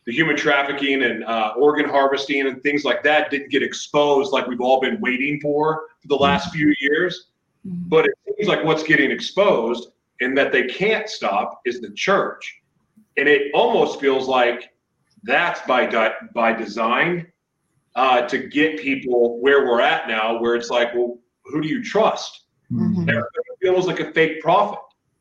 the 0.09 0.15
human 0.15 0.35
trafficking 0.35 1.03
and 1.03 1.23
uh, 1.25 1.53
organ 1.59 1.87
harvesting 1.87 2.47
and 2.47 2.63
things 2.63 2.83
like 2.83 3.03
that 3.03 3.31
didn't 3.31 3.51
get 3.51 3.63
exposed 3.63 4.33
like 4.33 4.47
we've 4.47 4.63
all 4.63 4.81
been 4.81 4.99
waiting 5.03 5.39
for 5.39 5.83
for 6.01 6.09
the 6.09 6.17
last 6.17 6.51
few 6.51 6.75
years. 6.81 7.27
Mm-hmm. 7.67 7.91
But 7.91 8.07
it 8.07 8.15
seems 8.39 8.49
like 8.49 8.65
what's 8.65 8.83
getting 8.83 9.11
exposed 9.11 9.91
and 10.23 10.37
that 10.39 10.51
they 10.51 10.63
can't 10.65 11.11
stop 11.11 11.61
is 11.67 11.83
the 11.83 11.91
church. 11.91 12.63
And 13.19 13.29
it 13.29 13.53
almost 13.53 14.01
feels 14.01 14.27
like 14.27 14.71
that's 15.25 15.61
by 15.67 16.15
by 16.33 16.55
design 16.55 17.27
uh, 17.95 18.23
to 18.29 18.39
get 18.39 18.81
people 18.81 19.39
where 19.43 19.67
we're 19.67 19.83
at 19.83 20.09
now, 20.09 20.41
where 20.41 20.55
it's 20.55 20.71
like, 20.71 20.95
well, 20.95 21.19
who 21.45 21.61
do 21.61 21.69
you 21.69 21.85
trust? 21.85 22.45
Mm-hmm. 22.73 23.03
Everybody 23.03 23.27
feels 23.61 23.87
like 23.87 24.01
a 24.01 24.11
fake 24.13 24.41
prophet. 24.41 24.79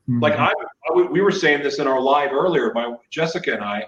Mm-hmm. 0.07 0.21
Like 0.21 0.39
I, 0.39 0.47
I, 0.47 0.93
we 0.93 1.19
were 1.19 1.31
saying 1.33 1.61
this 1.61 1.79
in 1.79 1.87
our 1.87 1.99
live 1.99 2.31
earlier 2.31 2.71
by 2.71 2.95
Jessica 3.09 3.53
and 3.53 3.63
I, 3.65 3.83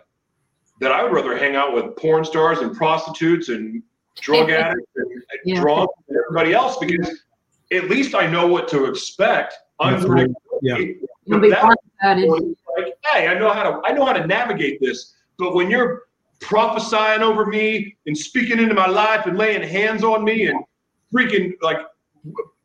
that 0.80 0.91
I 0.91 1.03
would 1.03 1.11
rather 1.11 1.38
hang 1.38 1.55
out 1.55 1.73
with 1.73 1.95
porn 1.95 2.23
stars 2.23 2.59
and 2.59 2.75
prostitutes 2.75 3.49
and 3.49 3.84
drug 4.21 4.49
addicts 4.49 4.91
and 4.95 5.23
yeah. 5.45 5.61
drunk 5.61 5.91
and 6.07 6.17
everybody 6.17 6.53
else 6.53 6.77
because 6.77 7.23
at 7.71 7.89
least 7.89 8.15
I 8.15 8.27
know 8.27 8.47
what 8.47 8.67
to 8.69 8.86
expect. 8.86 9.55
Unpredictable. 9.80 10.59
Yeah. 10.61 10.77
But 11.27 11.41
that, 11.41 11.77
like, 12.01 12.93
hey, 13.13 13.27
I 13.27 13.38
know 13.38 13.51
how 13.51 13.63
to 13.63 13.82
I 13.86 13.93
know 13.93 14.05
how 14.05 14.13
to 14.13 14.25
navigate 14.25 14.80
this. 14.82 15.15
But 15.38 15.53
when 15.53 15.69
you're 15.69 16.03
prophesying 16.41 17.21
over 17.21 17.45
me 17.45 17.95
and 18.05 18.17
speaking 18.17 18.59
into 18.59 18.73
my 18.73 18.88
life 18.88 19.25
and 19.25 19.38
laying 19.38 19.61
hands 19.61 20.03
on 20.03 20.23
me 20.23 20.47
and 20.47 20.59
freaking 21.13 21.53
like 21.61 21.77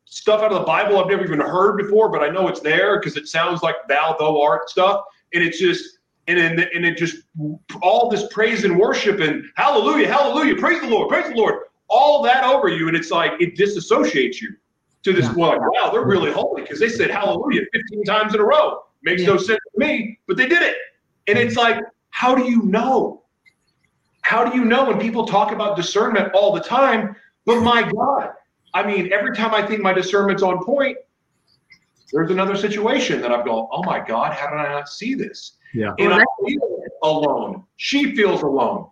stuff 0.05 0.41
out 0.43 0.53
of 0.53 0.59
the 0.61 0.65
Bible 0.65 0.99
I've 0.99 1.09
never 1.09 1.25
even 1.25 1.41
heard 1.41 1.77
before, 1.77 2.09
but 2.09 2.23
I 2.23 2.29
know 2.29 2.49
it's 2.49 2.61
there 2.61 2.99
because 2.99 3.17
it 3.17 3.27
sounds 3.27 3.63
like 3.63 3.77
thou, 3.89 4.17
thou 4.19 4.41
art 4.41 4.71
stuff. 4.71 5.03
And 5.33 5.43
it's 5.43 5.59
just, 5.59 5.99
and, 6.27 6.39
and, 6.39 6.61
and 6.61 6.85
it 6.85 6.97
just, 6.97 7.17
all 7.83 8.09
this 8.09 8.27
praise 8.33 8.65
and 8.65 8.79
worship 8.79 9.21
and 9.21 9.45
hallelujah, 9.57 10.09
hallelujah, 10.09 10.57
praise 10.57 10.81
the 10.81 10.89
Lord, 10.89 11.09
praise 11.09 11.29
the 11.29 11.37
Lord, 11.37 11.55
all 11.89 12.23
that 12.23 12.45
over 12.45 12.69
you. 12.69 12.89
And 12.89 12.97
it's 12.97 13.11
like, 13.11 13.33
it 13.41 13.57
disassociates 13.57 14.41
you 14.41 14.55
to 15.03 15.13
this, 15.13 15.27
yeah. 15.27 15.35
well, 15.37 15.59
wow, 15.59 15.91
they're 15.91 16.05
really 16.05 16.33
holy 16.33 16.63
because 16.63 16.81
they 16.81 16.89
said 16.89 17.11
hallelujah 17.11 17.63
15 17.73 18.05
times 18.05 18.35
in 18.35 18.41
a 18.41 18.45
row. 18.45 18.81
Makes 19.03 19.23
yeah. 19.23 19.29
no 19.29 19.37
sense 19.37 19.61
to 19.73 19.79
me, 19.79 20.19
but 20.27 20.37
they 20.37 20.47
did 20.47 20.63
it. 20.63 20.77
And 21.27 21.39
it's 21.39 21.57
like, 21.57 21.79
how 22.11 22.35
do 22.35 22.51
you 22.51 22.63
know? 22.63 23.23
How 24.23 24.45
do 24.45 24.57
you 24.57 24.65
know 24.65 24.87
when 24.87 24.99
people 24.99 25.27
talk 25.27 25.53
about 25.53 25.77
discernment 25.77 26.33
all 26.33 26.55
the 26.55 26.61
time? 26.61 27.15
But 27.45 27.61
my 27.61 27.83
God, 27.83 28.31
I 28.73 28.87
mean, 28.87 29.13
every 29.13 29.37
time 29.37 29.53
I 29.53 29.67
think 29.67 29.83
my 29.83 29.93
discernment's 29.93 30.43
on 30.43 30.65
point, 30.65 30.97
there's 32.13 32.31
another 32.31 32.57
situation 32.57 33.21
that 33.21 33.33
I've 33.33 33.45
gone, 33.45 33.69
oh 33.71 33.83
my 33.83 33.99
God, 33.99 34.33
how 34.33 34.49
did 34.49 34.57
I 34.57 34.73
not 34.73 34.89
see 34.89 35.15
this? 35.15 35.57
Yeah. 35.75 35.93
And 35.99 36.15
I 36.15 36.25
feel 36.47 36.85
alone. 37.03 37.65
She 37.77 38.15
feels 38.15 38.43
alone. 38.43 38.89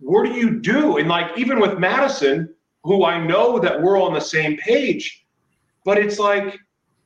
What 0.00 0.24
do 0.24 0.32
you 0.32 0.60
do? 0.60 0.96
And 0.96 1.08
like 1.08 1.36
even 1.38 1.60
with 1.60 1.78
Madison, 1.78 2.52
who 2.82 3.04
I 3.04 3.24
know 3.24 3.58
that 3.58 3.80
we're 3.80 4.00
on 4.00 4.12
the 4.12 4.20
same 4.20 4.56
page, 4.56 5.24
but 5.84 5.98
it's 5.98 6.18
like 6.18 6.58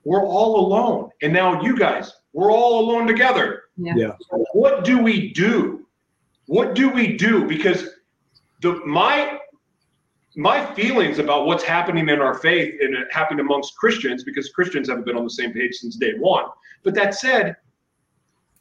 we're 0.04 0.24
all 0.24 0.66
alone. 0.66 1.10
And 1.22 1.32
now 1.32 1.60
you 1.60 1.76
guys, 1.76 2.12
we're 2.32 2.52
all 2.52 2.80
alone 2.80 3.06
together. 3.06 3.64
Yeah. 3.76 3.94
yeah. 3.96 4.12
What 4.52 4.84
do 4.84 5.02
we 5.02 5.32
do? 5.32 5.86
What 6.46 6.74
do 6.74 6.88
we 6.88 7.16
do? 7.16 7.44
Because 7.44 7.88
the 8.62 8.80
my 8.86 9.38
my 10.36 10.64
feelings 10.74 11.18
about 11.18 11.46
what's 11.46 11.64
happening 11.64 12.08
in 12.08 12.20
our 12.20 12.34
faith 12.34 12.74
and 12.80 12.94
it 12.94 13.08
happening 13.10 13.40
amongst 13.40 13.76
Christians, 13.76 14.22
because 14.22 14.50
Christians 14.50 14.88
haven't 14.88 15.04
been 15.04 15.16
on 15.16 15.24
the 15.24 15.30
same 15.30 15.52
page 15.52 15.74
since 15.74 15.96
day 15.96 16.14
one. 16.18 16.44
But 16.84 16.94
that 16.94 17.14
said, 17.14 17.56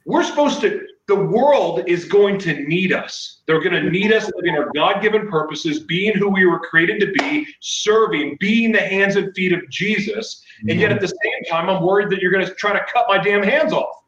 we're 0.07 0.23
supposed 0.23 0.61
to 0.61 0.87
the 1.07 1.15
world 1.15 1.83
is 1.87 2.05
going 2.05 2.37
to 2.39 2.53
need 2.67 2.91
us. 2.91 3.41
They're 3.45 3.61
going 3.61 3.81
to 3.81 3.89
need 3.89 4.11
us 4.11 4.29
living 4.35 4.57
our 4.57 4.69
God 4.75 5.01
given 5.01 5.29
purposes, 5.29 5.79
being 5.79 6.13
who 6.17 6.29
we 6.29 6.45
were 6.45 6.59
created 6.59 6.99
to 6.99 7.11
be, 7.13 7.47
serving, 7.61 8.37
being 8.39 8.73
the 8.73 8.81
hands 8.81 9.15
and 9.15 9.33
feet 9.33 9.53
of 9.53 9.69
Jesus. 9.69 10.43
And 10.67 10.79
yet 10.79 10.91
at 10.91 10.99
the 10.99 11.07
same 11.07 11.43
time, 11.49 11.69
I'm 11.69 11.81
worried 11.81 12.09
that 12.09 12.19
you're 12.19 12.31
going 12.31 12.45
to 12.45 12.53
try 12.55 12.73
to 12.73 12.85
cut 12.91 13.05
my 13.07 13.17
damn 13.17 13.41
hands 13.41 13.71
off. 13.71 14.03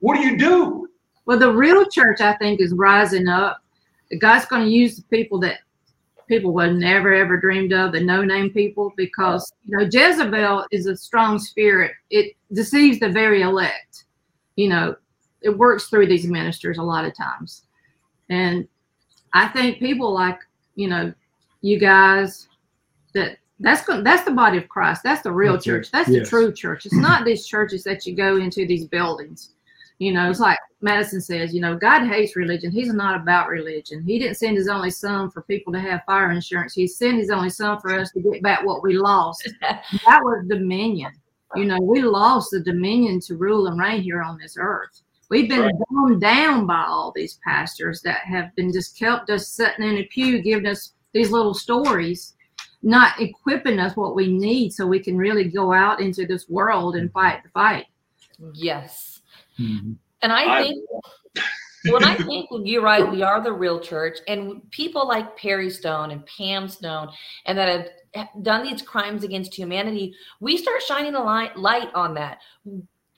What 0.00 0.16
do 0.16 0.22
you 0.22 0.36
do? 0.36 0.88
Well, 1.26 1.38
the 1.38 1.52
real 1.52 1.86
church, 1.86 2.20
I 2.20 2.34
think, 2.34 2.60
is 2.60 2.72
rising 2.72 3.28
up. 3.28 3.62
God's 4.18 4.46
going 4.46 4.64
to 4.64 4.70
use 4.70 4.96
the 4.96 5.02
people 5.04 5.38
that 5.40 5.58
people 6.28 6.52
would 6.54 6.74
never 6.74 7.14
ever 7.14 7.36
dreamed 7.36 7.72
of, 7.72 7.92
the 7.92 8.00
no 8.00 8.22
name 8.24 8.50
people, 8.50 8.92
because 8.96 9.52
you 9.64 9.76
know 9.76 9.84
Jezebel 9.84 10.66
is 10.72 10.86
a 10.86 10.96
strong 10.96 11.38
spirit. 11.38 11.92
It 12.10 12.34
deceives 12.52 12.98
the 12.98 13.08
very 13.08 13.42
elect. 13.42 14.04
You 14.56 14.68
know, 14.70 14.96
it 15.46 15.56
works 15.56 15.86
through 15.86 16.06
these 16.08 16.26
ministers 16.26 16.78
a 16.78 16.82
lot 16.82 17.04
of 17.04 17.16
times. 17.16 17.62
And 18.28 18.66
I 19.32 19.46
think 19.48 19.78
people 19.78 20.12
like, 20.12 20.40
you 20.74 20.88
know, 20.88 21.14
you 21.62 21.78
guys 21.78 22.48
that 23.14 23.38
that's 23.60 23.86
that's 24.02 24.24
the 24.24 24.32
body 24.32 24.58
of 24.58 24.68
Christ. 24.68 25.02
That's 25.02 25.22
the 25.22 25.32
real 25.32 25.54
That's 25.54 25.64
church. 25.64 25.90
That's 25.92 26.08
Yes. 26.08 26.24
the 26.24 26.28
true 26.28 26.52
church. 26.52 26.84
It's 26.84 26.94
not 26.94 27.24
these 27.24 27.46
churches 27.46 27.84
that 27.84 28.04
you 28.04 28.14
go 28.14 28.36
into 28.36 28.66
these 28.66 28.86
buildings. 28.86 29.52
You 29.98 30.12
know, 30.12 30.28
it's 30.28 30.40
like 30.40 30.58
Madison 30.82 31.22
says, 31.22 31.54
you 31.54 31.60
know, 31.62 31.74
God 31.74 32.06
hates 32.06 32.36
religion. 32.36 32.70
He's 32.70 32.92
not 32.92 33.18
about 33.18 33.48
religion. 33.48 34.02
He 34.04 34.18
didn't 34.18 34.36
send 34.36 34.56
his 34.58 34.68
only 34.68 34.90
son 34.90 35.30
for 35.30 35.40
people 35.42 35.72
to 35.72 35.80
have 35.80 36.02
fire 36.04 36.30
insurance. 36.30 36.74
He 36.74 36.86
sent 36.86 37.16
his 37.16 37.30
only 37.30 37.48
son 37.48 37.80
for 37.80 37.98
us 37.98 38.10
to 38.12 38.20
get 38.20 38.42
back 38.42 38.62
what 38.62 38.82
we 38.82 38.98
lost. 38.98 39.48
that 39.62 40.20
was 40.22 40.44
dominion. 40.48 41.12
You 41.54 41.64
know, 41.64 41.78
we 41.80 42.02
lost 42.02 42.50
the 42.50 42.60
dominion 42.60 43.20
to 43.20 43.36
rule 43.36 43.68
and 43.68 43.80
reign 43.80 44.02
here 44.02 44.20
on 44.20 44.36
this 44.38 44.56
earth. 44.58 45.00
We've 45.28 45.48
been 45.48 45.60
Right. 45.60 45.74
dumbed 45.92 46.20
down 46.20 46.66
by 46.66 46.84
all 46.86 47.12
these 47.14 47.38
pastors 47.44 48.00
that 48.02 48.20
have 48.20 48.54
been 48.54 48.72
just 48.72 48.98
kept 48.98 49.28
us 49.30 49.48
sitting 49.48 49.84
in 49.84 49.98
a 49.98 50.04
pew, 50.04 50.40
giving 50.40 50.66
us 50.66 50.92
these 51.12 51.30
little 51.30 51.54
stories, 51.54 52.34
not 52.82 53.20
equipping 53.20 53.78
us 53.80 53.96
what 53.96 54.14
we 54.14 54.30
need 54.32 54.72
so 54.72 54.86
we 54.86 55.00
can 55.00 55.16
really 55.16 55.44
go 55.44 55.72
out 55.72 56.00
into 56.00 56.26
this 56.26 56.48
world 56.48 56.94
and 56.94 57.12
fight 57.12 57.42
the 57.42 57.48
fight. 57.50 57.86
Yes. 58.54 59.22
Mhm. 59.58 59.96
And 60.22 60.32
I 60.32 60.58
I- 60.58 60.62
think 60.62 60.84
when 61.90 62.04
I 62.04 62.16
think 62.16 62.48
you're 62.64 62.82
right, 62.82 63.08
we 63.10 63.22
are 63.22 63.40
the 63.40 63.52
real 63.52 63.78
church, 63.80 64.18
and 64.28 64.68
people 64.70 65.06
like 65.06 65.36
Perry 65.36 65.70
Stone 65.70 66.10
and 66.10 66.26
Pam 66.26 66.68
Stone, 66.68 67.10
and 67.46 67.56
that 67.56 67.92
have 68.14 68.28
done 68.42 68.64
these 68.64 68.82
crimes 68.82 69.24
against 69.24 69.54
humanity, 69.54 70.14
we 70.40 70.56
start 70.56 70.82
shining 70.82 71.14
a 71.14 71.22
light, 71.22 71.56
light 71.56 71.92
on 71.94 72.14
that. 72.14 72.40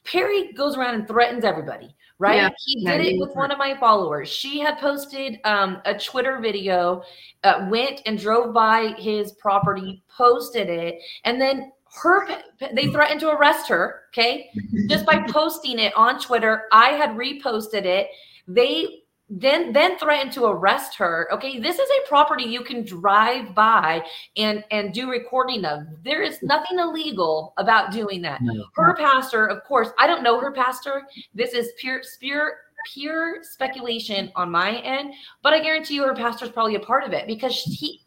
Perry 0.04 0.52
goes 0.52 0.76
around 0.76 0.94
and 0.96 1.08
threatens 1.08 1.44
everybody, 1.44 1.94
right? 2.18 2.36
Yeah, 2.36 2.50
he 2.58 2.84
did 2.84 3.00
it 3.00 3.20
with 3.20 3.34
one 3.34 3.50
of 3.50 3.58
my 3.58 3.76
followers. 3.78 4.28
She 4.28 4.58
had 4.58 4.78
posted 4.78 5.38
um, 5.44 5.80
a 5.84 5.98
Twitter 5.98 6.40
video, 6.40 7.02
uh, 7.44 7.66
went 7.70 8.02
and 8.06 8.18
drove 8.18 8.52
by 8.52 8.94
his 8.98 9.32
property, 9.32 10.02
posted 10.08 10.68
it, 10.68 11.00
and 11.24 11.40
then 11.40 11.72
her 12.02 12.28
they 12.74 12.88
threatened 12.88 13.20
to 13.20 13.30
arrest 13.30 13.68
her. 13.68 14.02
Okay, 14.12 14.50
just 14.88 15.06
by 15.06 15.24
posting 15.28 15.78
it 15.78 15.96
on 15.96 16.20
Twitter. 16.20 16.64
I 16.72 16.90
had 16.90 17.10
reposted 17.10 17.84
it. 17.84 18.08
They 18.46 19.02
then 19.30 19.72
then 19.72 19.98
threatened 19.98 20.32
to 20.32 20.46
arrest 20.46 20.96
her. 20.96 21.28
Okay, 21.32 21.58
this 21.58 21.78
is 21.78 21.88
a 21.88 22.08
property 22.08 22.44
you 22.44 22.62
can 22.62 22.84
drive 22.84 23.54
by 23.54 24.02
and 24.36 24.64
and 24.70 24.92
do 24.94 25.10
recording 25.10 25.64
of. 25.64 25.80
There 26.02 26.22
is 26.22 26.42
nothing 26.42 26.78
illegal 26.78 27.52
about 27.58 27.92
doing 27.92 28.22
that. 28.22 28.40
No. 28.42 28.64
Her 28.74 28.94
pastor, 28.96 29.46
of 29.46 29.62
course, 29.64 29.90
I 29.98 30.06
don't 30.06 30.22
know 30.22 30.40
her 30.40 30.52
pastor. 30.52 31.02
This 31.34 31.52
is 31.52 31.72
pure 31.78 32.00
pure 32.20 32.52
pure 32.92 33.42
speculation 33.42 34.32
on 34.34 34.50
my 34.50 34.78
end, 34.78 35.12
but 35.42 35.52
I 35.52 35.60
guarantee 35.60 35.94
you 35.94 36.04
her 36.04 36.14
pastor's 36.14 36.50
probably 36.50 36.76
a 36.76 36.80
part 36.80 37.04
of 37.04 37.12
it 37.12 37.26
because 37.26 37.54
he 37.62 38.00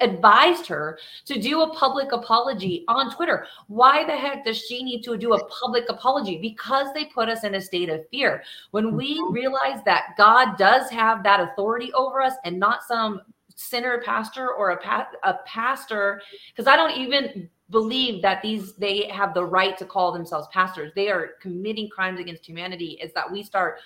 advised 0.00 0.66
her 0.66 0.98
to 1.24 1.40
do 1.40 1.62
a 1.62 1.74
public 1.74 2.12
apology 2.12 2.84
on 2.88 3.14
Twitter. 3.14 3.46
Why 3.68 4.04
the 4.04 4.16
heck 4.16 4.44
does 4.44 4.58
she 4.58 4.82
need 4.82 5.02
to 5.02 5.16
do 5.16 5.34
a 5.34 5.46
public 5.48 5.84
apology? 5.88 6.38
Because 6.38 6.92
they 6.94 7.06
put 7.06 7.28
us 7.28 7.44
in 7.44 7.54
a 7.54 7.60
state 7.60 7.88
of 7.88 8.08
fear. 8.08 8.42
When 8.70 8.96
we 8.96 9.20
mm-hmm. 9.20 9.32
realize 9.32 9.82
that 9.84 10.14
God 10.16 10.56
does 10.56 10.90
have 10.90 11.22
that 11.22 11.40
authority 11.40 11.92
over 11.92 12.20
us 12.20 12.34
and 12.44 12.58
not 12.58 12.84
some 12.84 13.22
sinner 13.54 14.02
pastor 14.04 14.52
or 14.52 14.70
a, 14.70 14.76
pa- 14.76 15.08
a 15.24 15.34
pastor, 15.46 16.20
because 16.50 16.66
I 16.66 16.76
don't 16.76 16.96
even 16.96 17.48
believe 17.70 18.22
that 18.22 18.42
these 18.42 18.74
they 18.74 19.08
have 19.08 19.34
the 19.34 19.44
right 19.44 19.76
to 19.78 19.84
call 19.84 20.12
themselves 20.12 20.46
pastors. 20.52 20.92
They 20.94 21.08
are 21.08 21.30
committing 21.40 21.88
crimes 21.88 22.20
against 22.20 22.46
humanity. 22.46 22.98
Is 23.02 23.12
that 23.14 23.30
we 23.30 23.42
start 23.42 23.78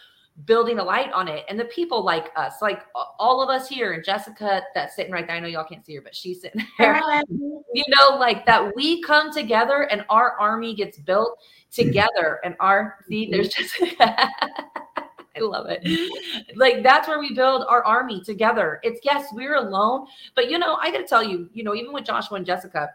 building 0.44 0.78
a 0.78 0.84
light 0.84 1.12
on 1.12 1.28
it. 1.28 1.44
And 1.48 1.58
the 1.58 1.66
people 1.66 2.04
like 2.04 2.30
us, 2.36 2.54
like 2.62 2.82
all 3.18 3.42
of 3.42 3.48
us 3.48 3.68
here, 3.68 3.92
and 3.92 4.04
Jessica 4.04 4.62
that's 4.74 4.96
sitting 4.96 5.12
right 5.12 5.26
there. 5.26 5.36
I 5.36 5.40
know 5.40 5.48
y'all 5.48 5.64
can't 5.64 5.84
see 5.84 5.94
her, 5.96 6.02
but 6.02 6.14
she's 6.14 6.40
sitting 6.40 6.64
there. 6.78 7.00
You 7.72 7.84
know, 7.88 8.16
like 8.16 8.46
that 8.46 8.74
we 8.74 9.02
come 9.02 9.32
together 9.32 9.82
and 9.82 10.04
our 10.08 10.38
army 10.38 10.74
gets 10.74 10.98
built 10.98 11.38
together. 11.70 12.40
And 12.44 12.56
our 12.60 12.96
see, 13.06 13.30
there's 13.30 13.48
just 13.54 13.76
I 15.36 15.40
love 15.40 15.66
it. 15.68 16.56
Like 16.56 16.82
that's 16.82 17.06
where 17.06 17.20
we 17.20 17.34
build 17.34 17.64
our 17.68 17.84
army 17.84 18.22
together. 18.22 18.80
It's 18.82 19.00
yes, 19.04 19.28
we're 19.32 19.56
alone, 19.56 20.06
but 20.34 20.50
you 20.50 20.58
know, 20.58 20.76
I 20.76 20.90
gotta 20.90 21.04
tell 21.04 21.22
you, 21.22 21.48
you 21.52 21.62
know, 21.62 21.74
even 21.74 21.92
with 21.92 22.04
Joshua 22.04 22.36
and 22.36 22.46
Jessica, 22.46 22.88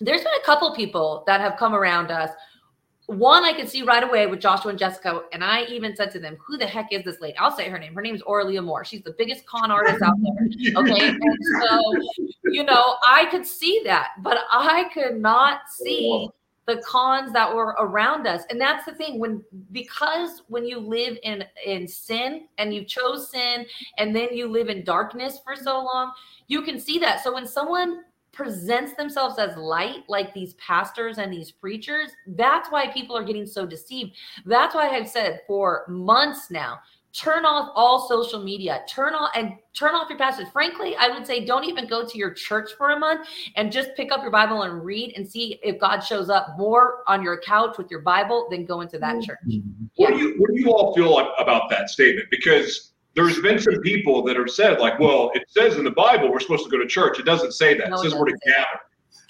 there's 0.00 0.22
been 0.22 0.32
a 0.40 0.44
couple 0.44 0.74
people 0.74 1.24
that 1.26 1.40
have 1.40 1.56
come 1.56 1.74
around 1.74 2.10
us 2.10 2.30
one 3.10 3.42
I 3.42 3.52
could 3.52 3.68
see 3.68 3.82
right 3.82 4.04
away 4.04 4.28
with 4.28 4.40
Joshua 4.40 4.70
and 4.70 4.78
Jessica, 4.78 5.22
and 5.32 5.42
I 5.42 5.64
even 5.64 5.96
said 5.96 6.12
to 6.12 6.20
them, 6.20 6.36
"Who 6.46 6.56
the 6.56 6.66
heck 6.66 6.92
is 6.92 7.02
this 7.02 7.20
lady?" 7.20 7.36
I'll 7.38 7.50
say 7.50 7.68
her 7.68 7.78
name. 7.78 7.92
Her 7.94 8.02
name 8.02 8.14
is 8.14 8.22
Aurelia 8.22 8.62
Moore. 8.62 8.84
She's 8.84 9.02
the 9.02 9.14
biggest 9.18 9.44
con 9.46 9.70
artist 9.70 10.00
out 10.00 10.16
there. 10.22 10.76
Okay, 10.76 11.08
and 11.08 11.38
so 11.62 11.94
you 12.44 12.62
know 12.62 12.96
I 13.04 13.26
could 13.26 13.44
see 13.44 13.82
that, 13.84 14.10
but 14.22 14.38
I 14.50 14.90
could 14.94 15.20
not 15.20 15.68
see 15.68 16.28
the 16.66 16.76
cons 16.86 17.32
that 17.32 17.52
were 17.52 17.74
around 17.80 18.28
us, 18.28 18.44
and 18.48 18.60
that's 18.60 18.84
the 18.84 18.94
thing 18.94 19.18
when 19.18 19.42
because 19.72 20.42
when 20.46 20.64
you 20.64 20.78
live 20.78 21.18
in 21.24 21.44
in 21.66 21.88
sin 21.88 22.46
and 22.58 22.72
you 22.72 22.84
chose 22.84 23.28
sin, 23.30 23.66
and 23.98 24.14
then 24.14 24.28
you 24.32 24.46
live 24.46 24.68
in 24.68 24.84
darkness 24.84 25.40
for 25.42 25.56
so 25.56 25.82
long, 25.82 26.12
you 26.46 26.62
can 26.62 26.78
see 26.78 27.00
that. 27.00 27.24
So 27.24 27.34
when 27.34 27.46
someone 27.46 28.04
presents 28.40 28.94
themselves 28.94 29.38
as 29.38 29.54
light 29.58 30.02
like 30.08 30.32
these 30.32 30.54
pastors 30.54 31.18
and 31.18 31.30
these 31.30 31.50
preachers 31.50 32.08
that's 32.28 32.70
why 32.70 32.90
people 32.90 33.14
are 33.14 33.22
getting 33.22 33.44
so 33.44 33.66
deceived 33.66 34.16
that's 34.46 34.74
why 34.74 34.88
i've 34.88 35.06
said 35.06 35.40
for 35.46 35.84
months 35.88 36.50
now 36.50 36.78
turn 37.12 37.44
off 37.44 37.70
all 37.74 38.08
social 38.08 38.42
media 38.42 38.80
turn 38.88 39.14
off 39.14 39.30
and 39.34 39.52
turn 39.74 39.94
off 39.94 40.08
your 40.08 40.16
pastors 40.16 40.48
frankly 40.54 40.96
i 40.96 41.06
would 41.06 41.26
say 41.26 41.44
don't 41.44 41.64
even 41.64 41.86
go 41.86 42.02
to 42.06 42.16
your 42.16 42.32
church 42.32 42.70
for 42.78 42.92
a 42.92 42.98
month 42.98 43.28
and 43.56 43.70
just 43.70 43.94
pick 43.94 44.10
up 44.10 44.22
your 44.22 44.30
bible 44.30 44.62
and 44.62 44.82
read 44.82 45.12
and 45.16 45.28
see 45.28 45.60
if 45.62 45.78
god 45.78 46.00
shows 46.00 46.30
up 46.30 46.54
more 46.56 47.02
on 47.08 47.22
your 47.22 47.38
couch 47.42 47.76
with 47.76 47.90
your 47.90 48.00
bible 48.00 48.48
than 48.50 48.64
go 48.64 48.80
into 48.80 48.98
that 48.98 49.22
church 49.22 49.38
Mhm. 49.46 49.90
What 49.96 50.14
do 50.14 50.18
you 50.18 50.34
what 50.38 50.50
do 50.54 50.58
you 50.58 50.72
all 50.72 50.94
feel 50.94 51.18
about 51.36 51.68
that 51.68 51.90
statement? 51.90 52.28
Because 52.30 52.89
there's 53.14 53.40
been 53.40 53.58
some 53.58 53.80
people 53.80 54.22
that 54.24 54.36
have 54.36 54.50
said 54.50 54.78
like, 54.78 54.98
well, 54.98 55.30
it 55.34 55.44
says 55.48 55.76
in 55.76 55.84
the 55.84 55.90
Bible 55.90 56.30
we're 56.30 56.40
supposed 56.40 56.64
to 56.64 56.70
go 56.70 56.78
to 56.78 56.86
church. 56.86 57.18
It 57.18 57.24
doesn't 57.24 57.52
say 57.52 57.76
that. 57.76 57.90
No, 57.90 57.96
it 57.96 58.06
it 58.06 58.10
says 58.10 58.14
we're 58.18 58.26
to 58.26 58.32
doesn't 58.32 58.40
say 58.44 58.50
that. 58.52 58.56
gather. 58.56 58.80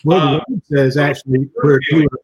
Well, 0.05 0.21
the 0.33 0.37
uh, 0.39 0.45
word 0.49 0.63
says 0.71 0.97
actually 0.97 1.49
where 1.63 1.81
two 1.91 2.07
or, 2.11 2.19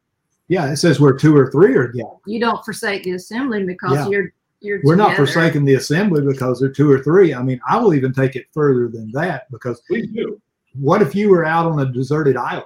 yeah, 0.48 0.70
it 0.70 0.76
says 0.76 1.00
where 1.00 1.12
two 1.12 1.36
or 1.36 1.50
three 1.50 1.74
are 1.76 1.88
gathered. 1.88 2.18
You 2.26 2.40
don't 2.40 2.64
forsake 2.64 3.02
the 3.04 3.12
assembly 3.12 3.64
because 3.64 3.94
Yeah. 3.94 4.09
you're 4.09 4.32
you're 4.61 4.80
We're 4.84 4.96
not 4.96 5.16
forsaking 5.16 5.64
the 5.66 5.74
assembly 5.74 6.22
because 6.22 6.59
they're 6.61 6.70
two 6.70 6.90
or 6.90 7.02
three. 7.02 7.34
I 7.34 7.42
mean, 7.42 7.61
I 7.68 7.76
will 7.76 7.94
even 7.94 8.12
take 8.12 8.36
it 8.36 8.46
further 8.52 8.88
than 8.88 9.12
that 9.12 9.50
because 9.50 9.80
Please 9.82 10.11
do. 10.12 10.40
what 10.74 11.02
if 11.02 11.14
you 11.14 11.28
were 11.28 11.44
out 11.44 11.70
on 11.70 11.78
a 11.80 11.92
deserted 11.92 12.36
island? 12.38 12.64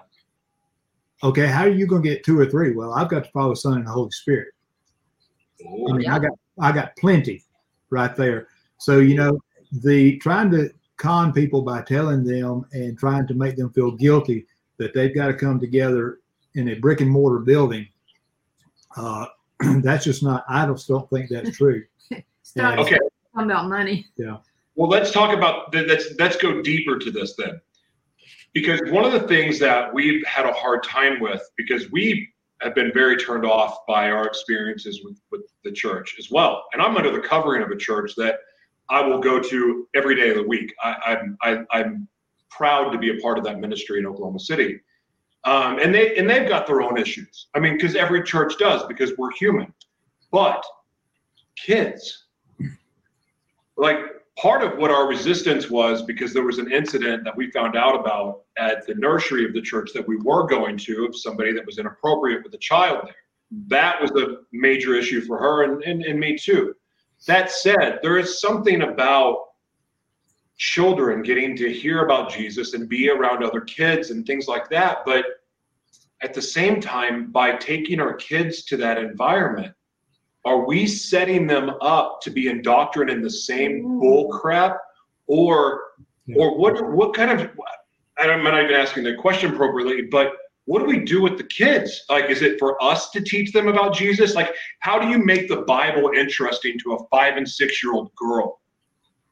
Okay, 1.22 1.46
how 1.46 1.62
are 1.64 1.68
you 1.68 1.86
going 1.86 2.02
to 2.02 2.08
get 2.08 2.24
two 2.24 2.38
or 2.38 2.46
three? 2.46 2.72
Well, 2.72 2.92
I've 2.92 3.08
got 3.08 3.24
the 3.24 3.30
Father, 3.30 3.54
Son, 3.56 3.74
and 3.74 3.86
the 3.86 3.90
Holy 3.90 4.10
Spirit. 4.12 4.48
I 5.60 5.92
mean, 5.92 6.08
I 6.08 6.18
got 6.18 6.30
I 6.60 6.72
got 6.72 6.96
plenty 6.96 7.42
right 7.90 8.14
there. 8.16 8.48
So 8.80 8.98
you 8.98 9.14
know, 9.14 9.38
the 9.70 10.16
trying 10.18 10.50
to 10.52 10.70
con 10.96 11.32
people 11.32 11.62
by 11.62 11.82
telling 11.82 12.24
them 12.24 12.64
and 12.72 12.98
trying 12.98 13.26
to 13.26 13.34
make 13.34 13.56
them 13.56 13.70
feel 13.70 13.92
guilty 13.92 14.46
that 14.78 14.94
they've 14.94 15.14
got 15.14 15.26
to 15.28 15.34
come 15.34 15.60
together 15.60 16.18
in 16.54 16.68
a 16.70 16.74
brick 16.74 17.00
and 17.00 17.10
mortar 17.10 17.38
building. 17.40 17.86
Uh, 18.96 19.26
that's 19.82 20.04
just 20.04 20.22
not. 20.22 20.44
I 20.48 20.66
just 20.66 20.88
don't 20.88 21.08
think 21.10 21.28
that's 21.30 21.56
true. 21.56 21.84
Start 22.42 22.78
Okay. 22.80 22.96
talking 23.34 23.50
about 23.50 23.68
money. 23.68 24.06
Yeah. 24.16 24.38
Well, 24.74 24.88
let's 24.88 25.10
talk 25.12 25.36
about 25.36 25.70
th- 25.72 25.86
let's 25.86 26.14
let's 26.18 26.36
go 26.36 26.62
deeper 26.62 26.98
to 26.98 27.10
this 27.10 27.36
then, 27.36 27.60
because 28.54 28.80
one 28.90 29.04
of 29.04 29.12
the 29.12 29.28
things 29.28 29.58
that 29.58 29.92
we've 29.92 30.24
had 30.26 30.46
a 30.46 30.52
hard 30.52 30.82
time 30.82 31.20
with 31.20 31.42
because 31.56 31.90
we 31.90 32.28
have 32.62 32.74
been 32.74 32.90
very 32.94 33.16
turned 33.16 33.44
off 33.44 33.86
by 33.86 34.10
our 34.10 34.26
experiences 34.26 35.02
with 35.04 35.20
with 35.30 35.42
the 35.64 35.70
church 35.70 36.16
as 36.18 36.30
well, 36.30 36.64
and 36.72 36.80
I'm 36.80 36.96
under 36.96 37.10
the 37.12 37.20
covering 37.20 37.62
of 37.62 37.70
a 37.70 37.76
church 37.76 38.14
that 38.16 38.38
I 38.90 39.00
will 39.00 39.20
go 39.20 39.40
to 39.40 39.88
every 39.94 40.16
day 40.16 40.30
of 40.30 40.36
the 40.36 40.46
week. 40.46 40.74
I, 40.82 40.94
I'm 41.06 41.38
I, 41.42 41.64
I'm 41.70 42.08
proud 42.50 42.90
to 42.90 42.98
be 42.98 43.16
a 43.16 43.20
part 43.20 43.38
of 43.38 43.44
that 43.44 43.60
ministry 43.60 44.00
in 44.00 44.06
Oklahoma 44.06 44.40
City, 44.40 44.80
um, 45.44 45.78
and 45.78 45.94
they 45.94 46.16
and 46.16 46.28
they've 46.28 46.48
got 46.48 46.66
their 46.66 46.82
own 46.82 46.98
issues. 46.98 47.48
I 47.54 47.60
mean, 47.60 47.74
because 47.74 47.94
every 47.94 48.22
church 48.22 48.58
does 48.58 48.84
because 48.86 49.16
we're 49.16 49.32
human, 49.32 49.72
but 50.30 50.64
kids. 51.56 52.26
Like 53.76 53.98
part 54.40 54.62
of 54.62 54.78
what 54.78 54.90
our 54.90 55.06
resistance 55.06 55.70
was 55.70 56.02
because 56.02 56.32
there 56.32 56.42
was 56.42 56.58
an 56.58 56.72
incident 56.72 57.24
that 57.24 57.36
we 57.36 57.50
found 57.50 57.76
out 57.76 57.98
about 57.98 58.42
at 58.58 58.86
the 58.86 58.94
nursery 58.94 59.44
of 59.44 59.52
the 59.52 59.60
church 59.60 59.90
that 59.94 60.06
we 60.06 60.16
were 60.16 60.46
going 60.46 60.76
to 60.78 61.04
of 61.04 61.16
somebody 61.16 61.52
that 61.52 61.64
was 61.64 61.78
inappropriate 61.78 62.42
with 62.42 62.54
a 62.54 62.58
child 62.58 63.02
there. 63.04 63.14
That 63.68 64.00
was 64.00 64.10
a 64.12 64.38
major 64.52 64.94
issue 64.94 65.20
for 65.22 65.38
her 65.38 65.64
and, 65.64 65.82
and, 65.82 66.02
and 66.02 66.18
me 66.18 66.38
too. 66.38 66.74
That 67.26 67.50
said, 67.50 67.98
there 68.02 68.18
is 68.18 68.40
something 68.40 68.82
about 68.82 69.46
children 70.56 71.22
getting 71.22 71.56
to 71.56 71.72
hear 71.72 72.04
about 72.04 72.30
Jesus 72.30 72.74
and 72.74 72.88
be 72.88 73.08
around 73.08 73.42
other 73.42 73.60
kids 73.62 74.10
and 74.10 74.26
things 74.26 74.46
like 74.46 74.68
that. 74.70 74.98
But 75.06 75.24
at 76.22 76.34
the 76.34 76.42
same 76.42 76.80
time, 76.80 77.30
by 77.30 77.56
taking 77.56 78.00
our 78.00 78.14
kids 78.14 78.64
to 78.66 78.76
that 78.78 78.98
environment, 78.98 79.74
are 80.44 80.66
we 80.66 80.86
setting 80.86 81.46
them 81.46 81.70
up 81.80 82.20
to 82.22 82.30
be 82.30 82.48
indoctrinated 82.48 83.18
in 83.18 83.22
the 83.22 83.30
same 83.30 83.82
mm. 83.82 84.00
bull 84.00 84.28
crap 84.28 84.78
or 85.26 85.82
Yeah. 86.26 86.36
or 86.38 86.58
what 86.58 86.90
what 86.90 87.14
kind 87.14 87.30
of 87.30 87.50
I'm 88.18 88.44
not 88.44 88.62
even 88.62 88.74
asking 88.74 89.04
the 89.04 89.14
question 89.14 89.54
appropriately, 89.54 90.02
but 90.02 90.32
what 90.66 90.80
do 90.80 90.84
we 90.86 91.04
do 91.04 91.20
with 91.20 91.36
the 91.36 91.44
kids? 91.44 92.04
Like, 92.08 92.30
is 92.30 92.42
it 92.42 92.58
for 92.58 92.82
us 92.82 93.10
to 93.10 93.20
teach 93.20 93.52
them 93.52 93.68
about 93.68 93.94
Jesus? 93.94 94.34
Like, 94.34 94.54
how 94.80 94.98
do 94.98 95.08
you 95.08 95.18
make 95.18 95.48
the 95.48 95.62
Bible 95.62 96.10
interesting 96.14 96.78
to 96.80 96.92
a 96.92 97.06
five 97.08 97.36
and 97.36 97.48
six 97.48 97.82
year 97.82 97.92
old 97.92 98.14
girl? 98.14 98.60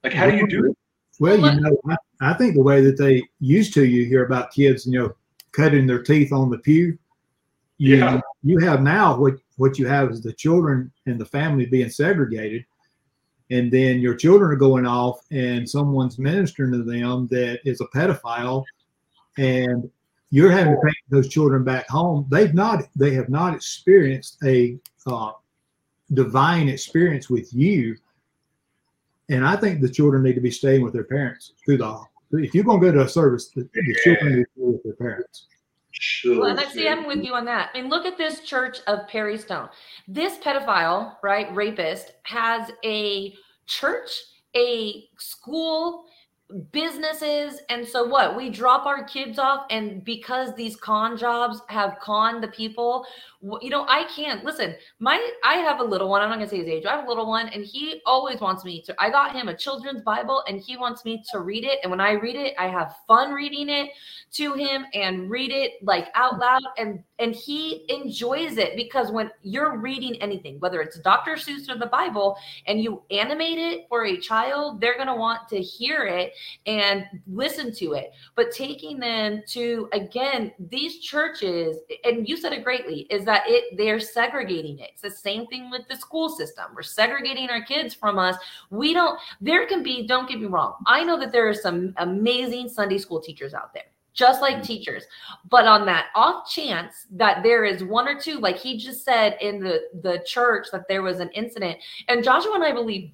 Like, 0.03 0.13
how 0.13 0.31
do 0.31 0.37
you 0.37 0.47
do 0.49 0.71
it? 0.71 0.77
Well, 1.21 1.41
Well, 1.41 1.55
you 1.55 1.61
know, 1.61 1.77
I, 1.89 1.97
I 2.21 2.35
think 2.35 2.55
the 2.55 2.63
way 2.63 2.81
that 2.81 2.97
they 2.97 3.23
used 3.41 3.75
to, 3.75 3.85
you 3.85 4.07
hear 4.07 4.25
about 4.25 4.53
kids, 4.53 4.87
you 4.87 4.99
know, 4.99 5.13
cutting 5.53 5.87
their 5.87 6.03
teeth 6.03 6.33
on 6.33 6.51
the 6.51 6.59
pew. 6.59 6.99
You, 7.79 7.97
Yeah. 7.97 8.21
You 8.43 8.59
have 8.59 8.83
now 8.83 9.19
what 9.19 9.35
what 9.57 9.79
you 9.79 9.87
have 9.89 10.11
is 10.11 10.23
the 10.23 10.33
children 10.33 10.93
and 11.07 11.21
the 11.21 11.27
family 11.27 11.67
being 11.67 11.91
segregated, 11.91 12.65
and 13.51 13.71
then 13.71 13.99
your 13.99 14.15
children 14.15 14.53
are 14.53 14.57
going 14.57 14.87
off, 14.87 15.21
and 15.33 15.69
someone's 15.69 16.19
ministering 16.19 16.73
to 16.73 16.85
them 16.85 17.27
that 17.31 17.61
is 17.65 17.81
a 17.81 17.87
pedophile, 17.87 18.65
and 19.37 19.91
you're 20.31 20.51
having 20.51 20.75
to 20.75 20.81
take 20.85 20.97
those 21.09 21.29
children 21.29 21.65
back 21.65 21.89
home. 21.89 22.27
They've 22.31 22.55
not 22.55 22.85
they 22.97 23.13
have 23.15 23.29
not 23.29 23.55
experienced 23.55 24.39
a 24.45 24.79
uh, 25.07 25.33
divine 26.13 26.69
experience 26.69 27.31
with 27.31 27.53
you 27.53 27.97
and 29.31 29.47
I 29.47 29.57
think 29.57 29.81
the 29.81 29.89
children 29.89 30.23
need 30.23 30.35
to 30.35 30.41
be 30.41 30.51
staying 30.51 30.83
with 30.83 30.93
their 30.93 31.05
parents 31.05 31.53
through 31.65 31.79
the. 31.79 32.01
If 32.33 32.55
you're 32.55 32.65
going 32.65 32.81
to 32.81 32.87
go 32.87 32.93
to 32.93 33.05
a 33.05 33.09
service, 33.09 33.49
the, 33.49 33.69
the 33.73 33.97
children 34.03 34.37
need 34.37 34.43
to 34.43 34.49
be 34.57 34.63
with 34.73 34.83
their 34.83 34.95
parents. 34.95 35.47
Sure. 35.93 36.41
Well, 36.41 36.51
and 36.51 36.61
I 36.61 36.65
see 36.67 36.87
I'm 36.87 37.07
with 37.07 37.25
you 37.25 37.35
on 37.35 37.45
that. 37.47 37.71
I 37.73 37.81
mean, 37.81 37.91
look 37.91 38.07
at 38.07 38.19
this 38.19 38.41
church 38.41 38.79
of 38.87 39.09
Perry 39.09 39.39
Stone. 39.39 39.71
This 40.07 40.37
pedophile, 40.39 41.17
right, 41.23 41.55
rapist, 41.55 42.13
has 42.25 42.71
a 42.85 43.35
church, 43.67 44.11
a 44.55 45.09
school, 45.17 46.05
businesses. 46.73 47.61
And 47.69 47.87
so 47.87 48.05
what? 48.05 48.37
We 48.37 48.51
drop 48.51 48.87
our 48.87 49.05
kids 49.05 49.39
off, 49.39 49.67
and 49.71 50.05
because 50.05 50.55
these 50.55 50.77
con 50.77 51.17
jobs 51.17 51.61
have 51.69 51.99
conned 52.01 52.43
the 52.43 52.49
people, 52.49 53.07
you 53.41 53.71
know, 53.71 53.85
I 53.89 54.05
can't 54.05 54.45
listen. 54.45 54.75
My 54.99 55.25
I 55.45 55.55
have 55.57 55.81
a 55.81 55.85
little 55.85 56.09
one. 56.09 56.23
I'm 56.23 56.29
not 56.29 56.37
gonna 56.37 56.49
say 56.49 56.59
his 56.59 56.69
age. 56.69 56.87
I 56.87 56.97
have 56.97 57.05
a 57.05 57.09
little 57.09 57.29
one, 57.29 57.49
and 57.49 57.65
he 57.65 58.01
always 58.05 58.41
wants 58.41 58.65
me 58.65 58.83
to. 58.83 58.95
I 58.99 59.11
got 59.11 59.35
him 59.35 59.49
a 59.49 59.57
children's 59.57 60.03
Bible, 60.03 60.43
and 60.49 60.61
he 60.61 60.77
wants 60.77 61.05
me 61.05 61.23
to 61.31 61.41
read 61.41 61.65
it. 61.65 61.79
And 61.83 61.91
when 61.91 62.01
I 62.01 62.13
read 62.13 62.37
it, 62.37 62.55
I 62.59 62.67
have 62.67 62.97
fun 63.07 63.33
reading 63.33 63.69
it 63.69 63.91
to 64.33 64.55
him 64.55 64.85
and 64.95 65.31
read 65.31 65.51
it 65.51 65.73
like 65.83 66.09
out 66.15 66.35
mm. 66.35 66.41
loud 66.41 66.63
and 66.77 67.03
and 67.19 67.35
he 67.35 67.85
enjoys 67.89 68.59
it 68.59 68.77
because 68.77 69.11
when 69.11 69.31
you're 69.43 69.79
reading 69.79 70.21
anything 70.21 70.59
whether 70.61 70.83
it's 70.83 70.99
dr 71.01 71.35
seuss 71.37 71.69
or 71.69 71.79
the 71.79 71.87
bible 71.87 72.37
and 72.67 72.83
you 72.83 73.03
animate 73.11 73.59
it 73.59 73.87
for 73.89 74.05
a 74.05 74.19
child 74.19 74.81
they're 74.81 74.97
going 74.97 75.09
to 75.09 75.15
want 75.15 75.49
to 75.49 75.61
hear 75.61 76.05
it 76.05 76.33
and 76.67 77.05
listen 77.27 77.73
to 77.73 77.95
it 77.95 78.13
but 78.35 78.51
taking 78.51 78.99
them 78.99 79.43
to 79.47 79.89
again 79.93 80.53
these 80.71 81.01
churches 81.01 81.79
and 82.05 82.29
you 82.29 82.37
said 82.37 82.53
it 82.53 82.65
greatly 82.65 83.07
is 83.11 83.25
that 83.29 83.45
it 83.47 83.77
they're 83.77 84.01
segregating 84.01 84.79
it. 84.79 84.91
It's 84.93 85.03
the 85.03 85.11
same 85.11 85.47
thing 85.47 85.71
with 85.71 85.87
the 85.89 85.97
school 85.97 86.29
system. 86.29 86.67
We're 86.75 86.83
segregating 86.83 87.51
our 87.51 87.63
kids 87.63 87.95
from 87.95 88.19
us. 88.19 88.37
We 88.71 88.95
don't 88.95 89.19
there 89.41 89.67
can 89.67 89.83
be 89.83 90.07
don't 90.07 90.29
get 90.29 90.41
me 90.41 90.47
wrong 90.47 90.75
i 90.87 91.05
know 91.05 91.19
that 91.19 91.33
there 91.33 91.49
are 91.49 91.55
some 91.55 91.95
amazing 91.99 92.69
sunday 92.69 92.99
school 92.99 93.21
teachers 93.21 93.55
out 93.55 93.73
there 93.73 93.85
just 94.15 94.43
like 94.43 94.57
mm. 94.57 94.65
teachers. 94.65 95.05
But 95.49 95.67
on 95.67 95.87
that 95.87 96.07
off 96.17 96.51
chance 96.51 97.07
that 97.13 97.45
there 97.45 97.65
is 97.65 97.85
one 97.85 98.09
or 98.09 98.21
two 98.21 98.41
like 98.41 98.59
he 98.59 98.77
just 98.77 99.05
said 99.05 99.37
in 99.41 99.61
the 99.61 99.83
the 100.03 100.23
church 100.27 100.67
that 100.73 100.89
there 100.89 101.03
was 101.03 101.21
an 101.21 101.31
incident 101.31 101.79
and 102.09 102.25
joshua 102.25 102.55
and 102.55 102.65
i 102.65 102.73
believe 102.73 103.13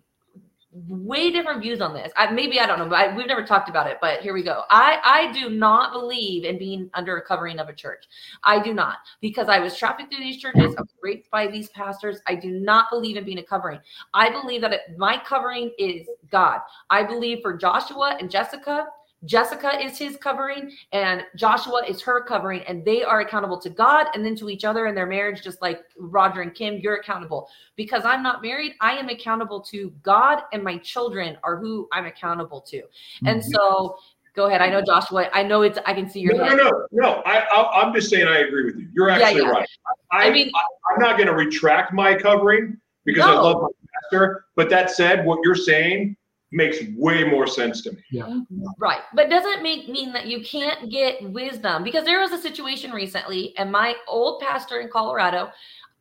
way 0.88 1.30
different 1.30 1.62
views 1.62 1.80
on 1.80 1.94
this. 1.94 2.12
I, 2.16 2.30
maybe 2.32 2.58
i 2.58 2.66
don't 2.66 2.78
know 2.80 2.88
but 2.88 2.96
I, 2.96 3.16
we've 3.16 3.28
never 3.28 3.44
talked 3.44 3.68
about 3.68 3.86
it 3.86 3.98
but 4.00 4.20
here 4.20 4.34
we 4.34 4.42
go. 4.42 4.62
I 4.70 4.98
i 5.04 5.32
do 5.32 5.48
not 5.48 5.92
believe 5.92 6.44
in 6.44 6.58
being 6.58 6.90
under 6.94 7.16
a 7.16 7.22
covering 7.22 7.60
of 7.60 7.68
a 7.68 7.72
church. 7.72 8.06
I 8.42 8.60
do 8.60 8.74
not 8.74 8.98
because 9.20 9.48
i 9.48 9.60
was 9.60 9.76
trafficked 9.76 10.12
through 10.12 10.24
these 10.24 10.40
churches 10.40 10.74
i 10.76 10.80
was 10.80 10.94
raped 11.02 11.30
by 11.30 11.46
these 11.46 11.68
pastors. 11.70 12.18
I 12.26 12.34
do 12.34 12.50
not 12.50 12.90
believe 12.90 13.16
in 13.16 13.24
being 13.24 13.38
a 13.38 13.44
covering. 13.44 13.78
I 14.14 14.30
believe 14.30 14.60
that 14.62 14.72
it, 14.72 14.80
my 14.98 15.22
covering 15.24 15.70
is 15.78 16.08
god. 16.30 16.60
I 16.90 17.04
believe 17.04 17.38
for 17.40 17.56
joshua 17.56 18.16
and 18.18 18.30
jessica 18.30 18.86
Jessica 19.24 19.80
is 19.82 19.98
his 19.98 20.16
covering 20.16 20.72
and 20.92 21.22
Joshua 21.36 21.82
is 21.86 22.02
her 22.02 22.22
covering, 22.22 22.62
and 22.62 22.84
they 22.84 23.02
are 23.02 23.20
accountable 23.20 23.58
to 23.60 23.70
God 23.70 24.06
and 24.14 24.24
then 24.24 24.36
to 24.36 24.50
each 24.50 24.64
other 24.64 24.86
in 24.86 24.94
their 24.94 25.06
marriage, 25.06 25.42
just 25.42 25.62
like 25.62 25.82
Roger 25.98 26.42
and 26.42 26.54
Kim, 26.54 26.78
you're 26.78 26.96
accountable. 26.96 27.48
Because 27.76 28.04
I'm 28.04 28.22
not 28.22 28.42
married, 28.42 28.74
I 28.80 28.96
am 28.96 29.08
accountable 29.08 29.60
to 29.62 29.92
God, 30.02 30.42
and 30.52 30.62
my 30.62 30.78
children 30.78 31.36
are 31.42 31.56
who 31.56 31.88
I'm 31.92 32.06
accountable 32.06 32.60
to. 32.62 32.82
And 33.26 33.40
mm-hmm. 33.40 33.50
so 33.50 33.96
go 34.34 34.46
ahead. 34.46 34.60
I 34.60 34.68
know 34.68 34.82
Joshua, 34.82 35.28
I 35.32 35.42
know 35.42 35.62
it's 35.62 35.78
I 35.86 35.94
can 35.94 36.08
see 36.08 36.20
your 36.20 36.34
No, 36.34 36.44
no, 36.44 36.48
head. 36.48 36.56
no, 36.56 36.86
no. 36.92 37.22
I, 37.24 37.40
I, 37.40 37.82
I'm 37.82 37.94
just 37.94 38.10
saying 38.10 38.26
I 38.26 38.38
agree 38.38 38.66
with 38.66 38.76
you. 38.76 38.88
You're 38.92 39.10
actually 39.10 39.42
yeah. 39.42 39.48
right. 39.48 39.68
I, 40.12 40.28
I 40.28 40.30
mean- 40.30 40.50
I, 40.54 40.94
am 40.94 41.00
not 41.00 41.16
going 41.16 41.28
to 41.28 41.34
retract 41.34 41.92
my 41.92 42.14
covering 42.14 42.76
because 43.04 43.24
I 43.24 43.32
love 43.32 43.62
my 43.62 43.68
pastor. 44.02 44.46
But 44.56 44.70
that 44.70 44.90
said, 44.90 45.24
what 45.24 45.38
you're 45.44 45.54
saying 45.54 46.16
makes 46.54 46.78
way 46.96 47.24
more 47.24 47.46
sense 47.46 47.82
to 47.82 47.92
me. 47.92 47.98
Yeah. 48.10 48.22
Mm-hmm. 48.22 48.64
Right. 48.78 49.00
But 49.12 49.28
doesn't 49.28 49.62
make 49.62 49.88
mean 49.88 50.12
that 50.12 50.26
you 50.26 50.42
can't 50.42 50.90
get 50.90 51.22
wisdom 51.30 51.82
because 51.82 52.04
there 52.04 52.20
was 52.20 52.32
a 52.32 52.38
situation 52.38 52.92
recently 52.92 53.54
and 53.58 53.70
my 53.70 53.94
old 54.06 54.40
pastor 54.40 54.80
in 54.80 54.88
Colorado, 54.88 55.50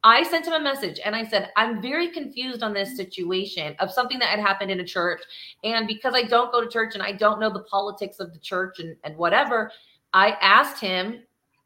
I 0.03 0.21
sent 0.23 0.45
him 0.45 0.53
a 0.53 0.59
message 0.59 0.99
and 1.03 1.15
I 1.15 1.25
said, 1.25 1.51
I'm 1.55 1.81
very 1.81 2.09
confused 2.09 2.61
on 2.61 2.73
this 2.73 2.95
situation 2.95 3.75
of 3.79 3.91
something 3.91 4.19
that 4.19 4.29
had 4.29 4.39
happened 4.39 4.69
in 4.69 4.81
a 4.81 4.85
church. 4.85 5.21
And 5.63 5.87
because 5.87 6.13
I 6.13 6.23
don't 6.23 6.51
go 6.51 6.61
to 6.61 6.69
church 6.69 6.93
and 6.93 7.01
I 7.01 7.13
don't 7.13 7.39
know 7.39 7.51
the 7.51 7.63
politics 7.63 8.19
of 8.19 8.33
the 8.33 8.39
church 8.39 8.79
and, 8.79 8.95
and 9.03 9.17
whatever, 9.17 9.71
I 10.13 10.31
asked 10.41 10.79
him 10.79 11.23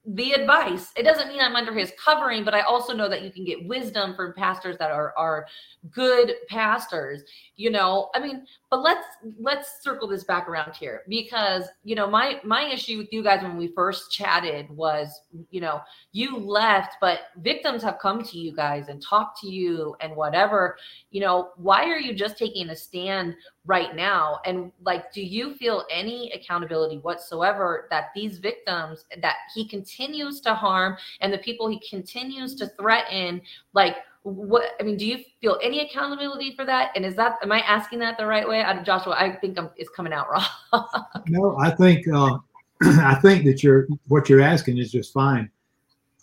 the 0.07 0.31
advice. 0.31 0.93
It 0.95 1.03
doesn't 1.03 1.27
mean 1.27 1.41
I'm 1.41 1.55
under 1.55 1.73
his 1.73 1.91
covering, 2.03 2.45
but 2.45 2.53
I 2.53 2.61
also 2.61 2.93
know 2.93 3.09
that 3.09 3.23
you 3.23 3.31
can 3.31 3.43
get 3.43 3.67
wisdom 3.67 4.15
from 4.15 4.33
pastors 4.33 4.77
that 4.77 4.89
are 4.89 5.13
are 5.17 5.45
good 5.91 6.33
pastors. 6.47 7.23
You 7.57 7.71
know, 7.71 8.09
I 8.15 8.19
mean, 8.19 8.45
but 8.70 8.82
let's 8.82 9.05
let's 9.39 9.82
circle 9.82 10.07
this 10.07 10.26
back 10.26 10.49
around 10.49 10.76
here 10.76 11.03
because 11.07 11.65
you 11.84 11.95
know 11.95 12.09
my 12.09 12.39
my 12.43 12.65
issue 12.65 12.97
with 12.97 13.07
you 13.11 13.24
guys 13.24 13.41
when 13.41 13.55
we 13.55 13.68
first 13.70 14.11
chatted 14.11 14.70
was 14.70 15.22
you 15.51 15.61
know 15.61 15.80
you 16.11 16.38
left 16.38 16.95
but 16.99 17.20
victims 17.41 17.82
have 17.82 17.97
come 17.99 18.22
to 18.24 18.38
you 18.38 18.53
guys 18.53 18.89
and 18.89 19.01
talked 19.01 19.39
to 19.39 19.47
you 19.47 19.95
and 20.01 20.15
whatever. 20.15 20.78
You 21.11 21.22
know 21.22 21.51
why 21.55 21.86
are 21.86 21.99
you 21.99 22.13
just 22.13 22.38
taking 22.38 22.70
a 22.70 22.76
stand 22.76 23.36
right 23.65 23.95
now? 23.95 24.39
And 24.45 24.72
like 24.84 25.13
do 25.13 25.22
you 25.22 25.55
feel 25.55 25.86
any 25.89 26.32
accountability 26.32 26.97
whatsoever 26.97 27.88
that 27.89 28.09
these 28.13 28.38
victims 28.38 29.05
that 29.22 29.36
he 29.55 29.68
continues 29.68 30.41
to 30.41 30.53
harm 30.53 30.97
and 31.22 31.32
the 31.32 31.38
people 31.38 31.70
he 31.70 31.82
continues 31.89 32.55
to 32.55 32.68
threaten 32.68 33.41
like 33.74 33.97
what 34.32 34.71
i 34.80 34.84
mean 34.84 34.97
do 34.97 35.05
you 35.05 35.19
feel 35.41 35.57
any 35.61 35.80
accountability 35.82 36.55
for 36.55 36.65
that? 36.65 36.91
And 36.95 37.05
is 37.05 37.15
that 37.15 37.38
am 37.41 37.51
i 37.51 37.61
asking 37.61 37.99
that 37.99 38.17
the 38.17 38.25
right 38.25 38.47
way? 38.47 38.61
I, 38.63 38.82
joshua 38.84 39.15
i 39.17 39.36
think 39.36 39.57
i'm 39.57 39.69
it's 39.78 39.89
coming 39.89 40.13
out 40.13 40.28
wrong. 40.30 40.45
No, 41.28 41.57
I 41.57 41.71
think 41.71 42.07
uh, 42.07 42.38
I 42.84 43.15
think 43.15 43.45
that 43.45 43.63
you're 43.63 43.88
what 44.07 44.30
you're 44.30 44.41
asking 44.41 44.78
is 44.78 44.91
just 44.91 45.13
fine. 45.13 45.49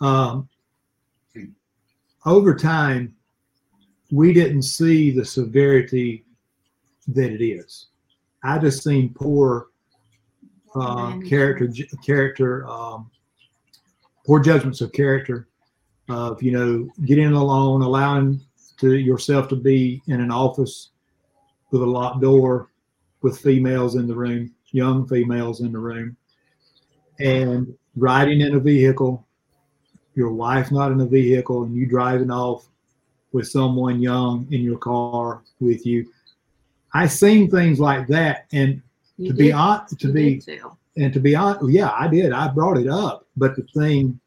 Um, 0.00 0.48
over 2.26 2.55
time, 2.55 3.14
we 4.11 4.32
didn't 4.32 4.62
see 4.62 5.11
the 5.11 5.24
severity 5.24 6.24
that 7.09 7.30
it 7.32 7.44
is. 7.44 7.88
I 8.42 8.59
just 8.59 8.82
seen 8.82 9.12
poor 9.14 9.68
uh, 10.74 11.18
character 11.20 11.68
character 12.05 12.66
um, 12.66 13.11
poor 14.26 14.40
judgments 14.40 14.80
of 14.80 14.92
character 14.92 15.48
of 16.09 16.42
you 16.42 16.52
know 16.52 16.88
getting 17.07 17.32
alone, 17.32 17.82
allowing 17.82 18.40
to 18.78 18.94
yourself 18.96 19.48
to 19.48 19.57
be 19.57 20.02
in 20.07 20.20
an 20.20 20.30
office 20.30 20.90
with 21.70 21.82
a 21.82 21.86
locked 21.86 22.20
door 22.20 22.68
with 23.22 23.38
females 23.38 23.94
in 23.94 24.07
the 24.07 24.14
room, 24.14 24.52
young 24.72 25.07
females 25.07 25.61
in 25.61 25.72
the 25.72 25.78
room, 25.78 26.16
and 27.20 27.74
riding 27.96 28.40
in 28.40 28.55
a 28.55 28.61
vehicle, 28.61 29.26
your 30.14 30.30
wife 30.32 30.70
not 30.70 30.92
in 30.92 31.00
a 31.00 31.07
vehicle, 31.07 31.64
and 31.64 31.74
you 31.74 31.86
driving 31.86 32.30
off 32.30 32.66
with 33.32 33.48
someone 33.48 34.00
young 34.00 34.46
in 34.52 34.62
your 34.62 34.78
car 34.78 35.42
with 35.61 35.84
you. 35.86 36.07
I 36.92 37.07
seen 37.07 37.50
things 37.50 37.80
like 37.80 38.07
that, 38.09 38.46
and 38.52 38.80
You 39.16 39.28
to 39.28 39.34
be 39.34 39.44
did- 39.46 39.55
honest, 39.55 39.98
to 40.00 40.09
you 40.09 40.12
be 40.12 40.42
and 40.96 41.12
to 41.12 41.18
be 41.20 41.34
honest, 41.34 41.68
yeah, 41.70 41.90
I 41.98 42.07
did. 42.07 42.30
I 42.32 42.48
brought 42.48 42.76
it 42.78 42.86
up, 42.88 43.26
but 43.36 43.57
the 43.57 43.62
thing, 43.74 44.20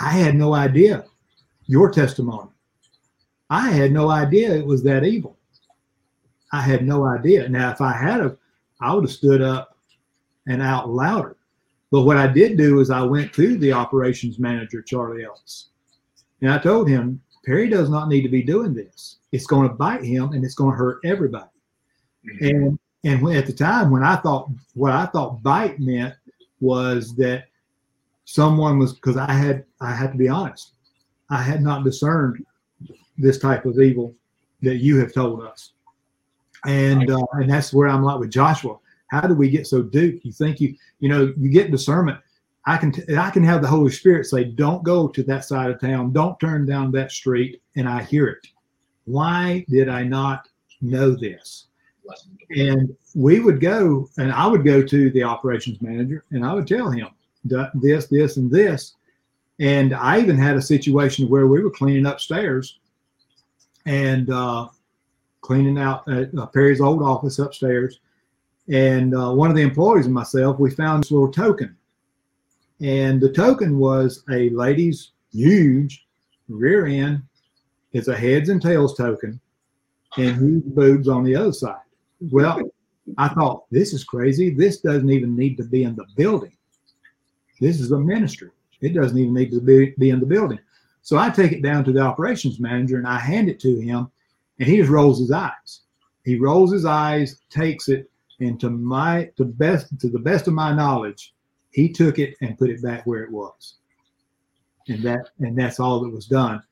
I 0.00 0.10
had 0.10 0.34
no 0.34 0.54
idea 0.54 1.04
your 1.66 1.90
testimony. 1.90 2.50
I 3.50 3.70
had 3.70 3.92
no 3.92 4.10
idea 4.10 4.54
it 4.54 4.66
was 4.66 4.82
that 4.84 5.04
evil. 5.04 5.38
I 6.52 6.60
had 6.60 6.86
no 6.86 7.06
idea. 7.06 7.48
Now, 7.48 7.70
if 7.70 7.80
I 7.80 7.92
had 7.92 8.20
have, 8.20 8.36
I 8.80 8.94
would 8.94 9.04
have 9.04 9.12
stood 9.12 9.42
up 9.42 9.76
and 10.46 10.62
out 10.62 10.90
louder. 10.90 11.36
But 11.90 12.02
what 12.02 12.16
I 12.16 12.26
did 12.26 12.56
do 12.56 12.80
is 12.80 12.90
I 12.90 13.02
went 13.02 13.32
to 13.34 13.56
the 13.58 13.72
operations 13.72 14.38
manager, 14.38 14.82
Charlie 14.82 15.24
Ellis, 15.24 15.70
and 16.40 16.50
I 16.50 16.58
told 16.58 16.88
him 16.88 17.20
Perry 17.44 17.68
does 17.68 17.88
not 17.88 18.08
need 18.08 18.22
to 18.22 18.28
be 18.28 18.42
doing 18.42 18.74
this. 18.74 19.18
It's 19.32 19.46
going 19.46 19.68
to 19.68 19.74
bite 19.74 20.02
him 20.02 20.32
and 20.32 20.44
it's 20.44 20.54
going 20.54 20.72
to 20.72 20.76
hurt 20.76 21.00
everybody. 21.04 21.46
Mm-hmm. 22.26 22.44
And 22.46 22.78
and 23.04 23.22
when, 23.22 23.36
at 23.36 23.46
the 23.46 23.52
time 23.52 23.90
when 23.90 24.02
I 24.02 24.16
thought 24.16 24.50
what 24.72 24.92
I 24.92 25.06
thought 25.06 25.42
bite 25.42 25.78
meant 25.78 26.14
was 26.60 27.14
that 27.16 27.48
someone 28.24 28.78
was 28.78 28.94
because 28.94 29.16
I 29.16 29.32
had 29.32 29.64
I 29.80 29.94
had 29.94 30.12
to 30.12 30.18
be 30.18 30.28
honest, 30.28 30.72
I 31.30 31.42
had 31.42 31.62
not 31.62 31.84
discerned 31.84 32.44
this 33.16 33.38
type 33.38 33.64
of 33.64 33.78
evil 33.78 34.14
that 34.62 34.76
you 34.76 34.98
have 34.98 35.12
told 35.12 35.42
us, 35.42 35.72
and 36.66 37.10
uh, 37.10 37.26
and 37.32 37.50
that's 37.50 37.72
where 37.72 37.88
I'm 37.88 38.02
like 38.02 38.18
with 38.18 38.30
Joshua. 38.30 38.78
How 39.08 39.22
do 39.22 39.34
we 39.34 39.50
get 39.50 39.66
so 39.66 39.82
duped? 39.82 40.24
You 40.24 40.32
think 40.32 40.60
you 40.60 40.74
you 41.00 41.08
know 41.08 41.32
you 41.36 41.50
get 41.50 41.70
discernment. 41.70 42.18
I 42.66 42.78
can 42.78 42.92
t- 42.92 43.16
I 43.16 43.30
can 43.30 43.44
have 43.44 43.60
the 43.60 43.68
Holy 43.68 43.90
Spirit 43.90 44.26
say, 44.26 44.44
"Don't 44.44 44.82
go 44.82 45.08
to 45.08 45.22
that 45.24 45.44
side 45.44 45.70
of 45.70 45.80
town. 45.80 46.12
Don't 46.12 46.38
turn 46.40 46.66
down 46.66 46.90
that 46.92 47.12
street," 47.12 47.60
and 47.76 47.88
I 47.88 48.02
hear 48.02 48.26
it. 48.26 48.46
Why 49.04 49.64
did 49.68 49.88
I 49.88 50.02
not 50.02 50.48
know 50.80 51.10
this? 51.14 51.66
And 52.50 52.96
we 53.14 53.40
would 53.40 53.60
go, 53.60 54.08
and 54.18 54.32
I 54.32 54.46
would 54.46 54.64
go 54.64 54.82
to 54.82 55.10
the 55.10 55.22
operations 55.22 55.80
manager, 55.82 56.24
and 56.30 56.44
I 56.44 56.54
would 56.54 56.66
tell 56.66 56.90
him 56.90 57.08
"Du- 57.08 57.23
this, 57.44 58.06
this, 58.06 58.36
and 58.36 58.50
this. 58.50 58.94
And 59.60 59.94
I 59.94 60.20
even 60.20 60.36
had 60.36 60.56
a 60.56 60.62
situation 60.62 61.28
where 61.28 61.46
we 61.46 61.62
were 61.62 61.70
cleaning 61.70 62.06
upstairs, 62.06 62.80
and 63.86 64.30
uh, 64.30 64.68
cleaning 65.42 65.78
out 65.78 66.08
uh, 66.08 66.46
Perry's 66.46 66.80
old 66.80 67.02
office 67.02 67.38
upstairs. 67.38 68.00
And 68.68 69.14
uh, 69.14 69.32
one 69.32 69.50
of 69.50 69.56
the 69.56 69.62
employees 69.62 70.06
and 70.06 70.14
myself, 70.14 70.58
we 70.58 70.70
found 70.70 71.04
this 71.04 71.10
little 71.10 71.30
token, 71.30 71.76
and 72.80 73.20
the 73.20 73.30
token 73.30 73.78
was 73.78 74.24
a 74.30 74.48
lady's 74.50 75.12
huge 75.32 76.06
rear 76.48 76.86
end. 76.86 77.22
It's 77.92 78.08
a 78.08 78.16
heads 78.16 78.48
and 78.48 78.60
tails 78.60 78.96
token, 78.96 79.38
and 80.16 80.36
huge 80.36 80.64
boobs 80.64 81.08
on 81.08 81.24
the 81.24 81.36
other 81.36 81.52
side. 81.52 81.76
Well, 82.20 82.60
I 83.18 83.28
thought 83.28 83.66
this 83.70 83.92
is 83.92 84.02
crazy. 84.02 84.48
This 84.50 84.80
doesn't 84.80 85.10
even 85.10 85.36
need 85.36 85.56
to 85.58 85.64
be 85.64 85.84
in 85.84 85.94
the 85.94 86.06
building. 86.16 86.56
This 87.60 87.80
is 87.80 87.92
a 87.92 87.98
ministry. 87.98 88.50
It 88.80 88.94
doesn't 88.94 89.16
even 89.16 89.34
need 89.34 89.50
to 89.52 89.60
be, 89.60 89.94
be 89.98 90.10
in 90.10 90.20
the 90.20 90.26
building. 90.26 90.58
So 91.02 91.18
I 91.18 91.30
take 91.30 91.52
it 91.52 91.62
down 91.62 91.84
to 91.84 91.92
the 91.92 92.00
operations 92.00 92.60
manager 92.60 92.98
and 92.98 93.06
I 93.06 93.18
hand 93.18 93.48
it 93.48 93.60
to 93.60 93.78
him, 93.78 94.10
and 94.58 94.68
he 94.68 94.78
just 94.78 94.90
rolls 94.90 95.18
his 95.18 95.30
eyes. 95.30 95.82
He 96.24 96.38
rolls 96.38 96.72
his 96.72 96.84
eyes, 96.84 97.40
takes 97.50 97.88
it, 97.88 98.10
and 98.40 98.58
to 98.60 98.70
my 98.70 99.30
to 99.36 99.44
best 99.44 99.98
to 100.00 100.08
the 100.08 100.18
best 100.18 100.48
of 100.48 100.54
my 100.54 100.72
knowledge, 100.72 101.34
he 101.70 101.88
took 101.88 102.18
it 102.18 102.34
and 102.40 102.58
put 102.58 102.70
it 102.70 102.82
back 102.82 103.06
where 103.06 103.22
it 103.22 103.30
was. 103.30 103.74
And 104.88 105.02
that 105.02 105.28
and 105.40 105.56
that's 105.56 105.78
all 105.78 106.00
that 106.00 106.10
was 106.10 106.26
done. 106.26 106.62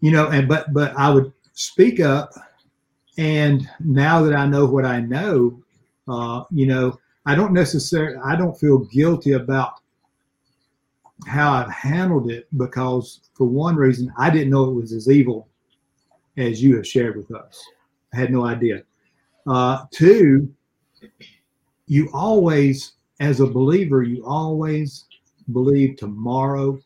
You 0.00 0.10
know, 0.10 0.28
and 0.28 0.48
but 0.48 0.72
but 0.72 0.96
I 0.96 1.10
would 1.10 1.32
speak 1.52 2.00
up 2.00 2.32
and 3.18 3.68
now 3.80 4.22
that 4.22 4.34
I 4.34 4.46
know 4.46 4.66
what 4.66 4.84
I 4.84 5.00
know, 5.00 5.62
uh, 6.08 6.44
you 6.50 6.66
know, 6.66 6.98
I 7.26 7.34
don't 7.34 7.52
necessarily, 7.52 8.16
I 8.24 8.36
don't 8.36 8.58
feel 8.58 8.78
guilty 8.78 9.32
about 9.32 9.74
how 11.26 11.52
I've 11.52 11.70
handled 11.70 12.30
it 12.30 12.46
because, 12.56 13.30
for 13.34 13.46
one 13.46 13.76
reason, 13.76 14.12
I 14.18 14.30
didn't 14.30 14.50
know 14.50 14.64
it 14.64 14.74
was 14.74 14.92
as 14.92 15.08
evil 15.08 15.48
as 16.36 16.62
you 16.62 16.76
have 16.76 16.86
shared 16.86 17.16
with 17.16 17.32
us. 17.34 17.64
I 18.12 18.18
had 18.18 18.32
no 18.32 18.44
idea. 18.44 18.82
Uh, 19.46 19.84
two, 19.92 20.52
you 21.86 22.08
always, 22.12 22.94
as 23.20 23.40
a 23.40 23.46
believer, 23.46 24.02
you 24.02 24.24
always 24.24 25.04
believe 25.52 25.96
tomorrow 25.96 26.78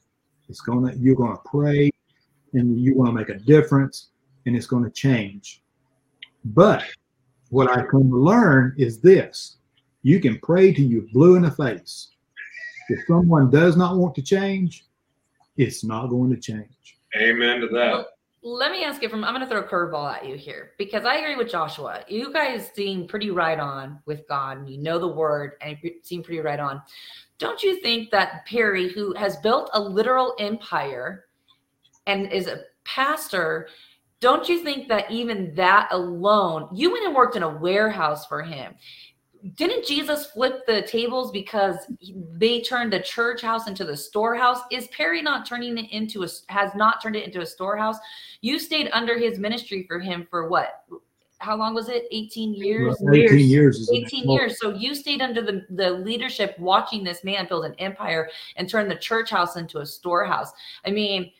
it's 0.48 0.60
gonna, 0.60 0.94
you're 0.96 1.14
gonna 1.14 1.38
pray, 1.44 1.90
and 2.54 2.80
you're 2.80 2.96
gonna 2.96 3.12
make 3.12 3.28
a 3.28 3.38
difference, 3.38 4.08
and 4.46 4.56
it's 4.56 4.66
gonna 4.66 4.90
change. 4.90 5.62
But 6.44 6.84
what 7.50 7.70
I 7.70 7.84
come 7.86 8.10
to 8.10 8.16
learn 8.16 8.74
is 8.78 9.00
this 9.00 9.58
you 10.02 10.20
can 10.20 10.38
pray 10.40 10.72
till 10.72 10.84
you're 10.84 11.02
blue 11.12 11.36
in 11.36 11.42
the 11.42 11.50
face. 11.50 12.08
If 12.88 13.06
someone 13.06 13.50
does 13.50 13.76
not 13.76 13.96
want 13.96 14.14
to 14.16 14.22
change, 14.22 14.84
it's 15.56 15.84
not 15.84 16.06
going 16.06 16.30
to 16.30 16.40
change. 16.40 16.98
Amen 17.16 17.60
to 17.60 17.68
that. 17.68 18.06
Let 18.42 18.70
me 18.70 18.84
ask 18.84 19.02
you 19.02 19.08
from 19.08 19.24
I'm 19.24 19.34
going 19.34 19.46
to 19.46 19.50
throw 19.50 19.60
a 19.60 19.68
curveball 19.68 20.14
at 20.14 20.26
you 20.26 20.36
here 20.36 20.70
because 20.78 21.04
I 21.04 21.16
agree 21.16 21.34
with 21.34 21.50
Joshua. 21.50 22.04
You 22.08 22.32
guys 22.32 22.70
seem 22.74 23.08
pretty 23.08 23.30
right 23.30 23.58
on 23.58 23.98
with 24.06 24.26
God 24.28 24.58
and 24.58 24.70
you 24.70 24.78
know 24.78 24.98
the 24.98 25.08
word 25.08 25.52
and 25.60 25.76
you 25.82 25.94
seem 26.02 26.22
pretty 26.22 26.40
right 26.40 26.60
on. 26.60 26.80
Don't 27.38 27.62
you 27.62 27.80
think 27.80 28.10
that 28.10 28.46
Perry, 28.46 28.88
who 28.88 29.12
has 29.14 29.36
built 29.38 29.70
a 29.74 29.80
literal 29.80 30.34
empire 30.38 31.26
and 32.06 32.32
is 32.32 32.46
a 32.46 32.60
pastor, 32.84 33.68
don't 34.20 34.48
you 34.48 34.62
think 34.62 34.88
that 34.88 35.10
even 35.10 35.54
that 35.54 35.88
alone, 35.90 36.68
you 36.72 36.92
went 36.92 37.06
and 37.06 37.14
worked 37.14 37.36
in 37.36 37.42
a 37.42 37.48
warehouse 37.48 38.26
for 38.26 38.42
him? 38.42 38.74
Didn't 39.56 39.86
Jesus 39.86 40.26
flip 40.26 40.66
the 40.66 40.82
tables 40.82 41.30
because 41.30 41.76
they 42.32 42.60
turned 42.60 42.92
the 42.92 43.00
church 43.00 43.42
house 43.42 43.68
into 43.68 43.84
the 43.84 43.96
storehouse? 43.96 44.60
Is 44.70 44.88
Perry 44.88 45.22
not 45.22 45.46
turning 45.46 45.78
it 45.78 45.90
into 45.92 46.24
a 46.24 46.28
has 46.48 46.74
not 46.74 47.02
turned 47.02 47.16
it 47.16 47.24
into 47.24 47.40
a 47.40 47.46
storehouse? 47.46 47.96
You 48.40 48.58
stayed 48.58 48.90
under 48.92 49.18
his 49.18 49.38
ministry 49.38 49.84
for 49.86 50.00
him 50.00 50.26
for 50.28 50.48
what? 50.48 50.84
How 51.38 51.56
long 51.56 51.72
was 51.72 51.88
it? 51.88 52.06
18 52.10 52.54
years? 52.54 52.96
Well, 53.00 53.14
18 53.14 53.48
years 53.48 53.78
is 53.78 53.90
18 53.90 54.28
years. 54.28 54.58
So 54.58 54.74
you 54.74 54.94
stayed 54.94 55.22
under 55.22 55.40
the, 55.40 55.64
the 55.70 55.90
leadership 55.92 56.58
watching 56.58 57.04
this 57.04 57.22
man 57.22 57.46
build 57.46 57.64
an 57.64 57.74
empire 57.78 58.28
and 58.56 58.68
turn 58.68 58.88
the 58.88 58.96
church 58.96 59.30
house 59.30 59.56
into 59.56 59.78
a 59.78 59.86
storehouse. 59.86 60.50
I 60.84 60.90
mean, 60.90 61.30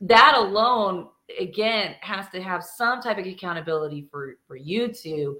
that 0.00 0.34
alone 0.36 1.08
again 1.38 1.96
has 2.00 2.30
to 2.30 2.42
have 2.42 2.64
some 2.64 3.02
type 3.02 3.18
of 3.18 3.26
accountability 3.26 4.08
for 4.10 4.36
for 4.48 4.56
you 4.56 4.88
to 4.88 5.38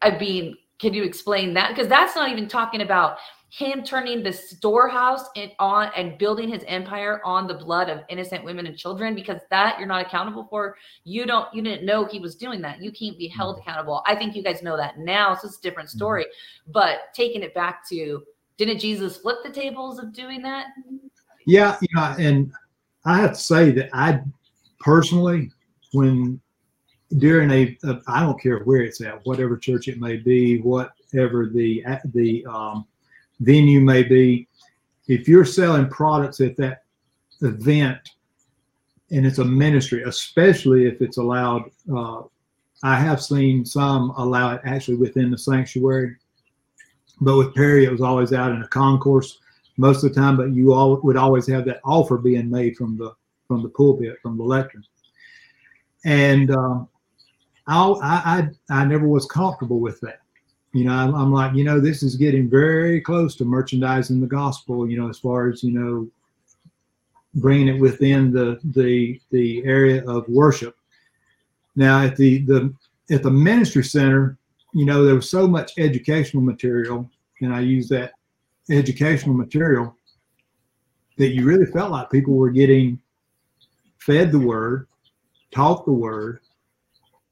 I 0.00 0.16
mean, 0.18 0.56
can 0.78 0.94
you 0.94 1.02
explain 1.02 1.54
that? 1.54 1.70
Because 1.70 1.88
that's 1.88 2.14
not 2.14 2.30
even 2.30 2.48
talking 2.48 2.82
about 2.82 3.18
him 3.50 3.82
turning 3.82 4.22
the 4.22 4.32
storehouse 4.32 5.24
and 5.34 5.50
on 5.58 5.90
and 5.96 6.18
building 6.18 6.48
his 6.48 6.62
empire 6.66 7.20
on 7.24 7.46
the 7.46 7.54
blood 7.54 7.88
of 7.88 8.00
innocent 8.10 8.44
women 8.44 8.66
and 8.66 8.76
children 8.76 9.14
because 9.14 9.40
that 9.50 9.78
you're 9.78 9.88
not 9.88 10.04
accountable 10.04 10.46
for. 10.50 10.76
You 11.04 11.24
don't 11.24 11.52
you 11.54 11.62
didn't 11.62 11.86
know 11.86 12.04
he 12.04 12.20
was 12.20 12.36
doing 12.36 12.60
that. 12.62 12.82
You 12.82 12.92
can't 12.92 13.16
be 13.16 13.28
mm-hmm. 13.28 13.38
held 13.38 13.58
accountable. 13.58 14.02
I 14.06 14.14
think 14.14 14.36
you 14.36 14.42
guys 14.42 14.62
know 14.62 14.76
that 14.76 14.98
now 14.98 15.34
so 15.34 15.48
it's 15.48 15.58
a 15.58 15.62
different 15.62 15.88
mm-hmm. 15.88 15.98
story. 15.98 16.26
But 16.66 16.98
taking 17.14 17.42
it 17.42 17.54
back 17.54 17.88
to 17.88 18.22
didn't 18.58 18.80
jesus 18.80 19.16
flip 19.16 19.38
the 19.42 19.50
tables 19.50 19.98
of 19.98 20.12
doing 20.12 20.42
that? 20.42 20.66
Yeah, 21.46 21.78
yeah 21.94 22.16
and 22.18 22.52
I 23.06 23.16
have 23.18 23.32
to 23.32 23.38
say 23.38 23.70
that 23.70 23.88
I 23.94 24.20
personally, 24.80 25.50
when 25.92 26.40
during 27.16 27.50
a, 27.50 27.78
a 27.84 28.00
I 28.06 28.20
don't 28.20 28.40
care 28.40 28.60
where 28.60 28.82
it's 28.82 29.00
at, 29.00 29.24
whatever 29.24 29.56
church 29.56 29.88
it 29.88 29.98
may 30.00 30.16
be, 30.16 30.60
whatever 30.60 31.46
the 31.46 31.84
the 32.12 32.44
um, 32.46 32.86
venue 33.40 33.80
may 33.80 34.02
be, 34.02 34.46
if 35.06 35.26
you're 35.26 35.44
selling 35.44 35.88
products 35.88 36.40
at 36.40 36.56
that 36.56 36.82
event 37.40 37.98
and 39.10 39.26
it's 39.26 39.38
a 39.38 39.44
ministry, 39.44 40.02
especially 40.02 40.86
if 40.86 41.00
it's 41.00 41.16
allowed, 41.16 41.70
uh, 41.94 42.22
I 42.82 42.96
have 42.96 43.22
seen 43.22 43.64
some 43.64 44.10
allow 44.10 44.54
it 44.54 44.60
actually 44.64 44.98
within 44.98 45.30
the 45.30 45.38
sanctuary. 45.38 46.16
But 47.20 47.38
with 47.38 47.54
Perry, 47.54 47.84
it 47.84 47.90
was 47.90 48.02
always 48.02 48.32
out 48.32 48.52
in 48.52 48.62
a 48.62 48.68
concourse 48.68 49.38
most 49.78 50.04
of 50.04 50.12
the 50.12 50.20
time, 50.20 50.36
but 50.36 50.50
you 50.50 50.72
all 50.72 51.00
would 51.02 51.16
always 51.16 51.46
have 51.48 51.64
that 51.64 51.80
offer 51.84 52.18
being 52.18 52.50
made 52.50 52.76
from 52.76 52.98
the 52.98 53.14
from 53.46 53.62
the 53.62 53.68
pulpit, 53.70 54.18
from 54.20 54.36
the 54.36 54.44
lectern. 54.44 54.84
And 56.04 56.50
um, 56.50 56.88
I'll, 57.68 58.00
I, 58.02 58.50
I 58.70 58.80
I 58.80 58.84
never 58.84 59.06
was 59.06 59.26
comfortable 59.26 59.78
with 59.78 60.00
that. 60.00 60.20
You 60.72 60.84
know, 60.84 60.92
I'm, 60.92 61.14
I'm 61.14 61.32
like, 61.32 61.54
you 61.54 61.64
know, 61.64 61.80
this 61.80 62.02
is 62.02 62.16
getting 62.16 62.48
very 62.48 63.00
close 63.00 63.36
to 63.36 63.44
merchandising 63.44 64.20
the 64.20 64.26
gospel. 64.26 64.88
You 64.88 65.00
know, 65.00 65.08
as 65.08 65.18
far 65.18 65.48
as 65.48 65.62
you 65.62 65.72
know, 65.72 66.08
bringing 67.34 67.68
it 67.68 67.80
within 67.80 68.32
the 68.32 68.58
the 68.64 69.20
the 69.30 69.64
area 69.64 70.04
of 70.08 70.28
worship. 70.28 70.76
Now, 71.76 72.02
at 72.02 72.16
the 72.16 72.38
the 72.38 72.74
at 73.10 73.22
the 73.22 73.30
ministry 73.30 73.84
center, 73.84 74.36
you 74.74 74.84
know, 74.84 75.04
there 75.04 75.14
was 75.14 75.30
so 75.30 75.46
much 75.46 75.72
educational 75.78 76.42
material, 76.42 77.08
and 77.40 77.54
I 77.54 77.60
use 77.60 77.88
that 77.90 78.12
educational 78.70 79.34
material 79.34 79.94
that 81.16 81.28
you 81.28 81.44
really 81.44 81.66
felt 81.66 81.90
like 81.90 82.10
people 82.10 82.34
were 82.34 82.50
getting 82.50 83.00
fed 83.98 84.32
the 84.32 84.38
word 84.38 84.86
taught 85.50 85.84
the 85.84 85.92
word. 85.92 86.40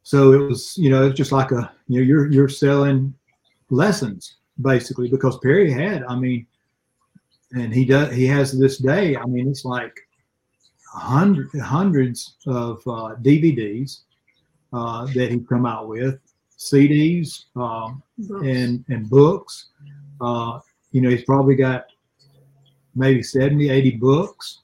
So 0.06 0.32
it 0.34 0.48
was, 0.48 0.78
you 0.78 0.88
know, 0.88 1.04
it's 1.04 1.16
just 1.16 1.32
like 1.32 1.50
a, 1.50 1.72
you 1.88 1.98
know, 1.98 2.06
you're 2.06 2.30
you're 2.30 2.48
selling 2.48 3.12
lessons 3.70 4.36
basically 4.60 5.08
because 5.08 5.36
Perry 5.40 5.68
had, 5.68 6.04
I 6.04 6.14
mean, 6.14 6.46
and 7.50 7.74
he 7.74 7.84
does, 7.84 8.14
he 8.14 8.24
has 8.28 8.56
this 8.56 8.78
day. 8.78 9.16
I 9.16 9.24
mean, 9.24 9.48
it's 9.48 9.64
like 9.64 9.92
hundred, 10.94 11.48
hundreds 11.60 12.36
of 12.46 12.78
uh, 12.86 13.16
DVDs 13.20 14.02
uh, 14.72 15.06
that 15.06 15.32
he 15.32 15.40
come 15.40 15.66
out 15.66 15.88
with, 15.88 16.20
CDs, 16.56 17.46
um, 17.56 18.00
and 18.44 18.84
and 18.88 19.10
books. 19.10 19.70
Uh, 20.20 20.60
you 20.92 21.00
know, 21.00 21.10
he's 21.10 21.24
probably 21.24 21.56
got 21.56 21.86
maybe 22.94 23.24
70, 23.24 23.70
80 23.70 23.90
books, 23.96 24.60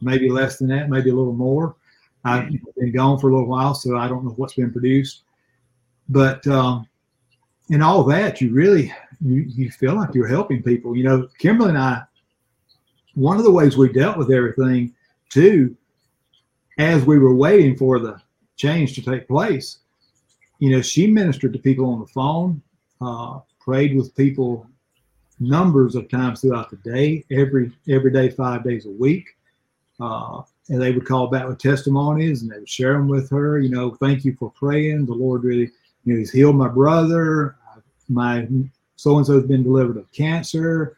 maybe 0.00 0.28
less 0.28 0.58
than 0.58 0.66
that, 0.70 0.90
maybe 0.90 1.10
a 1.10 1.14
little 1.14 1.32
more. 1.32 1.76
I've 2.24 2.50
been 2.76 2.92
gone 2.92 3.18
for 3.18 3.30
a 3.30 3.32
little 3.32 3.48
while, 3.48 3.74
so 3.74 3.96
I 3.96 4.08
don't 4.08 4.24
know 4.24 4.34
what's 4.36 4.54
been 4.54 4.72
produced. 4.72 5.22
But 6.08 6.46
um, 6.46 6.86
in 7.70 7.82
all 7.82 8.04
that, 8.04 8.40
you 8.40 8.52
really 8.52 8.92
you, 9.20 9.44
you 9.46 9.70
feel 9.70 9.94
like 9.94 10.14
you're 10.14 10.26
helping 10.26 10.62
people. 10.62 10.96
You 10.96 11.04
know, 11.04 11.28
Kimberly 11.38 11.70
and 11.70 11.78
I, 11.78 12.02
one 13.14 13.38
of 13.38 13.44
the 13.44 13.50
ways 13.50 13.76
we 13.76 13.92
dealt 13.92 14.18
with 14.18 14.30
everything 14.30 14.94
too, 15.30 15.76
as 16.78 17.04
we 17.04 17.18
were 17.18 17.34
waiting 17.34 17.76
for 17.76 17.98
the 17.98 18.20
change 18.56 18.94
to 18.94 19.02
take 19.02 19.28
place, 19.28 19.78
you 20.58 20.70
know, 20.70 20.82
she 20.82 21.06
ministered 21.06 21.52
to 21.52 21.58
people 21.58 21.86
on 21.86 22.00
the 22.00 22.06
phone, 22.06 22.60
uh, 23.00 23.40
prayed 23.60 23.96
with 23.96 24.14
people 24.16 24.66
numbers 25.38 25.94
of 25.94 26.08
times 26.08 26.42
throughout 26.42 26.70
the 26.70 26.76
day, 26.76 27.24
every 27.30 27.72
every 27.88 28.12
day, 28.12 28.28
five 28.28 28.62
days 28.62 28.86
a 28.86 28.90
week. 28.90 29.28
Uh, 29.98 30.42
and 30.70 30.80
they 30.80 30.92
would 30.92 31.06
call 31.06 31.26
back 31.26 31.46
with 31.46 31.58
testimonies 31.58 32.40
and 32.40 32.50
they 32.50 32.58
would 32.58 32.68
share 32.68 32.94
them 32.94 33.08
with 33.08 33.28
her. 33.30 33.58
You 33.58 33.68
know, 33.68 33.90
thank 33.96 34.24
you 34.24 34.34
for 34.38 34.50
praying. 34.52 35.04
The 35.04 35.12
Lord 35.12 35.44
really, 35.44 35.70
you 36.04 36.14
know, 36.14 36.18
He's 36.18 36.32
healed 36.32 36.56
my 36.56 36.68
brother. 36.68 37.56
My 38.08 38.48
so 38.96 39.16
and 39.18 39.26
so 39.26 39.34
has 39.34 39.44
been 39.44 39.62
delivered 39.62 39.98
of 39.98 40.10
cancer. 40.12 40.96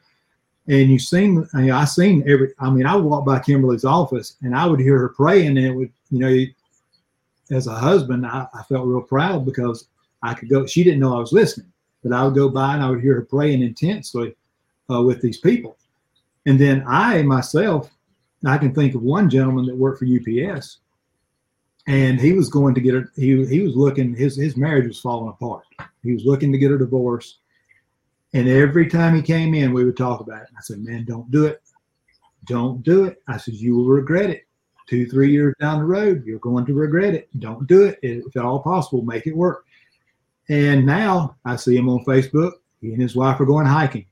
And 0.68 0.90
you 0.90 0.98
seen, 1.00 1.46
I, 1.54 1.62
mean, 1.62 1.70
I 1.72 1.84
seen 1.84 2.22
every. 2.28 2.52
I 2.60 2.70
mean, 2.70 2.86
I 2.86 2.94
would 2.94 3.04
walk 3.04 3.26
by 3.26 3.40
Kimberly's 3.40 3.84
office 3.84 4.36
and 4.42 4.54
I 4.54 4.66
would 4.66 4.78
hear 4.78 4.96
her 4.98 5.08
praying, 5.08 5.58
and 5.58 5.66
it 5.66 5.72
would, 5.72 5.92
you 6.10 6.18
know, 6.20 7.56
as 7.56 7.66
a 7.66 7.74
husband, 7.74 8.24
I, 8.24 8.46
I 8.54 8.62
felt 8.62 8.86
real 8.86 9.02
proud 9.02 9.44
because 9.44 9.88
I 10.22 10.34
could 10.34 10.48
go. 10.48 10.64
She 10.66 10.84
didn't 10.84 11.00
know 11.00 11.16
I 11.16 11.20
was 11.20 11.32
listening 11.32 11.72
but 12.02 12.12
I 12.12 12.24
would 12.24 12.34
go 12.34 12.48
by 12.48 12.74
and 12.74 12.82
I 12.82 12.90
would 12.90 13.00
hear 13.00 13.14
her 13.14 13.22
praying 13.22 13.62
intensely 13.62 14.34
uh, 14.90 15.02
with 15.02 15.22
these 15.22 15.38
people. 15.38 15.76
And 16.46 16.58
then 16.58 16.84
I 16.86 17.22
myself, 17.22 17.90
I 18.44 18.58
can 18.58 18.74
think 18.74 18.94
of 18.94 19.02
one 19.02 19.30
gentleman 19.30 19.66
that 19.66 19.76
worked 19.76 19.98
for 19.98 20.06
UPS, 20.06 20.78
and 21.86 22.20
he 22.20 22.32
was 22.32 22.48
going 22.48 22.74
to 22.74 22.80
get 22.80 22.94
a 22.94 23.04
he 23.16 23.44
he 23.46 23.60
was 23.60 23.76
looking 23.76 24.14
his 24.14 24.36
his 24.36 24.56
marriage 24.56 24.88
was 24.88 25.00
falling 25.00 25.28
apart. 25.28 25.64
He 26.02 26.12
was 26.12 26.24
looking 26.24 26.52
to 26.52 26.58
get 26.58 26.72
a 26.72 26.78
divorce, 26.78 27.38
and 28.32 28.48
every 28.48 28.88
time 28.88 29.14
he 29.14 29.22
came 29.22 29.54
in, 29.54 29.72
we 29.72 29.84
would 29.84 29.96
talk 29.96 30.20
about 30.20 30.42
it. 30.42 30.48
I 30.56 30.60
said, 30.62 30.82
"Man, 30.82 31.04
don't 31.04 31.30
do 31.30 31.46
it, 31.46 31.62
don't 32.46 32.82
do 32.82 33.04
it." 33.04 33.22
I 33.28 33.36
said, 33.36 33.54
"You 33.54 33.76
will 33.76 33.88
regret 33.88 34.30
it. 34.30 34.46
Two 34.88 35.06
three 35.06 35.30
years 35.30 35.54
down 35.60 35.78
the 35.78 35.84
road, 35.84 36.24
you're 36.26 36.40
going 36.40 36.66
to 36.66 36.74
regret 36.74 37.14
it. 37.14 37.28
Don't 37.38 37.66
do 37.66 37.84
it. 37.84 37.98
If 38.02 38.36
at 38.36 38.44
all 38.44 38.60
possible, 38.60 39.02
make 39.02 39.26
it 39.26 39.36
work." 39.36 39.64
And 40.48 40.84
now 40.84 41.36
I 41.44 41.56
see 41.56 41.76
him 41.76 41.88
on 41.88 42.04
Facebook. 42.04 42.52
He 42.80 42.92
and 42.92 43.00
his 43.00 43.14
wife 43.14 43.40
are 43.40 43.46
going 43.46 43.66
hiking. 43.66 44.06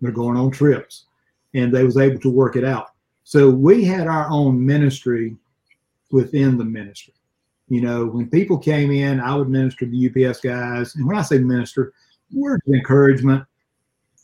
They're 0.00 0.10
going 0.10 0.36
on 0.36 0.50
trips, 0.50 1.06
and 1.54 1.72
they 1.72 1.84
was 1.84 1.96
able 1.96 2.20
to 2.20 2.30
work 2.30 2.56
it 2.56 2.64
out. 2.64 2.88
So 3.28 3.50
we 3.50 3.84
had 3.84 4.06
our 4.06 4.26
own 4.30 4.64
ministry 4.64 5.36
within 6.10 6.56
the 6.56 6.64
ministry. 6.64 7.12
You 7.68 7.82
know, 7.82 8.06
when 8.06 8.30
people 8.30 8.56
came 8.56 8.90
in, 8.90 9.20
I 9.20 9.34
would 9.34 9.50
minister 9.50 9.84
to 9.84 9.90
the 9.90 10.26
UPS 10.30 10.40
guys. 10.40 10.94
And 10.94 11.06
when 11.06 11.18
I 11.18 11.20
say 11.20 11.38
minister, 11.38 11.92
words 12.32 12.62
of 12.66 12.72
encouragement. 12.72 13.44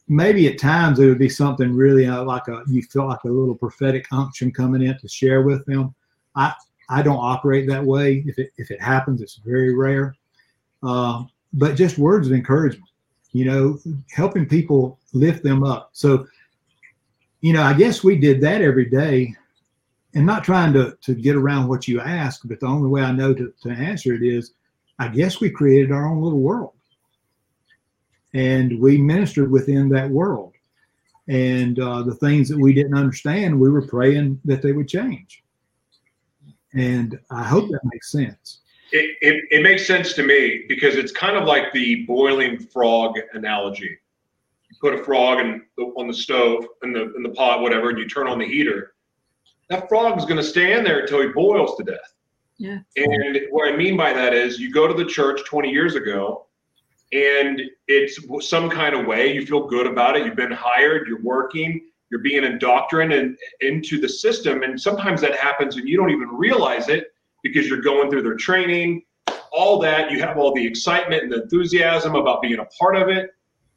Maybe 0.08 0.48
at 0.48 0.58
times 0.58 1.00
it 1.00 1.04
would 1.04 1.18
be 1.18 1.28
something 1.28 1.76
really 1.76 2.06
uh, 2.06 2.24
like 2.24 2.48
a 2.48 2.62
you 2.66 2.80
feel 2.80 3.06
like 3.06 3.22
a 3.24 3.28
little 3.28 3.54
prophetic 3.54 4.06
unction 4.10 4.50
coming 4.50 4.80
in 4.80 4.96
to 4.96 5.06
share 5.06 5.42
with 5.42 5.66
them. 5.66 5.94
I 6.34 6.54
I 6.88 7.02
don't 7.02 7.18
operate 7.18 7.68
that 7.68 7.84
way. 7.84 8.24
If 8.26 8.38
it 8.38 8.52
if 8.56 8.70
it 8.70 8.80
happens, 8.80 9.20
it's 9.20 9.36
very 9.36 9.74
rare. 9.74 10.16
Uh, 10.82 11.24
but 11.52 11.74
just 11.74 11.98
words 11.98 12.26
of 12.26 12.32
encouragement, 12.32 12.88
you 13.32 13.44
know, 13.44 13.78
helping 14.14 14.46
people 14.46 14.98
lift 15.12 15.42
them 15.44 15.62
up. 15.62 15.90
So, 15.92 16.26
you 17.44 17.52
know, 17.52 17.62
I 17.62 17.74
guess 17.74 18.02
we 18.02 18.16
did 18.16 18.40
that 18.40 18.62
every 18.62 18.86
day 18.86 19.34
and 20.14 20.24
not 20.24 20.44
trying 20.44 20.72
to, 20.72 20.96
to 21.02 21.14
get 21.14 21.36
around 21.36 21.68
what 21.68 21.86
you 21.86 22.00
ask, 22.00 22.40
but 22.46 22.58
the 22.58 22.64
only 22.66 22.88
way 22.88 23.02
I 23.02 23.12
know 23.12 23.34
to, 23.34 23.52
to 23.64 23.68
answer 23.68 24.14
it 24.14 24.22
is 24.22 24.54
I 24.98 25.08
guess 25.08 25.42
we 25.42 25.50
created 25.50 25.92
our 25.92 26.08
own 26.08 26.22
little 26.22 26.38
world 26.38 26.72
and 28.32 28.80
we 28.80 28.96
ministered 28.96 29.50
within 29.50 29.90
that 29.90 30.08
world. 30.08 30.54
And 31.28 31.78
uh, 31.78 32.00
the 32.04 32.14
things 32.14 32.48
that 32.48 32.58
we 32.58 32.72
didn't 32.72 32.96
understand, 32.96 33.60
we 33.60 33.68
were 33.68 33.86
praying 33.86 34.40
that 34.46 34.62
they 34.62 34.72
would 34.72 34.88
change. 34.88 35.44
And 36.72 37.20
I 37.30 37.42
hope 37.42 37.68
that 37.68 37.80
makes 37.92 38.10
sense. 38.10 38.60
It, 38.90 39.18
it, 39.20 39.44
it 39.50 39.62
makes 39.62 39.86
sense 39.86 40.14
to 40.14 40.22
me 40.22 40.64
because 40.66 40.94
it's 40.94 41.12
kind 41.12 41.36
of 41.36 41.44
like 41.44 41.74
the 41.74 42.06
boiling 42.06 42.58
frog 42.58 43.18
analogy. 43.34 43.98
Put 44.84 45.00
a 45.00 45.02
frog 45.02 45.40
in 45.40 45.62
the, 45.78 45.84
on 45.96 46.08
the 46.08 46.12
stove, 46.12 46.66
in 46.82 46.92
the 46.92 47.14
in 47.14 47.22
the 47.22 47.30
pot, 47.30 47.62
whatever, 47.62 47.88
and 47.88 47.98
you 47.98 48.06
turn 48.06 48.28
on 48.28 48.38
the 48.38 48.44
heater. 48.44 48.92
That 49.70 49.88
frog 49.88 50.18
is 50.18 50.26
going 50.26 50.36
to 50.36 50.44
stay 50.44 50.76
in 50.76 50.84
there 50.84 51.00
until 51.00 51.22
he 51.22 51.28
boils 51.28 51.74
to 51.78 51.84
death. 51.84 52.14
Yeah. 52.58 52.80
And 52.96 53.40
what 53.50 53.72
I 53.72 53.74
mean 53.74 53.96
by 53.96 54.12
that 54.12 54.34
is, 54.34 54.58
you 54.58 54.70
go 54.70 54.86
to 54.86 54.92
the 54.92 55.06
church 55.06 55.40
20 55.46 55.70
years 55.70 55.94
ago, 55.94 56.48
and 57.12 57.62
it's 57.88 58.18
some 58.46 58.68
kind 58.68 58.94
of 58.94 59.06
way 59.06 59.32
you 59.32 59.46
feel 59.46 59.66
good 59.66 59.86
about 59.86 60.18
it. 60.18 60.26
You've 60.26 60.36
been 60.36 60.52
hired, 60.52 61.08
you're 61.08 61.22
working, 61.22 61.88
you're 62.10 62.20
being 62.20 62.44
indoctrinated 62.44 63.36
into 63.62 63.98
the 63.98 64.08
system, 64.08 64.64
and 64.64 64.78
sometimes 64.78 65.22
that 65.22 65.34
happens 65.34 65.76
and 65.76 65.88
you 65.88 65.96
don't 65.96 66.10
even 66.10 66.28
realize 66.28 66.90
it 66.90 67.06
because 67.42 67.68
you're 67.68 67.80
going 67.80 68.10
through 68.10 68.22
their 68.22 68.36
training, 68.36 69.02
all 69.50 69.78
that. 69.78 70.10
You 70.10 70.20
have 70.20 70.36
all 70.36 70.52
the 70.52 70.66
excitement 70.66 71.22
and 71.22 71.32
the 71.32 71.44
enthusiasm 71.44 72.16
about 72.16 72.42
being 72.42 72.58
a 72.58 72.66
part 72.78 72.96
of 72.96 73.08
it. 73.08 73.30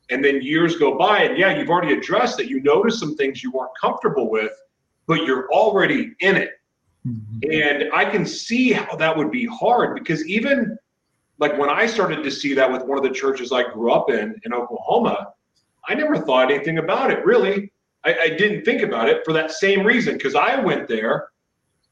And 0.10 0.24
then 0.24 0.42
years 0.42 0.78
go 0.78 0.98
by, 0.98 1.24
and 1.24 1.38
yeah, 1.38 1.58
you've 1.58 1.70
already 1.70 1.94
addressed 1.94 2.38
that 2.38 2.48
you 2.48 2.62
notice 2.62 3.00
some 3.00 3.16
things 3.16 3.44
you 3.44 3.52
weren't 3.52 3.72
comfortable 3.80 4.30
with, 4.30 4.54
but 5.06 5.26
you're 5.26 5.52
already 5.52 6.16
in 6.22 6.38
it. 6.38 6.52
Mm-hmm. 7.06 7.52
And 7.52 7.94
I 7.94 8.06
can 8.06 8.26
see 8.26 8.72
how 8.72 8.96
that 8.96 9.16
would 9.16 9.32
be 9.32 9.46
hard 9.46 9.96
because 9.96 10.26
even 10.28 10.78
like 11.40 11.58
when 11.58 11.70
I 11.70 11.86
started 11.86 12.24
to 12.24 12.32
see 12.32 12.54
that 12.54 12.72
with 12.72 12.84
one 12.84 12.98
of 12.98 13.04
the 13.04 13.12
churches 13.12 13.52
I 13.52 13.72
grew 13.72 13.92
up 13.92 14.10
in 14.10 14.40
in 14.44 14.54
Oklahoma, 14.54 15.34
I 15.88 15.94
never 15.94 16.18
thought 16.18 16.52
anything 16.52 16.80
about 16.80 17.12
it 17.12 17.24
really. 17.26 17.72
I, 18.04 18.20
I 18.20 18.30
didn't 18.30 18.64
think 18.64 18.82
about 18.82 19.10
it 19.10 19.24
for 19.24 19.34
that 19.34 19.52
same 19.52 19.86
reason 19.86 20.14
because 20.14 20.36
I 20.36 20.60
went 20.60 20.88
there 20.88 21.30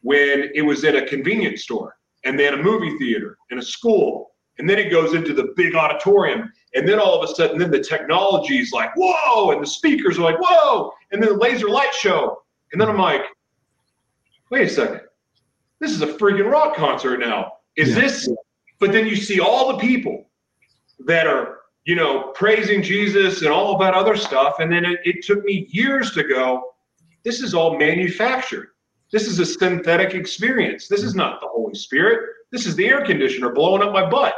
when 0.02 0.52
it 0.54 0.62
was 0.62 0.84
at 0.84 0.96
a 0.96 1.06
convenience 1.06 1.64
store 1.64 1.98
and 2.24 2.40
then 2.40 2.54
a 2.54 2.58
movie 2.58 2.98
theater 2.98 3.38
and 3.52 3.60
a 3.60 3.64
school 3.64 4.35
and 4.58 4.70
then 4.70 4.80
it 4.80 4.90
goes 4.90 5.14
into 5.14 5.34
the 5.34 5.54
big 5.56 5.76
auditorium 5.76 6.52
and 6.74 6.88
then 6.88 7.00
all 7.00 7.22
of 7.22 7.30
a 7.30 7.34
sudden 7.34 7.58
then 7.58 7.72
the 7.72 7.80
technology 7.80 8.60
is 8.60 8.72
like 8.72 8.92
whoa 8.96 9.52
and 9.52 9.62
the 9.62 9.68
speakers 9.68 10.18
are 10.18 10.24
like 10.24 10.38
whoa 10.40 10.92
and 11.12 11.22
then 11.22 11.30
the 11.30 11.38
laser 11.38 11.70
light 11.70 11.94
show 11.94 12.42
and 12.72 12.82
then 12.82 12.90
i'm 12.90 12.98
like 12.98 13.24
wait 14.52 14.68
a 14.68 14.70
second 14.70 15.02
this 15.80 15.92
is 15.92 16.02
a 16.02 16.08
freaking 16.08 16.50
rock 16.50 16.76
concert 16.76 17.20
now 17.20 17.54
is 17.76 17.90
yeah. 17.90 18.02
this 18.02 18.30
but 18.80 18.92
then 18.92 19.06
you 19.06 19.16
see 19.16 19.40
all 19.40 19.74
the 19.74 19.80
people 19.80 20.30
that 21.06 21.28
are 21.28 21.60
you 21.86 21.96
know 21.96 22.32
praising 22.36 22.82
jesus 22.82 23.42
and 23.42 23.50
all 23.50 23.78
that 23.78 23.94
other 23.94 24.16
stuff 24.16 24.60
and 24.60 24.72
then 24.72 24.86
it, 24.86 25.00
it 25.04 25.24
took 25.24 25.44
me 25.44 25.68
years 25.70 26.12
to 26.12 26.24
go 26.24 26.74
this 27.24 27.42
is 27.42 27.54
all 27.54 27.78
manufactured 27.78 28.70
this 29.12 29.28
is 29.28 29.40
a 29.40 29.46
synthetic 29.46 30.14
experience. 30.14 30.88
This 30.88 31.04
is 31.04 31.16
not 31.16 31.40
the 31.40 31.48
Holy 31.48 31.76
Spirit. 31.76 32.30
This 32.52 32.66
is 32.66 32.76
the 32.76 32.86
air 32.86 33.06
conditioner 33.06 33.52
blowing 33.52 33.82
up 33.82 33.94
my 33.94 34.10
butt. 34.10 34.34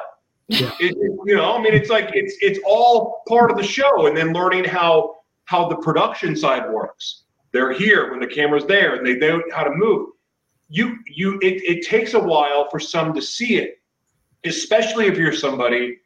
Yeah. 0.48 0.72
It, 0.80 0.96
you 1.26 1.36
know, 1.36 1.58
I 1.58 1.62
mean, 1.62 1.74
it's 1.74 1.90
like 1.90 2.12
it's 2.14 2.36
it's 2.42 2.60
all 2.66 3.22
part 3.28 3.52
of 3.52 3.58
the 3.58 3.64
show, 3.64 4.08
and 4.08 4.16
then 4.16 4.34
learning 4.34 4.64
how 4.64 5.16
how 5.46 5.68
the 5.68 5.78
production 5.78 6.36
side 6.36 6.72
works. 6.72 7.24
They're 7.52 7.74
here 7.74 8.12
when 8.12 8.20
the 8.20 8.28
camera's 8.28 8.66
there, 8.66 8.96
and 8.96 9.06
they 9.06 9.16
know 9.16 9.42
how 9.54 9.64
to 9.64 9.72
move. 9.72 10.10
You 10.70 10.98
you 11.08 11.40
it, 11.42 11.64
it 11.64 11.86
takes 11.86 12.14
a 12.14 12.20
while 12.20 12.70
for 12.70 12.80
some 12.80 13.14
to 13.14 13.22
see 13.22 13.58
it, 13.58 13.82
especially 14.46 15.08
if 15.08 15.18
you're 15.18 15.34
somebody 15.34 15.98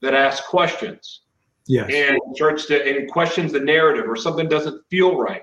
that 0.00 0.14
asks 0.14 0.46
questions. 0.46 1.22
Yes. 1.66 1.90
And 1.92 2.18
starts 2.34 2.66
to 2.66 2.84
and 2.84 3.10
questions 3.10 3.52
the 3.52 3.60
narrative 3.60 4.08
or 4.08 4.16
something 4.16 4.48
doesn't 4.48 4.82
feel 4.90 5.16
right. 5.16 5.42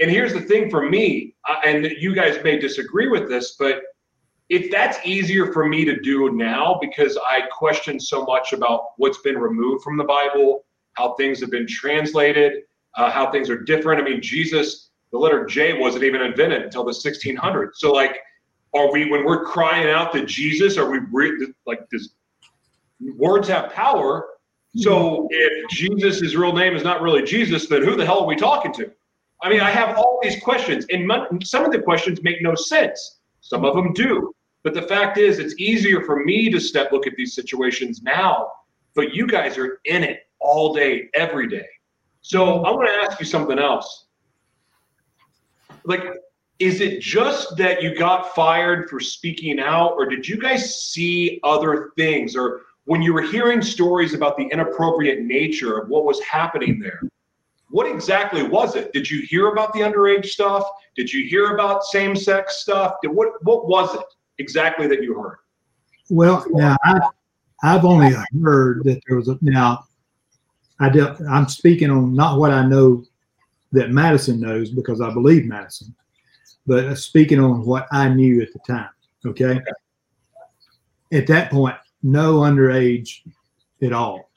And 0.00 0.10
here's 0.10 0.32
the 0.32 0.40
thing 0.40 0.70
for 0.70 0.88
me, 0.88 1.34
uh, 1.48 1.60
and 1.64 1.84
you 1.98 2.14
guys 2.14 2.42
may 2.42 2.58
disagree 2.58 3.08
with 3.08 3.28
this, 3.28 3.56
but 3.58 3.82
if 4.50 4.70
that's 4.70 4.98
easier 5.06 5.52
for 5.52 5.68
me 5.68 5.84
to 5.84 6.00
do 6.00 6.32
now 6.32 6.76
because 6.80 7.16
I 7.24 7.42
question 7.52 7.98
so 8.00 8.24
much 8.24 8.52
about 8.52 8.88
what's 8.96 9.18
been 9.18 9.38
removed 9.38 9.84
from 9.84 9.96
the 9.96 10.04
Bible, 10.04 10.64
how 10.94 11.14
things 11.14 11.40
have 11.40 11.50
been 11.50 11.68
translated, 11.68 12.64
uh, 12.96 13.10
how 13.10 13.30
things 13.30 13.48
are 13.48 13.62
different. 13.62 14.02
I 14.02 14.04
mean, 14.04 14.20
Jesus, 14.20 14.90
the 15.12 15.18
letter 15.18 15.46
J 15.46 15.78
wasn't 15.78 16.02
even 16.04 16.20
invented 16.20 16.62
until 16.62 16.84
the 16.84 16.92
1600s. 16.92 17.70
So, 17.74 17.92
like, 17.92 18.18
Are 18.74 18.92
we 18.92 19.10
when 19.10 19.24
we're 19.24 19.44
crying 19.44 19.88
out 19.88 20.12
to 20.12 20.24
Jesus? 20.24 20.76
Are 20.78 20.90
we 20.90 20.98
re- 21.12 21.52
like 21.66 21.88
does 21.90 22.14
words 23.16 23.48
have 23.48 23.72
power? 23.72 24.26
So 24.76 25.26
if 25.30 25.68
Jesus' 25.70 26.34
real 26.36 26.52
name 26.52 26.76
is 26.76 26.84
not 26.84 27.02
really 27.02 27.22
Jesus, 27.24 27.66
then 27.66 27.82
who 27.82 27.96
the 27.96 28.06
hell 28.06 28.20
are 28.20 28.26
we 28.26 28.36
talking 28.36 28.72
to? 28.74 28.90
I 29.42 29.48
mean, 29.48 29.60
I 29.60 29.70
have 29.70 29.96
all 29.96 30.20
these 30.22 30.40
questions, 30.42 30.86
and 30.90 31.10
some 31.42 31.64
of 31.64 31.72
the 31.72 31.80
questions 31.80 32.22
make 32.22 32.40
no 32.42 32.54
sense. 32.54 33.18
Some 33.40 33.64
of 33.64 33.74
them 33.74 33.92
do. 33.92 34.32
But 34.62 34.74
the 34.74 34.82
fact 34.82 35.16
is, 35.16 35.38
it's 35.38 35.54
easier 35.58 36.02
for 36.02 36.24
me 36.24 36.50
to 36.50 36.60
step 36.60 36.92
look 36.92 37.06
at 37.06 37.14
these 37.16 37.34
situations 37.34 38.02
now, 38.02 38.50
but 38.94 39.14
you 39.14 39.26
guys 39.26 39.56
are 39.56 39.80
in 39.86 40.04
it 40.04 40.28
all 40.38 40.74
day, 40.74 41.08
every 41.14 41.48
day. 41.48 41.66
So 42.20 42.62
I 42.64 42.70
want 42.70 42.88
to 42.88 42.94
ask 42.94 43.18
you 43.18 43.26
something 43.26 43.58
else. 43.58 44.06
Like, 45.84 46.04
is 46.58 46.82
it 46.82 47.00
just 47.00 47.56
that 47.56 47.82
you 47.82 47.96
got 47.96 48.34
fired 48.34 48.90
for 48.90 49.00
speaking 49.00 49.58
out, 49.58 49.92
or 49.92 50.04
did 50.04 50.28
you 50.28 50.36
guys 50.36 50.82
see 50.82 51.40
other 51.42 51.92
things? 51.96 52.36
Or 52.36 52.62
when 52.84 53.00
you 53.00 53.14
were 53.14 53.22
hearing 53.22 53.62
stories 53.62 54.12
about 54.12 54.36
the 54.36 54.44
inappropriate 54.44 55.22
nature 55.22 55.78
of 55.78 55.88
what 55.88 56.04
was 56.04 56.20
happening 56.20 56.78
there, 56.78 57.00
what 57.70 57.86
exactly 57.86 58.42
was 58.42 58.76
it? 58.76 58.92
Did 58.92 59.08
you 59.08 59.22
hear 59.22 59.48
about 59.48 59.72
the 59.72 59.80
underage 59.80 60.26
stuff? 60.26 60.64
Did 60.96 61.10
you 61.10 61.26
hear 61.26 61.54
about 61.54 61.84
same 61.84 62.14
sex 62.14 62.60
stuff? 62.60 62.96
Did, 63.00 63.12
what, 63.12 63.42
what 63.42 63.66
was 63.66 63.94
it 63.94 64.04
exactly 64.40 64.86
that 64.88 65.02
you 65.02 65.14
heard? 65.14 65.38
Well, 66.08 66.44
now 66.50 66.76
I've, 66.84 67.02
I've 67.62 67.84
only 67.84 68.14
heard 68.42 68.82
that 68.84 69.00
there 69.06 69.16
was 69.16 69.28
a, 69.28 69.38
now 69.40 69.84
I 70.80 70.88
do, 70.88 71.14
I'm 71.30 71.48
speaking 71.48 71.90
on 71.90 72.14
not 72.14 72.38
what 72.38 72.50
I 72.50 72.66
know 72.66 73.04
that 73.72 73.90
Madison 73.90 74.40
knows 74.40 74.70
because 74.70 75.00
I 75.00 75.12
believe 75.12 75.44
Madison, 75.44 75.94
but 76.66 76.96
speaking 76.96 77.38
on 77.38 77.64
what 77.64 77.86
I 77.92 78.08
knew 78.08 78.42
at 78.42 78.52
the 78.52 78.58
time. 78.66 78.88
Okay. 79.24 79.44
okay. 79.44 79.64
At 81.12 81.26
that 81.26 81.50
point, 81.50 81.76
no 82.02 82.40
underage 82.40 83.20
at 83.82 83.92
all. 83.92 84.30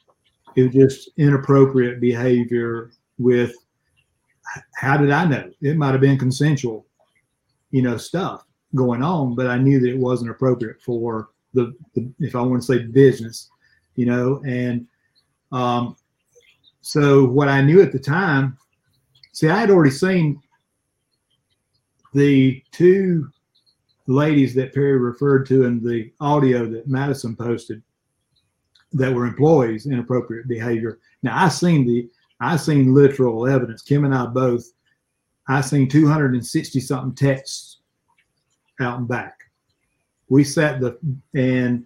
It 0.55 0.63
was 0.63 0.73
just 0.73 1.09
inappropriate 1.17 1.99
behavior 1.99 2.91
with 3.17 3.55
how 4.75 4.97
did 4.97 5.09
I 5.09 5.25
know? 5.25 5.49
It 5.61 5.77
might 5.77 5.91
have 5.91 6.01
been 6.01 6.17
consensual, 6.17 6.85
you 7.71 7.81
know, 7.81 7.97
stuff 7.97 8.45
going 8.75 9.03
on, 9.03 9.35
but 9.35 9.47
I 9.47 9.57
knew 9.57 9.79
that 9.79 9.89
it 9.89 9.97
wasn't 9.97 10.31
appropriate 10.31 10.81
for 10.81 11.29
the, 11.53 11.73
the 11.93 12.11
if 12.19 12.35
I 12.35 12.41
want 12.41 12.61
to 12.61 12.65
say 12.65 12.79
business, 12.79 13.49
you 13.95 14.05
know, 14.05 14.41
and 14.45 14.87
um, 15.51 15.95
so 16.81 17.25
what 17.25 17.47
I 17.47 17.61
knew 17.61 17.81
at 17.81 17.91
the 17.91 17.99
time, 17.99 18.57
see, 19.31 19.49
I 19.49 19.59
had 19.59 19.69
already 19.69 19.91
seen 19.91 20.41
the 22.13 22.61
two 22.71 23.29
ladies 24.07 24.53
that 24.55 24.73
Perry 24.73 24.97
referred 24.97 25.45
to 25.47 25.63
in 25.63 25.83
the 25.83 26.11
audio 26.19 26.65
that 26.65 26.87
Madison 26.87 27.35
posted 27.35 27.81
that 28.91 29.13
were 29.13 29.25
employees 29.25 29.87
inappropriate 29.87 30.47
behavior. 30.47 30.99
Now 31.23 31.43
I 31.43 31.49
seen 31.49 31.85
the 31.85 32.09
I 32.39 32.57
seen 32.57 32.93
literal 32.93 33.47
evidence. 33.47 33.81
Kim 33.81 34.05
and 34.05 34.13
I 34.13 34.25
both. 34.25 34.65
I 35.47 35.61
seen 35.61 35.89
260 35.89 36.79
something 36.79 37.15
texts 37.15 37.72
out 38.79 38.99
and 38.99 39.07
back. 39.07 39.39
We 40.29 40.43
sat 40.43 40.79
the 40.79 40.97
and 41.33 41.85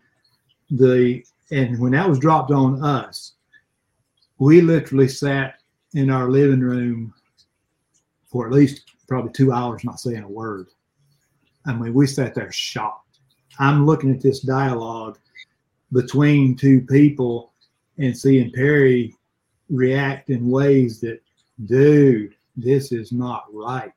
the 0.70 1.24
and 1.52 1.80
when 1.80 1.94
that 1.94 2.08
was 2.08 2.20
dropped 2.20 2.52
on 2.52 2.84
us, 2.84 3.34
we 4.38 4.62
literally 4.62 5.08
sat 5.08 5.56
in 5.94 6.10
our 6.10 6.30
living 6.30 6.60
room 6.60 7.14
for 8.28 8.46
at 8.46 8.54
least 8.54 8.84
probably 9.08 9.32
two 9.32 9.52
hours 9.52 9.84
not 9.84 10.00
saying 10.00 10.24
a 10.24 10.28
word. 10.28 10.68
I 11.66 11.74
mean, 11.74 11.94
we 11.94 12.08
sat 12.08 12.36
there 12.36 12.52
shocked. 12.52 13.20
I'm 13.60 13.86
looking 13.86 14.12
at 14.12 14.22
this 14.22 14.42
dialogue 14.42 15.18
between 15.92 16.56
two 16.56 16.82
people 16.82 17.54
and 17.98 18.18
seeing 18.18 18.52
Perry 18.52 19.16
react 19.70 20.30
in 20.30 20.50
ways 20.50 21.00
that, 21.02 21.22
dude, 21.66 22.36
this 22.56 22.92
is 22.92 23.12
not 23.12 23.46
right. 23.52 23.92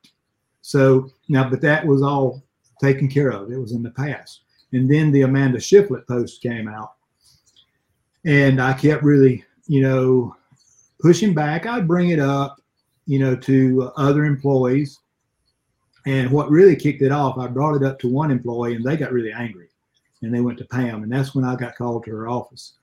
So 0.61 1.09
now, 1.27 1.49
but 1.49 1.61
that 1.61 1.85
was 1.85 2.01
all 2.01 2.43
taken 2.81 3.07
care 3.07 3.29
of. 3.29 3.51
It 3.51 3.57
was 3.57 3.71
in 3.71 3.83
the 3.83 3.91
past. 3.91 4.41
And 4.73 4.89
then 4.89 5.11
the 5.11 5.21
Amanda 5.21 5.59
Shiflett 5.59 6.07
post 6.07 6.41
came 6.41 6.67
out. 6.67 6.93
And 8.25 8.61
I 8.61 8.73
kept 8.73 9.03
really, 9.03 9.43
you 9.67 9.81
know, 9.81 10.35
pushing 10.99 11.33
back. 11.33 11.65
I'd 11.65 11.87
bring 11.87 12.09
it 12.09 12.19
up, 12.19 12.61
you 13.05 13.19
know, 13.19 13.35
to 13.35 13.91
other 13.97 14.25
employees. 14.25 14.99
And 16.05 16.31
what 16.31 16.49
really 16.49 16.75
kicked 16.75 17.01
it 17.01 17.11
off, 17.11 17.37
I 17.37 17.47
brought 17.47 17.75
it 17.75 17.83
up 17.83 17.99
to 17.99 18.07
one 18.07 18.31
employee 18.31 18.75
and 18.75 18.83
they 18.83 18.97
got 18.97 19.11
really 19.11 19.31
angry 19.31 19.69
and 20.21 20.33
they 20.33 20.41
went 20.41 20.57
to 20.59 20.65
Pam. 20.65 21.03
And 21.03 21.11
that's 21.11 21.35
when 21.35 21.45
I 21.45 21.55
got 21.55 21.75
called 21.75 22.05
to 22.05 22.11
her 22.11 22.27
office. 22.27 22.73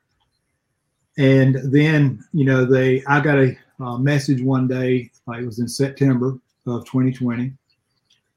And 1.16 1.56
then, 1.72 2.24
you 2.32 2.44
know, 2.44 2.64
they, 2.64 3.02
I 3.06 3.20
got 3.20 3.38
a 3.38 3.56
uh, 3.80 3.98
message 3.98 4.42
one 4.42 4.68
day, 4.68 5.10
uh, 5.28 5.32
it 5.32 5.44
was 5.44 5.58
in 5.58 5.68
September 5.68 6.38
of 6.66 6.84
2020. 6.84 7.52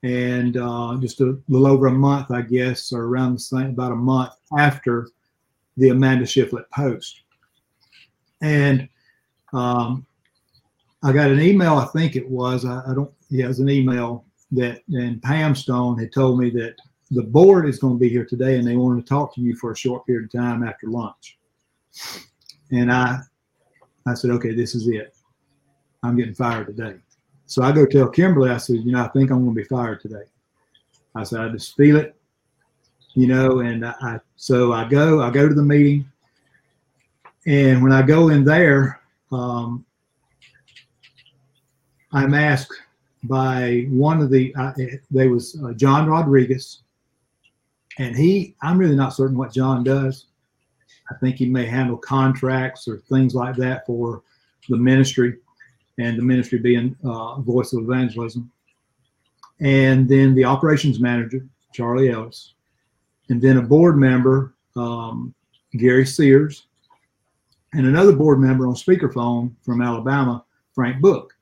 And 0.03 0.57
uh, 0.57 0.97
just 0.99 1.21
a 1.21 1.37
little 1.47 1.67
over 1.67 1.87
a 1.87 1.91
month, 1.91 2.31
I 2.31 2.41
guess, 2.41 2.91
or 2.91 3.03
around 3.03 3.35
the 3.35 3.39
same, 3.39 3.67
about 3.67 3.91
a 3.91 3.95
month 3.95 4.33
after 4.57 5.09
the 5.77 5.89
Amanda 5.89 6.25
Shiflett 6.25 6.69
post. 6.73 7.21
And 8.41 8.89
um, 9.53 10.05
I 11.03 11.11
got 11.11 11.29
an 11.29 11.39
email, 11.39 11.75
I 11.75 11.85
think 11.85 12.15
it 12.15 12.27
was, 12.27 12.65
I, 12.65 12.81
I 12.87 12.93
don't, 12.95 13.11
yeah, 13.29 13.45
it 13.45 13.49
was 13.49 13.59
an 13.59 13.69
email 13.69 14.25
that, 14.53 14.81
and 14.91 15.21
Pam 15.21 15.55
Stone 15.55 15.99
had 15.99 16.11
told 16.11 16.39
me 16.39 16.49
that 16.51 16.75
the 17.11 17.23
board 17.23 17.67
is 17.67 17.77
going 17.77 17.95
to 17.95 17.99
be 17.99 18.09
here 18.09 18.25
today 18.25 18.57
and 18.57 18.67
they 18.67 18.75
want 18.75 18.99
to 18.99 19.07
talk 19.07 19.35
to 19.35 19.41
you 19.41 19.55
for 19.55 19.71
a 19.71 19.77
short 19.77 20.05
period 20.05 20.25
of 20.25 20.31
time 20.31 20.63
after 20.63 20.87
lunch. 20.87 21.37
And 22.71 22.91
I, 22.91 23.19
I 24.07 24.13
said, 24.13 24.31
okay, 24.31 24.55
this 24.55 24.75
is 24.75 24.87
it. 24.87 25.13
I'm 26.03 26.15
getting 26.15 26.33
fired 26.33 26.67
today. 26.67 26.95
So 27.51 27.63
I 27.63 27.73
go 27.73 27.85
tell 27.85 28.07
Kimberly, 28.07 28.49
I 28.49 28.55
said, 28.55 28.77
you 28.77 28.93
know, 28.93 29.03
I 29.03 29.09
think 29.09 29.29
I'm 29.29 29.43
going 29.43 29.53
to 29.53 29.61
be 29.61 29.67
fired 29.67 29.99
today. 29.99 30.23
I 31.13 31.23
said, 31.23 31.41
I 31.41 31.49
just 31.49 31.75
feel 31.75 31.97
it, 31.97 32.15
you 33.13 33.27
know, 33.27 33.59
and 33.59 33.85
I, 33.85 33.93
I 34.01 34.19
so 34.37 34.71
I 34.71 34.87
go, 34.87 35.21
I 35.21 35.31
go 35.31 35.49
to 35.49 35.53
the 35.53 35.61
meeting. 35.61 36.09
And 37.45 37.83
when 37.83 37.91
I 37.91 38.03
go 38.03 38.29
in 38.29 38.45
there, 38.45 39.01
um, 39.33 39.85
I'm 42.13 42.33
asked 42.33 42.73
by 43.23 43.85
one 43.89 44.21
of 44.21 44.29
the, 44.29 44.55
uh, 44.55 44.71
there 45.11 45.29
was 45.29 45.61
uh, 45.61 45.73
John 45.73 46.07
Rodriguez, 46.07 46.83
and 47.99 48.15
he, 48.15 48.55
I'm 48.61 48.77
really 48.77 48.95
not 48.95 49.13
certain 49.13 49.37
what 49.37 49.51
John 49.51 49.83
does. 49.83 50.27
I 51.09 51.15
think 51.15 51.35
he 51.35 51.47
may 51.47 51.65
handle 51.65 51.97
contracts 51.97 52.87
or 52.87 52.99
things 52.99 53.35
like 53.35 53.57
that 53.57 53.85
for 53.85 54.23
the 54.69 54.77
ministry, 54.77 55.35
and 55.97 56.17
the 56.17 56.23
ministry 56.23 56.59
being 56.59 56.95
uh, 57.03 57.39
Voice 57.41 57.73
of 57.73 57.83
Evangelism. 57.83 58.51
And 59.59 60.09
then 60.09 60.33
the 60.33 60.45
operations 60.45 60.99
manager, 60.99 61.45
Charlie 61.73 62.09
Ellis, 62.09 62.53
and 63.29 63.41
then 63.41 63.57
a 63.57 63.61
board 63.61 63.97
member, 63.97 64.55
um, 64.75 65.33
Gary 65.77 66.05
Sears, 66.05 66.67
and 67.73 67.85
another 67.85 68.11
board 68.11 68.39
member 68.39 68.67
on 68.67 68.73
speakerphone 68.73 69.53
from 69.63 69.81
Alabama, 69.81 70.43
Frank 70.73 71.01
Book. 71.01 71.33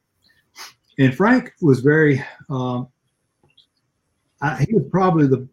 And 1.00 1.16
Frank 1.16 1.54
was 1.62 1.80
very, 1.80 2.24
um, 2.50 2.88
I, 4.42 4.66
he 4.66 4.76
was 4.76 4.86
probably 4.92 5.28
the, 5.28 5.48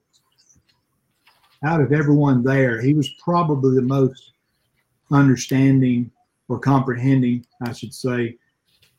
out 1.65 1.81
of 1.81 1.93
everyone 1.93 2.43
there, 2.43 2.81
he 2.81 2.95
was 2.95 3.09
probably 3.23 3.77
the 3.77 3.83
most 3.83 4.33
understanding 5.11 6.11
or 6.49 6.59
comprehending, 6.59 7.47
I 7.63 7.73
should 7.73 7.95
say, 7.95 8.37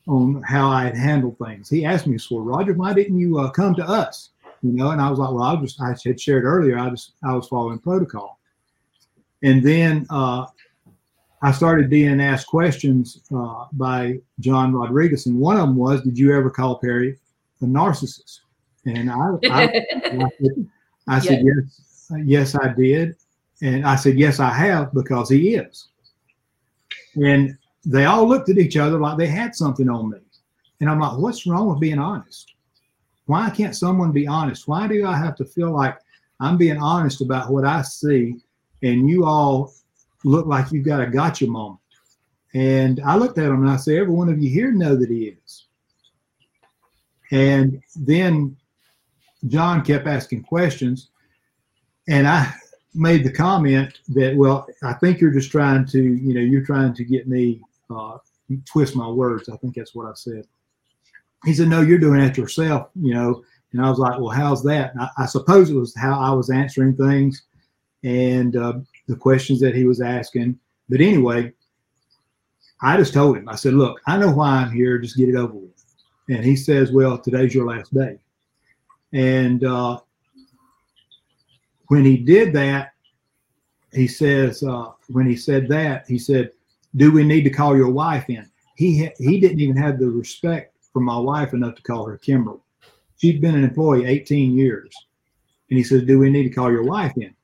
on 0.08 0.42
how 0.42 0.70
I 0.70 0.84
had 0.84 0.96
handled 0.96 1.36
things. 1.38 1.68
He 1.68 1.84
asked 1.84 2.06
me, 2.06 2.18
"Well, 2.30 2.40
Roger, 2.40 2.72
why 2.72 2.94
didn't 2.94 3.18
you 3.18 3.38
uh, 3.38 3.50
come 3.50 3.74
to 3.76 3.86
us?" 3.86 4.30
You 4.62 4.72
know, 4.72 4.90
and 4.90 5.00
I 5.00 5.10
was 5.10 5.18
like, 5.18 5.32
"Well, 5.32 5.44
I 5.44 5.56
just 5.56 5.80
I 5.80 5.94
had 6.02 6.20
shared 6.20 6.44
earlier. 6.44 6.78
I 6.78 6.90
just 6.90 7.12
I 7.22 7.34
was 7.34 7.46
following 7.46 7.78
protocol." 7.78 8.40
And 9.42 9.62
then 9.62 10.06
uh, 10.10 10.46
I 11.42 11.52
started 11.52 11.90
being 11.90 12.20
asked 12.20 12.48
questions 12.48 13.20
uh, 13.34 13.66
by 13.72 14.18
John 14.40 14.72
Rodriguez, 14.72 15.26
and 15.26 15.38
one 15.38 15.56
of 15.56 15.68
them 15.68 15.76
was, 15.76 16.02
"Did 16.02 16.18
you 16.18 16.34
ever 16.34 16.50
call 16.50 16.78
Perry 16.78 17.18
a 17.60 17.66
narcissist?" 17.66 18.40
And 18.86 19.10
I, 19.10 19.16
I, 19.50 19.62
I, 19.64 20.30
said, 20.40 20.70
I 21.06 21.18
said 21.18 21.42
yes, 21.44 22.12
yes, 22.24 22.54
I 22.54 22.68
did, 22.68 23.16
and 23.60 23.86
I 23.86 23.96
said 23.96 24.18
yes, 24.18 24.40
I 24.40 24.50
have 24.50 24.94
because 24.94 25.28
he 25.28 25.54
is. 25.54 25.88
And 27.16 27.58
they 27.88 28.04
all 28.04 28.28
looked 28.28 28.48
at 28.48 28.58
each 28.58 28.76
other 28.76 29.00
like 29.00 29.18
they 29.18 29.26
had 29.26 29.56
something 29.56 29.88
on 29.88 30.10
me, 30.10 30.18
and 30.80 30.88
I'm 30.88 31.00
like, 31.00 31.18
"What's 31.18 31.46
wrong 31.46 31.68
with 31.68 31.80
being 31.80 31.98
honest? 31.98 32.54
Why 33.26 33.50
can't 33.50 33.74
someone 33.74 34.12
be 34.12 34.26
honest? 34.26 34.68
Why 34.68 34.86
do 34.86 35.04
I 35.06 35.16
have 35.16 35.34
to 35.36 35.44
feel 35.44 35.72
like 35.72 35.98
I'm 36.40 36.56
being 36.56 36.78
honest 36.78 37.20
about 37.20 37.50
what 37.50 37.64
I 37.64 37.82
see, 37.82 38.36
and 38.82 39.08
you 39.08 39.24
all 39.24 39.74
look 40.24 40.46
like 40.46 40.72
you've 40.72 40.84
got 40.84 41.00
a 41.00 41.06
gotcha 41.06 41.46
moment. 41.46 41.80
And 42.54 43.00
I 43.04 43.16
looked 43.16 43.38
at 43.38 43.46
him 43.46 43.62
and 43.62 43.70
I 43.70 43.76
said, 43.76 43.96
every 43.96 44.12
one 44.12 44.28
of 44.28 44.42
you 44.42 44.48
here 44.48 44.72
know 44.72 44.96
that 44.96 45.10
he 45.10 45.36
is. 45.44 45.66
And 47.30 47.82
then 47.94 48.56
John 49.46 49.84
kept 49.84 50.06
asking 50.06 50.44
questions. 50.44 51.10
and 52.08 52.26
I 52.26 52.52
made 52.94 53.22
the 53.22 53.30
comment 53.30 54.00
that, 54.08 54.34
well, 54.34 54.66
I 54.82 54.94
think 54.94 55.20
you're 55.20 55.30
just 55.30 55.50
trying 55.50 55.84
to, 55.86 56.02
you 56.02 56.32
know, 56.32 56.40
you're 56.40 56.64
trying 56.64 56.94
to 56.94 57.04
get 57.04 57.28
me 57.28 57.60
uh, 57.90 58.18
twist 58.64 58.96
my 58.96 59.08
words. 59.08 59.48
I 59.48 59.56
think 59.56 59.74
that's 59.74 59.94
what 59.94 60.06
I 60.06 60.12
said. 60.14 60.44
He 61.44 61.54
said, 61.54 61.68
no, 61.68 61.82
you're 61.82 61.98
doing 61.98 62.20
it 62.20 62.36
yourself, 62.36 62.90
you 63.00 63.14
know. 63.14 63.42
And 63.72 63.84
I 63.84 63.88
was 63.88 63.98
like, 63.98 64.18
well, 64.18 64.30
how's 64.30 64.62
that? 64.64 64.92
I, 64.98 65.08
I, 65.18 65.26
suppose 65.26 65.70
it 65.70 65.74
was 65.74 65.94
how 65.94 66.18
I 66.18 66.30
was 66.30 66.50
answering 66.50 66.96
things 66.96 67.42
and 68.02 68.56
uh, 68.56 68.74
the 69.06 69.16
questions 69.16 69.60
that 69.60 69.74
he 69.74 69.84
was 69.84 70.00
asking. 70.00 70.58
But 70.88 71.00
anyway, 71.00 71.52
I 72.80 72.96
just 72.96 73.12
told 73.12 73.36
him, 73.36 73.48
I 73.48 73.56
said, 73.56 73.74
look, 73.74 74.00
I 74.06 74.16
know 74.16 74.32
why 74.32 74.48
I'm 74.48 74.72
here. 74.72 74.98
Just 74.98 75.16
get 75.16 75.28
it 75.28 75.36
over 75.36 75.52
with. 75.52 75.84
And 76.28 76.44
he 76.44 76.56
says, 76.56 76.92
well, 76.92 77.18
today's 77.18 77.54
your 77.54 77.66
last 77.66 77.92
day. 77.92 78.18
And 79.12 79.64
uh, 79.64 80.00
when 81.88 82.04
he 82.04 82.16
did 82.16 82.52
that, 82.54 82.92
he 83.92 84.06
says, 84.06 84.62
uh, 84.62 84.92
when 85.08 85.26
he 85.26 85.36
said 85.36 85.68
that, 85.68 86.06
he 86.06 86.18
said, 86.18 86.52
do 86.96 87.12
we 87.12 87.24
need 87.24 87.42
to 87.42 87.50
call 87.50 87.76
your 87.76 87.90
wife 87.90 88.28
in? 88.28 88.48
He, 88.76 89.04
ha- 89.04 89.14
he 89.18 89.40
didn't 89.40 89.60
even 89.60 89.76
have 89.76 89.98
the 89.98 90.08
respect 90.08 90.76
for 90.92 91.00
my 91.00 91.18
wife 91.18 91.52
enough 91.52 91.74
to 91.76 91.82
call 91.82 92.06
her 92.06 92.16
Kimberly. 92.18 92.60
She'd 93.16 93.40
been 93.40 93.54
an 93.54 93.64
employee 93.64 94.06
18 94.06 94.56
years. 94.56 94.94
And 95.70 95.76
he 95.76 95.84
said, 95.84 96.06
do 96.06 96.18
we 96.18 96.30
need 96.30 96.44
to 96.44 96.50
call 96.50 96.70
your 96.70 96.84
wife 96.84 97.12
in? 97.16 97.34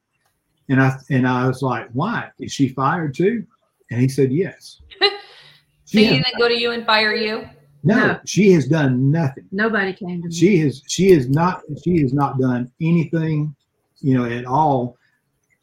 And 0.69 0.81
I, 0.81 0.97
and 1.11 1.29
I 1.29 1.47
was 1.47 1.61
like, 1.61 1.89
why? 1.93 2.31
Is 2.39 2.53
she 2.53 2.69
fired 2.69 3.15
too? 3.15 3.45
And 3.91 4.01
he 4.01 4.09
said, 4.09 4.33
yes. 4.33 4.81
so 5.01 5.99
he 5.99 6.09
didn't 6.09 6.27
go 6.39 6.49
to 6.49 6.55
you 6.55 6.71
and 6.71 6.87
fire 6.87 7.15
you? 7.15 7.47
No, 7.85 7.97
no, 7.97 8.21
she 8.25 8.51
has 8.53 8.67
done 8.67 9.11
nothing. 9.11 9.45
Nobody 9.53 9.93
came 9.93 10.23
to 10.23 10.29
me. 10.29 10.35
She 10.35 10.59
has 10.61 10.83
she 10.89 11.11
has 11.11 11.29
not 11.29 11.61
she 11.85 12.01
has 12.01 12.15
not 12.15 12.41
done 12.41 12.73
anything, 12.81 13.55
you 14.01 14.17
know, 14.17 14.25
at 14.25 14.47
all 14.47 14.97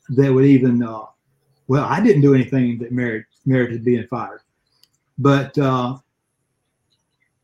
that 0.10 0.32
would 0.32 0.46
even 0.46 0.84
uh, 0.84 1.06
well, 1.68 1.86
I 1.86 2.00
didn't 2.00 2.22
do 2.22 2.36
anything 2.36 2.78
that 2.78 2.92
merited 2.92 3.26
merited 3.46 3.84
being 3.84 4.08
fired. 4.08 4.42
But 5.18 5.58
uh, 5.58 5.98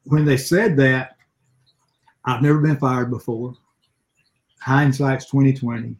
when 0.05 0.25
they 0.25 0.37
said 0.37 0.77
that, 0.77 1.17
I've 2.25 2.41
never 2.41 2.59
been 2.59 2.77
fired 2.77 3.09
before. 3.09 3.55
Hindsight's 4.61 5.27
twenty 5.27 5.53
twenty. 5.53 5.95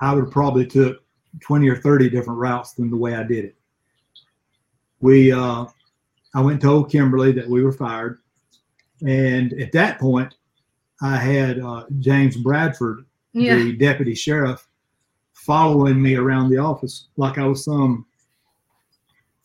I 0.00 0.14
would 0.14 0.24
have 0.24 0.32
probably 0.32 0.66
took 0.66 1.02
twenty 1.40 1.68
or 1.68 1.76
thirty 1.76 2.10
different 2.10 2.38
routes 2.38 2.72
than 2.72 2.90
the 2.90 2.96
way 2.96 3.14
I 3.14 3.22
did 3.22 3.44
it. 3.46 3.56
We 5.00 5.32
uh, 5.32 5.66
I 6.34 6.40
went 6.40 6.52
and 6.52 6.60
told 6.60 6.90
Kimberly 6.90 7.32
that 7.32 7.48
we 7.48 7.62
were 7.62 7.72
fired. 7.72 8.18
And 9.06 9.54
at 9.54 9.72
that 9.72 9.98
point, 9.98 10.34
I 11.00 11.16
had 11.16 11.58
uh, 11.60 11.84
James 12.00 12.36
Bradford, 12.36 13.06
yeah. 13.32 13.56
the 13.56 13.72
deputy 13.72 14.14
sheriff, 14.14 14.68
following 15.32 16.00
me 16.00 16.16
around 16.16 16.50
the 16.50 16.58
office 16.58 17.06
like 17.16 17.38
I 17.38 17.46
was 17.46 17.64
some 17.64 18.04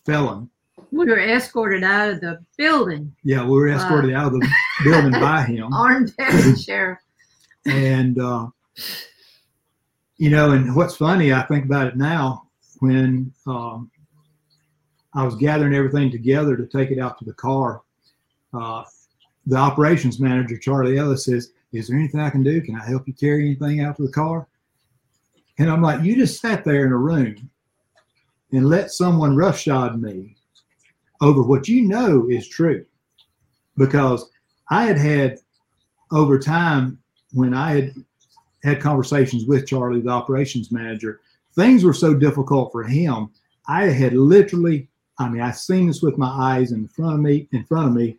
felon. 0.06 0.50
We 0.92 1.06
were 1.06 1.20
escorted 1.20 1.84
out 1.84 2.10
of 2.10 2.22
the 2.22 2.40
building. 2.58 3.14
Yeah, 3.24 3.44
we 3.44 3.52
were 3.52 3.70
escorted 3.70 4.14
uh, 4.14 4.18
out 4.18 4.34
of 4.34 4.40
the 4.40 4.50
building 4.84 5.12
by 5.12 5.44
him. 5.44 5.74
Armed 5.74 6.16
deputy 6.16 6.56
sheriff. 6.56 7.00
And, 7.66 8.20
uh, 8.20 8.48
you 10.18 10.30
know, 10.30 10.52
and 10.52 10.76
what's 10.76 10.98
funny, 10.98 11.34
I 11.34 11.42
think 11.44 11.66
about 11.66 11.88
it 11.88 11.98
now 11.98 12.48
when 12.80 13.34
um, 13.48 13.90
I 15.14 15.24
was 15.24 15.36
gathering 15.36 15.74
everything 15.74 16.12
together 16.12 16.56
to 16.56 16.66
take 16.66 16.92
it 16.92 17.00
out 17.00 17.18
to 17.20 17.26
the 17.26 17.34
car. 17.34 17.82
Uh, 18.54 18.84
the 19.48 19.58
operations 19.58 20.20
manager, 20.20 20.58
Charlie 20.58 20.98
Ellis, 20.98 21.26
says, 21.26 21.52
Is 21.74 21.88
there 21.88 21.98
anything 21.98 22.20
I 22.20 22.30
can 22.30 22.44
do? 22.44 22.62
Can 22.62 22.76
I 22.76 22.86
help 22.86 23.08
you 23.08 23.14
carry 23.14 23.46
anything 23.46 23.82
out 23.82 23.98
to 23.98 24.04
the 24.04 24.12
car? 24.12 24.48
And 25.58 25.70
I'm 25.70 25.82
like, 25.82 26.04
You 26.04 26.16
just 26.16 26.40
sat 26.40 26.64
there 26.64 26.86
in 26.86 26.92
a 26.92 26.98
room 26.98 27.50
and 28.56 28.70
let 28.70 28.92
someone 28.92 29.36
roughshod 29.36 30.02
me 30.02 30.36
over 31.22 31.42
what 31.42 31.68
you 31.68 31.84
know 31.84 32.28
is 32.30 32.48
true. 32.48 32.86
Because 33.78 34.30
I 34.70 34.86
had 34.86 34.98
had 34.98 35.40
over 36.12 36.40
time, 36.40 37.00
when 37.34 37.54
I 37.54 37.72
had 37.72 37.94
had 38.64 38.82
conversations 38.82 39.46
with 39.46 39.68
Charlie, 39.68 40.02
the 40.02 40.10
operations 40.10 40.72
manager, 40.72 41.22
things 41.56 41.84
were 41.84 41.94
so 41.94 42.14
difficult 42.14 42.72
for 42.72 42.84
him. 42.84 43.30
I 43.68 43.86
had 43.86 44.14
literally 44.14 44.88
I 45.18 45.30
mean, 45.30 45.42
I've 45.42 45.58
seen 45.58 45.88
this 45.88 46.02
with 46.02 46.18
my 46.18 46.28
eyes 46.28 46.72
in 46.72 46.88
front 46.88 47.16
of 47.16 47.20
me, 47.22 47.48
in 47.52 47.64
front 47.66 47.88
of 47.88 47.94
me, 47.94 48.18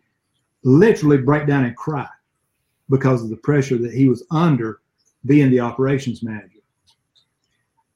literally 0.63 1.17
break 1.17 1.45
down 1.45 1.65
and 1.65 1.75
cry 1.75 2.07
because 2.89 3.23
of 3.23 3.29
the 3.29 3.37
pressure 3.37 3.77
that 3.77 3.93
he 3.93 4.09
was 4.09 4.25
under 4.31 4.81
being 5.25 5.51
the 5.51 5.59
operations 5.59 6.23
manager. 6.23 6.59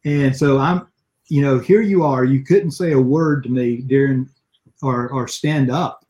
And 0.06 0.36
so 0.36 0.58
I'm, 0.60 0.88
you 1.32 1.42
know, 1.42 1.60
here 1.60 1.82
you 1.82 2.04
are. 2.04 2.26
You 2.26 2.44
couldn't 2.44 2.72
say 2.72 2.92
a 2.92 3.00
word 3.00 3.44
to 3.44 3.50
me 3.50 3.78
during 3.78 4.30
or 4.82 5.08
or 5.10 5.30
stand 5.30 5.72
up 5.72 6.06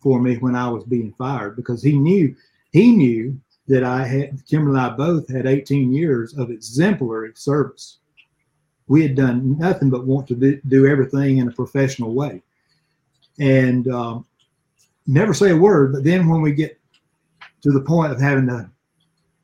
for 0.00 0.22
me 0.22 0.36
when 0.36 0.56
I 0.56 0.70
was 0.70 0.84
being 0.84 1.12
fired 1.18 1.54
because 1.54 1.82
he 1.82 1.98
knew 1.98 2.34
he 2.72 2.92
knew 2.92 3.38
that 3.66 3.84
I 3.84 4.06
had 4.06 4.46
Kimberly 4.46 4.78
and 4.78 4.86
I 4.86 4.96
both 4.96 5.28
had 5.28 5.46
18 5.46 5.92
years 5.92 6.32
of 6.38 6.50
exemplary 6.50 7.32
service 7.34 7.98
we 8.86 9.02
had 9.02 9.14
done 9.14 9.58
nothing 9.58 9.90
but 9.90 10.06
want 10.06 10.26
to 10.28 10.60
do 10.66 10.86
everything 10.86 11.38
in 11.38 11.48
a 11.48 11.52
professional 11.52 12.14
way 12.14 12.42
and 13.38 13.86
um, 13.88 14.24
never 15.06 15.34
say 15.34 15.50
a 15.50 15.56
word 15.56 15.92
but 15.92 16.04
then 16.04 16.26
when 16.26 16.40
we 16.40 16.52
get 16.52 16.80
to 17.60 17.70
the 17.70 17.82
point 17.82 18.12
of 18.12 18.18
having 18.18 18.46
to 18.46 18.70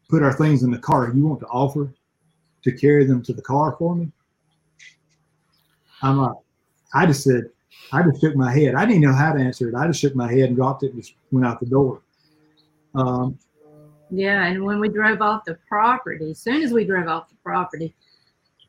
put 0.09 0.22
our 0.22 0.32
things 0.32 0.62
in 0.62 0.70
the 0.70 0.78
car 0.78 1.12
you 1.12 1.26
want 1.26 1.40
to 1.40 1.46
offer 1.48 1.92
to 2.62 2.72
carry 2.72 3.05
them 3.05 3.22
to 3.22 3.34
the 3.34 3.42
car 3.42 3.76
for 3.78 3.94
me 3.94 4.11
i'm 6.05 6.18
like 6.18 6.36
i 6.94 7.05
just 7.05 7.24
said 7.24 7.50
i 7.92 8.02
just 8.02 8.20
shook 8.20 8.36
my 8.36 8.52
head 8.52 8.74
i 8.74 8.86
didn't 8.86 9.02
know 9.02 9.12
how 9.12 9.32
to 9.32 9.40
answer 9.40 9.68
it 9.68 9.74
i 9.74 9.86
just 9.86 10.00
shook 10.00 10.14
my 10.14 10.30
head 10.30 10.48
and 10.48 10.57
dropped 10.57 10.82
it 10.84 10.92
and 10.92 11.02
just 11.02 11.14
went 11.32 11.46
out 11.46 11.59
the 11.59 11.66
door 11.66 12.00
um, 12.94 13.36
yeah 14.11 14.46
and 14.46 14.62
when 14.62 14.78
we 14.78 14.88
drove 14.88 15.20
off 15.20 15.44
the 15.44 15.59
property 15.68 16.30
as 16.30 16.38
soon 16.38 16.62
as 16.62 16.72
we 16.72 16.84
drove 16.84 17.09
off 17.09 17.28
the 17.28 17.36
property 17.42 17.92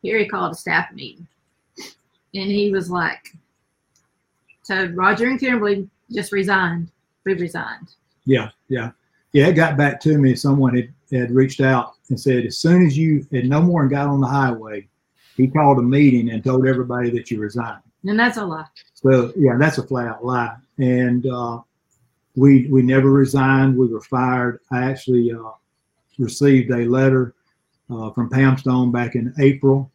Harry 0.06 0.28
called 0.28 0.54
a 0.54 0.56
staff 0.56 0.92
meeting. 0.94 1.28
And 2.34 2.52
he 2.52 2.72
was 2.72 2.90
like, 2.90 3.34
so 4.64 4.88
Roger 4.94 5.28
and 5.28 5.40
Kimberly 5.40 5.90
just 6.12 6.32
resigned. 6.32 6.92
We 7.26 7.34
resigned. 7.34 7.88
Yeah, 8.26 8.50
yeah. 8.68 8.92
Yeah, 9.32 9.48
it 9.48 9.54
got 9.54 9.78
back 9.78 10.00
to 10.02 10.18
me. 10.18 10.36
Someone 10.36 10.76
had, 10.76 10.94
had 11.12 11.32
reached 11.32 11.62
out 11.62 11.94
and 12.10 12.20
said, 12.20 12.46
as 12.46 12.58
soon 12.58 12.86
as 12.86 12.98
you 12.98 13.26
had 13.32 13.46
no 13.46 13.62
more 13.62 13.82
and 13.82 13.92
got 13.92 14.08
on 14.08 14.22
the 14.22 14.28
highway, 14.28 14.88
he 15.36 15.48
called 15.48 15.80
a 15.80 15.82
meeting 15.82 16.32
and 16.32 16.44
told 16.44 16.68
everybody 16.68 17.10
that 17.12 17.30
you 17.30 17.40
resigned. 17.40 17.82
And 18.08 18.20
that's 18.20 18.38
a 18.38 18.46
lie. 18.46 18.68
So 18.94 19.34
yeah, 19.36 19.58
that's 19.58 19.78
a 19.78 19.84
flat 19.84 20.08
out 20.08 20.26
lie. 20.26 20.56
And 20.78 21.26
uh, 21.26 21.62
we 22.36 22.68
we 22.68 22.82
never 22.82 23.10
resigned. 23.10 23.78
We 23.78 23.88
were 23.88 24.02
fired. 24.02 24.60
I 24.72 24.84
actually 24.84 25.32
uh, 25.32 25.52
received 26.18 26.72
a 26.72 26.86
letter 26.86 27.34
uh, 27.90 28.12
from 28.12 28.30
Pam 28.30 28.58
Stone 28.58 28.92
back 28.92 29.16
in 29.16 29.34
April 29.40 29.92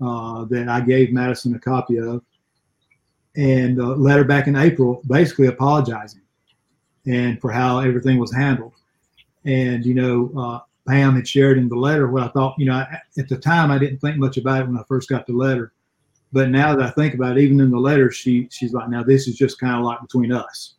uh, 0.00 0.44
that 0.44 0.68
I 0.68 0.80
gave 0.80 1.12
Madison 1.12 1.54
a 1.54 1.58
copy 1.58 1.98
of, 1.98 2.22
and 3.36 3.78
a 3.78 3.86
letter 3.86 4.24
back 4.24 4.46
in 4.46 4.56
April 4.56 5.02
basically 5.06 5.46
apologizing 5.46 6.22
and 7.06 7.40
for 7.40 7.50
how 7.50 7.78
everything 7.78 8.18
was 8.18 8.34
handled. 8.34 8.72
And, 9.44 9.86
you 9.86 9.94
know, 9.94 10.32
uh, 10.36 10.60
Pam 10.86 11.16
had 11.16 11.26
shared 11.26 11.58
in 11.58 11.68
the 11.68 11.76
letter 11.76 12.08
what 12.08 12.22
I 12.22 12.28
thought, 12.28 12.54
you 12.58 12.66
know, 12.66 12.84
at 13.18 13.28
the 13.28 13.36
time 13.36 13.70
I 13.70 13.78
didn't 13.78 13.98
think 13.98 14.18
much 14.18 14.36
about 14.36 14.62
it 14.62 14.68
when 14.68 14.78
I 14.78 14.82
first 14.88 15.08
got 15.08 15.26
the 15.26 15.32
letter. 15.32 15.72
But 16.32 16.50
now 16.50 16.74
that 16.74 16.86
I 16.86 16.90
think 16.90 17.14
about 17.14 17.38
it, 17.38 17.42
even 17.42 17.60
in 17.60 17.70
the 17.70 17.78
letter, 17.78 18.10
she 18.10 18.48
she's 18.50 18.72
like, 18.72 18.88
now 18.88 19.02
this 19.02 19.26
is 19.28 19.36
just 19.36 19.58
kind 19.58 19.76
of 19.76 19.82
like 19.82 20.00
between 20.00 20.32
us. 20.32 20.74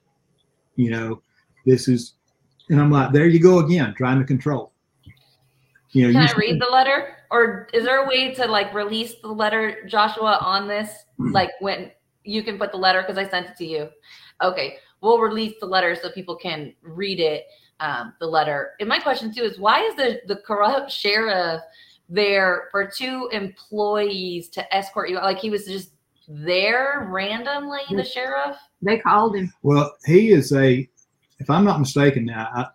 You 0.75 0.91
know, 0.91 1.21
this 1.65 1.87
is, 1.87 2.13
and 2.69 2.79
I'm 2.79 2.91
like, 2.91 3.11
there 3.11 3.27
you 3.27 3.39
go 3.39 3.59
again, 3.59 3.93
trying 3.97 4.19
to 4.19 4.25
control. 4.25 4.71
You 5.91 6.07
know, 6.07 6.19
Can 6.19 6.29
I 6.29 6.37
read 6.37 6.61
the 6.61 6.69
letter? 6.71 7.15
Or 7.31 7.67
is 7.73 7.83
there 7.83 8.03
a 8.03 8.07
way 8.07 8.33
to 8.35 8.45
like 8.45 8.73
release 8.73 9.15
the 9.21 9.29
letter, 9.29 9.85
Joshua, 9.87 10.37
on 10.41 10.67
this? 10.67 10.89
Mm-hmm. 11.19 11.31
Like 11.31 11.51
when 11.59 11.91
you 12.23 12.43
can 12.43 12.57
put 12.57 12.71
the 12.71 12.77
letter 12.77 13.01
because 13.01 13.17
I 13.17 13.27
sent 13.27 13.47
it 13.47 13.57
to 13.57 13.65
you. 13.65 13.89
Okay, 14.43 14.77
we'll 15.01 15.19
release 15.19 15.55
the 15.59 15.65
letter 15.65 15.95
so 15.95 16.11
people 16.11 16.35
can 16.35 16.73
read 16.81 17.19
it. 17.19 17.45
Um, 17.79 18.13
the 18.19 18.25
letter. 18.25 18.71
And 18.79 18.89
my 18.89 18.99
question 18.99 19.31
too 19.31 19.43
is 19.43 19.59
why 19.59 19.83
is 19.83 19.95
the 19.95 20.21
the 20.27 20.37
corrupt 20.37 20.91
sheriff 20.91 21.61
there 22.09 22.69
for 22.71 22.87
two 22.87 23.29
employees 23.31 24.49
to 24.49 24.75
escort 24.75 25.09
you? 25.09 25.17
Like 25.17 25.37
he 25.37 25.51
was 25.51 25.65
just 25.65 25.91
there 26.27 27.07
randomly, 27.09 27.81
the 27.89 28.03
sheriff. 28.03 28.57
They 28.81 28.99
called 28.99 29.35
him. 29.35 29.53
Well, 29.61 29.95
he 30.05 30.31
is 30.31 30.51
a. 30.53 30.87
If 31.39 31.49
I'm 31.49 31.63
not 31.63 31.79
mistaken, 31.79 32.25
now, 32.25 32.49
I, 32.53 32.65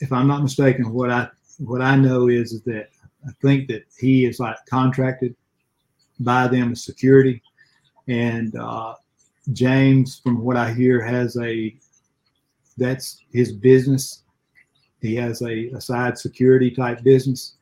if 0.00 0.12
I'm 0.12 0.28
not 0.28 0.42
mistaken, 0.42 0.92
what 0.92 1.10
I 1.10 1.28
what 1.58 1.80
I 1.80 1.96
know 1.96 2.28
is, 2.28 2.52
is 2.52 2.62
that 2.64 2.88
I 3.26 3.30
think 3.40 3.68
that 3.68 3.84
he 3.98 4.26
is 4.26 4.38
like 4.40 4.56
contracted 4.68 5.34
by 6.20 6.48
them 6.48 6.72
as 6.72 6.84
security. 6.84 7.42
And 8.08 8.54
uh, 8.56 8.94
James, 9.52 10.20
from 10.20 10.42
what 10.42 10.56
I 10.56 10.72
hear, 10.72 11.02
has 11.02 11.36
a 11.38 11.74
that's 12.76 13.22
his 13.32 13.52
business. 13.52 14.22
He 15.00 15.14
has 15.16 15.42
a, 15.42 15.68
a 15.70 15.80
side 15.80 16.18
security 16.18 16.70
type 16.70 17.02
business. 17.02 17.54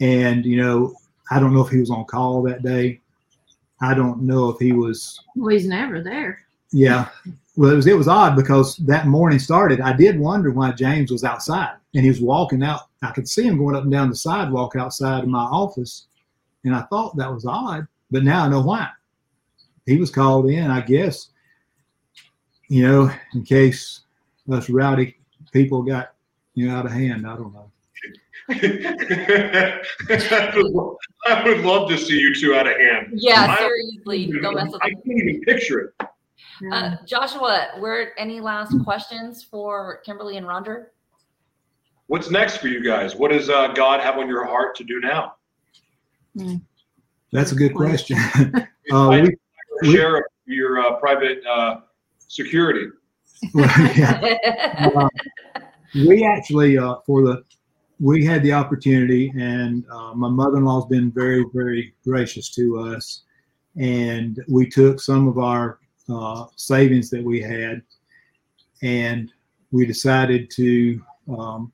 And 0.00 0.44
you 0.44 0.56
know, 0.56 0.94
I 1.30 1.38
don't 1.40 1.54
know 1.54 1.64
if 1.64 1.70
he 1.70 1.80
was 1.80 1.90
on 1.90 2.04
call 2.04 2.42
that 2.42 2.62
day. 2.62 3.00
I 3.80 3.94
don't 3.94 4.22
know 4.22 4.50
if 4.50 4.58
he 4.58 4.72
was. 4.72 5.18
Well, 5.36 5.48
he's 5.48 5.66
never 5.66 6.02
there. 6.02 6.40
Yeah. 6.72 7.08
Well, 7.56 7.72
it 7.72 7.76
was 7.76 7.86
it 7.86 7.96
was 7.96 8.08
odd 8.08 8.36
because 8.36 8.76
that 8.78 9.06
morning 9.06 9.38
started. 9.38 9.80
I 9.80 9.92
did 9.92 10.18
wonder 10.18 10.50
why 10.50 10.72
James 10.72 11.10
was 11.10 11.24
outside 11.24 11.76
and 11.94 12.04
he 12.04 12.10
was 12.10 12.20
walking 12.20 12.62
out. 12.62 12.82
I 13.02 13.10
could 13.10 13.28
see 13.28 13.46
him 13.46 13.58
going 13.58 13.76
up 13.76 13.82
and 13.82 13.92
down 13.92 14.10
the 14.10 14.16
sidewalk 14.16 14.76
outside 14.76 15.24
of 15.24 15.28
my 15.28 15.42
office, 15.42 16.06
and 16.64 16.74
I 16.74 16.82
thought 16.82 17.16
that 17.16 17.32
was 17.32 17.46
odd. 17.46 17.86
But 18.10 18.24
now 18.24 18.44
I 18.44 18.48
know 18.48 18.62
why. 18.62 18.88
He 19.86 19.96
was 19.96 20.10
called 20.10 20.48
in, 20.48 20.70
I 20.70 20.80
guess. 20.80 21.28
You 22.68 22.86
know, 22.86 23.10
in 23.34 23.42
case 23.42 24.02
us 24.52 24.68
rowdy 24.70 25.16
people 25.52 25.82
got 25.82 26.12
you 26.54 26.68
know 26.68 26.76
out 26.76 26.86
of 26.86 26.92
hand. 26.92 27.26
I 27.26 27.36
don't 27.36 27.52
know. 27.52 27.70
I 31.26 31.42
would 31.44 31.60
love 31.60 31.88
to 31.90 31.98
see 31.98 32.18
you 32.18 32.34
two 32.34 32.54
out 32.54 32.66
of 32.66 32.76
hand. 32.76 33.08
Yeah, 33.14 33.46
I- 33.50 33.58
seriously, 33.58 34.32
don't 34.40 34.54
mess 34.54 34.72
with 34.72 34.82
I 34.82 34.90
can't 34.90 35.06
even 35.06 35.40
picture 35.42 35.80
it. 35.98 36.08
Uh, 36.72 36.96
Joshua, 37.06 37.68
were 37.78 38.08
any 38.18 38.40
last 38.40 38.74
questions 38.84 39.42
for 39.42 40.00
Kimberly 40.04 40.36
and 40.36 40.46
Roger? 40.46 40.92
What's 42.08 42.30
next 42.30 42.58
for 42.58 42.68
you 42.68 42.82
guys? 42.84 43.14
What 43.16 43.30
does 43.30 43.48
uh, 43.48 43.68
God 43.68 44.00
have 44.00 44.18
on 44.18 44.28
your 44.28 44.44
heart 44.44 44.74
to 44.76 44.84
do 44.84 45.00
now? 45.00 45.34
That's 47.32 47.52
a 47.52 47.54
good 47.54 47.74
question. 47.74 48.18
uh, 48.92 49.08
we, 49.10 49.36
we- 49.82 49.92
Share 49.92 50.16
of 50.18 50.24
your 50.44 50.80
uh, 50.80 50.96
private 50.96 51.42
uh, 51.46 51.80
security. 52.28 52.86
yeah. 53.54 54.90
Uh, 54.94 55.08
we 55.94 56.24
actually 56.24 56.78
uh, 56.78 56.96
for 57.06 57.22
the 57.22 57.44
we 57.98 58.24
had 58.24 58.42
the 58.42 58.52
opportunity 58.52 59.32
and 59.38 59.84
uh, 59.90 60.14
my 60.14 60.28
mother-in-law's 60.28 60.86
been 60.86 61.10
very 61.10 61.44
very 61.52 61.94
gracious 62.04 62.50
to 62.50 62.78
us 62.78 63.22
and 63.76 64.42
we 64.48 64.68
took 64.68 65.00
some 65.00 65.28
of 65.28 65.38
our 65.38 65.78
uh, 66.08 66.46
savings 66.56 67.10
that 67.10 67.22
we 67.22 67.40
had 67.40 67.82
and 68.82 69.32
we 69.72 69.86
decided 69.86 70.50
to 70.50 71.02
um, 71.36 71.72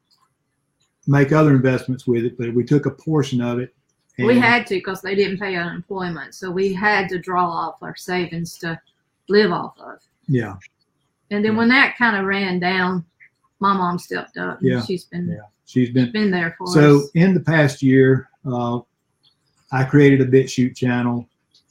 make 1.06 1.32
other 1.32 1.50
investments 1.50 2.06
with 2.06 2.24
it 2.24 2.38
but 2.38 2.52
we 2.54 2.64
took 2.64 2.86
a 2.86 2.90
portion 2.90 3.40
of 3.40 3.58
it 3.58 3.74
We 4.18 4.38
had 4.38 4.66
to 4.68 4.76
because 4.76 5.02
they 5.02 5.14
didn't 5.14 5.38
pay 5.38 5.56
unemployment, 5.56 6.34
so 6.34 6.50
we 6.50 6.72
had 6.72 7.06
to 7.10 7.18
draw 7.18 7.46
off 7.46 7.82
our 7.82 7.94
savings 7.94 8.56
to 8.58 8.80
live 9.28 9.52
off 9.52 9.74
of. 9.78 9.98
yeah 10.26 10.54
And 11.30 11.44
then 11.44 11.56
when 11.56 11.68
that 11.68 11.96
kind 11.96 12.16
of 12.16 12.24
ran 12.24 12.58
down, 12.60 13.04
my 13.60 13.72
mom 13.72 13.98
stepped 13.98 14.36
up. 14.36 14.60
and 14.60 14.68
Yeah. 14.70 14.82
she's 14.84 15.04
been 15.04 15.28
Yeah. 15.28 15.46
she's 15.64 15.90
been 15.90 16.12
been 16.12 16.30
there 16.30 16.54
for 16.58 16.66
So 16.68 16.98
us. 16.98 17.02
So 17.04 17.08
in 17.14 17.34
the 17.34 17.40
past 17.40 17.82
year, 17.82 18.28
uh, 18.44 18.80
I 19.72 19.84
created 19.84 20.20
a 20.20 20.26
BitChute 20.26 20.76
channel 20.76 21.28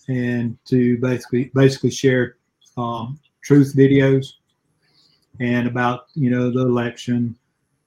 and 0.10 0.58
to 0.66 0.98
basically 1.00 1.52
basically 1.56 1.92
share 1.92 2.36
um, 2.78 3.18
truth 3.44 3.74
videos 3.76 4.34
and 5.40 5.68
about 5.68 6.08
you 6.16 6.30
know 6.30 6.52
the 6.52 6.62
election, 6.62 7.36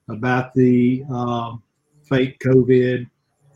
about 0.09 0.53
the 0.55 1.03
um, 1.09 1.61
fake 2.03 2.39
COVID, 2.39 3.07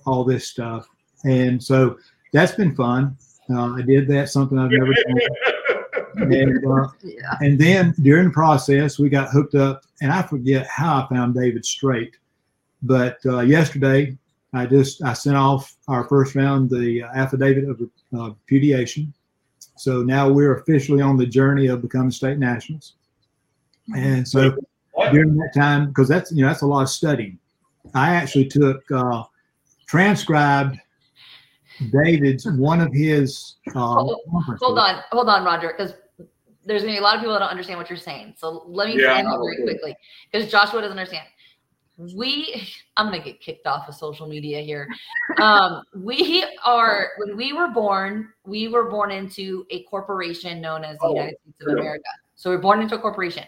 all 0.05 0.23
this 0.23 0.47
stuff, 0.47 0.87
and 1.25 1.61
so 1.61 1.97
that's 2.31 2.53
been 2.53 2.75
fun. 2.75 3.17
Uh, 3.49 3.73
I 3.73 3.81
did 3.81 4.07
that 4.09 4.29
something 4.29 4.57
I've 4.59 4.71
never 4.71 4.93
done. 4.93 5.19
And, 6.15 6.65
uh, 6.65 6.87
Yeah. 7.03 7.35
and 7.41 7.57
then 7.59 7.93
during 8.01 8.25
the 8.25 8.33
process, 8.33 8.99
we 8.99 9.09
got 9.09 9.29
hooked 9.31 9.55
up, 9.55 9.83
and 10.01 10.11
I 10.11 10.21
forget 10.21 10.67
how 10.67 11.03
I 11.03 11.07
found 11.13 11.35
David 11.35 11.65
Straight. 11.65 12.15
But 12.81 13.17
uh, 13.25 13.39
yesterday, 13.39 14.17
I 14.53 14.65
just 14.65 15.03
I 15.03 15.13
sent 15.13 15.35
off 15.37 15.75
our 15.87 16.03
first 16.07 16.35
round, 16.35 16.69
the 16.69 17.01
affidavit 17.01 17.67
of 17.69 17.81
uh, 18.15 18.29
repudiation. 18.29 19.13
So 19.75 20.03
now 20.03 20.29
we're 20.29 20.57
officially 20.59 21.01
on 21.01 21.17
the 21.17 21.25
journey 21.25 21.67
of 21.67 21.81
becoming 21.81 22.11
state 22.11 22.37
nationals. 22.37 22.93
And 23.95 24.27
so 24.27 24.55
during 25.11 25.35
that 25.37 25.51
time, 25.55 25.87
because 25.87 26.07
that's 26.07 26.31
you 26.31 26.43
know 26.43 26.49
that's 26.49 26.61
a 26.61 26.67
lot 26.67 26.83
of 26.83 26.89
studying. 26.89 27.39
I 27.95 28.13
actually 28.13 28.45
took 28.45 28.83
uh, 28.91 29.23
transcribed 29.87 30.77
David's 31.91 32.45
one 32.51 32.79
of 32.81 32.93
his. 32.93 33.55
Uh, 33.69 33.79
Hold- 33.79 34.19
Hold 34.59 34.77
on, 34.79 35.01
hold 35.11 35.29
on, 35.29 35.43
Roger, 35.43 35.69
because 35.75 35.95
there's 36.65 36.81
gonna 36.81 36.93
be 36.93 36.99
a 36.99 37.01
lot 37.01 37.15
of 37.15 37.21
people 37.21 37.33
that 37.33 37.39
don't 37.39 37.49
understand 37.49 37.77
what 37.79 37.89
you're 37.89 37.97
saying. 37.97 38.33
So 38.37 38.63
let 38.67 38.87
me 38.87 39.01
Yeah, 39.01 39.19
explain 39.19 39.25
very 39.25 39.63
quickly, 39.63 39.95
because 40.31 40.49
Joshua 40.49 40.81
doesn't 40.81 40.97
understand. 40.97 41.27
We, 41.97 42.67
I'm 42.97 43.07
gonna 43.07 43.23
get 43.23 43.39
kicked 43.39 43.67
off 43.67 43.87
of 43.87 43.95
social 43.95 44.27
media 44.27 44.61
here. 44.61 44.87
Um, 45.39 45.83
we 45.95 46.45
are 46.65 47.09
when 47.17 47.37
we 47.37 47.53
were 47.53 47.67
born, 47.69 48.29
we 48.45 48.67
were 48.67 48.89
born 48.89 49.11
into 49.11 49.65
a 49.69 49.83
corporation 49.83 50.61
known 50.61 50.83
as 50.83 50.97
the 50.99 51.05
Oh, 51.05 51.13
United 51.13 51.37
States 51.41 51.61
of 51.61 51.67
yeah. 51.69 51.81
America. 51.81 52.09
So 52.35 52.49
we're 52.49 52.57
born 52.57 52.81
into 52.81 52.95
a 52.95 52.99
corporation. 52.99 53.45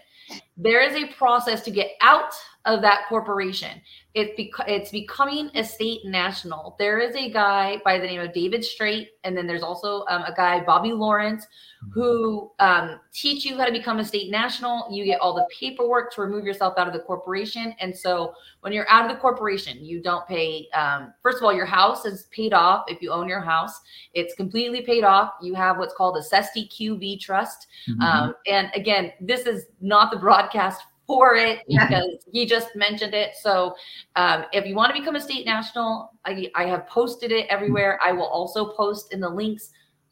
There 0.58 0.82
is 0.82 0.96
a 0.96 1.12
process 1.14 1.62
to 1.64 1.72
get 1.72 1.92
out 2.02 2.34
of 2.66 2.82
that 2.82 3.06
corporation. 3.08 3.82
It 4.14 4.36
bec- 4.38 4.68
it's 4.68 4.92
becoming 4.92 5.52
a 5.56 5.64
state 5.64 6.02
national. 6.06 6.76
There 6.80 7.00
is 7.00 7.16
a 7.16 7.30
guy 7.30 7.82
by 7.84 8.00
the 8.00 8.08
name 8.08 8.22
of 8.22 8.34
David 8.34 8.64
Straight, 8.64 9.10
and 9.24 9.36
then 9.36 9.46
there's 9.46 9.62
also 9.62 10.06
um, 10.10 10.24
a 10.24 10.34
guy 10.34 10.64
Bobby 10.64 10.94
Lawrence 10.94 11.46
who 11.94 12.52
um, 12.60 13.00
teach 13.14 13.46
you 13.46 13.58
how 13.58 13.66
to 13.66 13.72
become 13.72 14.00
a 14.00 14.06
state 14.06 14.32
national. 14.32 14.88
You 14.90 15.06
get 15.06 15.20
all 15.20 15.36
the 15.36 15.46
paperwork 15.60 16.14
to 16.14 16.22
remove 16.22 16.46
yourself 16.46 16.76
out 16.78 16.88
of 16.88 16.94
the 16.94 17.00
corporation. 17.00 17.76
And 17.80 17.96
so 17.96 18.34
when 18.62 18.74
you're 18.74 18.90
out 18.90 19.06
of 19.06 19.12
the 19.12 19.22
corporation, 19.22 19.84
you 19.86 20.02
don't 20.02 20.26
pay. 20.28 20.68
Um, 20.74 21.14
first 21.22 21.38
of 21.38 21.44
all, 21.44 21.54
your 21.54 21.66
house 21.66 22.06
is 22.06 22.28
paid 22.32 22.54
off 22.54 22.86
if 22.88 23.02
you 23.02 23.12
own 23.12 23.28
your 23.28 23.42
house. 23.42 23.80
It's 24.14 24.34
completely 24.34 24.82
paid 24.82 25.04
off. 25.04 25.34
You 25.42 25.54
have 25.54 25.78
what's 25.78 25.94
called 25.94 26.18
a 26.18 26.22
Cestui 26.22 26.70
Que 26.76 26.98
Vie 26.98 27.20
trust. 27.22 27.68
Mhm. 27.88 28.02
Um, 28.02 28.36
and 28.48 28.72
again, 28.74 29.12
this 29.20 29.42
is 29.42 29.68
not 29.82 30.10
the 30.10 30.18
broadcast 30.18 30.82
for 31.08 31.36
it 31.36 31.60
because 31.68 32.26
he 32.32 32.46
just 32.46 32.76
mentioned 32.76 33.14
it. 33.14 33.36
So 33.40 33.76
um, 34.16 34.46
if 34.52 34.66
you 34.66 34.76
want 34.76 34.94
to 34.94 35.00
become 35.00 35.16
a 35.16 35.22
state 35.22 35.46
national, 35.46 36.12
I, 36.26 36.50
I 36.56 36.66
have 36.66 36.88
posted 36.88 37.32
it 37.32 37.48
everywhere. 37.48 38.00
I 38.04 38.12
will 38.12 38.28
also 38.28 38.74
post 38.74 39.14
in 39.14 39.20
the 39.20 39.30
links 39.30 39.72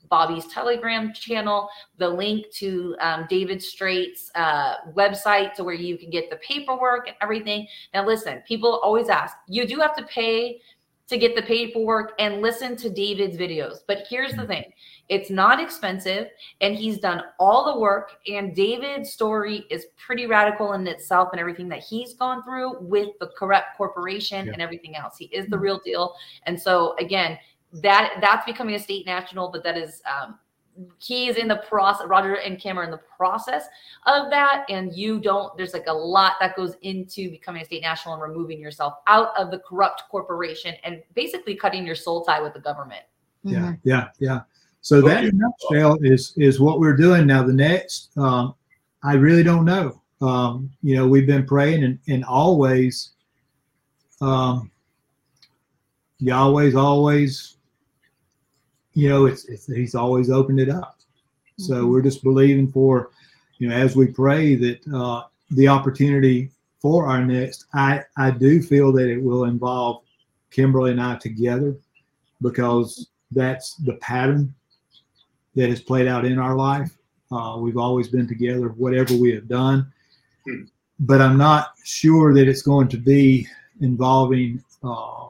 Bobby's 0.09 0.45
Telegram 0.45 1.11
channel, 1.11 1.67
the 1.97 2.07
link 2.07 2.45
to 2.51 2.95
um, 2.99 3.25
David 3.29 3.63
Straight's 3.63 4.29
uh, 4.35 4.75
website 4.95 5.55
to 5.55 5.63
where 5.63 5.73
you 5.73 5.97
can 5.97 6.11
get 6.11 6.29
the 6.29 6.35
paperwork 6.35 7.07
and 7.07 7.15
everything. 7.19 7.67
Now, 7.95 8.05
listen, 8.05 8.43
people 8.47 8.79
always 8.83 9.09
ask, 9.09 9.35
you 9.47 9.65
do 9.65 9.79
have 9.79 9.95
to 9.95 10.03
pay 10.03 10.61
to 11.07 11.17
get 11.17 11.35
the 11.35 11.41
paperwork 11.41 12.13
and 12.19 12.41
listen 12.41 12.75
to 12.77 12.89
David's 12.91 13.37
videos. 13.37 13.77
But 13.87 14.05
here's 14.07 14.33
the 14.33 14.45
thing 14.45 14.65
it's 15.09 15.29
not 15.29 15.59
expensive, 15.59 16.27
and 16.61 16.75
he's 16.75 16.97
done 16.99 17.21
all 17.39 17.73
the 17.73 17.79
work. 17.79 18.11
And 18.27 18.55
David's 18.55 19.11
story 19.11 19.65
is 19.69 19.87
pretty 19.97 20.25
radical 20.27 20.73
in 20.73 20.87
itself 20.87 21.29
and 21.33 21.39
everything 21.39 21.67
that 21.69 21.79
he's 21.79 22.13
gone 22.13 22.43
through 22.43 22.79
with 22.79 23.09
the 23.19 23.27
correct 23.37 23.77
corporation 23.77 24.45
Yeah. 24.47 24.53
and 24.53 24.61
everything 24.61 24.95
else. 24.95 25.17
He 25.17 25.25
is 25.25 25.47
the 25.47 25.57
real 25.59 25.79
deal. 25.79 26.15
And 26.43 26.59
so, 26.59 26.95
again, 26.99 27.37
that 27.73 28.15
that's 28.21 28.45
becoming 28.45 28.75
a 28.75 28.79
state 28.79 29.05
national, 29.05 29.49
but 29.51 29.63
that 29.63 29.77
is 29.77 30.01
um, 30.05 30.39
he 30.99 31.27
is 31.27 31.37
in 31.37 31.47
the 31.47 31.57
process. 31.69 32.07
Roger 32.07 32.35
and 32.35 32.57
Kim 32.57 32.79
are 32.79 32.83
in 32.83 32.89
the 32.91 33.01
process 33.17 33.65
of 34.07 34.29
that, 34.31 34.65
and 34.69 34.95
you 34.95 35.19
don't. 35.19 35.55
There's 35.57 35.73
like 35.73 35.85
a 35.87 35.93
lot 35.93 36.33
that 36.39 36.55
goes 36.55 36.75
into 36.81 37.29
becoming 37.29 37.61
a 37.61 37.65
state 37.65 37.81
national 37.81 38.13
and 38.15 38.23
removing 38.23 38.59
yourself 38.59 38.93
out 39.07 39.37
of 39.37 39.51
the 39.51 39.59
corrupt 39.59 40.03
corporation 40.09 40.75
and 40.83 41.03
basically 41.13 41.55
cutting 41.55 41.85
your 41.85 41.95
soul 41.95 42.23
tie 42.23 42.41
with 42.41 42.53
the 42.53 42.59
government. 42.59 43.03
yeah 43.45 43.59
Mhm. 43.59 43.79
yeah 43.83 44.07
yeah 44.19 44.39
so 44.83 45.01
that 45.01 45.23
in 45.23 45.37
nutshell 45.37 45.97
is 46.01 46.33
is 46.37 46.59
what 46.59 46.79
we're 46.79 46.95
doing. 46.95 47.25
Now 47.25 47.41
the 47.41 47.53
next 47.53 48.15
um, 48.17 48.53
i 49.03 49.13
really 49.13 49.41
don't 49.43 49.65
know. 49.65 50.01
Um, 50.21 50.69
you 50.83 50.95
know 50.95 51.07
we've 51.07 51.25
been 51.25 51.45
praying 51.45 51.83
and, 51.83 51.97
and 52.07 52.23
always 52.25 53.11
um, 54.21 54.69
Yahweh's 56.19 56.75
always 56.75 57.57
you 58.93 59.09
know 59.09 59.25
it's, 59.25 59.45
it's 59.45 59.65
he's 59.65 59.95
always 59.95 60.29
opened 60.29 60.59
it 60.59 60.69
up. 60.69 60.99
So 61.57 61.85
Mhm. 61.85 61.89
we're 61.89 62.01
just 62.01 62.23
believing 62.23 62.71
for 62.71 63.09
you 63.57 63.69
know 63.69 63.75
as 63.75 63.95
we 63.95 64.07
pray 64.07 64.55
that 64.55 64.79
uh, 64.93 65.23
the 65.51 65.67
opportunity 65.67 66.49
for 66.79 67.07
our 67.07 67.23
next 67.23 67.65
i 67.73 68.01
i 68.17 68.29
do 68.29 68.61
feel 68.61 68.91
that 68.91 69.07
it 69.09 69.21
will 69.21 69.45
involve 69.45 70.01
kimberly 70.51 70.91
and 70.91 71.01
i 71.01 71.15
together 71.15 71.75
because 72.41 73.07
that's 73.31 73.75
the 73.75 73.93
pattern 73.93 74.53
that 75.55 75.69
has 75.69 75.81
played 75.81 76.07
out 76.07 76.25
in 76.25 76.39
our 76.39 76.55
life. 76.55 76.95
Uh, 77.31 77.57
we've 77.59 77.77
always 77.77 78.07
been 78.07 78.27
together, 78.27 78.69
whatever 78.69 79.15
we 79.15 79.33
have 79.33 79.47
done. 79.47 79.91
Hmm. 80.47 80.63
But 80.99 81.21
I'm 81.21 81.37
not 81.37 81.73
sure 81.83 82.33
that 82.33 82.47
it's 82.47 82.61
going 82.61 82.87
to 82.89 82.97
be 82.97 83.47
involving 83.81 84.63
uh, 84.83 85.27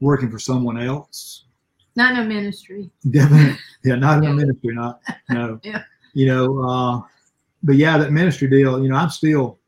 working 0.00 0.30
for 0.30 0.38
someone 0.38 0.80
else. 0.80 1.44
Not 1.94 2.14
no 2.14 2.24
ministry. 2.24 2.90
Definitely, 3.10 3.58
yeah, 3.84 3.94
not 3.96 4.18
in 4.18 4.24
Yeah. 4.24 4.30
a 4.30 4.34
ministry, 4.34 4.74
not 4.74 5.00
no. 5.30 5.60
Yeah. 5.64 5.82
You 6.14 6.26
know, 6.26 6.58
uh, 6.62 7.02
but 7.62 7.76
yeah, 7.76 7.98
that 7.98 8.12
ministry 8.12 8.48
deal. 8.48 8.82
You 8.82 8.88
know, 8.88 8.96
I'm 8.96 9.10
still, 9.10 9.58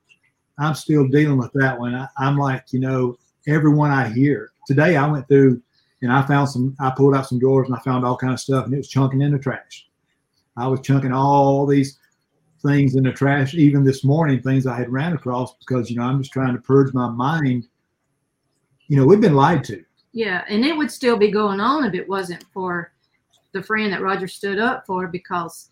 I'm 0.59 0.75
still 0.75 1.07
dealing 1.09 1.37
with 1.37 1.53
that 1.55 1.79
one. 1.79 1.95
I, 1.95 2.09
I'm 2.16 2.39
like, 2.39 2.73
you 2.73 2.81
know, 2.81 3.19
everyone 3.47 3.91
I 3.91 4.09
hear 4.09 4.51
today 4.66 4.97
I 4.97 5.07
went 5.07 5.29
through 5.29 5.61
and 6.03 6.12
I 6.12 6.23
found 6.23 6.49
some. 6.49 6.77
I 6.81 6.91
pulled 6.91 7.15
out 7.15 7.27
some 7.27 7.39
drawers 7.39 7.69
and 7.69 7.77
I 7.77 7.81
found 7.81 8.05
all 8.05 8.16
kind 8.16 8.33
of 8.33 8.41
stuff, 8.41 8.65
and 8.65 8.75
it 8.75 8.79
was 8.79 8.89
chunking 8.89 9.20
in 9.20 9.33
the 9.33 9.39
trash. 9.39 9.89
I 10.57 10.66
was 10.66 10.81
chunking 10.81 11.12
all 11.12 11.66
these 11.66 11.99
things 12.62 12.97
in 12.97 13.05
the 13.05 13.12
trash, 13.12 13.55
even 13.55 13.85
this 13.85 14.05
morning, 14.05 14.43
things 14.43 14.66
I 14.66 14.77
had 14.77 14.91
ran 14.91 15.12
across 15.12 15.55
because 15.61 15.91
you 15.91 15.97
know 15.97 16.03
I'm 16.03 16.20
just 16.20 16.33
trying 16.33 16.55
to 16.55 16.61
purge 16.61 16.93
my 16.93 17.09
mind. 17.09 17.66
You 18.89 18.97
know, 18.97 19.05
we've 19.07 19.20
been 19.20 19.35
lied 19.35 19.65
to. 19.65 19.85
Yeah, 20.12 20.45
and 20.49 20.65
it 20.65 20.77
would 20.77 20.91
still 20.91 21.16
be 21.16 21.31
going 21.31 21.61
on 21.61 21.85
if 21.85 21.95
it 21.95 22.09
wasn't 22.09 22.45
for 22.53 22.93
the 23.53 23.62
friend 23.62 23.93
that 23.93 24.03
Roger 24.03 24.27
stood 24.27 24.59
up 24.59 24.87
for 24.87 25.07
because 25.09 25.70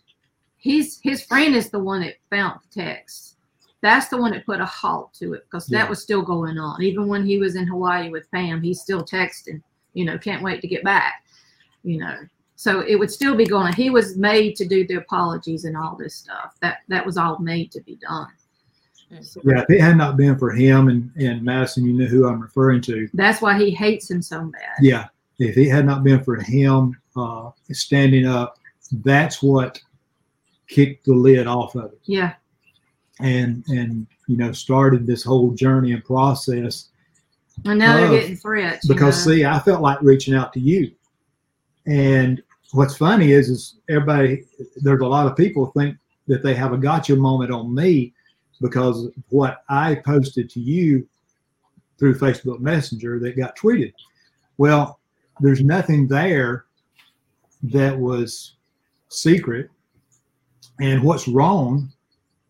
he's 0.58 1.00
his 1.02 1.24
friend 1.24 1.54
is 1.54 1.70
the 1.70 1.78
one 1.78 2.00
that 2.02 2.16
found 2.30 2.60
the 2.70 2.82
text. 2.82 3.36
That's 3.82 4.08
the 4.08 4.16
one 4.16 4.32
that 4.32 4.46
put 4.46 4.60
a 4.60 4.64
halt 4.66 5.12
to 5.14 5.34
it 5.34 5.44
because 5.44 5.70
Yeah. 5.70 5.80
that 5.80 5.90
was 5.90 6.02
still 6.02 6.22
going 6.22 6.58
on. 6.58 6.82
Even 6.82 7.06
when 7.08 7.24
he 7.26 7.38
was 7.38 7.56
in 7.56 7.66
Hawaii 7.66 8.08
with 8.10 8.30
Pam, 8.30 8.62
he's 8.62 8.80
still 8.80 9.04
texting, 9.04 9.62
you 9.96 10.04
know, 10.04 10.18
can't 10.18 10.42
wait 10.42 10.60
to 10.60 10.68
get 10.68 10.84
back, 10.84 11.24
you 11.82 11.98
know. 11.98 12.16
So 12.54 12.80
it 12.80 12.96
would 12.96 13.10
still 13.10 13.34
be 13.34 13.46
going. 13.46 13.72
He 13.74 13.90
was 13.90 14.16
made 14.16 14.56
to 14.56 14.66
do 14.66 14.86
the 14.86 14.94
apologies 14.96 15.64
and 15.64 15.76
all 15.76 15.96
this 15.96 16.14
stuff. 16.14 16.56
That 16.60 16.78
that 16.88 17.04
was 17.04 17.16
all 17.16 17.38
made 17.38 17.72
to 17.72 17.80
be 17.82 17.96
done. 17.96 18.28
So 19.22 19.40
Yeah, 19.44 19.62
if 19.62 19.70
it 19.70 19.80
had 19.80 19.96
not 19.96 20.16
been 20.16 20.36
for 20.38 20.50
him 20.52 20.88
and, 20.88 21.10
and 21.16 21.42
Madison, 21.42 21.84
you 21.86 21.92
know 21.94 22.06
who 22.06 22.26
I'm 22.26 22.40
referring 22.40 22.80
to. 22.82 23.08
that's 23.14 23.40
why 23.40 23.56
he 23.58 23.70
hates 23.70 24.10
him 24.10 24.20
so 24.20 24.44
bad. 24.46 24.76
Yeah, 24.80 25.06
if 25.38 25.56
it 25.56 25.70
had 25.70 25.86
not 25.86 26.02
been 26.04 26.22
for 26.24 26.36
him 26.36 26.94
uh, 27.16 27.50
standing 27.72 28.26
up, 28.26 28.58
that's 29.04 29.42
what 29.42 29.80
kicked 30.68 31.06
the 31.06 31.14
lid 31.14 31.46
off 31.46 31.74
of 31.76 31.92
it, 31.92 32.00
Yeah. 32.04 32.34
and 33.20 33.64
and 33.68 34.06
you 34.28 34.36
know 34.36 34.52
started 34.52 35.06
this 35.06 35.22
whole 35.22 35.52
journey 35.52 35.92
and 35.92 36.04
process. 36.04 36.88
And 37.64 37.78
now 37.78 37.96
they're 37.96 38.20
getting 38.20 38.36
threats. 38.36 38.86
Because 38.86 39.26
know. 39.26 39.32
see, 39.32 39.44
I 39.44 39.58
felt 39.60 39.80
like 39.80 40.00
reaching 40.02 40.34
out 40.34 40.52
to 40.52 40.60
you, 40.60 40.92
and 41.86 42.42
what's 42.72 42.96
funny 42.96 43.32
is 43.32 43.48
is 43.48 43.76
everybody 43.88 44.44
there's 44.76 45.00
a 45.00 45.06
lot 45.06 45.26
of 45.26 45.36
people 45.36 45.66
think 45.76 45.96
that 46.26 46.42
they 46.42 46.54
have 46.54 46.72
a 46.72 46.78
gotcha 46.78 47.16
moment 47.16 47.50
on 47.50 47.74
me 47.74 48.12
because 48.60 49.06
of 49.06 49.12
what 49.28 49.62
I 49.68 49.94
posted 49.94 50.50
to 50.50 50.60
you 50.60 51.06
through 51.98 52.18
Facebook 52.18 52.60
Messenger 52.60 53.18
that 53.20 53.36
got 53.36 53.56
tweeted. 53.56 53.92
Well, 54.58 54.98
there's 55.40 55.62
nothing 55.62 56.08
there 56.08 56.66
that 57.62 57.98
was 57.98 58.56
secret. 59.08 59.70
And 60.80 61.02
what's 61.02 61.28
wrong 61.28 61.90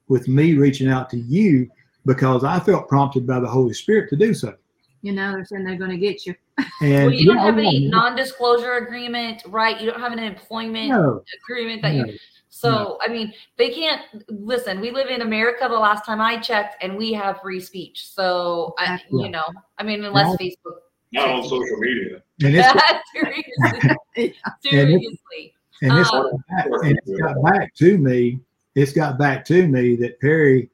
with 0.09 0.29
me 0.29 0.55
reaching 0.55 0.89
out 0.89 1.11
to 1.11 1.19
you 1.19 1.71
because 2.07 2.45
I 2.45 2.61
felt 2.61 2.89
prompted 2.89 3.27
by 3.27 3.41
the 3.41 3.49
Holy 3.49 3.75
Spirit 3.75 4.09
to 4.11 4.17
do 4.17 4.35
so. 4.35 4.55
You 5.03 5.13
know, 5.13 5.33
they're 5.33 5.45
saying 5.45 5.65
they're 5.65 5.77
going 5.77 5.91
to 5.91 5.99
get 5.99 6.27
you. 6.27 6.35
And 6.81 7.07
Well, 7.07 7.13
you 7.13 7.27
don't 7.27 7.39
have 7.39 7.59
any 7.59 7.79
yeah, 7.85 7.91
non-disclosure 7.91 8.75
agreement, 8.75 9.43
right? 9.47 9.81
You 9.81 9.91
don't 9.91 10.01
have 10.01 10.13
an 10.13 10.19
employment 10.19 10.89
no, 10.89 11.23
agreement 11.45 11.83
that 11.83 11.95
no. 11.95 12.05
you. 12.07 12.19
So 12.49 12.99
I 13.03 13.09
mean, 13.09 13.35
they 13.59 13.69
can't 13.69 14.01
listen. 14.29 14.81
We 14.81 14.91
live 14.91 15.09
in 15.09 15.21
America. 15.21 15.67
The 15.69 15.79
last 15.79 16.07
time 16.07 16.23
I 16.23 16.39
checked, 16.39 16.83
and 16.83 16.97
we 16.97 17.13
have 17.13 17.41
free 17.43 17.61
speech. 17.61 18.09
So 18.09 18.75
I, 18.79 18.95
Exactly. 18.95 19.25
you 19.25 19.29
know, 19.31 19.45
I 19.79 19.83
mean, 19.83 20.03
unless 20.03 20.27
Well, 20.29 20.39
Facebook. 20.39 20.77
Not 21.13 21.29
on 21.29 21.43
social 21.45 21.77
media. 21.79 22.23
And 22.43 22.57
it's 22.57 22.83
seriously, 23.15 24.35
seriously. 24.63 25.55
and 25.83 25.99
it's 25.99 26.13
Um, 26.13 26.31
got 26.31 26.41
back, 26.49 26.67
and 26.85 26.99
it's 27.07 27.21
got 27.21 27.43
back 27.45 27.75
to 27.75 27.99
me. 27.99 28.41
It's 28.75 28.93
got 28.93 29.19
back 29.19 29.45
to 29.47 29.67
me 29.69 29.97
that 29.97 30.19
Perry, 30.21 30.71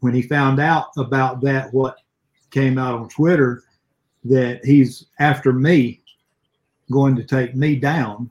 when 0.00 0.12
he 0.14 0.20
found 0.22 0.60
out 0.60 0.88
about 0.98 1.40
that, 1.42 1.72
what 1.72 1.96
came 2.50 2.78
out 2.78 2.94
on 2.98 3.08
Twitter, 3.08 3.62
that 4.24 4.64
he's 4.64 5.06
after 5.18 5.52
me, 5.52 6.02
going 6.90 7.14
to 7.16 7.24
take 7.24 7.54
me 7.54 7.76
down 7.76 8.28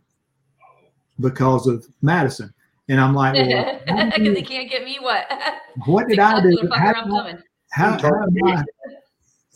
because 1.20 1.68
of 1.68 1.86
Madison. 2.02 2.54
And 2.90 3.00
I'm 3.00 3.14
like, 3.14 3.34
Because 3.34 4.14
do 4.18 4.34
they 4.34 4.40
you- 4.42 4.46
can't 4.46 4.70
get 4.70 4.84
me 4.84 4.98
what? 5.02 5.28
what 5.86 6.08
did 6.08 6.20
I 6.20 6.42
do? 6.42 6.58
How, 6.74 6.94
I'm 6.94 7.38
how, 7.72 7.98
how, 8.00 8.24
am 8.24 8.38
I- 8.46 8.64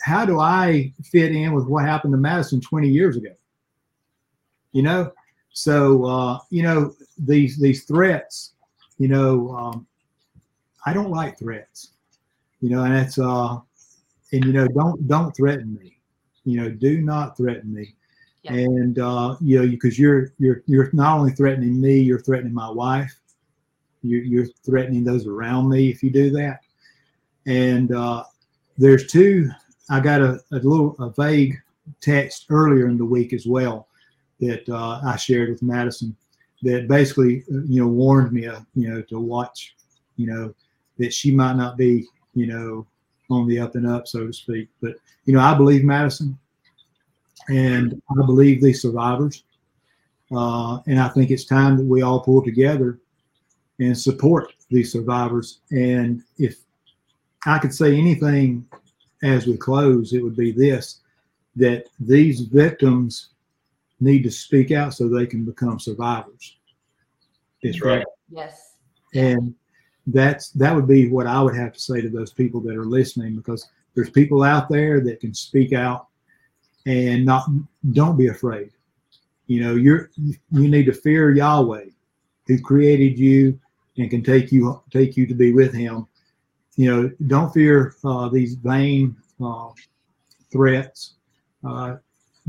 how 0.02 0.26
do 0.26 0.40
I 0.40 0.92
fit 1.04 1.32
in 1.34 1.54
with 1.54 1.66
what 1.66 1.86
happened 1.86 2.14
to 2.14 2.18
Madison 2.18 2.60
20 2.62 2.90
years 2.90 3.16
ago? 3.18 3.30
You 4.74 4.82
know, 4.82 5.12
so 5.52 6.04
uh, 6.06 6.40
you 6.50 6.64
know 6.64 6.96
these 7.18 7.60
these 7.60 7.84
threats. 7.86 8.54
You 8.98 9.08
know, 9.08 9.50
um, 9.56 9.88
I 10.86 10.94
don't 10.94 11.12
like 11.12 11.38
threats. 11.38 11.92
You 12.60 12.70
know, 12.72 12.84
and 12.84 12.94
it's 12.94 13.20
uh, 13.20 13.60
and 14.34 14.44
you 14.44 14.52
know, 14.52 14.68
don't 14.68 15.08
don't 15.08 15.36
threaten 15.36 15.74
me. 15.76 15.98
You 16.44 16.62
know, 16.62 16.70
do 16.70 17.02
not 17.02 17.38
threaten 17.38 17.74
me. 17.74 17.96
Yeah. 18.42 18.54
And 18.54 19.00
uh, 19.00 19.38
you 19.40 19.62
know, 19.62 19.68
because 19.68 19.98
you're 19.98 20.34
you're 20.40 20.64
you're 20.66 20.90
not 20.92 21.18
only 21.18 21.32
threatening 21.32 21.80
me, 21.80 22.00
you're 22.00 22.20
threatening 22.20 22.54
my 22.54 22.70
wife. 22.70 23.16
You're, 24.02 24.24
you're 24.24 24.48
threatening 24.66 25.06
those 25.06 25.28
around 25.28 25.70
me 25.70 25.90
if 25.90 26.04
you 26.04 26.10
do 26.10 26.30
that. 26.32 26.60
And 27.46 27.94
uh, 27.94 28.26
there's 28.78 29.08
two. 29.08 29.50
I 29.90 30.02
got 30.02 30.22
a, 30.22 30.42
a 30.52 30.56
little 30.56 30.96
a 31.00 31.10
vague 31.12 31.56
text 32.02 32.48
earlier 32.50 32.88
in 32.88 32.98
the 32.98 33.06
week 33.06 33.32
as 33.32 33.46
well 33.46 33.88
that 34.40 34.68
uh, 34.68 35.00
I 35.06 35.16
shared 35.16 35.50
with 35.50 35.62
Madison 35.62 36.16
that 36.64 36.88
basically 36.88 37.44
you 37.50 37.82
know 37.82 37.88
warned 37.88 38.32
me 38.32 38.48
uh, 38.48 38.62
you 38.74 38.90
know 38.90 39.02
to 39.04 39.20
watch 39.20 39.76
you 40.16 40.26
know 40.28 40.54
that 40.98 41.14
she 41.14 41.32
might 41.32 41.56
not 41.56 41.78
be 41.78 42.08
you 42.34 42.48
know 42.48 42.88
on 43.34 43.48
the 43.48 43.60
up 43.60 43.76
and 43.76 43.88
up 43.88 44.08
so 44.08 44.26
to 44.28 44.34
speak. 44.34 44.70
But 44.82 44.96
you 45.26 45.34
know 45.34 45.42
I 45.42 45.54
believe 45.56 45.84
Madison, 45.84 46.38
and 47.50 48.02
I 48.12 48.26
believe 48.26 48.62
these 48.62 48.82
survivors, 48.82 49.44
uh, 50.36 50.80
and 50.88 51.00
I 51.00 51.10
think 51.10 51.32
it's 51.32 51.46
time 51.46 51.78
that 51.78 51.86
we 51.86 52.02
all 52.02 52.22
pull 52.22 52.44
together 52.44 53.00
and 53.80 53.98
support 53.98 54.54
these 54.70 54.92
survivors. 54.92 55.60
And 55.72 56.24
if 56.38 56.58
I 57.46 57.60
could 57.60 57.74
say 57.74 57.98
anything 57.98 58.66
as 59.24 59.48
we 59.48 59.58
close, 59.58 60.14
it 60.14 60.24
would 60.24 60.36
be 60.36 60.52
this 60.52 61.00
that 61.56 61.86
these 62.00 62.42
victims 62.42 63.30
need 64.00 64.24
to 64.24 64.32
speak 64.32 64.72
out 64.72 64.94
so 64.94 65.08
they 65.08 65.28
can 65.28 65.46
become 65.46 65.80
survivors. 65.80 66.58
That's 67.62 67.82
right. 67.82 68.06
Yes. 68.30 68.74
And 69.14 69.54
that's 70.08 70.50
that 70.52 70.76
would 70.76 70.88
be 70.88 71.10
what 71.10 71.28
I 71.28 71.42
would 71.42 71.56
have 71.56 71.74
to 71.74 71.80
say 71.80 72.02
to 72.02 72.10
those 72.10 72.34
people 72.34 72.60
that 72.62 72.76
are 72.76 72.86
listening 72.86 73.36
because 73.36 73.70
there's 73.96 74.10
people 74.10 74.44
out 74.44 74.70
there 74.70 75.00
that 75.02 75.20
can 75.20 75.34
speak 75.34 75.74
out 75.74 76.08
and 76.86 77.26
not 77.26 77.48
don't 77.92 78.18
be 78.18 78.28
afraid. 78.28 78.72
You 79.48 79.62
know, 79.62 79.76
you're 79.76 80.10
you 80.18 80.68
need 80.68 80.86
to 80.86 80.94
fear 80.94 81.32
Yahweh 81.32 81.86
who 82.48 82.62
created 82.62 83.18
you 83.18 83.60
and 83.98 84.10
can 84.10 84.24
take 84.24 84.52
you 84.52 84.82
take 84.92 85.16
you 85.16 85.26
to 85.28 85.36
be 85.36 85.54
with 85.54 85.74
him. 85.74 86.08
You 86.76 86.92
know, 86.92 87.12
don't 87.28 87.54
fear 87.54 87.96
uh, 88.04 88.30
these 88.30 88.56
vain 88.56 89.16
uh, 89.44 89.70
threats. 90.52 91.16
Uh, 91.64 91.98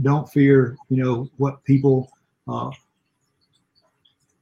don't 0.02 0.28
fear, 0.28 0.76
you 0.88 1.02
know, 1.02 1.28
what 1.36 1.62
people 1.64 2.10
uh, 2.48 2.70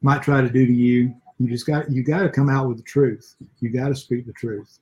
might 0.01 0.23
try 0.23 0.41
to 0.41 0.49
do 0.49 0.67
to 0.67 0.73
you. 0.73 1.15
You 1.43 1.49
just 1.49 1.67
got 1.67 1.91
you 1.91 2.05
got 2.05 2.23
to 2.23 2.29
come 2.29 2.49
out 2.49 2.69
with 2.69 2.77
the 2.77 2.85
truth. 2.85 3.35
You 3.59 3.71
got 3.71 3.89
to 3.89 3.97
speak 3.97 4.27
the 4.27 4.33
truth. 4.33 4.79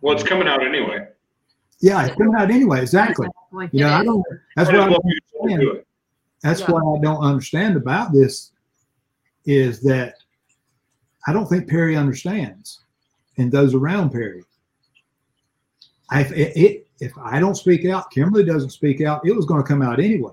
Well, 0.00 0.14
it's 0.14 0.26
coming 0.26 0.48
out 0.48 0.64
anyway. 0.64 1.06
Yeah, 1.80 2.06
it's 2.06 2.16
coming 2.16 2.34
out 2.34 2.50
anyway. 2.50 2.80
Exactly. 2.80 3.28
Like, 3.52 3.68
You 3.72 3.80
know, 3.80 3.90
I 3.90 4.04
don't. 4.04 4.24
That's 4.56 4.70
Might 4.70 4.78
what 4.78 4.86
I 4.86 4.90
well 4.90 5.00
be 5.04 5.52
able 5.52 5.62
do 5.62 5.82
That's 6.42 6.60
yeah. 6.60 6.70
what 6.70 6.82
I 6.82 7.02
don't 7.02 7.22
understand 7.22 7.76
about 7.76 8.14
this 8.14 8.52
is 9.44 9.82
that 9.82 10.14
I 11.26 11.34
don't 11.34 11.46
think 11.46 11.68
Perry 11.68 11.94
understands, 11.94 12.80
and 13.36 13.52
those 13.52 13.74
around 13.74 14.10
Perry. 14.10 14.42
I, 16.10 16.22
if, 16.22 16.32
it, 16.32 16.86
if 17.00 17.12
I 17.18 17.38
don't 17.38 17.54
speak 17.54 17.84
out, 17.84 18.10
Kimberly 18.10 18.44
doesn't 18.44 18.70
speak 18.70 19.02
out, 19.02 19.26
it 19.26 19.36
was 19.36 19.44
going 19.44 19.62
to 19.62 19.68
come 19.68 19.82
out 19.82 20.00
anyway. 20.00 20.32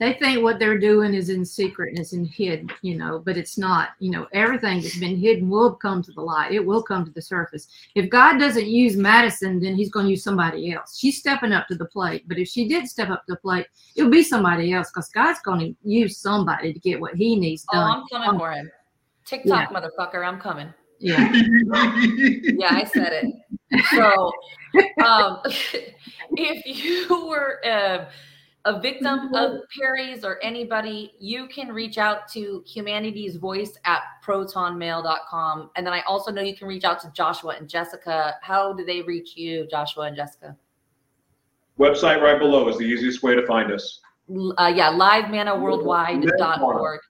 They 0.00 0.14
think 0.14 0.42
what 0.42 0.58
they're 0.58 0.78
doing 0.78 1.14
is 1.14 1.28
in 1.28 1.44
secret 1.44 1.90
and 1.90 1.98
it's 2.00 2.12
in 2.12 2.24
hidden, 2.24 2.68
you 2.82 2.96
know, 2.96 3.20
but 3.20 3.36
it's 3.36 3.56
not. 3.56 3.90
You 4.00 4.10
know, 4.10 4.26
everything 4.32 4.80
that's 4.80 4.98
been 4.98 5.16
hidden 5.16 5.48
will 5.48 5.72
come 5.72 6.02
to 6.02 6.12
the 6.12 6.20
light. 6.20 6.52
It 6.52 6.64
will 6.64 6.82
come 6.82 7.04
to 7.04 7.12
the 7.12 7.22
surface. 7.22 7.68
If 7.94 8.10
God 8.10 8.38
doesn't 8.38 8.66
use 8.66 8.96
Madison, 8.96 9.60
then 9.60 9.76
He's 9.76 9.90
going 9.90 10.06
to 10.06 10.10
use 10.10 10.24
somebody 10.24 10.72
else. 10.72 10.98
She's 10.98 11.18
stepping 11.18 11.52
up 11.52 11.68
to 11.68 11.76
the 11.76 11.84
plate, 11.84 12.24
but 12.26 12.38
if 12.38 12.48
she 12.48 12.66
did 12.66 12.88
step 12.88 13.08
up 13.08 13.24
to 13.26 13.32
the 13.34 13.38
plate, 13.38 13.66
it 13.94 14.02
would 14.02 14.10
be 14.10 14.24
somebody 14.24 14.72
else 14.72 14.90
because 14.90 15.08
God's 15.10 15.40
going 15.40 15.60
to 15.60 15.76
use 15.88 16.18
somebody 16.18 16.72
to 16.72 16.78
get 16.80 17.00
what 17.00 17.14
He 17.14 17.36
needs 17.36 17.64
done. 17.70 17.84
Oh, 17.84 18.08
done. 18.10 18.22
I'm 18.22 18.26
coming 18.26 18.40
for 18.40 18.50
him. 18.50 18.70
TikTok, 19.24 19.70
motherfucker, 19.70 20.26
I'm 20.26 20.40
coming. 20.40 20.74
yeah, 20.98 21.32
Yeah, 21.32 22.68
I 22.70 22.84
said 22.92 23.12
it. 23.12 23.80
So, 23.94 24.32
um, 25.04 25.40
if 26.36 26.66
you 26.84 27.26
were 27.28 27.60
uh, 27.64 28.06
a 28.66 28.80
victim 28.80 29.34
of 29.34 29.60
Perry's 29.78 30.24
or 30.24 30.42
anybody, 30.42 31.12
you 31.18 31.46
can 31.48 31.68
reach 31.68 31.98
out 31.98 32.26
to 32.28 32.64
Humanity's 32.66 33.36
Voice 33.36 33.76
at 33.84 34.00
protonmail.com. 34.24 35.70
And 35.76 35.86
then 35.86 35.92
I 35.92 36.00
also 36.02 36.32
know 36.32 36.40
you 36.40 36.56
can 36.56 36.66
reach 36.66 36.84
out 36.84 36.98
to 37.00 37.12
Joshua 37.12 37.56
and 37.58 37.68
Jessica. 37.68 38.36
How 38.40 38.72
do 38.72 38.86
they 38.86 39.02
reach 39.02 39.36
you, 39.36 39.66
Joshua 39.70 40.04
and 40.04 40.16
Jessica? 40.16 40.56
Website 41.78 42.22
right 42.22 42.38
below 42.38 42.66
is 42.68 42.78
the 42.78 42.84
easiest 42.84 43.22
way 43.22 43.34
to 43.34 43.46
find 43.46 43.70
us. 43.70 44.00
Uh, 44.30 44.72
yeah, 44.74 44.92
livemanaworldwide.org. 44.92 47.00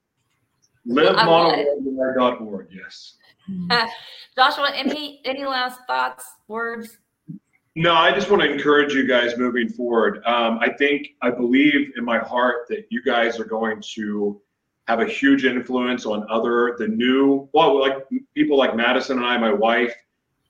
LiveMonoWorldwide.org. 0.89 2.69
Yes. 2.73 3.15
Joshua, 4.37 4.73
any 4.75 5.21
any 5.25 5.45
last 5.45 5.79
thoughts, 5.87 6.25
words? 6.49 6.99
No, 7.77 7.93
I 7.93 8.13
just 8.13 8.31
want 8.31 8.41
to 8.43 8.51
encourage 8.51 8.95
you 8.95 9.05
guys 9.05 9.37
moving 9.37 9.69
forward. 9.69 10.23
Um, 10.25 10.59
I 10.61 10.73
think, 10.73 11.09
I 11.23 11.31
believe 11.31 11.91
in 11.97 12.05
my 12.05 12.19
heart 12.19 12.69
that 12.69 12.87
you 12.91 13.03
guys 13.03 13.41
are 13.41 13.45
going 13.45 13.81
to 13.83 14.41
have 14.87 15.01
a 15.01 15.07
huge 15.07 15.45
influence 15.45 16.07
on 16.07 16.25
other, 16.31 16.77
the 16.79 16.87
new, 16.87 17.49
well, 17.53 17.81
like 17.81 18.07
people 18.35 18.57
like 18.57 18.77
Madison 18.77 19.17
and 19.17 19.27
I, 19.27 19.37
my 19.39 19.53
wife, 19.53 19.93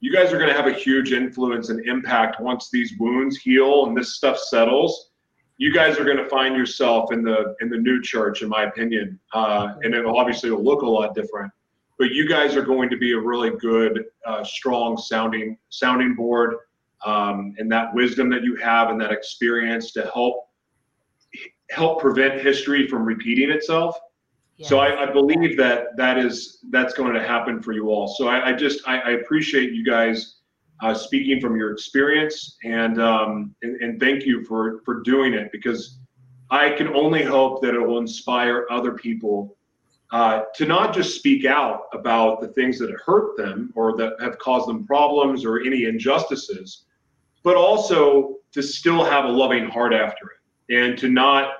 you 0.00 0.12
guys 0.12 0.34
are 0.34 0.36
going 0.36 0.50
to 0.50 0.54
have 0.54 0.66
a 0.66 0.72
huge 0.72 1.12
influence 1.12 1.70
and 1.70 1.80
impact 1.86 2.42
once 2.42 2.68
these 2.70 2.92
wounds 2.98 3.38
heal 3.38 3.86
and 3.86 3.96
this 3.96 4.16
stuff 4.16 4.38
settles. 4.38 5.12
You 5.56 5.72
guys 5.72 5.98
are 5.98 6.04
going 6.04 6.18
to 6.18 6.28
find 6.28 6.54
yourself 6.54 7.10
in 7.10 7.22
the 7.22 7.54
in 7.62 7.70
the 7.70 7.78
new 7.78 8.02
church, 8.02 8.42
in 8.42 8.50
my 8.50 8.64
opinion, 8.64 9.18
uh, 9.32 9.74
and 9.82 9.94
it 9.94 10.04
obviously 10.04 10.50
will 10.50 10.64
look 10.64 10.82
a 10.82 10.86
lot 10.86 11.14
different. 11.14 11.50
But 11.96 12.10
you 12.10 12.28
guys 12.28 12.56
are 12.56 12.62
going 12.62 12.90
to 12.90 12.98
be 12.98 13.12
a 13.12 13.18
really 13.18 13.50
good, 13.50 14.04
uh, 14.26 14.44
strong 14.44 14.98
sounding 14.98 15.56
sounding 15.70 16.14
board 16.16 16.56
um, 17.04 17.54
and 17.58 17.70
that 17.70 17.94
wisdom 17.94 18.30
that 18.30 18.42
you 18.42 18.56
have 18.56 18.90
and 18.90 19.00
that 19.00 19.12
experience 19.12 19.92
to 19.92 20.10
help 20.12 20.48
help 21.70 22.00
prevent 22.00 22.40
history 22.40 22.86
from 22.86 23.04
repeating 23.04 23.50
itself. 23.50 23.98
Yeah. 24.56 24.68
So 24.68 24.78
I, 24.78 25.08
I, 25.08 25.12
believe 25.12 25.56
that 25.56 25.96
that 25.96 26.18
is 26.18 26.60
that's 26.70 26.94
going 26.94 27.14
to 27.14 27.22
happen 27.22 27.60
for 27.60 27.72
you 27.72 27.88
all. 27.88 28.06
So 28.06 28.28
I, 28.28 28.50
I 28.50 28.52
just 28.52 28.86
I, 28.86 28.98
I, 29.00 29.10
appreciate 29.12 29.72
you 29.72 29.84
guys 29.84 30.36
uh, 30.80 30.94
speaking 30.94 31.40
from 31.40 31.56
your 31.56 31.72
experience 31.72 32.56
and, 32.62 33.00
um, 33.00 33.54
and 33.62 33.80
and 33.82 33.98
thank 33.98 34.24
you 34.24 34.44
for 34.44 34.80
for 34.84 35.00
doing 35.00 35.34
it 35.34 35.50
because 35.50 35.98
I 36.50 36.70
can 36.70 36.88
only 36.88 37.24
hope 37.24 37.62
that 37.62 37.74
it 37.74 37.80
will 37.80 37.98
inspire 37.98 38.66
other 38.70 38.92
people 38.92 39.56
uh, 40.12 40.44
to 40.54 40.66
not 40.66 40.94
just 40.94 41.16
speak 41.16 41.44
out 41.44 41.86
about 41.92 42.40
the 42.40 42.48
things 42.48 42.78
that 42.78 42.92
hurt 43.04 43.36
them 43.36 43.72
or 43.74 43.96
that 43.96 44.12
have 44.20 44.38
caused 44.38 44.68
them 44.68 44.86
problems 44.86 45.44
or 45.44 45.60
any 45.60 45.86
injustices, 45.86 46.84
but 47.44 47.56
also 47.56 48.36
to 48.52 48.62
still 48.62 49.04
have 49.04 49.26
a 49.26 49.28
loving 49.28 49.68
heart 49.68 49.92
after 49.92 50.26
it 50.32 50.76
and 50.76 50.98
to 50.98 51.08
not, 51.08 51.52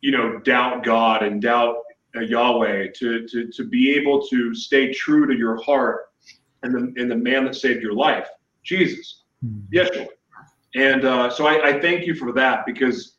you 0.00 0.12
know, 0.12 0.38
doubt 0.38 0.84
God 0.84 1.22
and 1.22 1.42
doubt 1.42 1.76
uh, 2.16 2.20
Yahweh, 2.20 2.88
to, 2.96 3.26
to, 3.28 3.50
to 3.50 3.64
be 3.64 3.94
able 3.94 4.26
to 4.28 4.54
stay 4.54 4.92
true 4.92 5.26
to 5.26 5.36
your 5.36 5.60
heart 5.62 6.06
and 6.62 6.74
the, 6.74 7.00
and 7.00 7.10
the 7.10 7.16
man 7.16 7.44
that 7.44 7.54
saved 7.54 7.82
your 7.82 7.92
life, 7.92 8.28
Jesus, 8.62 9.24
mm-hmm. 9.44 9.76
Yeshua. 9.76 10.08
And 10.74 11.04
uh, 11.04 11.30
so 11.30 11.46
I, 11.46 11.68
I 11.68 11.80
thank 11.80 12.06
you 12.06 12.14
for 12.14 12.32
that 12.32 12.64
because 12.64 13.16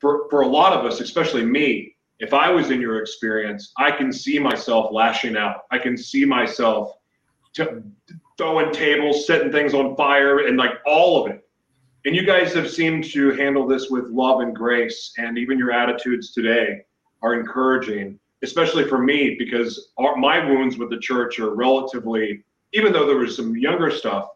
for, 0.00 0.28
for 0.28 0.42
a 0.42 0.46
lot 0.46 0.72
of 0.72 0.84
us, 0.84 1.00
especially 1.00 1.44
me, 1.44 1.96
if 2.20 2.34
I 2.34 2.50
was 2.50 2.70
in 2.70 2.80
your 2.80 3.00
experience, 3.00 3.72
I 3.78 3.90
can 3.90 4.12
see 4.12 4.38
myself 4.38 4.92
lashing 4.92 5.36
out. 5.36 5.62
I 5.70 5.78
can 5.78 5.96
see 5.96 6.24
myself 6.24 6.92
to, 7.54 7.82
throwing 8.36 8.72
tables, 8.72 9.26
setting 9.26 9.52
things 9.52 9.74
on 9.74 9.96
fire, 9.96 10.46
and 10.46 10.56
like 10.56 10.72
all 10.86 11.24
of 11.24 11.30
it. 11.30 11.40
And 12.04 12.14
you 12.14 12.26
guys 12.26 12.52
have 12.54 12.70
seemed 12.70 13.04
to 13.12 13.30
handle 13.32 13.66
this 13.66 13.88
with 13.88 14.08
love 14.08 14.40
and 14.40 14.54
grace, 14.54 15.12
and 15.16 15.38
even 15.38 15.58
your 15.58 15.72
attitudes 15.72 16.32
today 16.32 16.80
are 17.22 17.34
encouraging, 17.34 18.18
especially 18.42 18.86
for 18.86 18.98
me, 18.98 19.36
because 19.38 19.92
our, 19.98 20.16
my 20.16 20.44
wounds 20.44 20.76
with 20.76 20.90
the 20.90 20.98
church 20.98 21.38
are 21.38 21.54
relatively, 21.54 22.44
even 22.72 22.92
though 22.92 23.06
there 23.06 23.16
was 23.16 23.36
some 23.36 23.56
younger 23.56 23.90
stuff, 23.90 24.28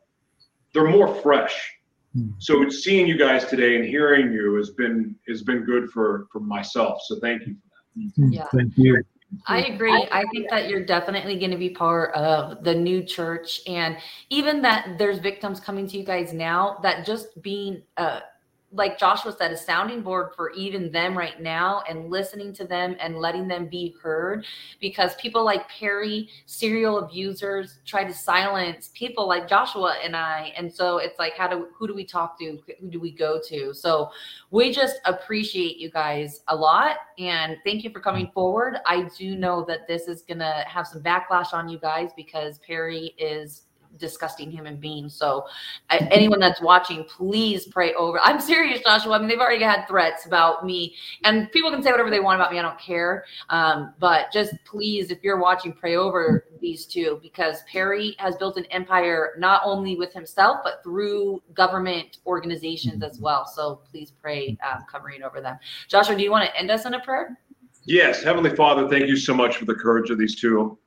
they're 0.73 0.89
more 0.89 1.15
fresh. 1.17 1.75
Hmm. 2.15 2.31
So 2.39 2.69
seeing 2.71 3.07
you 3.07 3.19
guys 3.19 3.45
today 3.47 3.77
and 3.77 3.85
hearing 3.85 4.33
you 4.33 4.55
has 4.55 4.71
been 4.71 5.15
has 5.29 5.43
been 5.43 5.65
good 5.65 5.91
for 5.91 6.27
for 6.33 6.41
myself. 6.41 7.03
So 7.05 7.19
thank 7.21 7.47
you 7.47 7.55
for 7.55 7.69
that. 7.69 8.13
Hmm. 8.17 8.33
Yeah. 8.33 8.47
Thank 8.51 8.79
you. 8.79 9.03
I 9.47 9.65
agree. 9.65 10.09
I 10.11 10.25
think 10.33 10.49
that 10.51 10.69
you're 10.69 10.85
definitely 10.85 11.39
going 11.39 11.51
to 11.51 11.59
be 11.59 11.71
part 11.71 12.15
of 12.15 12.65
the 12.65 12.75
new 12.75 13.03
church. 13.03 13.61
And 13.67 13.97
even 14.31 14.63
that 14.63 14.97
there's 14.99 15.19
victims 15.19 15.61
coming 15.61 15.87
to 15.89 15.99
you 15.99 16.05
guys 16.05 16.33
now, 16.33 16.79
that 16.83 17.05
just 17.05 17.41
being 17.43 17.83
uh, 17.97 18.21
like 18.71 18.99
Joshua 18.99 19.35
said, 19.37 19.51
a 19.51 19.57
sounding 19.57 20.03
board 20.03 20.33
for 20.37 20.51
even 20.51 20.93
them 20.93 21.17
right 21.17 21.41
now 21.41 21.83
and 21.89 22.11
listening 22.11 22.53
to 22.53 22.67
them 22.67 22.97
and 23.01 23.17
letting 23.17 23.49
them 23.49 23.67
be 23.67 23.95
heard. 24.03 24.45
Because 24.79 25.15
people 25.17 25.43
like 25.43 25.69
Perry, 25.71 26.29
serial 26.45 26.99
abusers, 26.99 27.79
try 27.87 28.05
to 28.05 28.13
silence 28.13 28.91
people 28.93 29.27
like 29.27 29.49
Joshua 29.49 29.97
and 30.05 30.15
I. 30.15 30.53
And 30.57 30.73
so 30.73 30.99
it's 30.99 31.19
like, 31.19 31.35
how 31.35 31.49
do 31.49 31.69
who 31.75 31.87
do 31.87 31.95
we 31.95 32.05
talk 32.05 32.39
to? 32.41 32.59
Who 32.81 32.91
do 32.91 33.01
we 33.01 33.11
go 33.11 33.41
to? 33.49 33.73
So 33.73 34.11
we 34.51 34.71
just 34.71 34.97
appreciate 35.07 35.79
you 35.79 35.91
guys 35.91 36.43
a 36.49 36.57
lot 36.57 36.97
and 37.19 37.57
thank 37.65 37.85
you 37.85 37.91
for 37.91 38.01
coming 38.01 38.31
forward. 38.35 38.79
I 38.85 39.09
do 39.17 39.35
know 39.35 39.65
that 39.67 39.87
this 39.89 40.09
is 40.09 40.23
gonna 40.23 40.65
have 40.67 40.87
some 40.87 41.03
backlash 41.03 41.55
on 41.55 41.69
you 41.69 41.79
guys 41.79 42.11
because 42.17 42.59
Perry 42.59 43.15
is 43.19 43.63
disgusting 43.99 44.51
human 44.51 44.77
being. 44.77 45.09
So, 45.09 45.45
anyone 45.91 46.41
that's 46.41 46.61
watching, 46.61 47.05
please 47.05 47.67
pray 47.67 47.95
over. 47.95 48.19
I'm 48.21 48.41
serious, 48.41 48.81
Joshua. 48.81 49.17
I 49.17 49.19
mean, 49.19 49.29
they've 49.29 49.39
already 49.39 49.65
had 49.65 49.87
threats 49.87 50.27
about 50.27 50.65
me, 50.65 50.95
and 51.25 51.51
people 51.53 51.71
can 51.71 51.83
say 51.83 51.91
whatever 51.91 52.11
they 52.11 52.21
want 52.21 52.41
about 52.41 52.53
me. 52.53 52.59
I 52.59 52.63
don't 52.63 52.79
care. 52.79 53.25
Um, 53.51 53.95
but 53.99 54.33
just 54.33 54.55
please, 54.65 55.11
if 55.11 55.23
you're 55.23 55.39
watching, 55.39 55.73
pray 55.73 55.97
over 55.97 56.47
these 56.61 56.87
two 56.87 57.19
because 57.23 57.63
Perry 57.71 58.15
has 58.19 58.37
built 58.37 58.57
an 58.57 58.65
empire 58.67 59.35
not 59.39 59.63
only 59.65 59.97
with 59.97 60.13
himself 60.13 60.59
but 60.65 60.83
through 60.83 61.43
government 61.55 62.19
organizations 62.27 63.03
as 63.03 63.19
well. 63.19 63.47
So 63.47 63.81
please 63.91 64.11
pray 64.11 64.57
um, 64.69 64.85
covering 64.91 65.23
over 65.23 65.41
them. 65.41 65.59
Joshua, 65.89 66.17
do 66.17 66.23
you 66.23 66.31
want 66.31 66.49
to 66.49 66.57
end 66.57 66.71
us 66.71 66.85
in 66.85 66.95
a 66.95 67.01
prayer? 67.01 67.39
Yes, 67.85 68.23
Heavenly 68.23 68.55
Father, 68.55 68.89
thank 68.89 69.07
you 69.07 69.17
so 69.17 69.35
much 69.35 69.57
for 69.57 69.65
the 69.65 69.75
courage 69.75 70.11
of 70.11 70.19
these 70.19 70.39
two. 70.39 70.79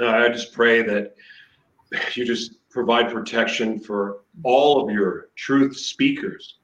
Uh, 0.00 0.08
I 0.08 0.28
just 0.28 0.52
pray 0.52 0.82
that 0.82 1.14
you 2.14 2.24
just 2.24 2.54
provide 2.70 3.12
protection 3.12 3.80
for 3.80 4.20
all 4.44 4.82
of 4.82 4.94
your 4.94 5.28
truth 5.36 5.76
speakers, 5.76 6.58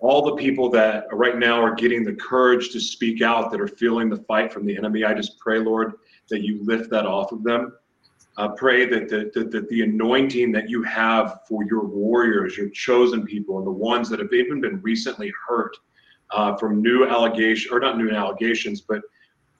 all 0.00 0.22
the 0.22 0.36
people 0.36 0.68
that 0.70 1.06
right 1.12 1.38
now 1.38 1.60
are 1.62 1.74
getting 1.74 2.04
the 2.04 2.14
courage 2.14 2.70
to 2.70 2.80
speak 2.80 3.22
out, 3.22 3.50
that 3.50 3.60
are 3.60 3.68
feeling 3.68 4.08
the 4.08 4.22
fight 4.28 4.52
from 4.52 4.64
the 4.66 4.76
enemy. 4.76 5.04
I 5.04 5.14
just 5.14 5.38
pray, 5.38 5.58
Lord, 5.58 5.94
that 6.30 6.42
you 6.42 6.62
lift 6.64 6.90
that 6.90 7.06
off 7.06 7.32
of 7.32 7.42
them. 7.42 7.72
Uh, 8.36 8.48
pray 8.50 8.86
that 8.86 9.08
the, 9.08 9.30
that, 9.34 9.50
that 9.50 9.68
the 9.68 9.82
anointing 9.82 10.52
that 10.52 10.70
you 10.70 10.82
have 10.84 11.40
for 11.48 11.64
your 11.64 11.84
warriors, 11.84 12.56
your 12.56 12.68
chosen 12.70 13.24
people, 13.24 13.58
and 13.58 13.66
the 13.66 13.70
ones 13.70 14.08
that 14.08 14.20
have 14.20 14.32
even 14.32 14.60
been 14.60 14.80
recently 14.80 15.32
hurt 15.48 15.76
uh, 16.30 16.54
from 16.56 16.80
new 16.80 17.08
allegations, 17.08 17.72
or 17.72 17.80
not 17.80 17.98
new 17.98 18.10
allegations, 18.10 18.80
but 18.80 19.00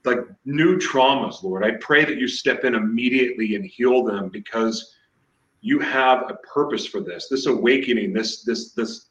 like 0.04 0.18
new 0.44 0.78
traumas, 0.78 1.42
Lord. 1.42 1.64
I 1.64 1.72
pray 1.80 2.04
that 2.04 2.18
you 2.18 2.28
step 2.28 2.64
in 2.64 2.76
immediately 2.76 3.56
and 3.56 3.64
heal 3.64 4.04
them 4.04 4.28
because 4.28 4.94
you 5.60 5.78
have 5.80 6.30
a 6.30 6.34
purpose 6.34 6.86
for 6.86 7.00
this. 7.00 7.28
This 7.28 7.46
awakening, 7.46 8.12
this 8.12 8.42
this 8.42 8.72
this 8.72 9.06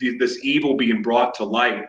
this 0.00 0.44
evil 0.44 0.76
being 0.76 1.02
brought 1.02 1.34
to 1.34 1.44
light 1.44 1.86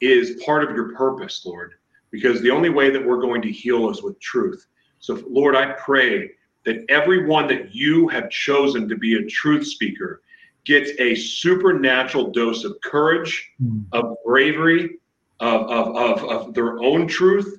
is 0.00 0.42
part 0.44 0.64
of 0.64 0.74
your 0.74 0.94
purpose, 0.94 1.44
Lord, 1.44 1.74
because 2.10 2.40
the 2.40 2.50
only 2.50 2.70
way 2.70 2.90
that 2.90 3.04
we're 3.04 3.20
going 3.20 3.42
to 3.42 3.50
heal 3.50 3.90
is 3.90 4.02
with 4.02 4.18
truth. 4.20 4.66
So, 5.00 5.22
Lord, 5.28 5.56
I 5.56 5.72
pray 5.72 6.30
that 6.64 6.84
everyone 6.88 7.46
that 7.48 7.74
you 7.74 8.08
have 8.08 8.30
chosen 8.30 8.88
to 8.88 8.96
be 8.96 9.14
a 9.16 9.26
truth 9.26 9.66
speaker 9.66 10.22
gets 10.64 10.90
a 10.98 11.14
supernatural 11.14 12.30
dose 12.30 12.64
of 12.64 12.76
courage, 12.82 13.50
mm. 13.62 13.84
of 13.92 14.14
bravery, 14.24 14.98
of, 15.40 15.62
of, 15.62 15.96
of, 15.96 16.24
of 16.24 16.54
their 16.54 16.78
own 16.80 17.08
truth, 17.08 17.58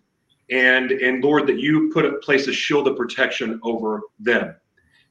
and 0.52 0.92
and 0.92 1.24
Lord, 1.24 1.48
that 1.48 1.60
you 1.60 1.90
put 1.94 2.06
a 2.06 2.14
place 2.18 2.48
a 2.48 2.54
shield 2.54 2.88
of 2.88 2.98
protection 2.98 3.60
over 3.64 4.02
them. 4.20 4.56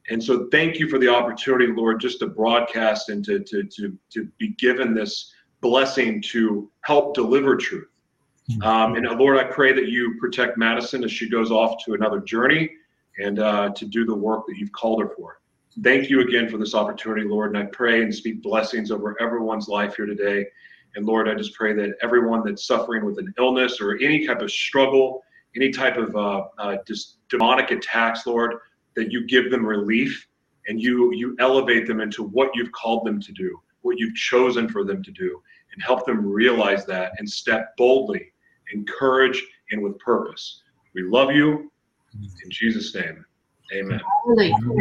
And 0.08 0.22
so 0.22 0.48
thank 0.50 0.78
you 0.78 0.88
for 0.88 0.98
the 0.98 1.08
opportunity, 1.08 1.72
Lord, 1.72 2.00
just 2.00 2.20
to 2.20 2.26
broadcast 2.26 3.10
and 3.10 3.24
to, 3.26 3.40
to, 3.40 3.64
to, 3.64 3.96
to 4.10 4.28
be 4.38 4.48
given 4.58 4.94
this 4.94 5.32
blessing 5.60 6.22
to 6.22 6.70
help 6.82 7.14
deliver 7.14 7.56
truth. 7.56 7.88
Hmm. 8.50 8.62
Um, 8.62 8.94
and 8.96 9.06
uh, 9.06 9.14
Lord, 9.14 9.38
I 9.38 9.44
pray 9.44 9.72
that 9.72 9.88
you 9.88 10.16
protect 10.18 10.56
Madison 10.56 11.04
as 11.04 11.12
she 11.12 11.28
goes 11.28 11.50
off 11.50 11.84
to 11.84 11.94
another 11.94 12.20
journey 12.20 12.70
and 13.18 13.38
uh, 13.38 13.70
to 13.70 13.84
do 13.84 14.04
the 14.04 14.14
work 14.14 14.46
that 14.46 14.56
you've 14.56 14.72
called 14.72 15.02
her 15.02 15.10
for. 15.16 15.40
Thank 15.82 16.10
you 16.10 16.20
again 16.20 16.48
for 16.48 16.58
this 16.58 16.74
opportunity, 16.74 17.26
Lord. 17.26 17.54
And 17.54 17.62
I 17.62 17.66
pray 17.66 18.02
and 18.02 18.12
speak 18.12 18.42
blessings 18.42 18.90
over 18.90 19.20
everyone's 19.20 19.68
life 19.68 19.96
here 19.96 20.06
today. 20.06 20.46
And 20.96 21.06
Lord, 21.06 21.28
I 21.28 21.34
just 21.34 21.54
pray 21.54 21.72
that 21.74 21.94
everyone 22.02 22.42
that's 22.44 22.66
suffering 22.66 23.04
with 23.04 23.18
an 23.18 23.32
illness 23.38 23.80
or 23.80 23.96
any 23.96 24.26
type 24.26 24.40
of 24.40 24.50
struggle, 24.50 25.22
any 25.54 25.70
type 25.70 25.96
of 25.96 26.16
uh, 26.16 26.44
uh, 26.58 26.76
just 26.86 27.18
demonic 27.28 27.70
attacks, 27.70 28.26
Lord, 28.26 28.54
that 28.96 29.12
you 29.12 29.26
give 29.26 29.50
them 29.50 29.64
relief 29.64 30.26
and 30.68 30.80
you 30.80 31.12
you 31.12 31.36
elevate 31.38 31.86
them 31.86 32.00
into 32.00 32.22
what 32.22 32.50
you've 32.54 32.72
called 32.72 33.06
them 33.06 33.20
to 33.20 33.32
do, 33.32 33.58
what 33.82 33.98
you've 33.98 34.14
chosen 34.14 34.68
for 34.68 34.84
them 34.84 35.02
to 35.02 35.10
do, 35.10 35.42
and 35.72 35.82
help 35.82 36.06
them 36.06 36.24
realize 36.24 36.84
that 36.86 37.12
and 37.18 37.28
step 37.28 37.76
boldly 37.76 38.32
in 38.72 38.84
courage 38.86 39.42
and 39.72 39.82
with 39.82 39.98
purpose. 39.98 40.62
We 40.94 41.02
love 41.02 41.30
you 41.32 41.70
in 42.44 42.50
Jesus' 42.50 42.94
name. 42.94 43.24
Amen. 43.72 44.00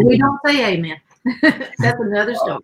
We 0.03 0.17
don't 0.17 0.39
say 0.45 0.73
amen. 0.73 0.99
That's 1.41 1.99
another 1.99 2.33
story. 2.35 2.61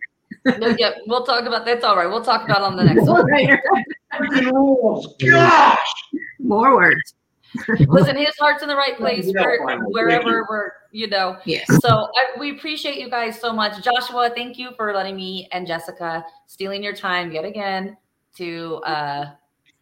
No, 0.58 0.74
yeah, 0.78 0.92
we'll 1.06 1.24
talk 1.24 1.44
about 1.44 1.64
that's 1.64 1.84
all 1.84 1.96
right. 1.96 2.06
We'll 2.06 2.24
talk 2.24 2.44
about 2.44 2.58
it 2.58 2.64
on 2.64 2.76
the 2.76 2.84
next 2.84 3.02
one. 3.08 3.26
Freaking 3.26 4.52
rules. 4.52 5.14
Gosh. 5.18 5.78
More 6.38 6.76
words. 6.76 7.14
Listen, 7.88 8.16
his 8.16 8.34
heart's 8.38 8.62
in 8.62 8.68
the 8.68 8.76
right 8.76 8.96
place 8.96 9.26
Yeah, 9.26 9.42
where, 9.42 9.58
fine. 9.66 9.80
Thank 9.80 9.94
wherever 9.94 10.46
we're, 10.48 10.70
you 10.92 11.08
know. 11.08 11.38
Yes. 11.44 11.66
So 11.80 11.88
I, 12.16 12.38
we 12.38 12.52
appreciate 12.56 12.98
you 12.98 13.10
guys 13.10 13.40
so 13.40 13.52
much. 13.52 13.82
Joshua, 13.82 14.30
thank 14.34 14.58
you 14.58 14.70
for 14.76 14.94
letting 14.94 15.16
me 15.16 15.48
and 15.52 15.66
Jessica 15.66 16.24
stealing 16.46 16.82
your 16.82 16.94
time 16.94 17.32
yet 17.32 17.44
again 17.44 17.96
to 18.36 18.76
uh, 18.84 19.30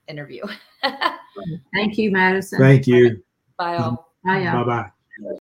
interview. 0.09 0.42
Thank 1.74 1.98
you, 1.98 2.10
Madison. 2.10 2.59
Thank 2.59 2.86
you. 2.86 3.22
Bye 3.59 3.76
all. 3.76 4.12
Bye. 4.24 4.44
Bye 4.44 4.64
bye. 4.64 4.94